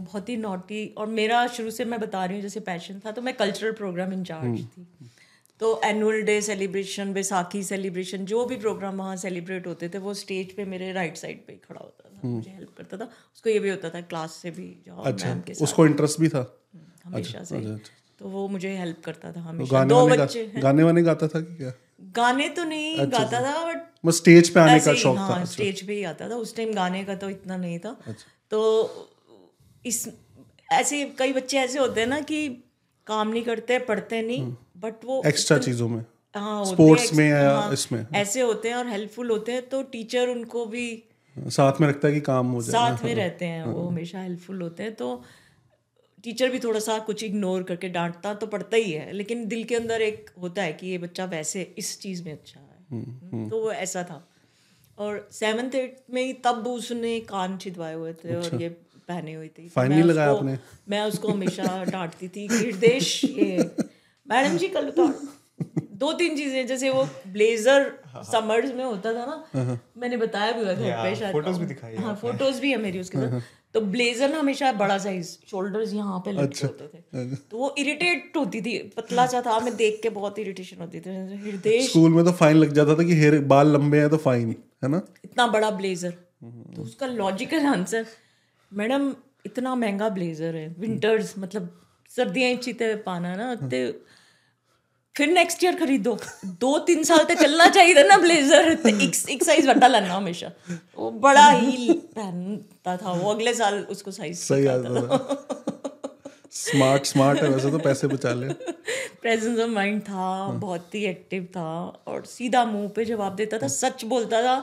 बहुत 0.01 0.29
ही 0.29 0.37
नोटी 0.37 0.85
और 0.97 1.07
मेरा 1.07 1.45
शुरू 1.47 1.71
से 1.71 1.85
मैं 1.85 1.99
बता 1.99 2.23
रही 2.25 2.35
हूँ 2.35 2.41
जैसे 2.41 2.59
पैशन 2.59 3.01
था 3.05 3.11
तो 3.11 3.21
मैं 3.21 3.33
कल्चरल 3.33 3.71
प्रोग्राम 3.73 4.13
इंचार्ज 4.13 4.59
थी। 4.67 4.85
तो 5.61 5.79
annual 5.85 6.21
day 6.21 6.41
celebration 6.41 7.11
Baisakhi 7.13 7.63
celebration 7.63 8.25
जो 8.25 8.45
भी 8.45 8.55
प्रोग्राम 8.57 8.97
वहाँ 8.97 9.15
सेलिब्रेट 9.15 9.67
होते 9.67 9.89
थे 9.89 9.97
वो 9.97 10.13
स्टेज 10.13 10.55
पे 10.55 10.65
मेरे 10.65 10.91
राइट 10.93 11.17
साइड 11.17 11.45
पे 11.47 11.53
ही 11.53 11.59
खड़ा 11.59 11.79
होता 11.79 12.09
था 12.09 12.27
मुझे 12.27 12.51
हेल्प 12.51 12.69
करता 12.77 12.97
था। 12.97 13.09
उसको 13.35 13.49
ये 13.49 13.59
भी 13.59 13.69
होता 13.69 13.89
था 13.89 14.01
क्लास 14.01 14.39
से 14.41 14.51
भी 14.51 14.65
जाओ 14.85 15.03
अच्छा 15.03 15.33
के 15.47 15.53
साथ। 15.53 15.63
उसको 15.63 15.85
इंटरेस्ट 15.85 16.19
भी 16.19 16.29
था? 16.29 16.41
हमेशा 17.05 17.43
से 17.43 17.57
अच्छा, 17.57 17.73
अच्छा। 17.73 17.93
तो 18.19 18.29
वो 18.29 18.47
मुझे 18.47 18.75
हेल्प 18.77 19.01
करता 19.05 19.27
था 19.27 19.33
तो 19.33 19.39
हमेशा। 19.39 19.71
गाने 19.71 19.89
दो 19.89 19.99
वाने 19.99 20.17
बच्चे 20.17 20.45
गाने 20.57 20.83
वाने 20.83 21.01
गाता 21.01 21.27
था 21.27 21.41
कि 21.41 21.55
क्या? 21.55 21.73
गाने 22.15 22.49
तो 22.49 22.63
नहीं 22.63 22.97
अच्छा 22.97 23.19
गाता 23.19 23.41
था 23.41 23.65
बट 23.65 23.87
बस 24.05 24.17
स्टेज 24.17 24.49
पे 24.49 24.59
आने 24.59 24.79
का 24.79 24.91
ही, 24.91 24.97
शौक 24.97 25.17
था 25.17 25.21
हाँ 25.21 25.45
स्टेज 25.45 25.85
पे 25.87 25.93
ही 25.93 26.03
आता 26.03 26.29
था। 26.29 26.35
उस 26.37 26.55
टाइम 26.55 26.73
गाने 26.73 27.03
का 27.03 27.15
तो 27.15 27.29
इतना 27.29 27.57
नहीं 27.57 27.79
था। 27.79 27.95
अच्छा। 28.07 28.25
तो 28.51 28.59
इस 29.85 30.07
ऐसे 30.71 31.03
कई 31.19 31.33
बच्चे 31.33 31.57
ऐसे 31.57 31.79
होते 31.79 32.01
हैं 32.01 32.07
ना 32.07 32.19
कि 32.21 32.47
काम 33.07 33.29
नहीं 33.29 33.43
करते 33.43 33.79
पढ़ते 33.79 34.21
नहीं 34.21 34.53
बट 34.77 35.05
वो 35.05 35.21
एक्स्ट्रा 35.25 35.57
चीज़ों 35.57 35.87
में। 35.89 36.03
हाँ 36.35 36.65
स्पोर्ट्स 36.65 37.13
में 37.13 37.27
या 37.29 37.51
हाँ, 37.51 37.73
इसमें। 37.73 38.05
ऐसे 38.15 38.41
होते 38.41 38.69
हैं 38.69 38.75
और 38.75 38.87
हेल्पफुल 38.87 39.29
होते 39.29 39.51
हैं 39.51 39.67
तो 39.69 39.81
टीचर 39.83 40.29
उनको 40.29 40.65
भी 40.65 41.03
साथ 41.35 41.81
में 41.81 41.87
रखता 41.87 42.07
है 42.07 42.13
कि 42.13 42.21
काम 42.21 42.51
हो 42.51 42.61
जाए। 42.61 42.71
साथ 42.71 43.03
में 43.05 43.13
रहते 43.15 43.45
हैं 43.45 43.63
वो 43.65 43.87
हमेशा 43.87 44.19
हेल्पफुल 44.19 44.61
होते 44.61 44.83
हैं 44.83 44.93
तो 44.95 45.23
टीचर 46.23 46.49
भी 46.49 46.59
थोड़ा 46.59 46.79
सा 46.79 46.97
कुछ 46.99 47.23
इग्नोर 47.23 47.63
करके 47.63 47.89
डांटता 47.89 48.33
तो 48.33 48.47
पड़ता 48.47 48.77
ही 48.77 48.91
है 48.91 49.11
लेकिन 49.11 49.47
दिल 49.47 49.63
के 49.63 49.75
अंदर 49.75 50.01
एक 50.01 50.29
होता 50.41 50.63
है 50.63 50.73
कि 50.73 50.87
ये 50.87 50.97
बच्चा 50.97 51.25
वैसे 51.25 51.61
इस 51.77 51.99
चीज़ 51.99 52.23
में 52.23 52.31
अच्छा 52.31 52.59
है। 52.59 53.49
तो 53.49 53.61
वो 53.61 53.71
ऐसा 53.71 54.03
था। 54.03 54.27
और 54.97 55.29
सेवन्थ 55.31 55.75
एट 55.75 55.97
में 56.13 56.21
ही 56.21 56.33
तब 56.33 56.67
उसने 56.67 57.19
कान 57.19 57.57
छिदवाए 57.57 57.93
हुए 57.93 58.13
थे 58.13 58.35
और 58.35 58.61
ये 58.61 58.69
पहने 59.11 59.33
हुई 59.33 59.47
थी। 59.47 59.69
मैं 59.77 60.03
लगाया 60.03 60.31
उसको- 60.31 60.49
आपने? 60.49 60.57
मैं 60.89 61.01
उसको 61.03 61.27
हमेशा 61.27 61.83
डांटती 61.83 62.27
थी 62.27 62.47
कि 62.47 62.57
हृदेश 62.57 63.23
ये 63.25 63.69
मैडम 64.27 64.57
जी 64.57 64.67
कल 64.67 64.87
उतार 64.87 65.13
दो 66.01 66.11
तीन 66.13 66.35
चीज़ें 66.37 66.67
जैसे 66.67 66.89
वो 66.89 67.03
ब्लेजर 67.27 67.91
समर्स 68.31 68.73
में 68.75 68.83
होता 68.83 69.13
था 69.13 69.25
ना 69.25 69.79
मैंने 69.97 70.17
बताया 70.17 70.51
भी 70.51 70.61
हुआ 70.61 71.03
पे 71.03 71.15
शायद। 71.15 71.35
photos 71.35 71.57
भी 71.57 71.65
दिखाई 71.65 71.91
है 71.93 72.01
हाँ 72.01 72.15
फ़ोटोज़ 72.15 72.61
भी 72.61 72.71
है 72.71 72.77
मेरी 72.77 72.99
उसके 72.99 73.17
साथ 73.17 73.41
तो 73.73 73.81
ब्लेजर 73.81 74.29
ना 74.29 74.39
हमेशा 74.39 74.71
बड़ा 74.73 74.97
साइज़ 74.97 75.27
शोल्डर्स 75.51 75.93
यहाँ 75.93 76.19
पे 76.19 76.31
लटके 76.31 76.67
होते 76.67 76.87
थे। 76.87 77.35
तो 77.51 77.57
वो 77.57 77.75
इरिटेट 77.77 78.37
होती 78.37 78.61
थी 78.61 78.77
पतला 78.97 79.25
सा 79.27 79.41
था 79.41 79.59
मैं 79.59 79.75
देख 79.75 79.99
के 80.03 80.09
बहुत 80.09 80.39
इरिटेशन 80.39 80.81
होती 80.81 80.99
थी। 80.99 81.13
हृदय 81.45 81.79
स्कूल 81.81 82.11
में 82.13 82.23
तो 82.25 82.31
फाइन 82.31 82.57
लग 82.57 82.73
जाता 82.73 82.95
था 82.95 83.03
कि 83.03 83.13
हेयर 83.13 83.39
बाल 83.53 83.71
लंबे 83.73 83.99
हैं 83.99 84.09
तो 84.09 84.17
फाइन 84.17 84.55
है 84.83 84.89
ना? 84.89 85.01
इतना 85.25 85.47
बड़ा 85.47 85.71
ब्लेजर। 85.71 86.11
तो 86.75 86.81
उसका 86.81 87.05
लॉजिकल 87.05 87.65
आंसर 87.65 88.05
मैडम 88.71 89.13
इतना 89.45 89.73
महँगा 89.75 90.09
ब्लेजर 90.09 90.55
है 90.55 90.67
विंटर्स 90.79 91.33
मतलब 91.37 91.69
सर्दियाँ 92.11 92.49
ही 92.49 92.57
चीते 92.57 92.93
पाना 93.05 93.35
ना 93.35 93.55
ते 93.67 93.79
फिर 95.15 95.29
नेक्स्ट 95.29 95.63
ईयर 95.63 95.75
खरीदो। 95.75 96.17
दो 96.59 96.77
तीन 96.79 97.03
साल 97.03 97.23
तक 97.29 97.41
चलना 97.41 97.67
चाहिए 97.67 98.03
ना 98.07 98.17
ब्लेजर 98.17 98.73
ते 98.83 98.89
एक 99.05 99.15
एक 99.29 99.43
साइज़ 99.43 99.67
बड़ा 99.67 99.87
लेना 99.87 100.13
हमेशा। 100.13 100.51
वो 100.97 101.11
बड़ा 101.25 101.49
ही 101.49 101.91
पहनता 102.15 102.95
था 102.97 103.11
वो 103.13 103.33
अगले 103.33 103.53
साल 103.53 103.79
उसको 103.91 104.11
साइज़ 104.11 104.37
सही 104.39 104.67
आता 104.67 105.01
था। 105.01 105.17
स्मार्ट 106.51 107.05
स्मार्ट 107.05 107.41
है 107.41 107.49
वैसे 107.49 107.71
तो 107.71 107.79
पैसे 107.79 108.07
बचा 108.07 108.33
ले। 108.33 108.53
प्रेजेंस 109.21 109.59
ऑफ़ 109.59 109.69
माइंड 109.69 110.01
था 110.03 110.47
बहुत 110.61 110.95
ही 110.95 111.03
एक्टिव 111.05 111.43
था 111.55 111.71
और 112.07 112.25
सीधा 112.25 112.63
मुँह 112.65 112.87
पे 112.95 113.05
जवाब 113.05 113.35
देता 113.35 113.57
था 113.57 113.67
सच 113.69 114.05
बोलता 114.05 114.41
था 114.43 114.59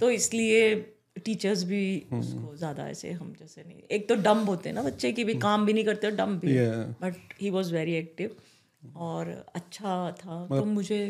तो 0.00 0.10
इसलिए 0.10 0.74
टीचर्स 1.16 1.62
भी 1.64 1.82
उसको 2.12 2.54
ज़्यादा 2.56 2.86
ऐसे 2.88 3.10
हम 3.12 3.32
जैसे 3.38 3.62
नहीं 3.62 3.82
एक 3.90 4.08
तो 4.08 4.14
डम्ब 4.14 4.48
होते 4.48 4.68
हैं 4.68 4.76
ना 4.76 4.82
बच्चे 4.82 5.12
की 5.12 5.24
भी 5.24 5.34
काम 5.34 5.66
भी 5.66 5.72
नहीं 5.72 5.84
करते 5.84 6.06
और 6.06 6.14
डम्ब 6.14 6.38
भी 6.40 6.56
but 7.02 7.14
he 7.40 7.50
was 7.50 7.72
very 7.74 7.94
active 7.94 8.36
और 8.96 9.28
अच्छा 9.54 10.10
था। 10.12 10.46
तो 10.48 10.64
मुझे 10.64 11.00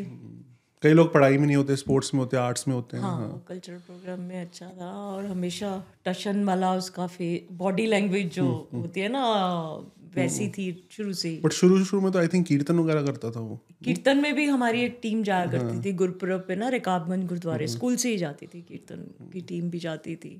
कई 0.83 0.93
लोग 0.93 1.13
पढ़ाई 1.13 1.37
में 1.37 1.45
नहीं 1.45 1.55
होते 1.55 1.75
स्पोर्ट्स 1.75 2.13
में 2.13 2.19
होते 2.21 2.37
आर्ट्स 2.37 2.67
में 2.67 2.75
होते 2.75 2.97
हैं 2.97 3.03
हाँ 3.03 3.27
वो 3.27 3.41
कल्चरल 3.47 3.77
प्रोग्राम 3.77 4.19
में 4.19 4.39
अच्छा 4.41 4.69
था 4.81 4.91
और 5.07 5.25
हमेशा 5.25 5.71
टशन 6.05 6.43
वाला 6.45 6.73
उसका 6.75 7.07
फे 7.07 7.29
बॉडी 7.51 7.85
लैंग्वेज 7.85 8.33
जो 8.33 8.47
होती 8.73 8.99
है 8.99 9.09
ना 9.09 9.23
वैसी 10.15 10.47
थी 10.49 10.65
शुरू 10.91 11.13
से 11.13 11.29
ही। 11.29 11.39
बट 11.39 11.51
शुरू 11.51 11.83
शुरू 11.83 12.01
में 12.01 12.11
तो 12.11 12.19
आई 12.19 12.27
थिंक 12.27 12.45
कीर्तन 12.47 12.79
वगैरह 12.79 13.05
करता 13.05 13.31
था 13.31 13.39
वो। 13.39 13.59
कीर्तन 13.85 14.17
में 14.17 14.33
भी 14.35 14.45
हमारी 14.45 14.81
एक 14.81 14.99
टीम 15.01 15.23
जाया 15.23 15.45
करती 15.45 15.83
थी 15.85 15.93
गुरपुरब 15.93 16.45
पे 16.47 16.55
ना 16.55 16.69
रिकाबगंज 16.69 17.27
गुरुद्वारे 17.27 17.67
स्कूल 17.67 17.95
से 17.95 18.09
ही 18.09 18.17
जाती 18.17 18.47
थी 18.47 18.61
कीर्तन 18.61 19.05
की 19.33 19.41
टीम 19.41 19.69
भी 19.69 19.79
जाती 19.79 20.15
थी। 20.15 20.35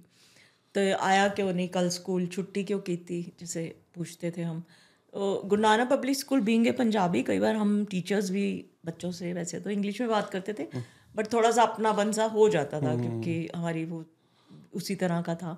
तो 0.76 0.82
आया 1.00 1.28
क्यों 1.30 1.54
नहीं 1.54 1.68
कल 1.70 1.90
स्कूल 1.90 2.26
छुट्टी 2.28 2.64
क्यों 2.64 2.80
की 2.80 2.98
थी 3.10 3.22
जैसे 3.40 3.64
पूछते 3.96 4.32
थे 4.38 4.42
हम। 4.42 4.64
तो 5.14 5.42
गुरु 5.46 5.62
नानक 5.62 5.90
पब्लिक 5.90 6.18
स्कूल 6.18 6.42
बींगे 6.42 6.72
पंजाबी 6.72 7.22
कई 7.24 7.40
बार 7.40 7.56
हम 7.56 7.84
टीचर्स 7.86 8.30
भी 8.30 8.46
बच्चों 8.86 9.12
से 9.12 9.34
वैसे 9.34 9.60
तो 9.60 9.70
इंग्लिश 9.70 10.02
में 10.02 10.10
बात 10.10 10.30
करते 10.30 10.54
थे 10.54 10.68
बट 11.16 11.32
थोड़ा 11.34 11.52
सा 11.52 11.64
अपनापन 11.64 12.12
सा 12.12 12.26
हो 12.26 12.48
जाता 12.50 12.80
था 12.82 12.96
क्योंकि 12.96 13.36
हमारी 13.56 13.84
वो 13.86 14.04
उसी 14.74 14.96
तरह 14.96 15.22
का 15.22 15.36
था। 15.36 15.52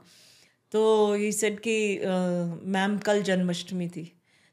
तो 0.71 1.13
ही 1.13 1.31
सेड 1.31 1.59
कि 1.59 1.75
मैम 2.69 2.97
कल 3.05 3.21
जन्माष्टमी 3.23 3.87
थी। 3.87 4.03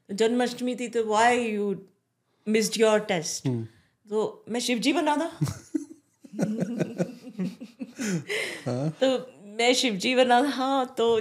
तो 0.08 0.14
जन्माष्टमी 0.14 0.74
थी 0.74 0.88
तो 0.88 1.04
why 1.06 1.38
you 1.44 1.74
missed 2.46 2.80
your 2.80 2.98
test 3.10 3.48
तो 4.08 4.44
मैं 4.48 4.60
शिवजी 4.60 4.92
बना 4.92 5.16
था। 5.16 5.30
तो 9.00 9.08
मैं 9.58 9.72
शिवजी 9.74 10.14
बना 10.14 10.42
था 10.42 10.48
हाँ, 10.50 10.94
तो 10.98 11.14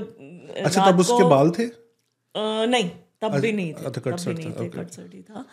अच्छा 0.63 0.91
तब 0.91 0.99
उसके 0.99 1.23
बाल 1.29 1.51
थे? 1.51 1.65
अ, 1.65 2.65
नहीं 2.65 2.89
तब 3.21 3.35
भी 3.39 3.51
नहीं 3.51 3.73
थे 3.73 3.85
अच्छा, 3.85 4.01
तब 4.01 4.17
भी 4.27 4.33
नहीं 4.33 4.45
था, 4.45 4.61
थे 4.61 4.69
okay. 4.69 4.77
कटसट 4.77 5.13
ही 5.13 5.21
था। 5.21 5.45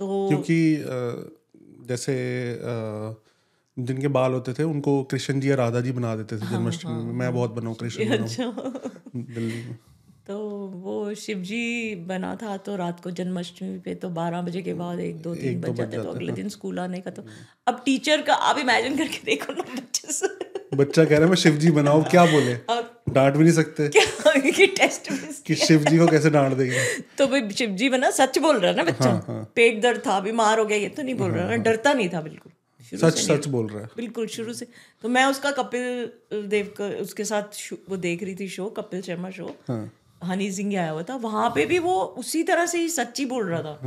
तो 0.00 0.28
क्योंकि 0.28 0.56
जैसे 1.88 2.14
जिनके 3.76 4.08
बाल 4.08 4.32
होते 4.32 4.52
थे 4.52 4.62
उनको 4.64 5.02
कृष्ण 5.04 5.40
जी 5.40 5.50
या 5.50 5.54
राधा 5.56 5.80
जी 5.80 5.92
बना 5.92 6.14
देते 6.16 6.36
थे 6.36 6.50
जन्माष्टमी 6.50 6.92
में। 6.94 7.12
मैं 7.14 7.32
बहुत 7.34 7.50
बनाऊँ 7.50 7.74
कृष्ण 7.74 8.18
अच्छा। 8.18 8.44
दिल्ली 9.16 9.62
में। 9.64 9.76
तो 10.26 10.36
वो 10.84 11.14
शिव 11.14 11.38
जी 11.42 11.94
बना 12.04 12.34
था 12.42 12.56
तो 12.56 12.76
रात 12.76 13.00
को 13.00 13.10
जन्माष्टमी 13.12 13.78
पे 13.78 13.94
तो 13.94 14.08
बारह 14.10 14.42
बजे 14.42 14.62
के 14.62 14.74
बाद 14.74 15.00
एक 15.00 15.20
दो 15.22 15.34
तीन 15.34 15.60
बज 15.60 15.74
जाते 15.76 15.96
तो 15.96 16.10
अगले 16.10 16.32
दिन 16.32 16.48
स्कूल 16.48 16.78
आने 16.78 17.00
का 17.00 17.10
तो 17.10 17.24
अब 17.66 17.82
टीचर 17.84 18.22
का 18.22 18.34
आप 18.34 18.58
इमेजिन 18.58 18.96
करके 18.98 19.20
देखो 19.24 19.52
ना 19.52 19.64
बच्चे 19.74 20.12
से। 20.12 20.28
बच्चा 20.76 21.04
कह 21.04 21.10
रहा 21.10 21.20
है 21.20 21.28
मैं 21.28 21.36
शिव 21.36 21.56
जी 21.56 21.70
बनाऊँ 21.72 22.04
क्या 22.10 22.24
बोले? 22.26 22.54
डांट 23.10 23.36
भी 23.36 23.42
नहीं 23.42 23.52
सकते। 23.52 23.88
क्या 23.88 24.40
कि 24.50 24.66
टेस्ट 24.78 25.12
कि 25.46 25.54
शिव 25.56 25.84
जी 25.84 25.98
को 25.98 26.06
कैसे 26.06 26.30
डांट 26.30 26.54
देंगे? 26.54 26.80
तो 27.18 27.26
भाई 27.26 27.50
शिव 27.52 27.70
जी 27.72 27.88
बना 27.88 28.10
सच 28.12 28.38
बोल 28.38 28.56
रहा 28.56 28.70
है 28.70 28.76
ना 28.76 28.82
बच्चा? 28.82 29.44
पेट 29.56 29.80
दर्द 29.82 30.02
था 30.06 30.18
बीमार 30.20 30.58
हो 30.58 30.64
गया 30.64 30.78
ये 30.78 30.88
तो 30.88 31.02
नहीं 31.02 31.14
बोल 31.14 31.30
रहा 31.30 31.48
ना 31.48 31.56
डरता 31.62 31.92
नहीं 31.92 32.08
था 32.08 32.20
बिल्कुल। 32.22 32.52
शुरू 32.96 33.10
सच 33.10 33.18
सच 33.20 33.46
बोल 33.48 33.66
रहा 33.68 33.82
है। 33.82 33.88
बिल्कुल 33.96 34.26
शुरू 34.28 34.52
से। 34.52 34.66
तो 35.02 35.08
मैं 35.08 35.24
उसका 35.26 35.50
कपिल 35.52 36.46
देव 36.48 36.72
का 36.78 36.86
उसके 37.02 37.24
साथ 37.24 37.60
वो 37.88 37.96
देख 37.98 38.22
रही 38.22 38.34
थी 38.34 38.48
शो 38.48 38.66
कपिल 38.76 39.02
शर्मा 39.02 39.30
शो। 39.30 39.50
हनी 40.22 40.50
सिंह 40.52 40.76
आया 40.78 40.90
हुआ 40.90 41.02
था। 41.02 41.16
वहाँ 41.18 41.48
पे 41.54 41.66
भी 41.66 41.78
वो 41.80 42.00
उसी 42.18 42.42
तरह 42.42 42.66
से 42.66 42.78
ही 42.78 42.88
सच्ची 42.90 43.26
बोल 43.26 43.48
रहा 43.48 43.62
था 43.62 43.78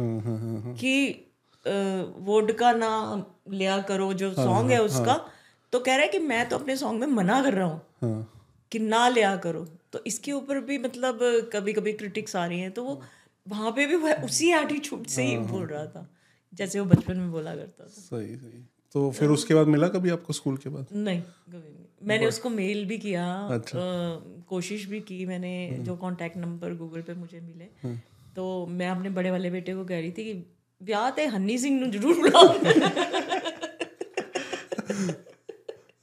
कि 0.76 0.94
वोड 2.26 2.52
का 2.58 2.72
ना 2.74 2.92
लिया 3.52 3.78
करो 3.84 4.14
जो 4.14 4.34
सॉन्ग 4.34 4.72
है 4.72 4.82
उसका। 4.84 5.16
तो 5.74 5.80
कह 5.80 5.96
रहा 5.96 6.02
है 6.02 6.08
कि 6.08 6.20
मैं 6.22 6.48
तो 6.50 6.58
अपने 6.58 6.76
सॉन्ग 6.78 7.00
में 7.00 7.08
मना 7.16 7.42
कर 7.44 7.54
रहा 7.54 7.66
हूँ 7.66 7.82
हाँ। 8.02 8.34
कि 8.72 8.80
ना 8.80 9.08
लिया 9.10 9.36
करो। 9.38 9.66
तो 9.94 10.00
इसके 10.08 10.32
ऊपर 10.32 10.60
भी 10.62 10.78
मतलब 10.78 11.20
कभी 11.54 11.74
कभी 11.74 11.94
क्रिटिक्स 11.94 12.36
आ 12.36 12.46
रही 12.46 12.60
हैं 12.60 12.72
तो 12.72 12.84
वो 12.84 13.02
वहाँ 13.46 13.72
पे 13.72 13.86
भी 13.86 13.96
वह 13.96 14.24
उसी 14.24 14.52
एटीट्यूड 14.54 15.06
से 15.08 15.24
ही। 15.24 15.38
बोल 15.38 15.66
रहा 15.66 15.86
था 15.86 16.08
जैसे 16.54 16.80
वो 16.80 16.86
बचपन 16.86 17.18
में 17.18 17.32
बोला 17.32 17.56
करता 17.56 17.84
था। 17.84 17.90
सही 17.90 18.36
सही। 18.36 18.64
तो 18.95 19.11
फिर 19.13 19.29
उसके 19.31 19.55
बाद 19.55 19.67
मिला 19.69 19.89
कभी 19.91 20.11
आपको 20.11 20.33
स्कूल 20.33 20.57
के 20.59 20.71
बाद 20.71 20.87
नहीं 21.01 21.21
कभी 21.21 21.59
नहीं 21.61 21.87
मैंने 22.05 22.27
उसको 22.27 22.51
मेल 22.53 22.85
भी 22.87 22.99
किया 23.01 23.27
अच्छा। 23.53 23.79
अ, 23.79 23.83
कोशिश 24.49 24.87
भी 24.87 25.01
की 25.03 25.25
मैंने 25.27 25.53
जो 25.81 25.97
कांटेक्ट 25.99 26.37
नंबर 26.39 26.75
गूगल 26.77 27.03
पे 27.03 27.15
मुझे 27.17 27.41
मिले 27.43 27.95
तो 28.37 28.49
मैं 28.73 28.89
अपने 28.91 29.11
बड़े 29.13 29.31
वाले 29.31 29.51
बेटे 29.51 29.75
को 29.75 29.85
कह 29.85 30.01
रही 30.01 30.11
थी 30.13 30.25
कि 30.25 30.35
ਵਿਆਹ 30.81 31.11
ਤੇ 31.17 31.27
ਹਨੀ 31.29 31.57
ਸਿੰਘ 31.59 31.79
ਨੂੰ 31.81 31.91
ਜ਼ਰੂਰ 31.91 32.15
ਬੁਲਾਓ 32.15 32.47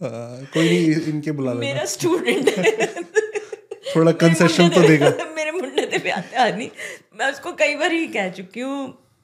हाँ, 0.01 0.45
कोई 0.53 0.61
नहीं 0.63 0.83
इनके 1.09 1.31
बुला 1.31 1.53
लेना 1.53 1.61
ਮੇਰਾ 1.61 1.83
ਸਟੂਡੈਂਟ 1.93 2.49
थोड़ा 3.89 4.11
कंसेशन 4.21 4.69
तो 4.69 4.81
देगा 4.83 5.07
मेरे 5.37 5.51
मुंडे 5.53 5.83
ते 5.93 5.99
ब्याह 5.99 6.21
ते 6.25 6.37
हनी 6.39 6.67
मैं 7.19 7.27
उसको 7.31 7.51
कई 7.61 7.75
बार 7.75 7.91
ही 7.93 8.05
कह 8.09 8.29
चुकी 8.37 8.61
हूँ 8.61 8.77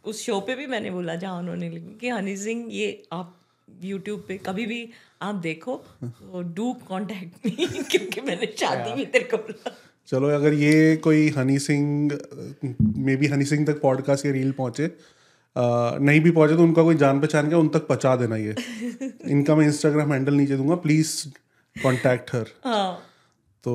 उस 0.06 0.24
शो 0.24 0.40
पे 0.48 0.56
भी 0.56 0.66
मैंने 0.68 0.92
बोला 0.92 1.16
जहाँ 1.24 1.38
उन्होंने 1.40 1.70
लिखी 1.70 1.94
कि 2.02 2.10
हनी 2.12 2.36
सिंह 2.40 2.66
ये 2.74 2.88
आप 3.14 3.30
यूट्यूब 3.83 4.25
पे 4.29 4.39
कभी 4.39 4.67
भी 4.67 4.91
आप 5.23 5.35
देखो 5.35 5.77
तो 6.05 6.43
डू 6.43 6.73
कांटेक्ट 6.73 7.47
मी 7.47 7.67
क्योंकि 7.91 8.21
मैंने 8.21 8.55
शादी 8.59 8.95
में 8.95 9.11
तेरे 9.11 9.29
को 9.35 9.53
चलो 10.07 10.29
अगर 10.29 10.53
ये 10.53 10.97
कोई 10.97 11.29
हनी 11.29 11.59
सिंह 11.59 12.19
मे 12.97 13.17
बी 13.17 13.27
हनी 13.27 13.45
सिंह 13.45 13.67
तक 13.67 13.81
पॉडकास्ट 13.81 14.27
या 14.27 14.33
रील 14.33 14.53
पहुँचे 14.53 14.91
नहीं 15.59 16.21
भी 16.21 16.31
पहुँचे 16.31 16.57
तो 16.57 16.63
उनका 16.63 16.83
कोई 16.83 16.95
जान 16.95 17.21
पहचान 17.21 17.51
का 17.51 17.59
उन 17.59 17.69
तक 17.69 17.87
पहुँचा 17.87 18.17
देना 18.17 18.37
ये। 18.37 18.55
इनका 19.29 19.55
मैं 19.57 19.67
इंस्टाग्राम 19.67 20.13
हैंडल 20.13 20.35
नीचे 20.35 20.57
दूँगा 20.57 20.75
प्लीज़ 20.75 21.29
कॉन्टैक्ट 21.83 22.35
हर 22.35 22.47
हाँ। 22.65 23.03
तो 23.65 23.73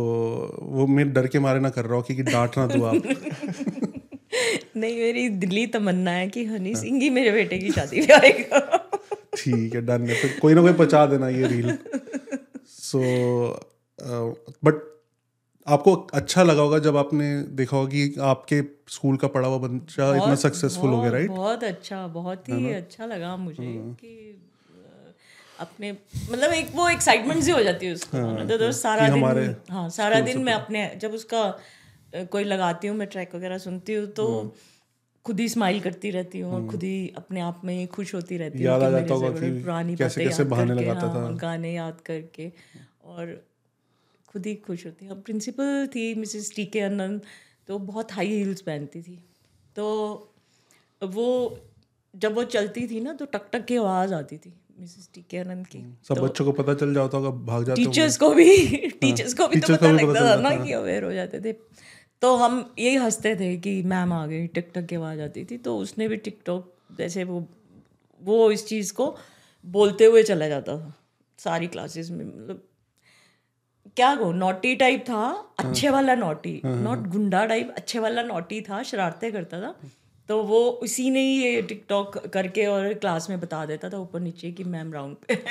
वो 0.61 0.87
मेरे 0.87 1.09
डर 1.09 1.27
के 1.27 1.39
मारे 1.39 1.59
ना 1.59 1.69
कर 1.69 1.85
रहा 1.85 1.95
हूँ 1.95 2.03
कि, 2.03 2.15
कि 2.15 2.23
डांट 2.23 2.57
ना 2.57 2.67
दो 2.67 2.83
आप। 2.83 2.95
नहीं 4.77 4.95
मेरी 4.97 5.29
दिल्ली 5.29 5.67
तमन्ना 5.67 6.11
है 6.11 6.27
कि 6.27 6.45
हनी 6.45 6.75
सिंह 6.75 7.01
ही 7.01 7.09
मेरे 7.09 7.31
बेटे 7.31 7.57
की 7.57 7.71
शादी 7.71 8.01
में 8.01 8.13
आएगा। 8.13 8.84
ठीक 9.36 9.75
है 9.75 9.81
डन 9.81 10.09
है। 10.09 10.15
फिर 10.15 10.39
कोई 10.41 10.53
ना 10.53 10.61
कोई 10.61 10.73
पहुँचा 10.73 11.05
देना 11.05 11.29
ये 11.29 11.47
रील 11.47 11.77
सो 12.67 13.01
बट 14.63 14.83
आपको 15.67 15.93
अच्छा 16.13 16.43
लगा 16.43 16.61
होगा 16.61 16.79
जब 16.79 16.97
आपने 16.97 17.41
देखा 17.41 17.77
होगा 17.77 17.89
कि 17.89 18.15
आपके 18.21 18.61
स्कूल 18.89 19.17
का 19.17 19.27
पढ़ा 19.27 19.47
हुआ 19.47 19.67
बच्चा 19.67 20.15
इतना 20.15 20.36
सक्सेसफुल 20.36 20.89
हो 20.89 21.01
गया 21.01 21.11
राइट 21.11 21.29
बहुत 21.29 21.63
अच्छा 21.63 22.07
बहुत 22.07 22.49
ही 22.49 22.71
अच्छा 22.71 23.05
लगा 23.05 23.36
मुझे 23.38 23.71
कि 24.01 24.41
अपने 25.59 25.91
मतलब 26.31 26.51
एक 26.51 26.71
वो 26.75 26.89
एक्साइटमेंट 26.89 27.43
सी 27.43 27.51
हो 27.51 27.63
जाती 27.63 27.86
है 27.86 27.93
उसको 27.93 28.17
तो, 28.45 28.57
तो 28.57 28.71
सारा 28.71 29.09
दिन 29.09 29.55
हाँ 29.71 29.89
सारा 29.89 30.19
दिन 30.19 30.43
मैं 30.43 30.53
अपने 30.53 30.95
जब 30.97 31.11
उसका 31.11 31.59
कोई 32.15 32.43
लगाती 32.43 32.88
हूँ 32.88 32.97
मैं 32.97 33.07
ट्रैक 33.07 33.36
वगैरह 33.36 33.57
सुनती 33.57 33.93
हूँ 33.93 34.05
तो 34.07 34.55
खुद 35.26 35.39
ही 35.39 35.47
स्माइल 35.49 35.80
करती 35.80 36.09
रहती 36.11 36.39
हूँ 36.39 36.53
और 36.53 36.67
खुद 36.67 36.84
ही 36.84 37.13
अपने 37.17 37.39
आप 37.41 37.61
में 37.65 37.73
ही 37.78 37.86
खुश 37.86 38.13
होती 38.15 38.38
रहती 38.38 38.57
हूँ 38.57 38.65
याद 38.65 38.82
आ 38.84 38.89
मेरे 38.89 39.01
जाता 39.01 39.13
होगा 39.13 39.30
कि 39.30 39.51
पुरानी 39.61 39.95
कैसे- 39.95 40.28
कैसे 40.28 40.43
बहाने 40.43 40.73
लगाता 40.73 41.07
हाँ, 41.07 41.32
था। 41.32 41.36
गाने 41.36 41.73
याद 41.73 42.01
करके 42.05 42.51
और 43.05 43.45
खुद 44.28 44.45
ही 44.45 44.55
खुश 44.55 44.86
होती 44.86 45.07
अब 45.07 45.21
प्रिंसिपल 45.21 45.88
थी 45.95 46.13
मिसेस 46.15 46.51
टी 46.55 46.65
के 46.65 46.80
आनंद 46.82 47.21
तो 47.67 47.80
बहुत 47.80 48.11
हाई 48.11 48.28
हील्स 48.28 48.61
पहनती 48.61 49.01
थी। 49.01 49.17
तो 49.76 49.86
वो 51.01 51.59
जब 52.15 52.36
वो 52.36 52.43
चलती 52.43 52.88
थी 52.88 52.99
ना 53.01 53.13
तो 53.13 53.26
टक 53.26 53.49
टक 53.53 53.65
की 53.65 53.76
आवाज़ 53.76 54.13
आती 54.13 54.38
थी 54.38 54.53
मिसेस 54.80 55.09
टी 55.13 55.26
के 55.30 55.38
आनंद 55.38 55.67
की। 55.67 55.84
सब 56.07 56.15
बच्चों 56.15 56.45
को 56.45 56.51
पता 56.51 56.73
चल 56.73 56.93
जाता 56.93 57.17
होगा 57.17 57.30
भाग 57.45 57.63
जाते 57.63 57.86
टीचर्स 57.86 58.17
को 58.17 58.30
भी 58.30 58.67
टीचर्स 59.01 59.34
को 59.34 59.47
भी 59.47 59.59
तो 59.59 59.73
पता 59.73 59.91
लगता 59.91 60.35
था 60.35 60.41
ना 60.41 60.56
कि 60.65 60.72
अवेयर 60.72 61.03
हो 61.03 61.14
जाते 61.14 61.39
थे। 61.41 61.53
तो 62.21 62.35
हम 62.35 62.75
यही 62.79 62.95
हँसते 62.95 63.35
थे 63.35 63.55
कि 63.57 63.81
मैम 63.83 64.13
आ 64.13 64.25
गई 64.25 64.47
टिकटॉक 64.47 64.85
की 64.85 64.95
आवाज़ 64.95 65.21
आती 65.21 65.43
थी 65.45 65.57
तो 65.57 65.77
उसने 65.77 66.07
भी 66.07 66.17
टिकटॉक 66.17 66.73
जैसे 66.97 67.23
वो 67.23 67.47
वो 68.21 68.51
इस 68.51 68.65
चीज़ 68.67 68.93
को 68.93 69.15
बोलते 69.65 70.05
हुए 70.05 70.23
चला 70.23 70.47
जाता 70.47 70.77
था 70.77 70.93
सारी 71.39 71.67
क्लासेस 71.67 72.09
में 72.09 72.25
मतलब 72.25 72.63
क्या 73.97 74.13
गो 74.15 74.31
नोटी 74.31 74.75
टाइप 74.75 75.03
था 75.09 75.27
अच्छे 75.59 75.89
वाला 75.89 76.15
नोटी 76.15 76.61
नॉट 76.65 77.07
गुंडा 77.07 77.45
टाइप 77.45 77.73
अच्छे 77.77 77.99
वाला 77.99 78.23
नोटी 78.23 78.61
था 78.61 78.81
शरारते 78.83 79.31
करता 79.31 79.61
था 79.61 79.75
तो 80.29 80.41
वो 80.43 80.59
उसी 80.83 81.09
ने 81.09 81.21
ही 81.21 81.35
ये 81.43 81.61
टिकटॉक 81.61 82.17
करके 82.27 82.65
और 82.65 82.93
क्लास 82.93 83.29
में 83.29 83.39
बता 83.39 83.65
देता 83.65 83.89
था 83.89 83.97
ऊपर 83.97 84.19
नीचे 84.19 84.51
कि 84.51 84.63
मैम 84.63 84.93
राउंड 84.93 85.15
पे 85.17 85.35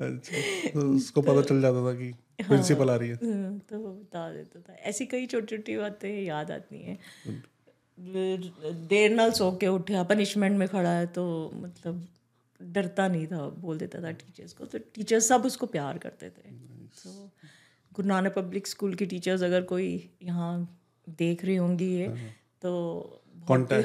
अच्छा 0.00 0.40
तो 0.70 0.88
उसको 0.94 1.22
पता 1.22 1.42
चल 1.42 1.60
जाता 1.60 1.84
था 1.86 1.92
कि 1.92 2.12
प्रिंसिपल 2.38 2.90
आ 2.90 2.94
रही 2.96 3.08
है। 3.08 3.14
हम्म, 3.14 3.58
तो 3.60 3.78
बता 3.78 4.30
देता 4.32 4.60
था। 4.60 4.74
ऐसी 4.84 5.06
कई 5.06 5.26
छोटी 5.26 5.56
छोटी 5.56 5.76
बातें 5.76 6.22
याद 6.24 6.50
आती 6.50 6.82
हैं। 6.82 6.98
देर 8.88 9.10
नाल 9.10 9.30
सो 9.32 9.50
के 9.52 9.68
उठा 9.68 10.02
पनिशमेंट 10.04 10.58
में 10.58 10.68
खड़ा 10.68 10.90
है 10.90 11.06
तो 11.06 11.24
मतलब 11.54 12.06
डरता 12.60 13.08
नहीं 13.08 13.26
था 13.26 13.48
बोल 13.58 13.78
देता 13.78 14.02
था 14.02 14.10
टीचर्स 14.12 14.52
को। 14.52 14.64
तो 14.64 14.78
टीचर्स 14.94 15.28
सब 15.28 15.46
उसको 15.46 15.66
प्यार 15.66 15.98
करते 15.98 16.28
थे। 16.28 16.50
तो 16.96 17.30
गुरु 17.92 18.08
नानक 18.08 18.34
पब्लिक 18.34 18.66
स्कूल 18.66 18.94
की 18.94 19.06
टीचर्स 19.06 19.42
अगर 19.42 19.62
कोई 19.62 19.88
यहाँ 20.22 20.78
देख 21.18 21.44
रही 21.44 21.56
होंगी 21.56 21.94
ये 21.94 22.08
तो 22.62 22.70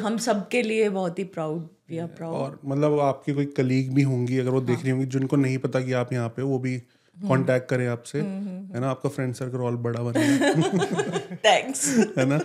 हम 0.04 0.18
सब 0.18 0.48
के 0.48 0.62
लिए 0.62 0.90
बहुत 0.90 1.20
ही 1.20 1.24
प्राउड 1.24 1.68
वी 1.90 1.98
आर 1.98 2.08
प्राउड 2.08 2.36
और 2.36 2.60
मतलब 2.66 3.00
आपकी 3.00 3.34
कोई 3.34 3.46
कलीग 3.58 3.94
भी 3.94 4.02
होंगी 4.02 4.38
अगर 4.38 4.50
वो 4.50 4.62
देख 4.62 4.82
रही 4.82 4.92
होंगी 4.92 5.06
जिनको 5.06 5.36
नहीं 5.36 5.58
पता 5.58 5.82
कि 5.82 5.94
आप 5.94 6.14
यहाँ 6.14 6.30
पे 6.30 6.42
वो 6.42 6.60
भी 6.60 6.82
कांटेक्ट 7.18 7.70
करें 7.70 7.88
आपसे 7.88 8.20
है 8.20 8.80
ना? 8.80 8.90
आपका 8.90 9.10
फ्रेंड 9.10 9.34
सर्कल 9.34 9.58
और 9.58 9.76
बड़ा 9.78 10.02
बने। 10.04 11.36
थैंक्स 11.36 11.88
है 12.18 12.26
ना? 12.26 12.40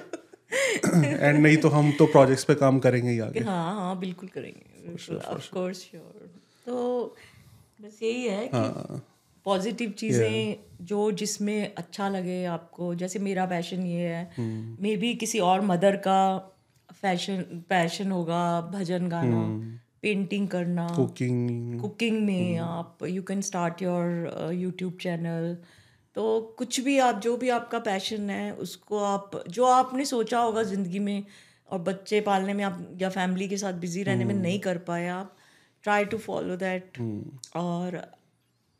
एंड 1.18 1.38
नहीं 1.38 1.56
तो 1.56 1.68
हम 1.68 1.92
तो 1.92 2.06
प्रोजेक्ट्स 2.06 2.44
पे 2.44 2.54
काम 2.54 2.78
करेंगे 2.78 3.10
ही 3.10 3.18
आगे। 3.18 3.40
हाँ 3.40 3.74
हाँ 3.74 3.98
बिल्कुल 3.98 4.28
करेंगे। 4.28 5.14
ऑफ़ 5.16 5.50
कोर्स 5.50 5.78
श्योर 5.78 6.30
तो 6.66 7.16
बस 7.82 7.98
यही 8.02 8.24
है 8.24 8.46
कि 8.46 8.56
हाँ। 8.56 9.02
पॉजिटिव 9.44 9.90
चीज़ें 9.90 10.56
जो 10.80 11.10
जिसमें 11.12 11.74
अच्छा 11.74 12.08
लगे 12.08 12.44
आपको 12.44 12.94
जैसे 12.94 13.18
मेरा 13.18 13.46
पैशन 13.46 13.82
ये 13.86 14.08
है। 14.08 14.30
हम्म। 14.36 14.76
मे 14.80 14.96
बी 14.96 15.14
किसी 15.14 15.38
और 15.38 15.60
मदर 15.60 15.96
का 15.96 16.20
फ़ैशन 17.02 17.42
पैशन 17.68 18.10
होगा 18.10 18.60
भजन 18.60 19.08
गाना। 19.08 19.42
पेंटिंग 20.02 20.48
करना 20.48 20.86
कुकिंग 20.96 21.80
कुकिंग 21.80 22.22
में 22.26 22.58
आप 22.58 22.98
you 23.08 23.22
can 23.22 23.40
start 23.40 23.82
your 23.82 24.50
YouTube 24.54 24.96
channel 25.00 25.56
तो 26.14 26.40
कुछ 26.58 26.80
भी 26.80 26.98
आप 26.98 27.20
जो 27.20 27.36
भी 27.36 27.48
आपका 27.48 27.78
पैशन 27.78 28.30
है 28.30 28.52
उसको 28.54 28.98
आप 29.04 29.42
जो 29.48 29.64
आपने 29.64 30.04
सोचा 30.04 30.38
होगा 30.38 30.62
ज़िंदगी 30.62 30.98
में 30.98 31.24
और 31.70 31.78
बच्चे 31.78 32.20
पालने 32.20 32.54
में 32.54 32.64
आप 32.64 32.98
या 33.00 33.08
फैमिली 33.08 33.48
के 33.48 33.56
साथ 33.56 33.72
बिज़ी 33.72 34.02
रहने 34.02 34.24
में 34.24 34.34
नहीं 34.34 34.58
कर 34.58 34.78
पाए 34.78 35.08
आप 35.08 35.36
ट्राई 35.82 36.04
टू 36.04 36.18
फॉलो 36.18 36.56
दैट 36.56 36.98
और 37.56 37.96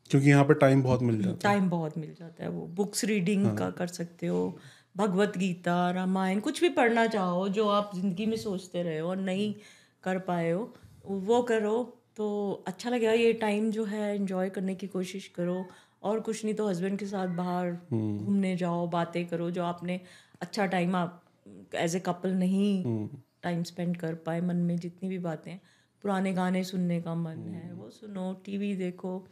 क्योंकि 0.09 0.29
यहाँ 0.29 0.43
पर 0.45 0.53
टाइम 0.53 0.81
बहुत 0.83 1.01
मिल 1.01 1.21
जाता 1.21 1.49
है। 1.49 1.55
टाइम 1.55 1.69
बहुत 1.69 1.97
मिल 1.97 2.15
जाता 2.19 2.43
है 2.43 2.49
वो। 2.49 2.65
बुक्स 2.67 3.03
रीडिंग 3.03 3.45
हाँ. 3.45 3.55
का 3.55 3.69
कर 3.69 3.87
सकते 3.87 4.27
हो 4.27 4.59
भगवत 4.97 5.37
गीता 5.37 5.91
रामायण 5.91 6.39
कुछ 6.39 6.61
भी 6.61 6.69
पढ़ना 6.69 7.07
चाहो 7.07 7.47
जो 7.49 7.67
आप 7.67 7.91
ज़िंदगी 7.95 8.25
में 8.25 8.37
सोचते 8.37 8.83
रहे 8.83 8.99
हो 8.99 9.09
और 9.09 9.17
नहीं 9.17 9.53
कर 10.03 10.19
पाए 10.19 10.51
हो 10.51 10.73
वो 11.09 11.41
करो 11.41 11.99
तो 12.17 12.63
अच्छा 12.67 12.89
लगेगा 12.89 13.11
ये 13.11 13.33
टाइम 13.33 13.71
जो 13.71 13.85
है 13.85 14.15
एंजॉय 14.15 14.49
करने 14.49 14.75
की 14.75 14.87
कोशिश 14.87 15.27
करो। 15.27 15.65
और 16.03 16.19
कुछ 16.19 16.45
नहीं 16.45 16.53
तो 16.53 16.67
हस्बैंड 16.67 16.99
के 16.99 17.05
साथ 17.05 17.27
बाहर 17.27 17.71
घूमने 17.93 18.55
जाओ 18.57 18.87
बातें 18.87 19.27
करो 19.27 19.51
जो 19.51 19.63
आपने 19.63 20.01
अच्छा 20.41 20.65
टाइम 20.65 20.95
आप 20.95 21.23
एज 21.75 21.95
ए 21.95 21.99
कपल 21.99 22.31
नहीं 22.31 23.07
टाइम 23.43 23.63
स्पेंड 23.63 23.97
कर 23.97 24.13
पाए 24.13 24.41
मन 24.41 24.55
में 24.55 24.77
जितनी 24.77 25.09
भी 25.09 25.19
बातें 25.19 25.59
पुराने 26.01 26.33
गाने 26.33 26.63
सुनने 26.63 27.01
का 27.01 27.15
मन 27.15 27.37
है 27.37 27.73
वो 27.73 27.89
सुनो 27.89 28.33
टीवी 28.45 28.75
देखो 28.75 29.27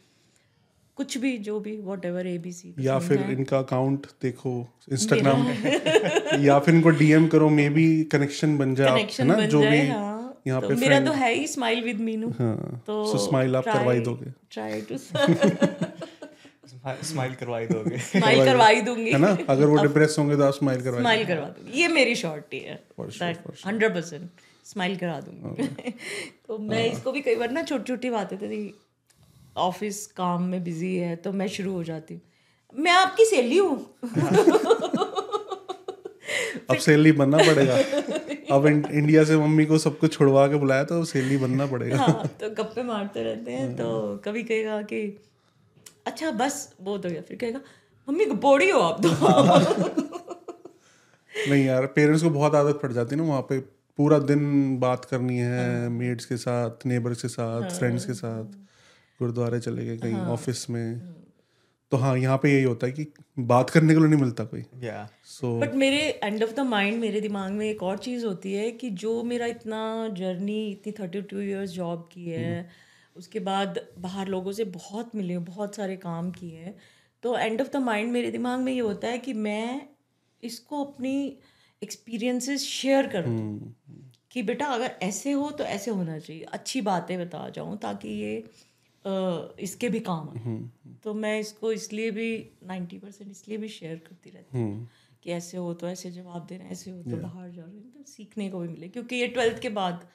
कुछ 0.95 1.17
भी 1.17 1.37
जो 1.37 1.59
भी 1.59 1.77
what 1.77 2.05
ever 2.05 2.27
A 2.27 2.37
B 2.37 2.51
C 2.51 2.75
या 2.79 2.99
फिर 2.99 3.21
इनका 3.21 3.59
अकाउंट 3.59 4.07
देखो 4.21 4.67
इंस्टाग्राम 4.91 5.47
या 6.45 6.59
फिर 6.59 6.75
इनको 6.75 6.89
डीएम 6.89 7.27
करो 7.27 7.49
मे 7.49 7.69
बी 7.69 8.03
कनेक्शन 8.03 8.57
बन 8.57 8.75
जाए 8.75 9.07
ना? 9.21 9.45
जो 9.45 9.59
भी 9.59 9.87
हाँ। 9.87 10.16
यहाँ 10.47 10.61
तो 10.61 10.67
पे 10.67 10.75
मेरा 10.75 10.99
तो 10.99 11.11
है 11.11 11.33
ही 11.33 11.47
स्माइल 11.47 11.83
विद 11.83 11.99
मीनू 11.99 12.29
हाँ, 12.29 12.83
तो 12.87 13.13
so 13.13 13.19
smile 13.27 13.55
आप 13.55 13.63
करवाई 13.63 13.99
दोगे। 13.99 14.31
ट्राई 14.51 14.81
टू 14.81 14.97
स्माइल 17.03 17.33
करवाई 17.35 17.65
दोगे। 17.65 17.97
स्माइल 18.11 18.45
करवाई 18.45 18.81
दूँगी। 18.81 19.11
है 19.11 19.17
ना? 19.17 19.37
अगर 19.49 19.65
वो 19.65 19.75
डिप्रेस 19.75 20.15
होंगे 20.19 20.35
तो 20.35 20.43
आप 20.43 20.53
स्माइल 20.53 20.81
करवाए 20.81 21.01
स्माइल 21.01 21.25
करवा 21.25 21.45
दूँगी। 21.45 21.81
ये 21.81 21.87
मेरी 21.87 22.15
शॉर्टी 22.15 22.59
है 22.59 22.83
हंड्रेड 23.65 23.93
परसेंट 23.93 24.29
स्माइल 24.65 24.95
करा 24.97 25.19
दूँगी। 25.19 25.91
तो 26.47 26.57
मैं 26.57 26.91
इसको 26.91 27.11
भी 27.11 27.21
कई 27.21 27.35
बार 27.35 27.51
ना 27.51 27.63
छोटी 27.63 27.83
छोटी 27.83 28.09
बातें 28.09 28.37
थी 28.39 28.79
ऑफ़िस 29.57 30.07
काम 30.07 30.43
में 30.43 30.63
बिज़ी 30.63 30.95
है 30.95 31.15
तो 31.15 31.31
मैं 31.31 31.47
शुरू 31.47 31.71
हो 31.73 31.83
जाती 31.83 32.13
हूँ। 32.13 32.21
मैं 32.75 32.91
आपकी 32.91 33.25
सहेली 33.25 33.57
हूँ। 33.57 33.77
अब 36.69 36.77
सैलरी 36.77 37.11
बनना 37.11 37.37
पड़ेगा। 37.37 37.75
अब 38.51 38.67
इंडिया 38.67 39.23
से 39.23 39.37
मम्मी 39.37 39.65
को 39.65 39.77
सब 39.77 39.99
कुछ 39.99 40.13
छुड़वा 40.13 40.47
के 40.47 40.55
बुलाया 40.55 40.83
तो 40.83 41.03
सैलरी 41.05 41.37
बनना 41.37 41.65
पड़ेगा। 41.65 41.97
हाँ 41.97 42.27
तो 42.41 42.49
गप्पे 42.63 42.83
मारते 42.83 43.23
रहते 43.23 43.51
हैं 43.51 43.75
तो 43.75 44.17
कभी 44.25 44.43
कहेगा 44.43 44.81
कि 44.81 45.17
अच्छा 46.07 46.31
बस 46.31 46.75
बहुत 46.81 47.05
हो 47.05 47.11
गया 47.11 47.21
फिर 47.21 47.37
कहेगा 47.37 47.59
मम्मी 48.07 48.25
बोड़ी 48.25 48.69
हो 48.69 48.79
आप 48.79 49.01
तो 49.03 49.09
नहीं 51.49 51.65
यार 51.65 51.85
पेरेंट्स 51.95 52.23
को 52.23 52.29
बहुत 52.29 52.55
आदत 52.55 52.79
पड़ 52.83 52.91
जाती 52.91 53.15
है 53.15 53.21
ना 53.21 53.27
वहाँ 53.27 53.41
पे। 53.41 53.59
पूरा 53.99 54.19
दिन 54.19 54.77
बात 54.79 55.05
करनी 55.05 55.37
है 55.37 55.89
मेड्स 55.89 56.25
के 56.25 56.37
साथ 56.37 56.85
नेबर्स 56.85 57.21
के 57.21 57.27
साथ 57.27 57.69
फ्रेंड्स 57.77 58.05
के 58.05 58.13
साथ 58.13 58.43
गुरुद्वारे 59.19 59.59
चले 59.59 59.85
गए 59.85 59.97
कहीं 59.97 60.19
ऑफ़िस 60.33 60.69
में। 60.69 61.01
तो 61.91 61.97
हाँ 61.97 62.17
यहाँ 62.17 62.37
पे 62.37 62.51
यही 62.53 62.63
होता 62.63 62.87
है 62.87 62.91
कि 62.93 63.05
बात 63.39 63.69
करने 63.69 63.93
के 63.93 63.99
लिए 63.99 64.09
नहीं 64.09 64.19
मिलता 64.21 64.43
कोई। 64.43 64.63
या 64.83 65.07
सो 65.25 65.59
बट 65.59 65.73
मेरे 65.73 65.99
एंड 66.23 66.43
ऑफ़ 66.43 66.53
द 66.53 66.59
माइंड 66.59 66.99
मेरे 66.99 67.21
दिमाग 67.21 67.51
में 67.51 67.65
एक 67.65 67.83
और 67.83 67.97
चीज़ 67.97 68.25
होती 68.25 68.53
है 68.53 68.71
कि 68.71 68.89
जो 69.03 69.21
मेरा 69.23 69.45
इतना 69.45 69.81
जर्नी 70.17 70.59
इतनी 70.71 70.91
थर्टी 70.99 71.21
टू 71.21 71.39
ईयर्स 71.41 71.69
जॉब 71.69 72.09
की 72.13 72.25
है 72.25 72.69
उसके 73.15 73.39
बाद 73.39 73.79
बाहर 73.99 74.27
लोगों 74.27 74.51
से 74.51 74.63
बहुत 74.63 75.15
मिले 75.15 75.33
हूँ 75.33 75.43
बहुत 75.45 75.75
सारे 75.75 75.95
काम 75.97 76.31
किए 76.31 76.57
हैं। 76.57 76.75
तो 77.23 77.37
एंड 77.37 77.61
ऑफ़ 77.61 77.69
द 77.73 77.77
माइंड 77.77 78.11
मेरे 78.11 78.31
दिमाग 78.31 78.59
में 78.59 78.71
ये 78.73 78.79
होता 78.79 79.07
है 79.07 79.17
कि 79.17 79.33
मैं 79.33 79.81
इसको 80.43 80.83
अपनी 80.83 81.15
एक्सपीरियंसेस 81.81 82.65
शेयर 82.65 83.07
करूँ। 83.07 83.35
कि 84.31 84.41
बेटा 84.43 84.65
अगर 84.65 84.91
ऐसे 85.01 85.31
हो 85.31 85.49
तो 85.51 85.63
ऐसे 85.63 85.91
होना 85.91 86.17
चाहिए। 86.19 86.43
अच्छी 86.43 86.81
बातें 86.81 87.17
बता 87.19 87.47
जाऊँ 87.49 87.77
ताकि 87.77 88.09
ये 88.09 88.43
इसके 89.59 89.89
भी 89.89 89.99
काम 90.01 90.29
आए। 90.29 90.59
तो 91.03 91.13
मैं 91.15 91.39
इसको 91.39 91.71
इसलिए 91.71 92.11
भी 92.11 92.29
नाइन्टी 92.65 92.97
परसेंट 92.97 93.29
इसलिए 93.31 93.57
भी 93.57 93.67
शेयर 93.69 93.95
करती 94.07 94.29
रहती 94.29 94.59
हूँ 94.59 94.87
कि 95.23 95.31
ऐसे 95.31 95.57
हो 95.57 95.73
तो 95.73 95.87
ऐसे 95.87 96.11
जवाब 96.11 96.45
देना 96.45 96.65
ऐसे 96.65 96.91
हो 96.91 97.01
तो 97.03 97.17
बाहर 97.17 97.49
जा 97.49 97.63
रहे 97.63 97.75
हैं 97.75 97.91
तो 97.91 98.03
सीखने 98.07 98.49
को 98.49 98.59
भी 98.59 98.67
मिले 98.67 98.87
क्योंकि 98.89 99.15
ये 99.15 99.27
ट्वेल्थ 99.29 99.61
के 99.61 99.69
बाद 99.69 100.07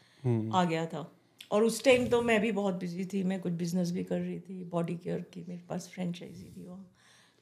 आ 0.53 0.65
गया 0.65 0.87
था। 0.87 1.11
और 1.51 1.65
उस 1.65 1.83
टाइम 1.85 2.07
तो 2.09 2.21
मैं 2.23 2.41
भी 2.41 2.51
बहुत 2.53 2.75
बिज़ी 2.75 3.05
थी 3.05 3.23
मैं 3.25 3.41
कुछ 3.41 3.53
बिज़नेस 3.55 3.91
भी 3.91 4.05
कर 4.05 4.21
रही 4.21 4.39
थी 4.41 4.65
बॉडी 4.67 4.97
केयर 4.97 5.21
की 5.33 5.45
मेरे 5.49 5.63
पास 5.69 5.89
फ्रेंचाइजी 5.95 6.53
थी 6.57 6.67
वहाँ। 6.67 6.91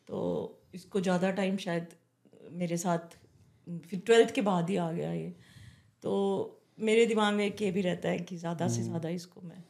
तो 0.09 0.61
इसको 0.75 1.01
ज़्यादा 1.01 1.31
टाइम 1.33 1.57
शायद 1.57 1.89
मेरे 2.53 2.77
साथ 2.77 3.17
फिर 3.87 4.01
ट्वेल्थ 4.07 4.35
के 4.35 4.43
बाद 4.43 4.71
ही 4.71 4.77
आ 4.77 4.91
गया 4.93 5.13
ये। 5.13 5.35
तो 6.03 6.13
मेरे 6.81 7.07
दिमाग 7.07 7.35
में 7.35 7.45
एक 7.47 7.63
ये 7.63 7.71
भी 7.71 7.81
रहता 7.83 8.09
है 8.09 8.19
कि 8.21 8.37
ज़्यादा 8.37 8.69
से 8.69 8.83
ज़्यादा 8.83 9.09
इसको 9.11 9.41
मैं 9.41 9.63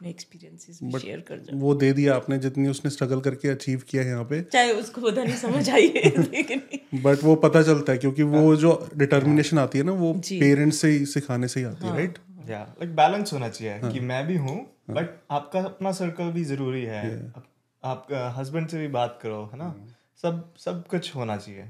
अपने 0.00 0.10
एक्सपीरियंसेस 0.10 0.78
में 0.82 0.98
शेयर 0.98 1.20
कर 1.20 1.38
जाऊँ। 1.38 1.60
वो 1.60 1.74
दे 1.74 1.92
दिया 1.92 2.14
आपने 2.14 2.38
जितनी 2.38 2.68
उसने 2.68 2.90
स्ट्रगल 2.90 3.20
करके 3.20 3.48
अचीव 3.48 3.82
किया 3.88 4.02
है 4.02 4.08
यहाँ 4.08 4.24
पे। 4.24 4.40
चाहे 4.42 4.72
उसको 4.72 5.00
पता 5.00 5.24
नहीं 5.24 5.36
समझ 5.36 5.68
आई 5.70 5.92
है 5.96 7.00
बट 7.02 7.22
वो 7.24 7.34
पता 7.36 7.62
चलता 7.62 7.92
है 7.92 7.98
क्योंकि 7.98 8.22
वो 8.22 8.56
जो 8.56 8.72
डिटर्मिनेशन 8.96 9.58
आती 9.58 9.78
है 9.78 9.84
ना 9.84 9.92
वो 9.92 10.12
पेरेंट्स 10.30 10.76
से 10.76 10.90
ही 10.90 11.04
सिखाने 11.06 11.48
से 11.48 11.60
ही 11.60 11.66
आती 11.66 11.86
है 11.86 11.96
राइट 11.96 12.18
या 12.48 12.62
लाइक 12.80 12.96
बैलेंस 12.96 13.32
होना 13.32 13.48
चाहिए 13.48 13.92
कि 13.92 14.00
मैं 14.00 14.26
भी 14.26 14.36
हूँ 14.36 14.58
बट 14.90 15.20
आपका 15.30 15.60
अपना 15.60 15.92
सर्कल 15.92 16.30
भी 16.30 16.44
ज़रूरी 16.44 16.82
है। 16.84 17.04
आप, 17.36 17.44
आपका 17.84 18.28
हस्बैंड 18.30 18.68
से 18.68 18.78
भी 18.78 18.88
बात 18.88 19.18
करो 19.22 19.44
है 19.52 19.58
ना? 19.58 19.74
सब 20.22 20.54
सब 20.56 20.86
कुछ 20.86 21.14
होना 21.16 21.36
चाहिए। 21.36 21.68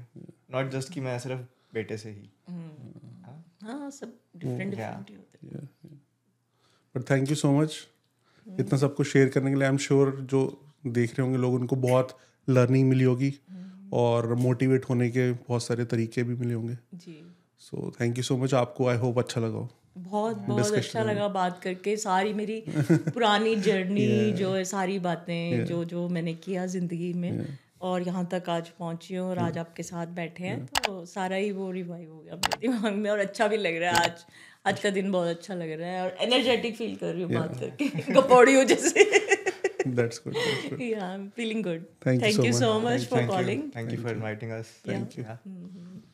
नॉट 0.51 0.71
जस्ट 0.71 0.93
कि 0.93 1.01
मैं 1.01 1.19
सिर्फ़ 1.19 1.41
बेटे 1.73 1.97
से 1.97 2.09
ही। 2.09 2.29
हाँ। 2.49 3.89
सब 3.91 4.17
डिफरेंट 4.37 4.69
डिफरेंट 4.69 5.09
ही 5.09 5.15
होते 5.15 5.47
हैं। 5.47 5.69
But 6.95 7.09
thank 7.09 7.29
you 7.29 7.35
so 7.35 7.51
much 7.51 7.75
इतना 8.59 8.77
सब 8.77 8.95
कुछ 8.95 9.07
शेयर 9.07 9.29
करने 9.29 9.49
के 9.49 9.55
लिए 9.55 9.63
आई 9.63 9.71
एम 9.71 9.77
श्योर 9.77 10.15
जो 10.31 10.61
देख 10.87 11.11
रहे 11.11 11.21
होंगे 11.21 11.37
लोग 11.37 11.53
उनको 11.53 11.75
बहुत 11.75 12.17
लर्निंग 12.47 12.89
मिली 12.89 13.03
होगी 13.03 13.33
और 13.93 14.33
मोटिवेट 14.35 14.85
होने 14.89 15.09
के 15.09 15.31
बहुत 15.31 15.63
सारे 15.63 15.85
तरीके 15.85 16.23
भी 16.23 16.35
मिले 16.35 16.53
होंगे। 16.53 16.77
जी। 16.93 17.21
So 17.59 17.91
thank 18.01 18.17
you 18.17 18.23
so 18.23 18.37
much 18.37 18.53
आपको 18.53 18.87
आई 18.87 18.97
होप 18.97 19.19
अच्छा 19.19 19.41
लगा 19.41 19.67
बहुत 19.97 20.37
बहुत 20.37 20.71
अच्छा 20.71 21.03
लगा। 21.03 21.27
बात 21.27 21.59
करके। 21.63 21.95
सारी 21.97 22.33
मेरी 22.33 22.63
पुरानी 22.91 23.55
जर्नी 23.55 24.07
yeah. 24.07 24.37
जो 24.37 24.53
है 24.53 24.63
सारी 24.65 24.99
बातें 24.99 25.57
yeah. 25.57 25.67
जो 25.69 25.83
जो 25.85 26.07
मैंने 26.09 26.33
किया 26.33 26.65
ज़िंदगी 26.65 27.13
में 27.13 27.31
yeah. 27.31 27.51
और 27.81 28.01
यहाँ 28.01 28.25
तक 28.33 28.49
आज 28.49 28.69
पहुँची 28.69 29.15
हूँ 29.15 29.29
और 29.29 29.37
आज 29.37 29.57
आपके 29.57 29.83
साथ 29.83 30.07
बैठे 30.15 30.43
हैं 30.43 30.65
तो 30.65 31.05
सारा 31.05 31.35
ही 31.35 31.51
वो 31.51 31.71
रिवाइव 31.71 32.13
हो 32.13 32.19
गया 32.19 32.35
मेरे 32.35 32.67
दिमाग 32.67 32.93
में 32.93 33.09
और 33.11 33.19
अच्छा 33.19 33.47
भी 33.47 33.57
लग 33.57 33.75
रहा 33.75 33.91
है 33.91 34.03
आज। 34.03 34.25
आज 34.67 34.79
का 34.79 34.89
दिन 34.95 35.11
बहुत 35.11 35.27
अच्छा 35.27 35.53
लग 35.55 35.71
रहा 35.79 35.89
है 35.89 36.01
और 36.03 36.17
एनर्जेटिक 36.21 36.75
फील 36.77 36.95
कर 36.95 37.13
रही 37.13 37.23
हूँ 37.23 37.31
बात 37.33 37.59
करके 37.59 38.13
कपौड़ी 38.13 38.55
हो 38.55 38.63
जैसे 38.73 39.05
that's 39.99 40.19
good. 40.23 40.35
That's 40.35 40.65
good. 40.69 40.81
yeah 40.87 41.05
i'm 41.05 41.23
feeling 41.39 41.63
good 41.67 41.87
Thank 42.05 42.21
Thank 42.25 42.37
you 42.37 42.37
so 42.37 42.45
you 42.45 42.53
much. 42.53 42.61
so 42.61 42.71
much 42.85 43.07
for 43.13 43.17
Thank 43.17 43.31
you. 43.31 43.35
calling 43.35 43.65
Thank 43.79 43.91
you 43.97 43.99
for 44.05 44.13
inviting 44.19 44.55
us. 44.59 44.71
Thank 44.91 45.17
yeah. 45.17 45.37
you. 45.45 46.10